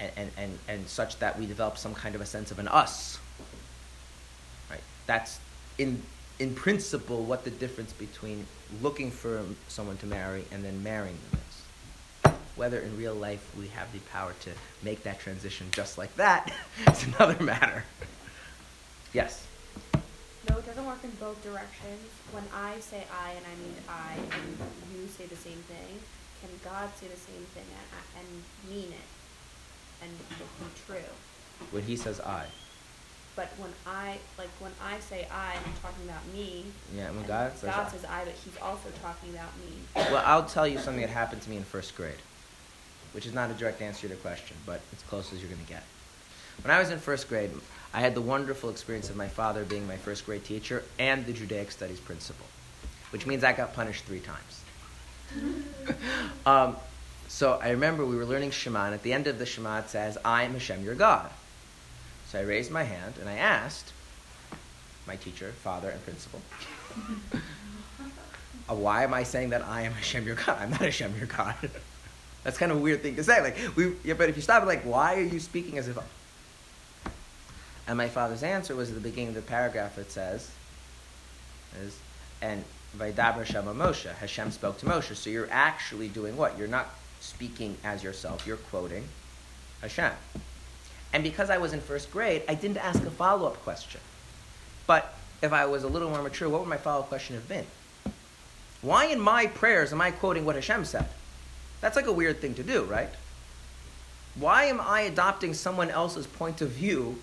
and 0.00 0.10
and, 0.16 0.30
and, 0.38 0.58
and 0.68 0.88
such 0.88 1.18
that 1.18 1.38
we 1.38 1.44
develop 1.46 1.76
some 1.76 1.94
kind 1.94 2.14
of 2.14 2.20
a 2.20 2.26
sense 2.26 2.50
of 2.50 2.58
an 2.58 2.68
us 2.68 3.18
that's 5.06 5.38
in 5.78 6.02
in 6.38 6.54
principle, 6.54 7.22
what 7.22 7.44
the 7.44 7.50
difference 7.50 7.92
between 7.92 8.46
looking 8.82 9.10
for 9.10 9.42
someone 9.68 9.96
to 9.98 10.06
marry 10.06 10.44
and 10.50 10.64
then 10.64 10.82
marrying 10.82 11.16
them 11.30 11.40
is. 11.48 12.32
Whether 12.56 12.80
in 12.80 12.96
real 12.96 13.14
life 13.14 13.54
we 13.56 13.68
have 13.68 13.92
the 13.92 14.00
power 14.10 14.34
to 14.40 14.50
make 14.82 15.02
that 15.04 15.20
transition 15.20 15.68
just 15.70 15.96
like 15.96 16.14
that 16.16 16.52
is 16.88 17.04
another 17.04 17.42
matter. 17.42 17.84
Yes. 19.12 19.46
No, 20.48 20.58
it 20.58 20.66
doesn't 20.66 20.84
work 20.84 21.02
in 21.04 21.10
both 21.20 21.42
directions. 21.42 22.02
When 22.32 22.44
I 22.52 22.80
say 22.80 23.04
I 23.12 23.30
and 23.32 23.44
I 23.46 23.54
mean 23.62 23.76
I, 23.88 24.14
and 24.36 24.58
you 24.92 25.08
say 25.08 25.26
the 25.26 25.36
same 25.36 25.62
thing, 25.68 26.00
can 26.40 26.50
God 26.64 26.90
say 27.00 27.06
the 27.06 27.16
same 27.16 27.46
thing 27.54 27.64
and, 27.70 28.26
and 28.26 28.74
mean 28.74 28.92
it, 28.92 30.02
and 30.02 30.10
be 30.28 30.66
true? 30.86 31.10
When 31.70 31.84
he 31.84 31.96
says 31.96 32.20
I. 32.20 32.46
But 33.36 33.48
when 33.58 33.70
I 33.86 34.18
like 34.38 34.48
when 34.60 34.70
I 34.82 35.00
say 35.00 35.26
I, 35.30 35.54
I'm 35.54 35.72
talking 35.82 36.04
about 36.04 36.22
me. 36.32 36.66
Yeah, 36.96 37.10
when 37.10 37.24
God 37.24 37.52
says 37.56 37.70
God 37.70 37.86
I. 37.86 37.90
says 37.90 38.04
I, 38.04 38.24
but 38.24 38.34
He's 38.44 38.56
also 38.62 38.88
talking 39.02 39.30
about 39.30 39.50
me. 39.58 39.76
Well, 39.96 40.22
I'll 40.24 40.44
tell 40.44 40.68
you 40.68 40.78
something 40.78 41.00
that 41.00 41.10
happened 41.10 41.42
to 41.42 41.50
me 41.50 41.56
in 41.56 41.64
first 41.64 41.96
grade, 41.96 42.14
which 43.12 43.26
is 43.26 43.34
not 43.34 43.50
a 43.50 43.54
direct 43.54 43.82
answer 43.82 44.02
to 44.02 44.08
your 44.08 44.16
question, 44.18 44.56
but 44.64 44.80
it's 44.92 45.02
close 45.04 45.32
as 45.32 45.40
you're 45.40 45.50
going 45.50 45.64
to 45.64 45.68
get. 45.68 45.82
When 46.62 46.70
I 46.70 46.78
was 46.78 46.90
in 46.90 46.98
first 46.98 47.28
grade, 47.28 47.50
I 47.92 48.00
had 48.00 48.14
the 48.14 48.20
wonderful 48.20 48.70
experience 48.70 49.10
of 49.10 49.16
my 49.16 49.28
father 49.28 49.64
being 49.64 49.86
my 49.86 49.96
first 49.96 50.24
grade 50.24 50.44
teacher 50.44 50.84
and 50.98 51.26
the 51.26 51.32
Judaic 51.32 51.72
studies 51.72 51.98
principal, 51.98 52.46
which 53.10 53.26
means 53.26 53.42
I 53.42 53.52
got 53.52 53.74
punished 53.74 54.04
three 54.04 54.20
times. 54.20 55.96
um, 56.46 56.76
so 57.26 57.58
I 57.60 57.70
remember 57.70 58.06
we 58.06 58.16
were 58.16 58.24
learning 58.24 58.52
Shema, 58.52 58.86
and 58.86 58.94
at 58.94 59.02
the 59.02 59.12
end 59.12 59.26
of 59.26 59.40
the 59.40 59.46
Shema 59.46 59.80
it 59.80 59.88
says, 59.88 60.16
I 60.24 60.44
am 60.44 60.52
Hashem, 60.52 60.84
your 60.84 60.94
God. 60.94 61.30
So 62.34 62.40
I 62.40 62.42
raised 62.42 62.72
my 62.72 62.82
hand 62.82 63.14
and 63.20 63.28
I 63.28 63.34
asked 63.34 63.92
my 65.06 65.14
teacher, 65.14 65.52
father, 65.52 65.88
and 65.88 66.02
principal, 66.02 66.40
uh, 68.68 68.74
why 68.74 69.04
am 69.04 69.14
I 69.14 69.22
saying 69.22 69.50
that 69.50 69.62
I 69.62 69.82
am 69.82 69.92
Hashem 69.92 70.26
your 70.26 70.34
God? 70.34 70.58
I'm 70.60 70.70
not 70.70 70.80
Hashem 70.80 71.16
your 71.16 71.28
God. 71.28 71.54
That's 72.42 72.58
kind 72.58 72.72
of 72.72 72.78
a 72.78 72.80
weird 72.80 73.02
thing 73.02 73.14
to 73.14 73.22
say. 73.22 73.40
Like 73.40 73.56
we, 73.76 73.92
yeah, 74.02 74.14
but 74.14 74.28
if 74.28 74.34
you 74.34 74.42
stop, 74.42 74.66
like, 74.66 74.82
why 74.82 75.14
are 75.14 75.22
you 75.22 75.38
speaking 75.38 75.78
as 75.78 75.86
if? 75.86 75.96
And 77.86 77.96
my 77.96 78.08
father's 78.08 78.42
answer 78.42 78.74
was 78.74 78.88
at 78.88 78.96
the 78.96 79.00
beginning 79.00 79.28
of 79.28 79.34
the 79.36 79.42
paragraph. 79.42 79.96
It 79.96 80.10
says, 80.10 80.50
is 81.84 81.96
and 82.42 82.64
Vaidaber 82.98 83.44
Shema 83.46 83.72
Moshe. 83.74 84.12
Hashem 84.12 84.50
spoke 84.50 84.78
to 84.78 84.86
Moshe. 84.86 85.14
So 85.14 85.30
you're 85.30 85.46
actually 85.52 86.08
doing 86.08 86.36
what? 86.36 86.58
You're 86.58 86.66
not 86.66 86.88
speaking 87.20 87.76
as 87.84 88.02
yourself. 88.02 88.44
You're 88.44 88.56
quoting 88.56 89.04
Hashem. 89.82 90.10
And 91.14 91.22
because 91.22 91.48
I 91.48 91.58
was 91.58 91.72
in 91.72 91.80
first 91.80 92.10
grade, 92.10 92.42
I 92.48 92.54
didn't 92.56 92.78
ask 92.78 93.00
a 93.04 93.10
follow 93.10 93.46
up 93.46 93.62
question. 93.62 94.00
But 94.88 95.14
if 95.42 95.52
I 95.52 95.64
was 95.66 95.84
a 95.84 95.88
little 95.88 96.10
more 96.10 96.20
mature, 96.20 96.48
what 96.48 96.60
would 96.60 96.68
my 96.68 96.76
follow 96.76 97.02
up 97.02 97.08
question 97.08 97.36
have 97.36 97.48
been? 97.48 97.64
Why 98.82 99.06
in 99.06 99.20
my 99.20 99.46
prayers 99.46 99.92
am 99.92 100.00
I 100.00 100.10
quoting 100.10 100.44
what 100.44 100.56
Hashem 100.56 100.84
said? 100.84 101.06
That's 101.80 101.94
like 101.94 102.06
a 102.06 102.12
weird 102.12 102.40
thing 102.40 102.54
to 102.54 102.64
do, 102.64 102.82
right? 102.82 103.10
Why 104.34 104.64
am 104.64 104.80
I 104.80 105.02
adopting 105.02 105.54
someone 105.54 105.88
else's 105.88 106.26
point 106.26 106.60
of 106.60 106.70
view? 106.70 107.20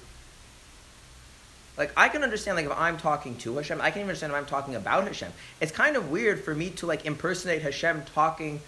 Like 1.77 1.91
I 1.97 2.07
can 2.07 2.23
understand 2.23 2.55
like 2.55 2.67
if 2.67 2.71
I'm 2.71 2.95
talking 2.97 3.35
to 3.39 3.57
Hashem, 3.57 3.81
I 3.81 3.91
can 3.91 3.99
even 3.99 4.09
understand 4.09 4.31
if 4.31 4.37
I'm 4.37 4.45
talking 4.45 4.75
about 4.75 5.03
Hashem. 5.03 5.33
It's 5.59 5.71
kind 5.73 5.97
of 5.97 6.09
weird 6.09 6.39
for 6.39 6.55
me 6.55 6.69
to 6.71 6.85
like 6.85 7.05
impersonate 7.05 7.61
Hashem 7.61 8.03
talking 8.15 8.61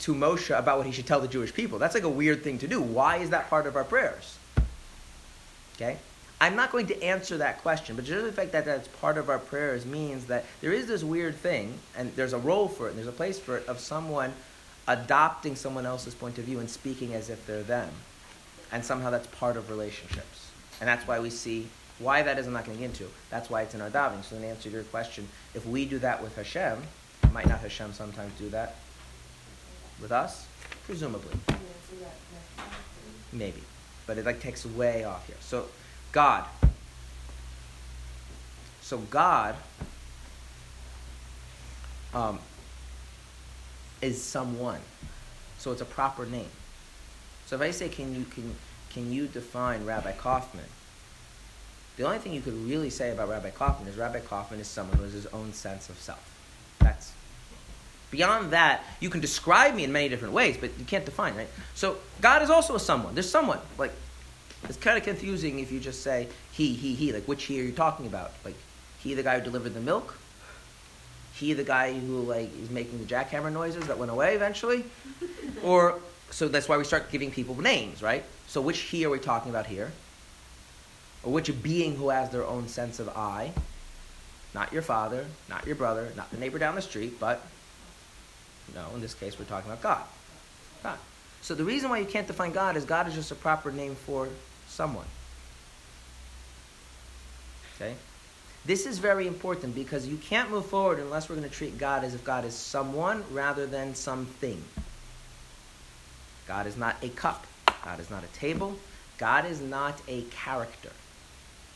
to 0.00 0.14
Moshe 0.14 0.56
about 0.56 0.78
what 0.78 0.86
he 0.86 0.92
should 0.92 1.06
tell 1.06 1.20
the 1.20 1.28
Jewish 1.28 1.54
people. 1.54 1.78
That's 1.78 1.94
like 1.94 2.04
a 2.04 2.08
weird 2.08 2.42
thing 2.42 2.58
to 2.58 2.66
do. 2.66 2.80
Why 2.80 3.18
is 3.18 3.30
that 3.30 3.48
part 3.48 3.66
of 3.66 3.76
our 3.76 3.84
prayers? 3.84 4.38
Okay? 5.76 5.98
I'm 6.40 6.56
not 6.56 6.72
going 6.72 6.86
to 6.88 7.02
answer 7.02 7.36
that 7.38 7.62
question, 7.62 7.94
but 7.94 8.04
just 8.04 8.24
the 8.24 8.32
fact 8.32 8.50
that 8.50 8.64
that's 8.64 8.88
part 8.88 9.16
of 9.16 9.30
our 9.30 9.38
prayers 9.38 9.86
means 9.86 10.26
that 10.26 10.44
there 10.60 10.72
is 10.72 10.88
this 10.88 11.04
weird 11.04 11.36
thing, 11.36 11.78
and 11.96 12.14
there's 12.16 12.32
a 12.32 12.38
role 12.38 12.66
for 12.66 12.86
it, 12.86 12.90
and 12.90 12.98
there's 12.98 13.06
a 13.06 13.12
place 13.12 13.38
for 13.38 13.58
it, 13.58 13.68
of 13.68 13.78
someone 13.78 14.32
adopting 14.88 15.54
someone 15.54 15.86
else's 15.86 16.14
point 16.14 16.38
of 16.38 16.44
view 16.44 16.58
and 16.58 16.68
speaking 16.68 17.14
as 17.14 17.30
if 17.30 17.46
they're 17.46 17.62
them. 17.62 17.88
And 18.72 18.84
somehow 18.84 19.10
that's 19.10 19.28
part 19.28 19.56
of 19.56 19.70
relationships. 19.70 20.50
And 20.80 20.88
that's 20.88 21.06
why 21.06 21.20
we 21.20 21.30
see 21.30 21.68
why 22.00 22.22
that 22.22 22.38
is 22.38 22.48
I'm 22.48 22.52
not 22.52 22.64
going 22.64 22.76
to 22.76 22.80
get 22.80 22.90
into. 22.90 23.06
That's 23.30 23.48
why 23.48 23.62
it's 23.62 23.76
in 23.76 23.80
our 23.80 23.90
davening. 23.90 24.24
So 24.24 24.34
in 24.34 24.42
answer 24.42 24.64
to 24.64 24.70
your 24.70 24.82
question, 24.82 25.28
if 25.54 25.64
we 25.64 25.84
do 25.84 26.00
that 26.00 26.20
with 26.20 26.34
Hashem, 26.34 26.82
might 27.32 27.46
not 27.46 27.60
Hashem 27.60 27.92
sometimes 27.92 28.32
do 28.38 28.48
that 28.48 28.76
with 30.02 30.12
us? 30.12 30.46
Presumably. 30.84 31.32
Maybe. 33.32 33.62
But 34.06 34.18
it 34.18 34.26
like 34.26 34.40
takes 34.40 34.66
way 34.66 35.04
off 35.04 35.26
here. 35.26 35.36
So 35.40 35.66
God. 36.10 36.44
So 38.80 38.98
God 38.98 39.54
um, 42.12 42.38
is 44.02 44.22
someone. 44.22 44.80
So 45.58 45.72
it's 45.72 45.80
a 45.80 45.86
proper 45.86 46.26
name. 46.26 46.50
So 47.46 47.56
if 47.56 47.62
I 47.62 47.70
say 47.70 47.88
can 47.88 48.14
you 48.14 48.24
can 48.24 48.54
can 48.90 49.12
you 49.12 49.26
define 49.26 49.86
Rabbi 49.86 50.12
Kaufmann? 50.12 50.64
The 51.96 52.04
only 52.04 52.18
thing 52.18 52.32
you 52.32 52.40
could 52.40 52.54
really 52.66 52.90
say 52.90 53.10
about 53.10 53.28
Rabbi 53.28 53.50
Kaufmann 53.50 53.88
is 53.88 53.96
Rabbi 53.96 54.20
Kaufmann 54.20 54.60
is 54.60 54.66
someone 54.66 54.96
who 54.96 55.04
has 55.04 55.12
his 55.12 55.26
own 55.26 55.52
sense 55.52 55.88
of 55.88 55.98
self. 55.98 56.28
That's 56.78 57.12
Beyond 58.12 58.50
that, 58.50 58.84
you 59.00 59.08
can 59.08 59.22
describe 59.22 59.74
me 59.74 59.84
in 59.84 59.90
many 59.90 60.10
different 60.10 60.34
ways, 60.34 60.58
but 60.60 60.70
you 60.78 60.84
can't 60.84 61.04
define, 61.04 61.34
right? 61.34 61.48
So 61.74 61.96
God 62.20 62.42
is 62.42 62.50
also 62.50 62.76
a 62.76 62.80
someone. 62.80 63.14
There's 63.14 63.28
someone. 63.28 63.58
Like 63.78 63.90
it's 64.68 64.76
kind 64.76 64.98
of 64.98 65.02
confusing 65.02 65.60
if 65.60 65.72
you 65.72 65.80
just 65.80 66.02
say 66.02 66.28
he, 66.52 66.74
he, 66.74 66.94
he. 66.94 67.10
Like 67.10 67.24
which 67.24 67.44
he 67.44 67.58
are 67.58 67.64
you 67.64 67.72
talking 67.72 68.06
about? 68.06 68.32
Like 68.44 68.54
he, 68.98 69.14
the 69.14 69.22
guy 69.22 69.38
who 69.38 69.44
delivered 69.44 69.72
the 69.72 69.80
milk. 69.80 70.18
He, 71.34 71.54
the 71.54 71.64
guy 71.64 71.94
who 71.94 72.20
like 72.20 72.50
is 72.62 72.68
making 72.68 72.98
the 72.98 73.06
jackhammer 73.06 73.50
noises 73.50 73.86
that 73.86 73.96
went 73.96 74.10
away 74.10 74.34
eventually, 74.34 74.84
or 75.64 75.98
so 76.30 76.48
that's 76.48 76.68
why 76.68 76.76
we 76.76 76.84
start 76.84 77.10
giving 77.10 77.30
people 77.30 77.58
names, 77.62 78.02
right? 78.02 78.24
So 78.46 78.60
which 78.60 78.78
he 78.80 79.06
are 79.06 79.10
we 79.10 79.20
talking 79.20 79.48
about 79.48 79.66
here? 79.66 79.90
Or 81.22 81.32
which 81.32 81.50
being 81.62 81.96
who 81.96 82.10
has 82.10 82.28
their 82.28 82.44
own 82.44 82.68
sense 82.68 83.00
of 83.00 83.08
I? 83.08 83.52
Not 84.54 84.70
your 84.70 84.82
father, 84.82 85.24
not 85.48 85.66
your 85.66 85.76
brother, 85.76 86.12
not 86.14 86.30
the 86.30 86.36
neighbor 86.36 86.58
down 86.58 86.74
the 86.74 86.82
street, 86.82 87.18
but 87.18 87.42
no, 88.74 88.86
in 88.94 89.00
this 89.00 89.14
case, 89.14 89.38
we're 89.38 89.44
talking 89.44 89.70
about 89.70 89.82
God. 89.82 90.02
God. 90.82 90.98
So 91.42 91.54
the 91.54 91.64
reason 91.64 91.90
why 91.90 91.98
you 91.98 92.06
can't 92.06 92.26
define 92.26 92.52
God 92.52 92.76
is 92.76 92.84
God 92.84 93.08
is 93.08 93.14
just 93.14 93.30
a 93.30 93.34
proper 93.34 93.70
name 93.70 93.94
for 93.94 94.28
someone. 94.68 95.06
Okay? 97.76 97.94
This 98.64 98.86
is 98.86 98.98
very 98.98 99.26
important 99.26 99.74
because 99.74 100.06
you 100.06 100.16
can't 100.16 100.50
move 100.50 100.66
forward 100.66 101.00
unless 101.00 101.28
we're 101.28 101.34
going 101.34 101.48
to 101.48 101.54
treat 101.54 101.78
God 101.78 102.04
as 102.04 102.14
if 102.14 102.22
God 102.22 102.44
is 102.44 102.54
someone 102.54 103.24
rather 103.32 103.66
than 103.66 103.94
something. 103.94 104.62
God 106.46 106.66
is 106.66 106.76
not 106.76 106.96
a 107.02 107.08
cup. 107.08 107.44
God 107.84 107.98
is 107.98 108.08
not 108.08 108.22
a 108.22 108.38
table. 108.38 108.76
God 109.18 109.46
is 109.46 109.60
not 109.60 110.00
a 110.06 110.22
character. 110.22 110.92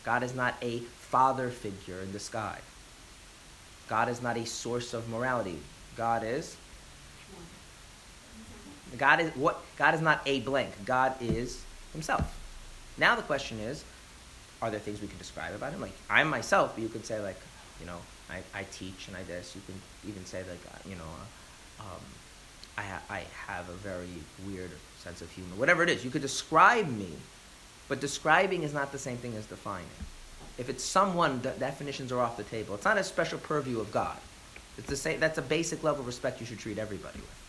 God 0.05 0.23
is 0.23 0.35
not 0.35 0.55
a 0.63 0.79
father 0.79 1.51
figure 1.51 2.01
in 2.01 2.13
the 2.13 2.21
sky. 2.21 2.59
God 3.89 4.09
is 4.09 4.23
not 4.23 4.37
a 4.37 4.47
source 4.47 4.95
of 4.95 5.09
morality. 5.09 5.59
God 5.97 6.23
is 6.25 6.57
God 8.99 9.21
is 9.21 9.31
what 9.31 9.63
God 9.77 9.95
is 9.95 10.01
not 10.01 10.21
a 10.27 10.41
blank. 10.41 10.73
God 10.85 11.15
is 11.21 11.63
himself. 11.93 12.39
Now 12.99 13.15
the 13.15 13.23
question 13.23 13.59
is, 13.61 13.85
are 14.63 14.71
there 14.71 14.81
things 14.81 15.01
we 15.01 15.09
can 15.09 15.19
describe 15.19 15.55
about 15.55 15.73
him? 15.73 15.81
Like 15.81 15.93
I'm 16.09 16.29
myself, 16.29 16.75
but 16.75 16.83
you 16.83 16.89
could 16.89 17.05
say 17.05 17.21
like, 17.21 17.37
you 17.81 17.87
know, 17.87 17.99
I, 18.31 18.43
I 18.55 18.65
teach 18.73 19.09
and 19.09 19.17
I 19.17 19.23
this. 19.25 19.55
You 19.55 19.63
can 19.67 19.81
even 20.09 20.25
say 20.25 20.39
like, 20.39 20.61
uh, 20.73 20.89
you 20.89 20.97
know, 20.97 21.05
uh, 21.81 21.83
um, 21.83 22.01
I, 22.79 22.83
ha- 22.83 23.03
I 23.09 23.23
have 23.47 23.69
a 23.69 23.75
very 23.75 24.09
weird 24.47 24.71
sense 24.99 25.23
of 25.23 25.31
humor. 25.31 25.55
Whatever 25.57 25.83
it 25.83 25.89
is, 25.89 26.05
you 26.05 26.11
could 26.11 26.23
describe 26.23 26.89
me, 26.89 27.09
but 27.89 28.01
describing 28.01 28.63
is 28.63 28.75
not 28.75 28.93
the 28.93 28.99
same 28.99 29.17
thing 29.17 29.35
as 29.37 29.47
defining. 29.47 29.87
If 30.59 30.69
it's 30.69 30.85
someone, 30.85 31.41
the 31.43 31.51
definitions 31.51 32.13
are 32.13 32.21
off 32.21 32.37
the 32.37 32.43
table. 32.45 32.75
It's 32.75 32.85
not 32.85 32.97
a 32.99 33.05
special 33.05 33.39
purview 33.39 33.79
of 33.81 33.93
God. 33.93 34.17
It's 34.79 34.89
the 34.89 34.97
same. 34.97 35.21
That's 35.21 35.39
a 35.39 35.43
basic 35.43 35.83
level 35.83 36.01
of 36.01 36.07
respect 36.07 36.41
you 36.41 36.47
should 36.47 36.59
treat 36.59 36.79
everybody 36.79 37.19
with. 37.19 37.46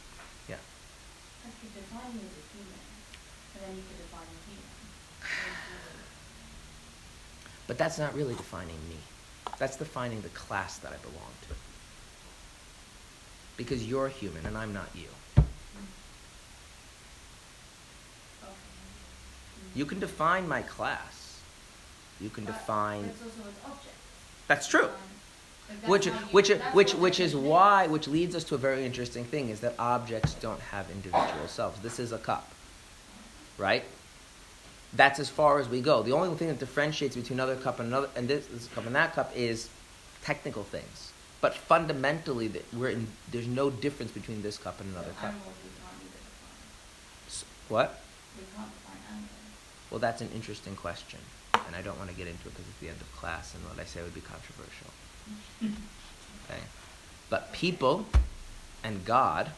Yeah. 1.48 1.53
I 1.53 1.56
could 1.64 1.74
define 1.80 2.11
you 2.14 2.28
as 2.28 2.36
a 2.36 2.44
human, 2.52 2.82
and 3.56 3.64
then 3.64 3.76
you 3.76 3.84
could 3.88 3.98
define 3.98 4.28
a 4.28 4.40
human. 4.44 4.68
But 7.68 7.78
that's 7.78 7.98
not 7.98 8.15
really 8.15 8.36
defining 8.36 8.80
me. 8.90 8.98
That's 9.57 9.76
defining 9.76 10.22
the 10.22 10.30
class 10.30 10.78
that 10.80 10.94
I 10.94 10.98
belong 10.98 11.32
to. 11.49 11.56
Because 13.57 13.86
you're 13.86 14.07
human 14.07 14.45
and 14.45 14.57
I'm 14.57 14.74
not 14.74 14.90
you. 14.95 15.07
You 19.76 19.86
can 19.86 19.99
define 19.99 20.48
my 20.48 20.61
class. 20.61 21.40
You 22.19 22.30
can 22.30 22.45
define. 22.45 23.02
But 23.02 23.10
it's 23.11 23.22
also 23.24 23.44
with 23.45 23.65
objects. 23.65 23.88
That's 24.48 24.68
true. 24.68 24.86
Um, 24.86 24.91
Which, 25.85 26.06
which, 26.31 26.49
which, 26.49 26.94
which 26.94 27.19
is 27.19 27.35
why, 27.35 27.88
which 27.88 28.07
leads 28.07 28.35
us 28.35 28.44
to 28.45 28.56
a 28.56 28.57
very 28.57 28.85
interesting 28.85 29.26
thing 29.26 29.49
is 29.49 29.60
that 29.61 29.76
objects 29.80 30.34
don't 30.35 30.60
have 30.61 30.89
individual 30.89 31.48
selves. 31.48 31.80
This 31.81 31.99
is 31.99 32.11
a 32.14 32.18
cup, 32.18 32.49
right? 33.57 33.84
That's 34.94 35.19
as 35.19 35.30
far 35.30 35.60
as 35.60 35.68
we 35.68 35.81
go. 35.81 36.02
The 36.03 36.14
only 36.14 36.35
thing 36.38 36.48
that 36.48 36.60
differentiates 36.60 37.15
between 37.18 37.38
another 37.39 37.57
cup 37.57 37.80
and 37.80 37.89
another, 37.89 38.10
and 38.15 38.27
this, 38.27 38.48
this 38.48 38.68
cup 38.69 38.85
and 38.85 38.95
that 38.95 39.14
cup 39.14 39.31
is 39.35 39.69
technical 40.23 40.64
things. 40.64 41.11
But 41.41 41.53
fundamentally, 41.53 42.48
that 42.48 42.73
we're 42.73 42.89
in, 42.89 43.07
there's 43.31 43.45
no 43.48 43.69
difference 43.69 44.11
between 44.11 44.41
this 44.41 44.57
cup 44.57 44.80
and 44.80 44.89
another 44.94 45.10
The 45.10 45.14
cup. 45.15 45.23
animals 45.26 45.53
we 45.64 45.69
can't 45.69 45.94
either 45.99 46.18
define. 46.18 47.27
S- 47.27 47.45
What? 47.68 48.02
We 48.39 48.44
can't 48.56 48.72
define 48.73 49.02
animals. 49.11 49.30
Well, 49.91 49.99
that's 49.99 50.22
an 50.22 50.30
interesting 50.34 50.76
question, 50.76 51.19
and 51.53 51.76
I 51.76 51.81
don't 51.81 51.98
want 51.99 52.10
to 52.10 52.15
get 52.15 52.27
into 52.27 52.48
it 52.48 52.56
because 52.56 52.65
it's 52.68 52.80
the 52.80 52.89
end 52.89 52.99
of 53.02 53.11
class, 53.18 53.53
and 53.53 53.64
what 53.65 53.77
I 53.80 53.85
say 53.85 54.02
would 54.02 54.15
be 54.15 54.22
controversial. 54.22 54.89
Okay, 56.49 56.61
but 57.29 57.51
people 57.51 58.05
and 58.83 59.03
God 59.05 59.51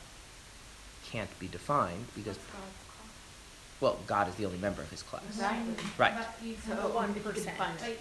can't 1.11 1.29
be 1.39 1.47
defined 1.47 2.05
because, 2.15 2.37
What's 2.37 2.47
God's 2.51 2.63
class? 2.87 3.81
well, 3.81 3.99
God 4.07 4.27
is 4.29 4.35
the 4.35 4.45
only 4.45 4.57
member 4.57 4.81
of 4.81 4.89
His 4.89 5.03
class. 5.03 5.21
Exactly. 5.27 5.73
Right. 5.97 6.13
But 6.15 6.35
So 6.65 6.87
one 6.95 7.13
percent. 7.13 7.35
define 7.45 7.75
it. 7.75 7.81
Wait, 7.81 7.99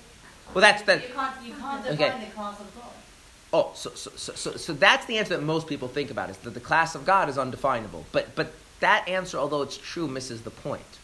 Well, 0.54 0.62
that's 0.62 0.82
the. 0.82 0.94
You 0.96 1.14
can't, 1.14 1.46
you 1.46 1.52
can't 1.54 1.86
Okay. 1.86 2.24
the 2.24 2.32
class 2.32 2.60
of 2.60 2.74
God. 2.74 2.84
Oh, 3.52 3.72
so, 3.74 3.90
so, 3.94 4.10
so, 4.16 4.32
so, 4.34 4.56
so 4.56 4.72
that's 4.74 5.06
the 5.06 5.18
answer 5.18 5.36
that 5.36 5.42
most 5.42 5.66
people 5.66 5.88
think 5.88 6.10
about 6.10 6.28
is 6.30 6.36
that 6.38 6.50
the 6.54 6.60
class 6.60 6.94
of 6.94 7.04
God 7.06 7.28
is 7.30 7.38
undefinable. 7.38 8.04
But, 8.12 8.34
but 8.34 8.52
that 8.80 9.08
answer, 9.08 9.38
although 9.38 9.62
it's 9.62 9.76
true, 9.78 10.06
misses 10.06 10.42
the 10.42 10.50
point. 10.50 10.97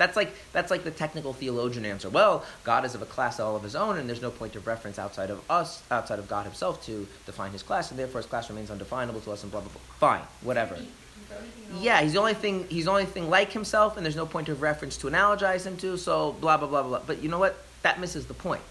That's 0.00 0.16
like, 0.16 0.32
that's 0.54 0.70
like 0.70 0.82
the 0.82 0.90
technical 0.90 1.34
theologian 1.34 1.84
answer. 1.84 2.08
Well, 2.08 2.42
God 2.64 2.86
is 2.86 2.94
of 2.94 3.02
a 3.02 3.04
class 3.04 3.38
all 3.38 3.54
of 3.54 3.62
his 3.62 3.76
own, 3.76 3.98
and 3.98 4.08
there's 4.08 4.22
no 4.22 4.30
point 4.30 4.56
of 4.56 4.66
reference 4.66 4.98
outside 4.98 5.28
of 5.28 5.42
us, 5.50 5.82
outside 5.90 6.18
of 6.18 6.26
God 6.26 6.46
himself 6.46 6.82
to 6.86 7.06
define 7.26 7.52
his 7.52 7.62
class, 7.62 7.90
and 7.90 7.98
therefore 8.00 8.20
his 8.22 8.26
class 8.26 8.48
remains 8.48 8.70
undefinable 8.70 9.20
to 9.20 9.30
us, 9.30 9.42
and 9.42 9.52
blah, 9.52 9.60
blah, 9.60 9.68
blah. 9.70 9.80
Fine, 9.98 10.22
whatever. 10.40 10.76
He's 10.76 10.86
the 11.28 11.36
only 11.36 11.50
thing 11.50 11.64
in 11.68 11.76
all- 11.76 11.82
Yeah, 11.82 12.00
he's 12.00 12.12
the 12.14 12.18
only 12.18 12.32
thing, 12.32 12.66
he's 12.70 12.86
the 12.86 12.90
only 12.92 13.04
thing 13.04 13.28
like 13.28 13.52
himself, 13.52 13.98
and 13.98 14.06
there's 14.06 14.16
no 14.16 14.24
point 14.24 14.48
of 14.48 14.62
reference 14.62 14.96
to 14.96 15.06
analogize 15.06 15.66
him 15.66 15.76
to, 15.76 15.98
so 15.98 16.32
blah, 16.40 16.56
blah, 16.56 16.66
blah, 16.66 16.82
blah. 16.82 17.00
But 17.06 17.22
you 17.22 17.28
know 17.28 17.38
what? 17.38 17.62
That 17.82 18.00
misses 18.00 18.24
the 18.24 18.32
point. 18.32 18.62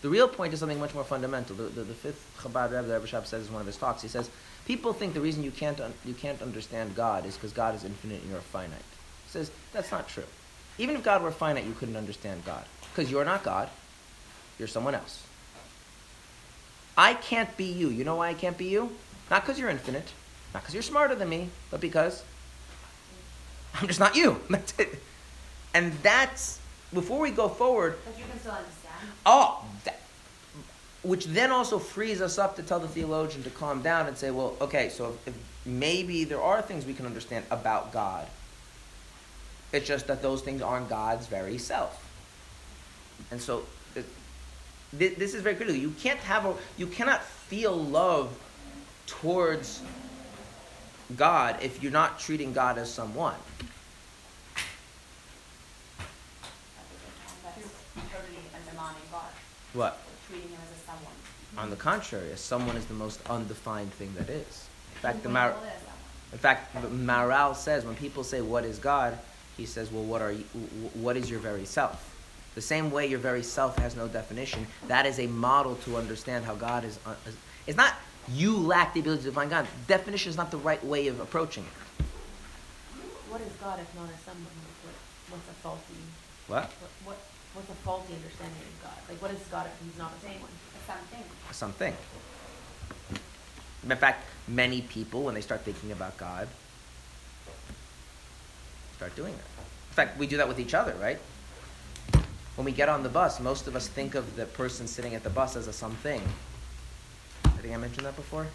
The 0.00 0.08
real 0.08 0.26
point 0.26 0.54
is 0.54 0.60
something 0.60 0.80
much 0.80 0.94
more 0.94 1.04
fundamental. 1.04 1.54
The, 1.54 1.64
the, 1.64 1.82
the 1.82 1.94
fifth 1.94 2.24
Chabad 2.40 2.70
Rebbe, 2.72 2.86
the 2.88 2.94
Rebbe 2.94 3.06
Rashab 3.06 3.26
says 3.26 3.46
in 3.46 3.52
one 3.52 3.60
of 3.60 3.66
his 3.66 3.76
talks, 3.76 4.00
he 4.00 4.08
says, 4.08 4.30
people 4.66 4.94
think 4.94 5.12
the 5.12 5.20
reason 5.20 5.44
you 5.44 5.50
can't, 5.50 5.78
un- 5.82 5.92
you 6.06 6.14
can't 6.14 6.40
understand 6.40 6.94
God 6.96 7.26
is 7.26 7.34
because 7.34 7.52
God 7.52 7.74
is 7.74 7.84
infinite 7.84 8.22
and 8.22 8.30
you're 8.30 8.40
finite. 8.40 8.78
He 9.26 9.30
says, 9.32 9.50
that's 9.74 9.92
not 9.92 10.08
true. 10.08 10.24
Even 10.78 10.96
if 10.96 11.02
God 11.02 11.22
were 11.22 11.30
finite, 11.30 11.64
you 11.64 11.72
couldn't 11.72 11.96
understand 11.96 12.44
God. 12.44 12.64
Because 12.94 13.10
you're 13.10 13.24
not 13.24 13.42
God. 13.42 13.68
You're 14.58 14.68
someone 14.68 14.94
else. 14.94 15.26
I 16.96 17.14
can't 17.14 17.56
be 17.56 17.64
you. 17.64 17.88
You 17.88 18.04
know 18.04 18.16
why 18.16 18.28
I 18.28 18.34
can't 18.34 18.58
be 18.58 18.66
you? 18.66 18.92
Not 19.30 19.42
because 19.42 19.58
you're 19.58 19.70
infinite, 19.70 20.12
not 20.52 20.62
because 20.62 20.74
you're 20.74 20.82
smarter 20.82 21.14
than 21.14 21.28
me, 21.28 21.48
but 21.70 21.80
because 21.80 22.22
I'm 23.74 23.86
just 23.86 24.00
not 24.00 24.14
you. 24.14 24.40
That's 24.50 24.78
it. 24.78 24.98
And 25.74 25.94
that's, 26.02 26.60
before 26.92 27.18
we 27.18 27.30
go 27.30 27.48
forward, 27.48 27.96
But 28.04 28.18
you 28.18 28.24
can 28.30 28.38
still 28.38 28.52
understand. 28.52 28.94
Oh, 29.24 29.64
that, 29.84 30.02
which 31.02 31.24
then 31.26 31.50
also 31.50 31.78
frees 31.78 32.20
us 32.20 32.38
up 32.38 32.56
to 32.56 32.62
tell 32.62 32.78
the 32.78 32.88
theologian 32.88 33.42
to 33.44 33.50
calm 33.50 33.80
down 33.80 34.06
and 34.06 34.16
say, 34.16 34.30
well, 34.30 34.54
okay, 34.60 34.90
so 34.90 35.16
if, 35.26 35.28
if 35.28 35.34
maybe 35.64 36.24
there 36.24 36.42
are 36.42 36.60
things 36.60 36.84
we 36.84 36.92
can 36.92 37.06
understand 37.06 37.46
about 37.50 37.90
God. 37.90 38.26
It's 39.72 39.86
just 39.86 40.06
that 40.06 40.20
those 40.22 40.42
things 40.42 40.60
aren't 40.60 40.88
God's 40.88 41.26
very 41.26 41.58
self. 41.58 41.98
And 43.30 43.40
so 43.40 43.64
this 44.92 45.34
is 45.34 45.40
very 45.42 45.54
critical. 45.54 45.80
You 45.80 45.94
can't 46.00 46.20
have 46.20 46.44
a, 46.44 46.54
you 46.76 46.86
cannot 46.86 47.22
feel 47.24 47.74
love 47.74 48.38
towards 49.06 49.80
God 51.16 51.56
if 51.62 51.82
you're 51.82 51.92
not 51.92 52.18
treating 52.18 52.52
God 52.52 52.76
as 52.76 52.92
someone. 52.92 53.34
That's 57.44 57.56
totally 58.12 58.38
undermining 58.54 59.02
God, 59.10 59.22
What? 59.72 59.98
treating 60.28 60.48
him 60.50 60.58
as 60.62 60.78
a 60.78 60.84
someone. 60.86 61.12
On 61.58 61.70
the 61.70 61.76
contrary, 61.76 62.30
as 62.32 62.40
someone 62.40 62.76
is 62.76 62.86
the 62.86 62.94
most 62.94 63.20
undefined 63.28 63.92
thing 63.94 64.12
that 64.16 64.28
is. 64.28 64.68
In 64.96 65.00
fact, 65.00 65.22
the 65.22 65.28
Mar- 65.28 65.52
what 65.52 65.64
is 65.64 65.72
someone? 65.80 66.32
in 66.32 66.38
fact, 66.38 66.82
the 66.82 66.88
Maharal 66.88 67.54
says 67.56 67.84
when 67.84 67.94
people 67.96 68.24
say, 68.24 68.40
"What 68.40 68.64
is 68.64 68.78
God?" 68.78 69.18
He 69.62 69.66
says, 69.66 69.92
"Well, 69.92 70.02
what 70.02 70.20
are 70.20 70.32
you? 70.32 70.42
What 70.94 71.16
is 71.16 71.30
your 71.30 71.38
very 71.38 71.64
self?" 71.64 71.96
The 72.56 72.60
same 72.60 72.90
way 72.90 73.06
your 73.06 73.20
very 73.20 73.44
self 73.44 73.78
has 73.78 73.94
no 73.94 74.08
definition. 74.08 74.66
That 74.88 75.06
is 75.06 75.20
a 75.20 75.28
model 75.28 75.76
to 75.84 75.96
understand 75.96 76.44
how 76.44 76.56
God 76.56 76.84
is. 76.84 76.98
Uh, 77.06 77.10
un- 77.10 77.36
It's 77.68 77.76
not 77.76 77.94
you 78.28 78.56
lack 78.56 78.92
the 78.92 78.98
ability 79.00 79.22
to 79.22 79.28
define 79.30 79.48
God. 79.50 79.68
Definition 79.86 80.30
is 80.30 80.36
not 80.36 80.50
the 80.50 80.58
right 80.58 80.84
way 80.84 81.06
of 81.06 81.20
approaching 81.20 81.62
it. 81.64 82.04
What 83.30 83.40
is 83.40 83.52
God 83.62 83.78
if 83.78 83.94
not 83.94 84.08
as 84.10 84.20
someone? 84.26 84.52
Like 84.84 84.98
what's 85.30 85.48
a 85.48 85.54
faulty, 85.62 85.94
What? 86.48 86.64
what, 86.82 86.90
what, 87.04 87.18
what's 87.54 87.70
a 87.70 87.78
faulty 87.86 88.14
understanding 88.14 88.62
of 88.74 88.82
God? 88.82 88.98
Like 89.08 89.22
what 89.22 89.30
is 89.30 89.38
God 89.48 89.66
if 89.70 89.74
he's 89.86 89.96
not 89.96 90.10
a 90.10 90.20
someone? 90.26 90.50
A 90.50 90.82
something. 90.90 91.24
A 91.50 91.54
something. 91.54 91.94
In 93.88 93.96
fact, 93.96 94.24
many 94.48 94.82
people, 94.82 95.22
when 95.22 95.34
they 95.34 95.40
start 95.40 95.60
thinking 95.62 95.92
about 95.92 96.16
God, 96.18 96.48
start 98.96 99.14
doing 99.16 99.34
that. 99.34 99.51
In 99.92 99.94
fact, 99.94 100.18
we 100.18 100.26
do 100.26 100.38
that 100.38 100.48
with 100.48 100.58
each 100.58 100.72
other, 100.72 100.94
right? 100.94 101.18
When 102.56 102.64
we 102.64 102.72
get 102.72 102.88
on 102.88 103.02
the 103.02 103.10
bus, 103.10 103.40
most 103.40 103.66
of 103.66 103.76
us 103.76 103.88
think 103.88 104.14
of 104.14 104.36
the 104.36 104.46
person 104.46 104.86
sitting 104.86 105.14
at 105.14 105.22
the 105.22 105.28
bus 105.28 105.54
as 105.54 105.66
a 105.66 105.72
something. 105.72 106.22
I 107.44 107.48
think 107.50 107.74
I 107.74 107.76
mentioned 107.76 108.06
that 108.06 108.16
before. 108.16 108.46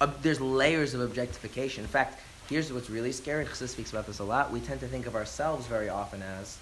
Uh, 0.00 0.10
there's 0.20 0.40
layers 0.40 0.94
of 0.94 1.00
objectification. 1.00 1.84
In 1.84 1.88
fact, 1.88 2.20
here's 2.48 2.72
what's 2.72 2.90
really 2.90 3.12
scary. 3.12 3.44
and 3.44 3.48
Chassidus 3.48 3.68
speaks 3.68 3.92
about 3.92 4.06
this 4.06 4.18
a 4.18 4.24
lot. 4.24 4.50
We 4.50 4.58
tend 4.58 4.80
to 4.80 4.88
think 4.88 5.06
of 5.06 5.14
ourselves 5.14 5.68
very 5.68 5.88
often 5.88 6.22
as 6.22 6.58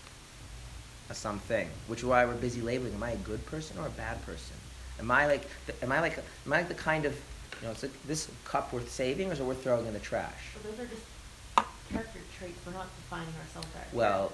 a 1.09 1.15
something, 1.15 1.71
which 1.87 2.01
is 2.01 2.05
why 2.05 2.27
we're 2.27 2.35
busy 2.35 2.61
labeling. 2.61 2.93
Am 2.93 3.03
I 3.03 3.13
a 3.13 3.17
good 3.17 3.47
person 3.47 3.79
or 3.79 3.87
a 3.87 3.91
bad 3.91 4.21
person? 4.27 4.57
Am 4.99 5.11
I 5.11 5.27
like? 5.27 5.49
Am 5.81 5.91
I 5.91 6.01
like? 6.01 6.19
Am 6.19 6.53
I 6.53 6.59
like 6.59 6.69
the 6.69 6.75
kind 6.75 7.07
of, 7.07 7.17
you 7.61 7.69
know, 7.69 7.75
like 7.83 8.07
this 8.07 8.29
cup 8.45 8.73
worth 8.73 8.91
saving 8.91 9.31
or 9.31 9.33
is 9.33 9.41
it 9.41 9.45
worth 9.45 9.63
throwing 9.63 9.87
in 9.87 9.93
the 9.93 10.01
trash? 10.01 10.55
So 10.55 10.69
those 10.69 10.81
are 10.81 10.87
just 10.87 11.03
character 11.91 12.21
traits. 12.39 12.59
We're 12.67 12.73
not 12.73 12.87
defining 12.97 13.35
ourselves 13.41 13.69
our 13.75 13.99
Well, 13.99 14.33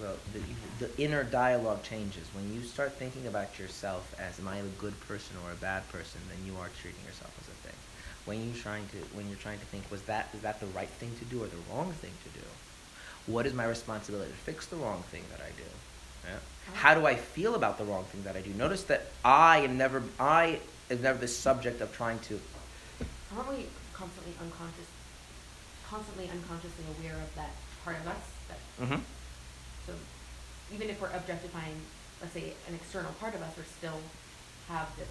well, 0.00 0.16
the, 0.32 0.86
the 0.86 1.02
inner 1.02 1.24
dialogue 1.24 1.82
changes 1.82 2.26
when 2.32 2.52
you 2.54 2.62
start 2.62 2.92
thinking 2.92 3.26
about 3.26 3.58
yourself 3.58 4.14
as 4.18 4.38
am 4.38 4.48
I 4.48 4.56
a 4.56 4.62
good 4.78 4.98
person 5.08 5.36
or 5.44 5.52
a 5.52 5.56
bad 5.56 5.88
person. 5.90 6.20
Then 6.28 6.38
you 6.46 6.58
are 6.60 6.68
treating 6.80 7.04
yourself 7.04 7.32
as 7.40 7.48
a 7.48 7.68
thing. 7.68 7.76
When 8.24 8.46
you 8.46 8.52
trying 8.52 8.86
to 8.88 8.98
when 9.16 9.28
you're 9.28 9.38
trying 9.38 9.58
to 9.58 9.64
think 9.66 9.90
was 9.90 10.02
that 10.02 10.28
is 10.34 10.42
that 10.42 10.60
the 10.60 10.66
right 10.66 10.88
thing 10.88 11.10
to 11.18 11.24
do 11.24 11.42
or 11.42 11.46
the 11.46 11.56
wrong 11.72 11.92
thing 11.92 12.12
to 12.24 12.38
do? 12.38 12.46
What 13.26 13.46
is 13.46 13.54
my 13.54 13.66
responsibility 13.66 14.30
to 14.30 14.36
fix 14.36 14.66
the 14.66 14.76
wrong 14.76 15.02
thing 15.10 15.22
that 15.30 15.40
I 15.40 15.50
do? 15.56 15.68
Yeah. 16.28 16.38
How 16.74 16.94
do 16.94 17.06
I 17.06 17.14
feel 17.14 17.54
about 17.54 17.78
the 17.78 17.84
wrong 17.84 18.04
thing 18.04 18.22
that 18.24 18.36
I 18.36 18.40
do? 18.40 18.50
Notice 18.50 18.84
that 18.84 19.06
I 19.24 19.58
am 19.58 19.76
never 19.76 20.02
I 20.18 20.60
am 20.90 21.02
never 21.02 21.18
the 21.18 21.28
subject 21.28 21.80
of 21.80 21.94
trying 21.94 22.18
to. 22.20 22.40
Aren't 23.36 23.48
we 23.48 23.66
constantly 23.92 24.32
unconscious, 24.40 24.86
constantly 25.88 26.28
unconsciously 26.30 26.84
aware 26.98 27.16
of 27.16 27.34
that 27.36 27.50
part 27.84 27.96
of 28.00 28.06
us? 28.08 28.24
That 28.48 28.58
Mm-hmm. 28.80 29.00
so 29.86 29.92
even 30.74 30.88
if 30.88 31.00
we're 31.00 31.10
objectifying, 31.12 31.74
let's 32.20 32.32
say, 32.32 32.54
an 32.68 32.74
external 32.74 33.12
part 33.20 33.34
of 33.34 33.42
us, 33.42 33.56
we 33.56 33.62
still 33.64 34.00
have 34.68 34.88
this. 34.96 35.08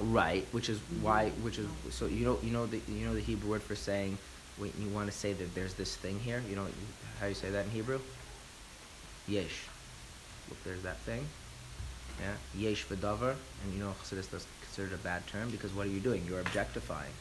Right, 0.00 0.46
which 0.52 0.68
is 0.68 0.78
why, 1.00 1.30
which 1.42 1.58
is 1.58 1.66
so 1.90 2.06
you 2.06 2.24
know 2.24 2.38
you 2.42 2.50
know 2.50 2.66
the 2.66 2.80
you 2.88 3.06
know 3.06 3.14
the 3.14 3.20
Hebrew 3.20 3.50
word 3.50 3.62
for 3.62 3.74
saying 3.74 4.18
when 4.58 4.72
you 4.78 4.88
want 4.88 5.10
to 5.10 5.16
say 5.16 5.32
that 5.32 5.54
there's 5.54 5.74
this 5.74 5.96
thing 5.96 6.18
here. 6.20 6.42
You 6.48 6.56
know 6.56 6.66
how 7.20 7.26
you 7.26 7.34
say 7.34 7.50
that 7.50 7.64
in 7.64 7.70
Hebrew? 7.70 8.00
Yesh. 9.28 9.64
Look, 10.48 10.62
there's 10.64 10.82
that 10.82 10.98
thing. 10.98 11.26
Yeah, 12.20 12.32
yesh 12.68 12.86
v'davar, 12.86 13.34
and 13.64 13.74
you 13.74 13.80
know 13.80 13.94
Chassidus 14.02 14.32
is 14.34 14.46
considered 14.62 14.92
a 14.94 14.98
bad 14.98 15.26
term 15.26 15.50
because 15.50 15.72
what 15.74 15.86
are 15.86 15.90
you 15.90 16.00
doing? 16.00 16.24
You're 16.28 16.40
objectifying. 16.40 17.12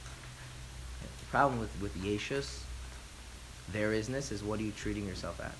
Problem 1.35 1.59
with 1.59 1.75
with 1.81 1.93
yeshus, 2.01 2.63
there 3.73 3.91
isness, 3.91 4.31
is 4.31 4.41
what 4.41 4.57
are 4.57 4.63
you 4.63 4.71
treating 4.71 5.05
yourself 5.05 5.41
as? 5.41 5.51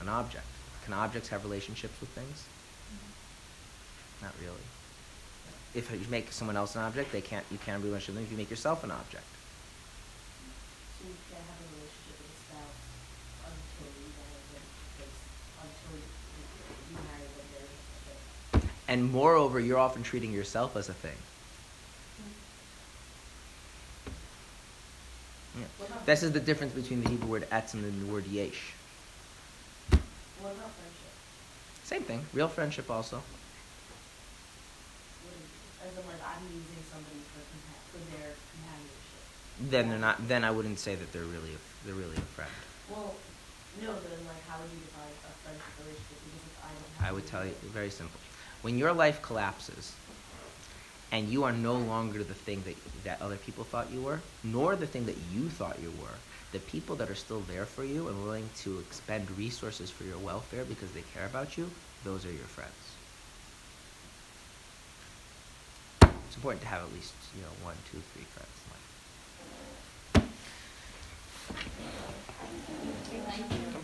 An 0.00 0.08
object. 0.08 0.46
Can 0.84 0.94
objects 0.94 1.30
have 1.30 1.42
relationships 1.42 2.00
with 2.00 2.10
things? 2.10 2.46
Mm-hmm. 2.94 4.26
Not 4.26 4.34
really. 4.40 4.62
If 5.74 5.90
you 5.90 6.08
make 6.10 6.30
someone 6.30 6.56
else 6.56 6.76
an 6.76 6.82
object, 6.82 7.10
they 7.10 7.20
can't. 7.20 7.44
You 7.50 7.58
can't 7.66 7.82
be 7.82 7.88
relationship 7.88 8.14
with 8.14 8.22
them 8.22 8.24
if 8.26 8.30
you 8.30 8.38
make 8.38 8.50
yourself 8.50 8.84
an 8.84 8.92
object. 8.92 9.26
So 11.00 11.08
you 11.08 11.16
can't 11.26 11.42
have 11.42 11.58
a 11.58 11.66
relationship 11.74 12.22
with 12.22 12.30
a 12.30 12.38
spouse 12.46 12.82
until 13.42 13.90
you 13.98 14.14
marry 14.14 14.46
them, 14.54 14.62
because 14.94 15.18
until 15.58 15.98
you, 15.98 16.06
you 16.86 17.02
marry 17.02 17.26
them, 17.34 17.50
there's 17.50 18.62
a. 18.62 18.92
And 18.92 19.10
moreover, 19.10 19.58
you're 19.58 19.80
often 19.80 20.04
treating 20.04 20.30
yourself 20.30 20.76
as 20.76 20.88
a 20.88 20.94
thing. 20.94 21.18
Yeah. 25.58 25.64
This 26.06 26.22
is 26.22 26.32
the 26.32 26.40
difference 26.40 26.72
between 26.72 27.02
the 27.02 27.10
Hebrew 27.10 27.28
word 27.28 27.50
etzem 27.50 27.84
and 27.84 28.06
the 28.08 28.12
word 28.12 28.26
yesh. 28.26 28.72
What 30.40 30.52
about 30.52 30.70
friendship? 30.72 31.12
Same 31.84 32.02
thing. 32.02 32.24
Real 32.32 32.48
friendship 32.48 32.90
also. 32.90 33.22
As 35.84 35.92
in 35.92 36.06
like 36.08 36.22
I'm 36.24 36.42
using 36.48 36.82
somebody 36.90 37.20
for 37.34 37.42
for 37.92 38.00
their 38.16 38.32
companionship. 38.32 39.70
Then 39.70 39.88
they're 39.90 39.98
not. 39.98 40.26
Then 40.28 40.44
I 40.44 40.50
wouldn't 40.50 40.78
say 40.78 40.94
that 40.94 41.12
they're 41.12 41.22
really 41.22 41.52
a, 41.52 41.60
they're 41.86 41.94
really 41.94 42.16
a 42.16 42.28
friend. 42.34 42.50
Well, 42.90 43.14
No, 43.82 43.88
then 43.92 44.24
like 44.26 44.42
how 44.48 44.58
would 44.60 44.70
you 44.72 44.80
define 44.88 45.12
a 45.28 45.32
friendship 45.44 45.72
relationship? 45.84 46.18
Because 46.24 46.44
if 46.48 46.56
I 46.64 46.70
don't 46.72 46.92
have. 46.98 47.08
I 47.08 47.12
would 47.12 47.26
tell 47.26 47.44
you 47.44 47.54
very 47.72 47.90
simple. 47.90 48.18
When 48.62 48.78
your 48.78 48.92
life 48.92 49.20
collapses 49.22 49.92
and 51.12 51.28
you 51.28 51.44
are 51.44 51.52
no 51.52 51.74
longer 51.74 52.24
the 52.24 52.34
thing 52.34 52.62
that, 52.64 52.74
that 53.04 53.20
other 53.20 53.36
people 53.36 53.64
thought 53.64 53.92
you 53.92 54.00
were, 54.00 54.20
nor 54.42 54.74
the 54.74 54.86
thing 54.86 55.04
that 55.04 55.16
you 55.32 55.48
thought 55.50 55.78
you 55.80 55.92
were, 56.00 56.16
the 56.52 56.58
people 56.58 56.96
that 56.96 57.10
are 57.10 57.14
still 57.14 57.40
there 57.40 57.66
for 57.66 57.84
you 57.84 58.08
and 58.08 58.24
willing 58.24 58.48
to 58.56 58.78
expend 58.80 59.30
resources 59.36 59.90
for 59.90 60.04
your 60.04 60.18
welfare 60.18 60.64
because 60.64 60.90
they 60.92 61.02
care 61.14 61.26
about 61.26 61.58
you, 61.58 61.70
those 62.02 62.24
are 62.24 62.32
your 62.32 62.40
friends. 62.40 62.72
It's 66.26 66.36
important 66.36 66.62
to 66.62 66.68
have 66.68 66.82
at 66.82 66.92
least, 66.94 67.12
you 67.36 67.42
know, 67.42 67.48
one, 67.62 67.76
two, 67.92 68.00
three 68.14 68.24
friends. 68.24 68.48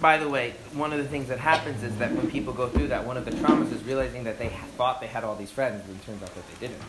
By 0.00 0.16
the 0.16 0.28
way, 0.28 0.54
one 0.72 0.92
of 0.92 0.98
the 0.98 1.04
things 1.04 1.28
that 1.28 1.40
happens 1.40 1.82
is 1.82 1.96
that 1.98 2.12
when 2.12 2.30
people 2.30 2.52
go 2.52 2.68
through 2.68 2.88
that, 2.88 3.04
one 3.04 3.16
of 3.16 3.24
the 3.24 3.32
traumas 3.32 3.72
is 3.72 3.82
realizing 3.82 4.24
that 4.24 4.38
they 4.38 4.48
thought 4.76 5.00
they 5.00 5.08
had 5.08 5.24
all 5.24 5.34
these 5.34 5.50
friends, 5.50 5.84
and 5.86 6.00
it 6.00 6.06
turns 6.06 6.22
out 6.22 6.34
that 6.34 6.44
they 6.48 6.66
didn't. 6.66 6.80